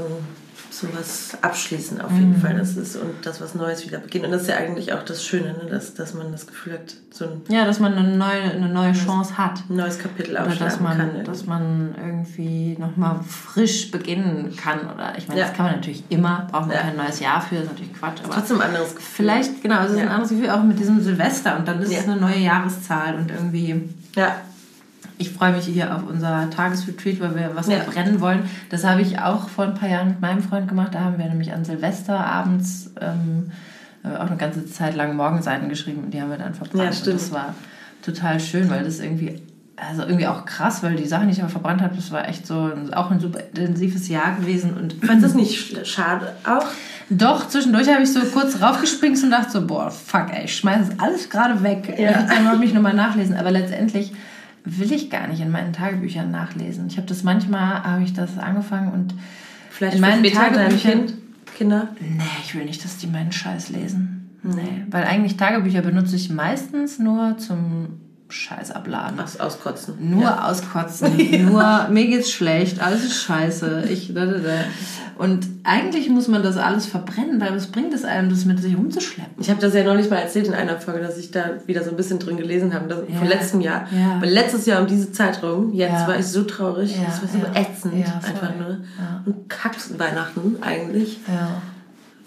so 0.80 0.88
was 0.98 1.36
abschließen 1.42 2.00
auf 2.00 2.10
jeden 2.12 2.30
Mhm. 2.36 2.40
Fall 2.40 2.56
das 2.56 2.76
ist 2.76 2.96
und 2.96 3.24
das 3.26 3.40
was 3.40 3.54
Neues 3.54 3.84
wieder 3.86 3.98
beginnt. 3.98 4.24
Und 4.24 4.30
das 4.32 4.42
ist 4.42 4.48
ja 4.48 4.56
eigentlich 4.56 4.92
auch 4.92 5.02
das 5.04 5.24
Schöne, 5.24 5.52
ne? 5.52 5.68
dass, 5.70 5.94
dass 5.94 6.14
man 6.14 6.32
das 6.32 6.46
Gefühl 6.46 6.74
hat, 6.74 6.94
so 7.10 7.24
ein 7.26 7.42
Ja, 7.48 7.64
dass 7.64 7.80
man 7.80 7.94
eine 7.94 8.16
neue, 8.16 8.42
eine 8.52 8.68
neue 8.68 8.92
Chance 8.92 9.36
hat. 9.36 9.62
neues 9.68 9.98
Kapitel 9.98 10.32
Oder 10.32 10.46
aufschlagen 10.46 10.64
dass 10.72 10.80
man, 10.80 10.96
kann. 10.98 11.24
dass 11.24 11.46
man 11.46 11.94
irgendwie 11.98 12.76
nochmal 12.78 13.20
frisch 13.28 13.90
beginnen 13.90 14.54
kann. 14.56 14.80
Oder 14.94 15.12
ich 15.18 15.28
meine, 15.28 15.40
Ja. 15.40 15.46
das 15.48 15.56
kann 15.56 15.66
man 15.66 15.74
natürlich 15.76 16.04
immer, 16.08 16.46
braucht 16.50 16.68
man 16.68 16.76
Ja. 16.76 16.82
kein 16.82 16.96
neues 16.96 17.20
Jahr 17.20 17.40
für, 17.40 17.56
ist 17.56 17.70
natürlich 17.70 17.92
Quatsch. 17.94 18.20
Aber 18.24 18.34
Trotzdem 18.34 18.60
ein 18.60 18.68
anderes 18.68 18.94
Gefühl. 18.94 19.14
vielleicht, 19.16 19.62
genau, 19.62 19.80
es 19.84 19.90
ist 19.92 19.98
ein 19.98 20.04
Ja. 20.04 20.10
anderes 20.10 20.30
Gefühl 20.30 20.50
auch 20.50 20.62
mit 20.62 20.78
diesem 20.78 21.00
Silvester 21.02 21.58
und 21.58 21.68
dann 21.68 21.80
ist 21.82 21.92
es 21.92 22.04
eine 22.08 22.16
neue 22.16 22.38
Jahreszahl 22.38 23.16
und 23.16 23.30
irgendwie. 23.30 23.88
Ja, 24.16 24.36
Ich 25.20 25.30
freue 25.30 25.52
mich 25.52 25.66
hier 25.66 25.94
auf 25.94 26.02
unser 26.08 26.48
Tagesretreat, 26.48 27.20
weil 27.20 27.36
wir 27.36 27.50
was 27.54 27.66
Ja. 27.68 27.80
verbrennen 27.80 28.20
wollen. 28.22 28.44
Das 28.70 28.84
habe 28.84 29.02
ich 29.02 29.18
auch 29.20 29.50
vor 29.50 29.64
ein 29.64 29.74
paar 29.74 29.88
Jahren 29.88 30.08
mit 30.08 30.20
meinem 30.22 30.42
Freund 30.42 30.66
gemacht. 30.66 30.94
Da 30.94 31.00
haben 31.00 31.18
wir 31.18 31.26
nämlich 31.26 31.52
an 31.52 31.64
Silvester 31.64 32.18
abends 32.18 32.90
ähm, 33.00 33.52
wir 34.02 34.18
auch 34.22 34.28
eine 34.28 34.36
ganze 34.38 34.64
Zeit 34.66 34.96
lang 34.96 35.14
Morgenseiten 35.16 35.68
geschrieben 35.68 36.04
und 36.04 36.14
die 36.14 36.22
haben 36.22 36.30
wir 36.30 36.38
dann 36.38 36.54
verbrannt. 36.54 36.82
Ja, 36.82 36.88
und 36.88 36.94
stimmt. 36.96 37.16
das 37.20 37.32
war 37.32 37.54
total 38.02 38.40
schön, 38.40 38.70
weil 38.70 38.82
das 38.82 38.98
irgendwie 38.98 39.42
also 39.76 40.02
irgendwie 40.02 40.26
auch 40.26 40.44
krass, 40.44 40.82
weil 40.82 40.96
die 40.96 41.06
Sachen, 41.06 41.26
die 41.28 41.32
ich 41.34 41.40
aber 41.40 41.50
verbrannt 41.50 41.82
habe, 41.82 41.96
das 41.96 42.10
war 42.10 42.28
echt 42.28 42.46
so 42.46 42.70
ein, 42.74 42.92
auch 42.94 43.10
ein 43.10 43.20
super 43.20 43.40
intensives 43.40 44.08
Jahr 44.08 44.36
gewesen. 44.36 44.74
Und 44.74 44.94
Fandest 45.04 45.34
du 45.34 45.38
das 45.38 45.48
nicht 45.48 45.86
schade 45.86 46.32
auch? 46.44 46.66
Doch, 47.10 47.48
zwischendurch 47.48 47.88
habe 47.88 48.02
ich 48.02 48.12
so 48.12 48.20
kurz 48.20 48.60
raufgespringt 48.60 49.22
und 49.22 49.30
dachte 49.30 49.50
so, 49.50 49.66
boah, 49.66 49.90
fuck, 49.90 50.32
ey, 50.32 50.44
ich 50.44 50.56
schmeiß 50.56 50.88
das 50.88 50.98
alles 50.98 51.28
gerade 51.28 51.62
weg. 51.62 51.94
Ja. 51.98 52.22
Dann 52.22 52.46
wollte 52.46 52.64
ich 52.64 52.74
nochmal 52.74 52.94
nachlesen. 52.94 53.36
Aber 53.36 53.50
letztendlich 53.50 54.12
will 54.64 54.92
ich 54.92 55.10
gar 55.10 55.26
nicht 55.26 55.40
in 55.40 55.50
meinen 55.50 55.72
Tagebüchern 55.72 56.30
nachlesen. 56.30 56.86
Ich 56.88 56.96
habe 56.96 57.06
das 57.06 57.22
manchmal, 57.22 57.82
habe 57.82 58.02
ich 58.02 58.12
das 58.12 58.38
angefangen 58.38 58.92
und 58.92 59.14
Vielleicht 59.70 59.96
in 59.96 60.00
meinen 60.00 60.24
Tagebüchern... 60.24 61.06
Kind, 61.06 61.14
Kinder? 61.56 61.88
Nee, 62.00 62.22
ich 62.44 62.54
will 62.54 62.64
nicht, 62.64 62.84
dass 62.84 62.98
die 62.98 63.06
meinen 63.06 63.32
Scheiß 63.32 63.70
lesen. 63.70 64.38
Nee, 64.42 64.84
weil 64.90 65.04
eigentlich 65.04 65.36
Tagebücher 65.36 65.82
benutze 65.82 66.16
ich 66.16 66.30
meistens 66.30 66.98
nur 66.98 67.36
zum 67.38 67.99
Scheiß 68.30 68.70
abladen. 68.70 69.20
Aus, 69.20 69.38
auskotzen. 69.38 69.94
Nur 69.98 70.22
ja. 70.22 70.48
auskotzen. 70.48 71.16
nur 71.46 71.88
mir 71.90 72.06
geht's 72.06 72.30
schlecht, 72.30 72.80
alles 72.80 73.04
ist 73.04 73.22
scheiße. 73.22 73.84
Ich, 73.90 74.14
da, 74.14 74.26
da, 74.26 74.38
da. 74.38 74.64
Und 75.18 75.46
eigentlich 75.64 76.08
muss 76.08 76.28
man 76.28 76.42
das 76.42 76.56
alles 76.56 76.86
verbrennen, 76.86 77.40
weil 77.40 77.54
was 77.54 77.66
bringt 77.66 77.92
es 77.92 78.04
einem, 78.04 78.30
das 78.30 78.46
mit 78.46 78.60
sich 78.60 78.74
umzuschleppen? 78.74 79.34
Ich 79.38 79.50
habe 79.50 79.60
das 79.60 79.74
ja 79.74 79.84
noch 79.84 79.94
nicht 79.94 80.10
mal 80.10 80.16
erzählt 80.16 80.46
in 80.46 80.54
einer 80.54 80.78
Folge, 80.78 81.02
dass 81.02 81.18
ich 81.18 81.30
da 81.30 81.56
wieder 81.66 81.84
so 81.84 81.90
ein 81.90 81.96
bisschen 81.96 82.18
drin 82.18 82.36
gelesen 82.36 82.72
habe, 82.72 82.88
das, 82.88 83.00
ja. 83.06 83.18
von 83.18 83.28
letztem 83.28 83.60
Jahr. 83.60 83.86
Ja. 83.90 84.20
Weil 84.20 84.30
letztes 84.30 84.64
Jahr 84.66 84.80
um 84.80 84.86
diese 84.86 85.12
Zeit 85.12 85.42
rum, 85.42 85.72
jetzt 85.74 85.92
ja. 85.92 86.08
war 86.08 86.18
ich 86.18 86.26
so 86.26 86.44
traurig, 86.44 86.96
ja. 86.96 87.04
das 87.04 87.20
war 87.22 87.28
so 87.28 87.58
ätzend, 87.58 88.06
einfach 88.06 88.56
nur. 88.56 88.78
Und 89.26 89.48
kacks 89.48 89.98
Weihnachten 89.98 90.56
eigentlich. 90.62 91.18
Ja. 91.28 91.60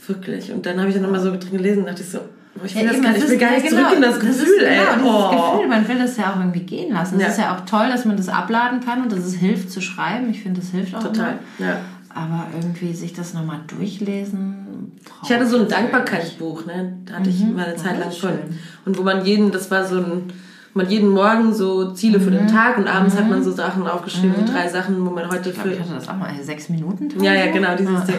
Wirklich. 0.08 0.52
Und 0.52 0.66
dann 0.66 0.78
habe 0.80 0.90
ich 0.90 0.94
dann 0.94 1.04
nochmal 1.04 1.22
so 1.22 1.32
drin 1.32 1.52
gelesen 1.52 1.80
und 1.80 1.88
dachte 1.88 2.02
ich 2.04 2.10
so, 2.10 2.20
ich 2.64 2.76
will, 2.76 2.86
ja, 2.86 2.92
das 2.92 3.02
gar, 3.02 3.16
ich 3.16 3.30
will 3.30 3.38
gar 3.38 3.52
nicht 3.52 3.68
genau, 3.68 3.82
zurück 3.82 3.96
in 3.96 4.02
das 4.02 4.20
Gefühl, 4.20 4.60
das 4.60 4.70
ey. 4.70 4.98
Genau, 4.98 5.32
oh. 5.32 5.52
Gefühl, 5.54 5.70
man 5.70 5.88
will 5.88 5.98
das 5.98 6.18
ja 6.18 6.32
auch 6.32 6.38
irgendwie 6.38 6.62
gehen 6.62 6.94
lassen. 6.94 7.16
Es 7.16 7.22
ja. 7.22 7.28
ist 7.30 7.38
ja 7.40 7.56
auch 7.56 7.66
toll, 7.66 7.88
dass 7.90 8.06
man 8.06 8.16
das 8.16 8.30
abladen 8.30 8.80
kann 8.80 9.02
und 9.02 9.12
dass 9.12 9.20
es 9.20 9.36
hilft 9.36 9.72
zu 9.72 9.82
schreiben. 9.82 10.30
Ich 10.30 10.44
finde, 10.44 10.62
das 10.62 10.70
hilft 10.70 10.94
auch 10.96 11.04
Total, 11.04 11.40
immer. 11.58 11.70
ja. 11.70 11.78
Aber 12.16 12.48
irgendwie 12.56 12.94
sich 12.94 13.14
das 13.14 13.34
nochmal 13.34 13.62
durchlesen. 13.66 14.92
Ich 15.24 15.32
hatte 15.32 15.48
so 15.48 15.58
ein 15.58 15.68
Dankbarkeitsbuch, 15.68 16.68
ne? 16.68 16.96
Da 17.06 17.16
hatte 17.16 17.30
mhm. 17.30 17.36
ich 17.36 17.46
mal 17.48 17.66
eine 17.66 17.76
Zeit 17.76 18.00
lang 18.00 18.12
schon. 18.12 18.38
Und 18.86 18.98
wo 19.00 19.02
man 19.02 19.26
jeden, 19.26 19.52
das 19.52 19.72
war 19.72 19.84
so 19.84 19.98
ein 19.98 20.32
man 20.74 20.90
jeden 20.90 21.10
Morgen 21.10 21.54
so 21.54 21.92
Ziele 21.92 22.20
für 22.20 22.32
den 22.32 22.46
mhm. 22.46 22.48
Tag 22.48 22.78
und 22.78 22.88
abends 22.88 23.16
hat 23.16 23.30
man 23.30 23.40
mhm. 23.40 23.44
so 23.44 23.52
Sachen 23.52 23.86
aufgeschrieben, 23.88 24.42
mhm. 24.42 24.46
drei 24.48 24.68
Sachen, 24.68 25.06
wo 25.06 25.12
man 25.12 25.30
heute 25.30 25.50
ich 25.50 25.56
glaub, 25.56 25.68
für. 25.68 25.74
Ich 25.74 25.80
hatte 25.80 25.94
das 25.94 26.10
auch 26.10 26.18
mal, 26.18 26.32
sechs 26.42 26.70
Minuten. 26.70 27.10
Ja, 27.24 27.34
ja, 27.34 27.52
genau, 27.52 27.76
dieses 27.76 27.96
ah. 27.96 28.06
Ding. 28.06 28.16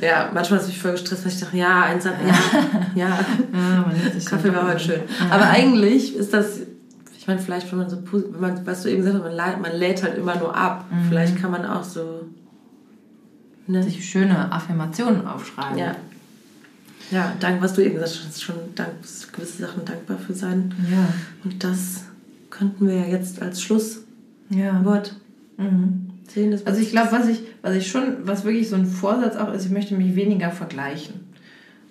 Ja, 0.00 0.30
manchmal 0.34 0.60
ist 0.60 0.66
mich 0.66 0.80
voll 0.80 0.92
gestresst, 0.92 1.24
weil 1.24 1.32
ich 1.32 1.40
dachte, 1.40 1.56
ja, 1.56 1.82
eins 1.82 2.04
hat, 2.04 2.14
ja, 2.26 2.34
ja. 3.06 3.08
ja 3.08 4.20
Kaffee 4.24 4.52
war 4.52 4.68
heute 4.68 4.80
schön. 4.80 5.00
Aber 5.30 5.48
eigentlich 5.48 6.16
ist 6.16 6.34
das, 6.34 6.60
ich 7.16 7.26
meine, 7.28 7.38
vielleicht, 7.38 7.70
wenn 7.70 7.78
man 7.78 7.88
so, 7.88 7.98
wenn 8.10 8.40
man, 8.40 8.66
was 8.66 8.82
du 8.82 8.88
eben 8.88 8.98
gesagt 8.98 9.22
hast, 9.22 9.36
man, 9.36 9.62
man 9.62 9.72
lädt 9.72 10.02
halt 10.02 10.18
immer 10.18 10.34
nur 10.36 10.56
ab. 10.56 10.86
Mhm. 10.90 11.08
Vielleicht 11.08 11.40
kann 11.40 11.52
man 11.52 11.64
auch 11.64 11.84
so. 11.84 12.22
Ne? 13.68 13.80
Sich 13.84 14.04
schöne 14.04 14.50
Affirmationen 14.50 15.24
aufschreiben. 15.24 15.78
Ja. 15.78 15.94
Ja, 17.12 17.34
dank, 17.40 17.60
was 17.60 17.74
du 17.74 17.82
eben 17.82 17.94
gesagt 17.94 18.20
hast, 18.26 18.42
schon 18.42 18.56
dank, 18.74 18.90
gewisse 19.32 19.62
Sachen 19.62 19.84
dankbar 19.84 20.18
für 20.18 20.32
sein. 20.32 20.74
Ja. 20.90 21.08
Und 21.44 21.62
das 21.62 22.04
könnten 22.50 22.88
wir 22.88 22.94
ja 22.94 23.06
jetzt 23.06 23.42
als 23.42 23.62
Schlusswort 23.62 24.04
ja. 24.50 24.72
mhm. 25.64 26.10
sehen. 26.26 26.58
also 26.64 26.80
ich 26.80 26.90
glaube, 26.90 27.12
was 27.12 27.28
ich, 27.28 27.42
was 27.60 27.76
ich 27.76 27.90
schon, 27.90 28.02
was 28.24 28.44
wirklich 28.44 28.68
so 28.68 28.76
ein 28.76 28.86
Vorsatz 28.86 29.36
auch 29.36 29.52
ist, 29.52 29.66
ich 29.66 29.70
möchte 29.70 29.94
mich 29.94 30.16
weniger 30.16 30.50
vergleichen. 30.50 31.20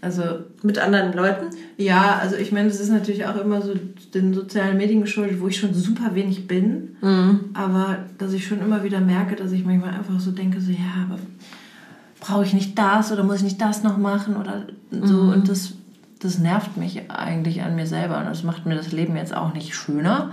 Also 0.02 0.24
mit 0.64 0.80
anderen 0.80 1.14
Leuten? 1.14 1.56
Ja, 1.78 2.18
also 2.20 2.36
ich 2.36 2.52
meine, 2.52 2.70
das 2.70 2.80
ist 2.80 2.90
natürlich 2.90 3.28
auch 3.28 3.36
immer 3.36 3.62
so 3.62 3.76
den 4.16 4.34
sozialen 4.34 4.78
Medien 4.78 5.02
geschuldet, 5.02 5.40
wo 5.40 5.48
ich 5.48 5.60
schon 5.60 5.76
super 5.76 6.16
wenig 6.16 6.48
bin. 6.48 6.96
Mhm. 7.02 7.52
Aber 7.54 8.00
dass 8.18 8.34
ich 8.34 8.48
schon 8.48 8.62
immer 8.62 8.84
wieder 8.84 9.00
merke, 9.00 9.36
dass 9.36 9.52
ich 9.52 9.64
manchmal 9.64 9.94
einfach 9.94 10.20
so 10.20 10.32
denke, 10.32 10.60
so 10.60 10.72
ja, 10.72 11.06
aber 11.08 11.20
brauche 12.22 12.46
ich 12.46 12.54
nicht 12.54 12.78
das 12.80 13.12
oder 13.12 13.24
muss 13.24 13.38
ich 13.38 13.44
nicht 13.44 13.62
das 13.62 13.84
noch 13.84 13.98
machen 13.98 14.38
oder 14.38 14.68
so. 14.90 15.24
Mhm. 15.24 15.34
Und 15.34 15.50
das, 15.50 15.74
das 16.20 16.40
nervt 16.40 16.78
mich 16.78 17.12
eigentlich 17.12 17.64
an 17.64 17.76
mir 17.76 17.88
selber 17.88 18.20
und 18.20 18.26
das 18.26 18.44
macht 18.44 18.66
mir 18.66 18.76
das 18.76 18.94
Leben 18.94 19.18
jetzt 19.18 19.36
auch 19.36 19.54
nicht 19.54 19.76
schöner. 19.76 20.32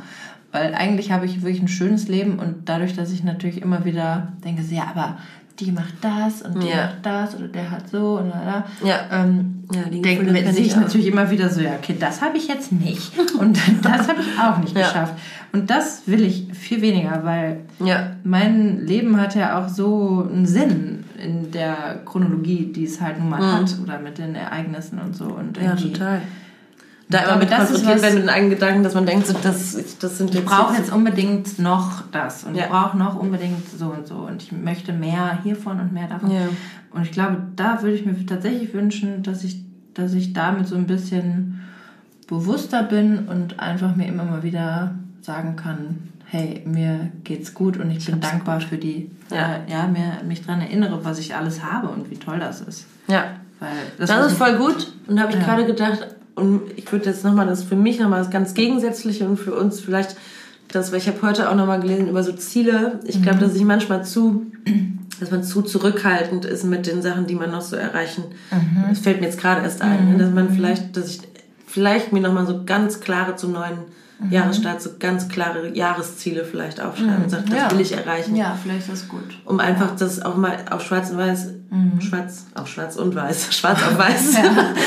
Weil 0.52 0.74
eigentlich 0.74 1.10
habe 1.10 1.26
ich 1.26 1.42
wirklich 1.42 1.60
ein 1.60 1.68
schönes 1.68 2.08
Leben 2.08 2.38
und 2.38 2.68
dadurch, 2.68 2.94
dass 2.94 3.10
ich 3.10 3.24
natürlich 3.24 3.60
immer 3.60 3.84
wieder 3.84 4.32
denke, 4.44 4.62
ja, 4.70 4.84
aber 4.94 5.18
die 5.60 5.72
macht 5.72 5.94
das 6.00 6.42
und 6.42 6.62
die 6.62 6.68
ja. 6.68 6.86
macht 6.86 6.98
das 7.04 7.34
oder 7.34 7.48
der 7.48 7.70
hat 7.70 7.88
so 7.90 8.18
und 8.18 8.30
da. 8.30 8.64
Ja. 8.84 9.00
Ähm, 9.10 9.64
ja, 9.72 9.82
denke 9.82 10.52
sehe 10.52 10.64
ich 10.64 10.76
natürlich 10.76 11.08
immer 11.08 11.30
wieder 11.30 11.50
so, 11.50 11.60
ja, 11.60 11.72
okay, 11.72 11.96
das 11.98 12.22
habe 12.22 12.38
ich 12.38 12.48
jetzt 12.48 12.70
nicht 12.70 13.12
und 13.38 13.58
das 13.82 14.08
habe 14.08 14.20
ich 14.20 14.40
auch 14.40 14.58
nicht 14.58 14.76
ja. 14.76 14.86
geschafft. 14.86 15.14
Und 15.52 15.68
das 15.70 16.02
will 16.06 16.22
ich 16.22 16.46
viel 16.52 16.80
weniger, 16.80 17.24
weil 17.24 17.60
ja. 17.84 18.12
mein 18.24 18.86
Leben 18.86 19.20
hat 19.20 19.34
ja 19.34 19.58
auch 19.58 19.68
so 19.68 20.26
einen 20.30 20.46
Sinn 20.46 21.04
in 21.18 21.50
der 21.50 22.02
Chronologie, 22.04 22.72
die 22.72 22.84
es 22.84 23.00
halt 23.00 23.18
nun 23.18 23.28
mal 23.28 23.40
mhm. 23.40 23.52
hat 23.52 23.76
oder 23.82 23.98
mit 23.98 24.18
den 24.18 24.34
Ereignissen 24.34 24.98
und 24.98 25.16
so. 25.16 25.26
Und 25.26 25.56
ja, 25.58 25.74
total. 25.74 26.22
Da 27.10 27.20
immer 27.20 27.36
mit 27.38 27.50
konfrontiert 27.50 28.02
werden 28.02 28.14
mit 28.14 28.22
den 28.24 28.28
eigenen 28.28 28.50
Gedanken, 28.50 28.82
dass 28.82 28.94
man 28.94 29.06
denkt, 29.06 29.26
so, 29.26 29.34
das, 29.42 29.78
das 29.98 30.18
sind 30.18 30.34
jetzt... 30.34 30.44
Ich 30.44 30.44
brauche 30.44 30.76
jetzt 30.76 30.92
unbedingt 30.92 31.58
noch 31.58 32.02
das 32.12 32.44
und 32.44 32.54
ja. 32.54 32.64
ich 32.64 32.70
brauche 32.70 32.98
noch 32.98 33.16
unbedingt 33.18 33.66
so 33.66 33.86
und 33.86 34.06
so 34.06 34.16
und 34.16 34.42
ich 34.42 34.52
möchte 34.52 34.92
mehr 34.92 35.38
hiervon 35.42 35.80
und 35.80 35.92
mehr 35.92 36.06
davon. 36.06 36.30
Ja. 36.30 36.48
Und 36.90 37.02
ich 37.02 37.12
glaube, 37.12 37.38
da 37.56 37.82
würde 37.82 37.96
ich 37.96 38.04
mir 38.04 38.26
tatsächlich 38.26 38.74
wünschen, 38.74 39.22
dass 39.22 39.42
ich, 39.42 39.62
dass 39.94 40.12
ich 40.12 40.34
damit 40.34 40.66
so 40.66 40.76
ein 40.76 40.86
bisschen 40.86 41.62
bewusster 42.26 42.82
bin 42.82 43.26
und 43.26 43.58
einfach 43.58 43.96
mir 43.96 44.06
immer 44.06 44.24
mal 44.24 44.42
wieder 44.42 44.94
sagen 45.22 45.56
kann, 45.56 46.10
hey, 46.30 46.62
mir 46.66 47.10
geht's 47.24 47.54
gut 47.54 47.78
und 47.78 47.90
ich, 47.90 47.98
ich 47.98 48.06
bin 48.06 48.20
dankbar 48.20 48.60
für 48.60 48.76
die, 48.76 49.10
ja, 49.30 49.56
äh, 49.66 49.70
ja 49.70 49.86
mir, 49.86 50.22
mich 50.26 50.44
daran 50.44 50.60
erinnere, 50.60 51.02
was 51.02 51.18
ich 51.18 51.34
alles 51.34 51.62
habe 51.62 51.88
und 51.88 52.10
wie 52.10 52.16
toll 52.16 52.38
das 52.38 52.60
ist. 52.60 52.86
Ja. 53.06 53.36
Weil 53.60 53.70
das, 53.98 54.10
das 54.10 54.32
ist 54.32 54.38
voll 54.38 54.56
gut. 54.56 54.92
Und 55.06 55.16
da 55.16 55.22
habe 55.22 55.32
ich 55.32 55.38
ja. 55.38 55.44
gerade 55.44 55.64
gedacht, 55.64 56.06
und 56.34 56.62
ich 56.76 56.90
würde 56.92 57.06
jetzt 57.06 57.24
nochmal 57.24 57.46
das 57.46 57.64
für 57.64 57.76
mich 57.76 57.98
nochmal 57.98 58.20
das 58.20 58.30
ganz 58.30 58.54
Gegensätzliche 58.54 59.26
und 59.26 59.38
für 59.38 59.54
uns 59.54 59.80
vielleicht 59.80 60.16
das, 60.68 60.92
weil 60.92 60.98
ich 60.98 61.08
habe 61.08 61.22
heute 61.22 61.48
auch 61.48 61.54
nochmal 61.54 61.80
gelesen 61.80 62.08
über 62.08 62.22
so 62.22 62.32
Ziele. 62.32 63.00
Ich 63.04 63.22
glaube, 63.22 63.38
mhm. 63.38 63.40
dass 63.40 63.54
ich 63.54 63.64
manchmal 63.64 64.04
zu, 64.04 64.46
dass 65.18 65.30
man 65.30 65.42
zu 65.42 65.62
zurückhaltend 65.62 66.44
ist 66.44 66.64
mit 66.64 66.86
den 66.86 67.00
Sachen, 67.00 67.26
die 67.26 67.34
man 67.34 67.50
noch 67.50 67.62
so 67.62 67.74
erreichen. 67.74 68.24
Mhm. 68.50 68.84
Das 68.90 68.98
fällt 68.98 69.20
mir 69.20 69.26
jetzt 69.26 69.40
gerade 69.40 69.62
erst 69.62 69.80
ein, 69.80 70.12
mhm. 70.12 70.18
dass 70.18 70.30
man 70.30 70.50
vielleicht, 70.50 70.94
dass 70.96 71.08
ich 71.08 71.20
vielleicht 71.66 72.12
mir 72.12 72.20
nochmal 72.20 72.46
so 72.46 72.64
ganz 72.64 73.00
klare 73.00 73.36
zum 73.36 73.52
neuen 73.52 73.78
mhm. 74.18 74.32
Jahresstart 74.32 74.82
so 74.82 74.90
ganz 74.98 75.28
klare 75.28 75.74
Jahresziele 75.74 76.44
vielleicht 76.44 76.80
aufschreiben 76.80 77.18
mhm. 77.18 77.24
und 77.24 77.30
sagt, 77.30 77.48
das 77.50 77.58
ja. 77.58 77.70
will 77.70 77.80
ich 77.80 77.92
erreichen. 77.92 78.36
Ja, 78.36 78.56
vielleicht 78.60 78.88
ist 78.88 79.02
das 79.02 79.08
gut. 79.08 79.38
Um 79.44 79.60
einfach 79.60 79.96
das 79.96 80.22
auch 80.22 80.36
mal 80.36 80.56
auf 80.70 80.82
schwarz 80.82 81.10
und 81.10 81.18
weiß, 81.18 81.52
mhm. 81.70 82.00
schwarz, 82.00 82.46
auf 82.54 82.68
schwarz 82.68 82.96
und 82.96 83.14
weiß, 83.14 83.54
schwarz 83.56 83.82
auf 83.82 83.98
weiß, 83.98 84.36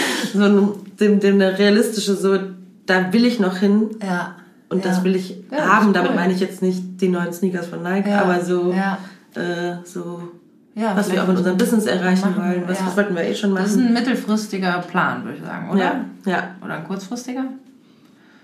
so 0.34 0.78
dem, 1.00 1.20
dem 1.20 1.36
eine 1.36 1.58
realistische, 1.58 2.16
so, 2.16 2.38
da 2.86 3.14
will 3.14 3.26
ich 3.26 3.40
noch 3.40 3.58
hin. 3.58 3.90
Ja. 4.02 4.36
Und 4.70 4.86
ja. 4.86 4.92
das 4.92 5.04
will 5.04 5.16
ich 5.16 5.38
ja, 5.52 5.68
haben. 5.68 5.92
Damit 5.92 6.16
meine 6.16 6.34
ich 6.34 6.40
jetzt 6.40 6.62
nicht 6.62 7.02
die 7.02 7.10
neuen 7.10 7.34
Sneakers 7.34 7.68
von 7.68 7.84
Nike, 7.84 8.10
aber 8.10 8.42
so, 8.42 8.72
äh, 8.72 9.76
so 9.84 10.32
ja, 10.76 10.96
was 10.96 11.12
wir 11.12 11.22
auch 11.22 11.28
in 11.28 11.36
unserem 11.36 11.58
Business 11.58 11.86
erreichen 11.86 12.30
machen, 12.30 12.38
wollen. 12.38 12.64
Was, 12.68 12.80
ja. 12.80 12.88
was 12.88 12.96
wollten 12.96 13.16
wir 13.16 13.24
eh 13.24 13.36
schon 13.36 13.52
machen? 13.52 13.64
Das 13.64 13.74
ist 13.74 13.80
ein 13.80 13.94
mittelfristiger 13.94 14.80
Plan, 14.80 15.26
würde 15.26 15.38
ich 15.38 15.44
sagen, 15.44 15.70
oder? 15.70 15.80
Ja. 15.80 16.06
ja. 16.26 16.56
Oder 16.64 16.76
ein 16.76 16.84
kurzfristiger? 16.86 17.44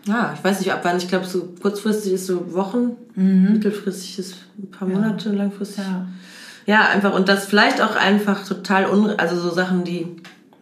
Ja, 0.07 0.33
ich 0.33 0.43
weiß 0.43 0.59
nicht, 0.59 0.71
ab 0.71 0.79
wann. 0.83 0.97
Ich 0.97 1.07
glaube, 1.07 1.25
so 1.25 1.49
kurzfristig 1.61 2.13
ist 2.13 2.27
so 2.27 2.53
Wochen, 2.53 2.95
mhm. 3.15 3.53
mittelfristig 3.53 4.19
ist 4.19 4.35
ein 4.57 4.71
paar 4.71 4.87
Monate, 4.87 5.29
ja. 5.29 5.35
langfristig. 5.35 5.83
Ja. 5.83 6.07
ja, 6.65 6.89
einfach. 6.89 7.13
Und 7.13 7.27
das 7.29 7.45
vielleicht 7.45 7.81
auch 7.81 7.95
einfach 7.95 8.45
total, 8.45 8.89
un 8.89 9.11
also 9.17 9.37
so 9.37 9.49
Sachen, 9.49 9.83
die, 9.83 10.07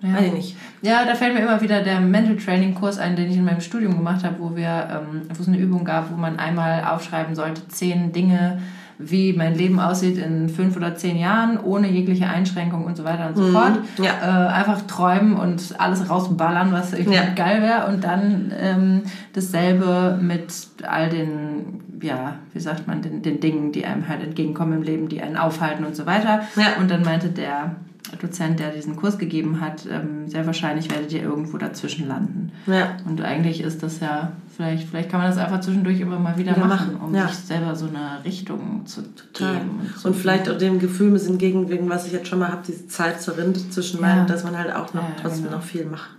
ja. 0.02 0.16
weiß 0.16 0.26
ich 0.28 0.34
nicht. 0.34 0.58
Ja, 0.82 1.06
da 1.06 1.16
fällt 1.16 1.34
mir 1.34 1.42
immer 1.42 1.62
wieder 1.62 1.82
der 1.82 2.00
Mental 2.00 2.38
Training 2.38 2.76
Kurs 2.76 2.98
ein, 2.98 3.16
den 3.16 3.30
ich 3.30 3.38
in 3.38 3.46
meinem 3.46 3.62
Studium 3.62 3.96
gemacht 3.96 4.24
habe, 4.24 4.36
wo 4.40 4.56
wir, 4.56 4.88
ähm, 4.92 5.22
wo 5.34 5.42
es 5.42 5.48
eine 5.48 5.60
Übung 5.60 5.86
gab, 5.86 6.12
wo 6.12 6.16
man 6.16 6.38
einmal 6.38 6.84
aufschreiben 6.84 7.36
sollte, 7.36 7.68
zehn 7.68 8.12
Dinge, 8.12 8.60
wie 8.98 9.34
mein 9.34 9.56
Leben 9.56 9.80
aussieht 9.80 10.18
in 10.18 10.50
fünf 10.50 10.78
oder 10.78 10.96
zehn 10.96 11.18
Jahren, 11.18 11.60
ohne 11.60 11.90
jegliche 11.90 12.28
Einschränkung 12.28 12.86
und 12.86 12.96
so 12.96 13.04
weiter 13.04 13.28
und 13.28 13.38
so 13.38 13.44
mhm. 13.44 13.52
fort. 13.52 13.80
Ja. 13.98 14.14
Äh, 14.22 14.54
einfach 14.54 14.82
träumen 14.84 15.34
und 15.36 15.76
alles 15.78 16.10
rausballern, 16.10 16.72
was 16.72 16.94
irgendwie 16.94 17.18
ja. 17.18 17.26
geil 17.36 17.62
wäre. 17.62 17.88
Und 17.88 18.04
dann 18.04 18.54
ähm, 18.58 19.02
dasselbe 19.34 20.18
mit 20.22 20.48
all 20.88 21.10
den, 21.10 21.82
ja, 22.02 22.36
wie 22.54 22.60
sagt 22.60 22.88
man, 22.88 23.02
den, 23.02 23.22
den 23.22 23.40
Dingen, 23.40 23.72
die 23.72 23.86
einem 23.86 24.08
halt 24.08 24.24
entgegenkommen 24.24 24.74
im 24.74 24.84
Leben, 24.84 25.10
die 25.10 25.22
einen 25.22 25.38
aufhalten 25.38 25.86
und 25.86 25.96
so 25.96 26.06
weiter. 26.06 26.42
Ja. 26.56 26.80
Und 26.80 26.90
dann 26.90 27.04
meinte 27.04 27.30
der 27.30 27.76
Dozent, 28.22 28.60
der 28.60 28.72
diesen 28.72 28.96
Kurs 28.96 29.18
gegeben 29.18 29.62
hat, 29.62 29.86
ähm, 29.90 30.28
sehr 30.28 30.46
wahrscheinlich 30.46 30.92
werdet 30.92 31.12
ihr 31.12 31.24
irgendwo 31.24 31.58
dazwischen 31.58 32.08
landen. 32.08 32.52
Ja. 32.68 32.98
Und 33.06 33.22
eigentlich 33.22 33.62
ist 33.62 33.84
das 33.84 34.00
ja, 34.00 34.34
vielleicht, 34.56 34.88
vielleicht 34.90 35.10
kann 35.10 35.20
man 35.20 35.30
das 35.30 35.38
einfach 35.38 35.62
zwischendurch 35.62 36.00
immer 36.00 36.20
mal 36.20 36.38
wieder, 36.38 36.56
wieder 36.56 36.66
machen, 36.66 36.96
um 36.96 37.14
ja. 37.14 37.28
sich 37.28 37.38
selber 37.38 37.76
so 37.76 37.88
eine 37.88 38.24
Richtung 38.24 38.86
zu 38.86 39.04
geben. 39.34 39.82
Und, 39.82 40.06
und 40.06 40.16
vielleicht 40.16 40.50
auch 40.50 40.58
dem 40.58 40.80
Gefühl 40.80 41.08
ein 41.08 41.14
bisschen 41.14 41.34
entgegenwirken, 41.34 41.90
was 41.90 42.06
ich 42.06 42.14
jetzt 42.14 42.28
schon 42.28 42.40
mal 42.40 42.50
habe, 42.50 42.62
diese 42.66 42.88
Zeit 42.88 43.22
zur 43.22 43.38
Rinde 43.38 43.60
zwischen 43.70 44.00
ja. 44.00 44.08
meinen, 44.08 44.28
dass 44.28 44.44
man 44.44 44.58
halt 44.58 44.74
auch 44.74 44.94
noch 44.94 45.04
trotzdem 45.22 45.46
genau. 45.46 45.58
noch 45.58 45.64
viel 45.64 45.86
macht. 45.86 46.10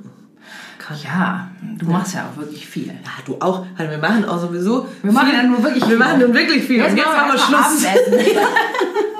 kann. 0.78 0.96
Ja, 1.02 1.50
du 1.78 1.86
machst 1.86 2.14
ja 2.14 2.28
auch 2.28 2.36
wirklich 2.38 2.66
viel. 2.66 2.88
Ja, 2.88 2.94
du 3.24 3.36
auch. 3.40 3.66
Also 3.76 3.90
wir 3.90 3.98
machen 3.98 4.24
auch 4.24 4.40
sowieso. 4.40 4.86
Wir 5.02 5.12
machen 5.12 5.28
viel. 5.28 5.36
ja 5.38 5.42
nur 5.44 5.62
wirklich 5.62 5.82
Wir 5.82 5.90
viel. 5.90 5.98
machen 5.98 6.20
nun 6.20 6.34
wirklich 6.34 6.64
viel. 6.64 6.82
Und 6.84 6.96
jetzt 6.96 7.06
machen 7.06 7.32
wir 7.32 7.38
Schluss. 7.38 7.86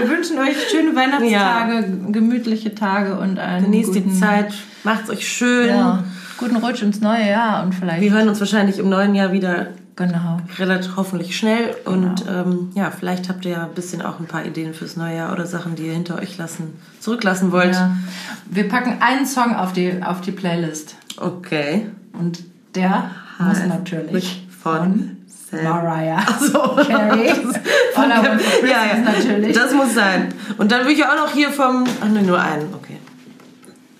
Wir 0.00 0.08
wünschen 0.08 0.38
euch 0.38 0.56
schöne 0.70 0.94
Weihnachtstage, 0.94 1.86
gemütliche 2.10 2.74
Tage 2.74 3.18
und 3.18 3.38
einen 3.38 3.64
Genießt 3.64 3.94
die 3.94 4.02
guten, 4.02 4.14
Zeit, 4.14 4.54
macht's 4.82 5.10
euch 5.10 5.26
schön. 5.28 5.68
Ja, 5.68 6.04
guten 6.38 6.56
Rutsch 6.56 6.82
ins 6.82 7.00
neue 7.00 7.28
Jahr 7.28 7.62
und 7.64 7.74
vielleicht 7.74 8.00
Wir 8.00 8.12
hören 8.12 8.28
uns 8.28 8.40
wahrscheinlich 8.40 8.78
im 8.78 8.88
neuen 8.88 9.14
Jahr 9.14 9.32
wieder 9.32 9.68
genau. 9.96 10.38
relativ 10.58 10.96
hoffentlich 10.96 11.36
schnell. 11.36 11.74
Und 11.84 12.24
ähm, 12.28 12.70
ja, 12.74 12.90
vielleicht 12.90 13.28
habt 13.28 13.44
ihr 13.44 13.52
ja 13.52 13.64
ein 13.64 13.74
bisschen 13.74 14.02
auch 14.02 14.18
ein 14.20 14.26
paar 14.26 14.44
Ideen 14.44 14.74
fürs 14.74 14.96
neue 14.96 15.16
Jahr 15.16 15.32
oder 15.32 15.46
Sachen, 15.46 15.76
die 15.76 15.86
ihr 15.86 15.92
hinter 15.92 16.18
euch 16.18 16.36
lassen, 16.38 16.74
zurücklassen 17.00 17.52
wollt. 17.52 17.74
Ja. 17.74 17.96
Wir 18.46 18.68
packen 18.68 18.96
einen 19.00 19.26
Song 19.26 19.54
auf 19.54 19.72
die, 19.72 20.02
auf 20.02 20.20
die 20.20 20.32
Playlist. 20.32 20.96
Okay. 21.16 21.86
Und 22.12 22.44
der 22.74 23.10
muss 23.38 23.58
Heißt 23.58 23.68
natürlich 23.68 24.46
von 24.62 24.82
Sam. 24.82 25.16
Mariah 25.62 26.24
So. 26.40 26.76
Carey. 26.86 27.30
All 27.96 28.10
I 28.10 28.16
Want 28.16 28.40
for 28.40 28.60
Christmas 28.60 28.70
ja, 28.70 28.86
ja. 28.86 28.98
natürlich. 28.98 29.54
Das 29.54 29.72
muss 29.72 29.94
sein. 29.94 30.34
Und 30.58 30.72
dann 30.72 30.80
würde 30.80 30.92
ich 30.92 31.04
auch 31.04 31.16
noch 31.16 31.32
hier 31.32 31.50
vom. 31.50 31.84
Ach 32.02 32.08
ne, 32.08 32.22
nur 32.22 32.40
einen. 32.40 32.72
Okay. 32.74 32.93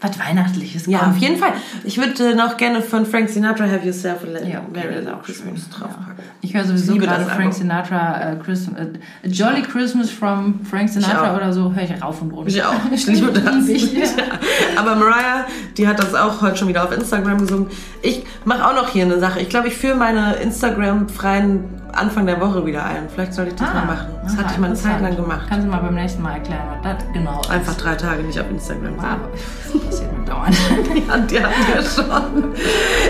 Was 0.04 0.18
Weihnachtliches. 0.18 0.86
Ja, 0.86 0.98
kommt. 0.98 1.12
auf 1.12 1.18
jeden 1.18 1.38
Fall. 1.38 1.52
Ich 1.82 1.98
würde 1.98 2.36
noch 2.36 2.56
gerne 2.56 2.82
von 2.82 3.06
Frank 3.06 3.30
Sinatra 3.30 3.64
Have 3.64 3.86
Yourself 3.86 4.22
a 4.22 4.46
Ja, 4.46 4.62
okay, 4.68 4.88
Little 4.94 5.16
auch 5.16 5.22
Christmas 5.22 5.68
draufpacken. 5.70 6.24
Ich 6.42 6.54
höre 6.54 6.64
sowieso 6.64 6.92
liebe 6.92 7.06
gerade 7.06 7.24
das 7.24 7.32
Frank 7.32 7.46
Album. 7.46 7.52
Sinatra, 7.52 8.32
äh, 8.32 8.36
Christmas, 8.36 8.80
äh, 8.80 9.26
A 9.26 9.28
Jolly 9.28 9.62
Christmas 9.62 10.10
from 10.10 10.60
Frank 10.64 10.90
Sinatra 10.90 11.34
oder 11.34 11.52
so, 11.52 11.74
höre 11.74 11.84
ich 11.84 12.02
rauf 12.02 12.20
und 12.20 12.32
runter. 12.32 12.48
Ich 12.48 12.62
auch. 12.62 12.74
Ich 12.92 13.06
liebe 13.06 13.32
das. 13.32 13.66
Ich, 13.66 13.92
ja. 13.92 14.04
Aber 14.76 14.94
Mariah, 14.94 15.46
die 15.76 15.88
hat 15.88 15.98
das 15.98 16.14
auch 16.14 16.42
heute 16.42 16.58
schon 16.58 16.68
wieder 16.68 16.84
auf 16.84 16.92
Instagram 16.92 17.38
gesungen. 17.38 17.68
Ich 18.02 18.24
mache 18.44 18.66
auch 18.66 18.74
noch 18.74 18.90
hier 18.90 19.04
eine 19.04 19.18
Sache. 19.18 19.40
Ich 19.40 19.48
glaube, 19.48 19.68
ich 19.68 19.74
führe 19.74 19.96
meine 19.96 20.34
Instagram-freien 20.34 21.83
Anfang 21.96 22.26
der 22.26 22.40
Woche 22.40 22.64
wieder 22.66 22.84
ein. 22.84 23.08
Vielleicht 23.12 23.34
soll 23.34 23.48
ich 23.48 23.54
das 23.54 23.72
mal 23.72 23.84
machen. 23.86 24.08
Das 24.22 24.32
aha, 24.34 24.42
hatte 24.42 24.52
ich 24.54 24.58
mal 24.58 24.66
eine 24.66 24.74
Zeit 24.74 25.00
lang 25.00 25.16
gemacht. 25.16 25.46
Kannst 25.48 25.66
du 25.66 25.70
mal 25.70 25.78
beim 25.80 25.94
nächsten 25.94 26.22
Mal 26.22 26.34
erklären, 26.34 26.62
was 26.82 26.96
das 26.98 27.12
genau 27.12 27.40
ist. 27.40 27.50
Einfach 27.50 27.74
drei 27.74 27.94
Tage 27.94 28.22
nicht 28.22 28.38
auf 28.40 28.50
Instagram 28.50 28.96
sein. 28.96 29.04
Aber 29.04 29.28
das 29.72 29.82
passiert 29.86 30.18
mir 30.18 30.24
dauernd. 30.24 30.56
Ja, 31.08 31.18
die 31.18 31.42
hatten 31.42 31.66
wir 31.72 31.82
schon. 31.82 32.54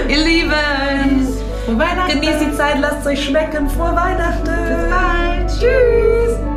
Ihr 0.08 0.24
Lieben, 0.24 1.28
Frohe 1.66 1.78
Weihnachten. 1.78 2.20
genießt 2.20 2.40
die 2.40 2.52
Zeit, 2.56 2.78
lasst 2.80 3.00
es 3.00 3.06
euch 3.06 3.24
schmecken. 3.24 3.68
Frohe 3.68 3.94
Weihnachten. 3.94 4.44
Bis 4.44 4.90
bald. 4.90 5.48
Tschüss. 5.50 6.53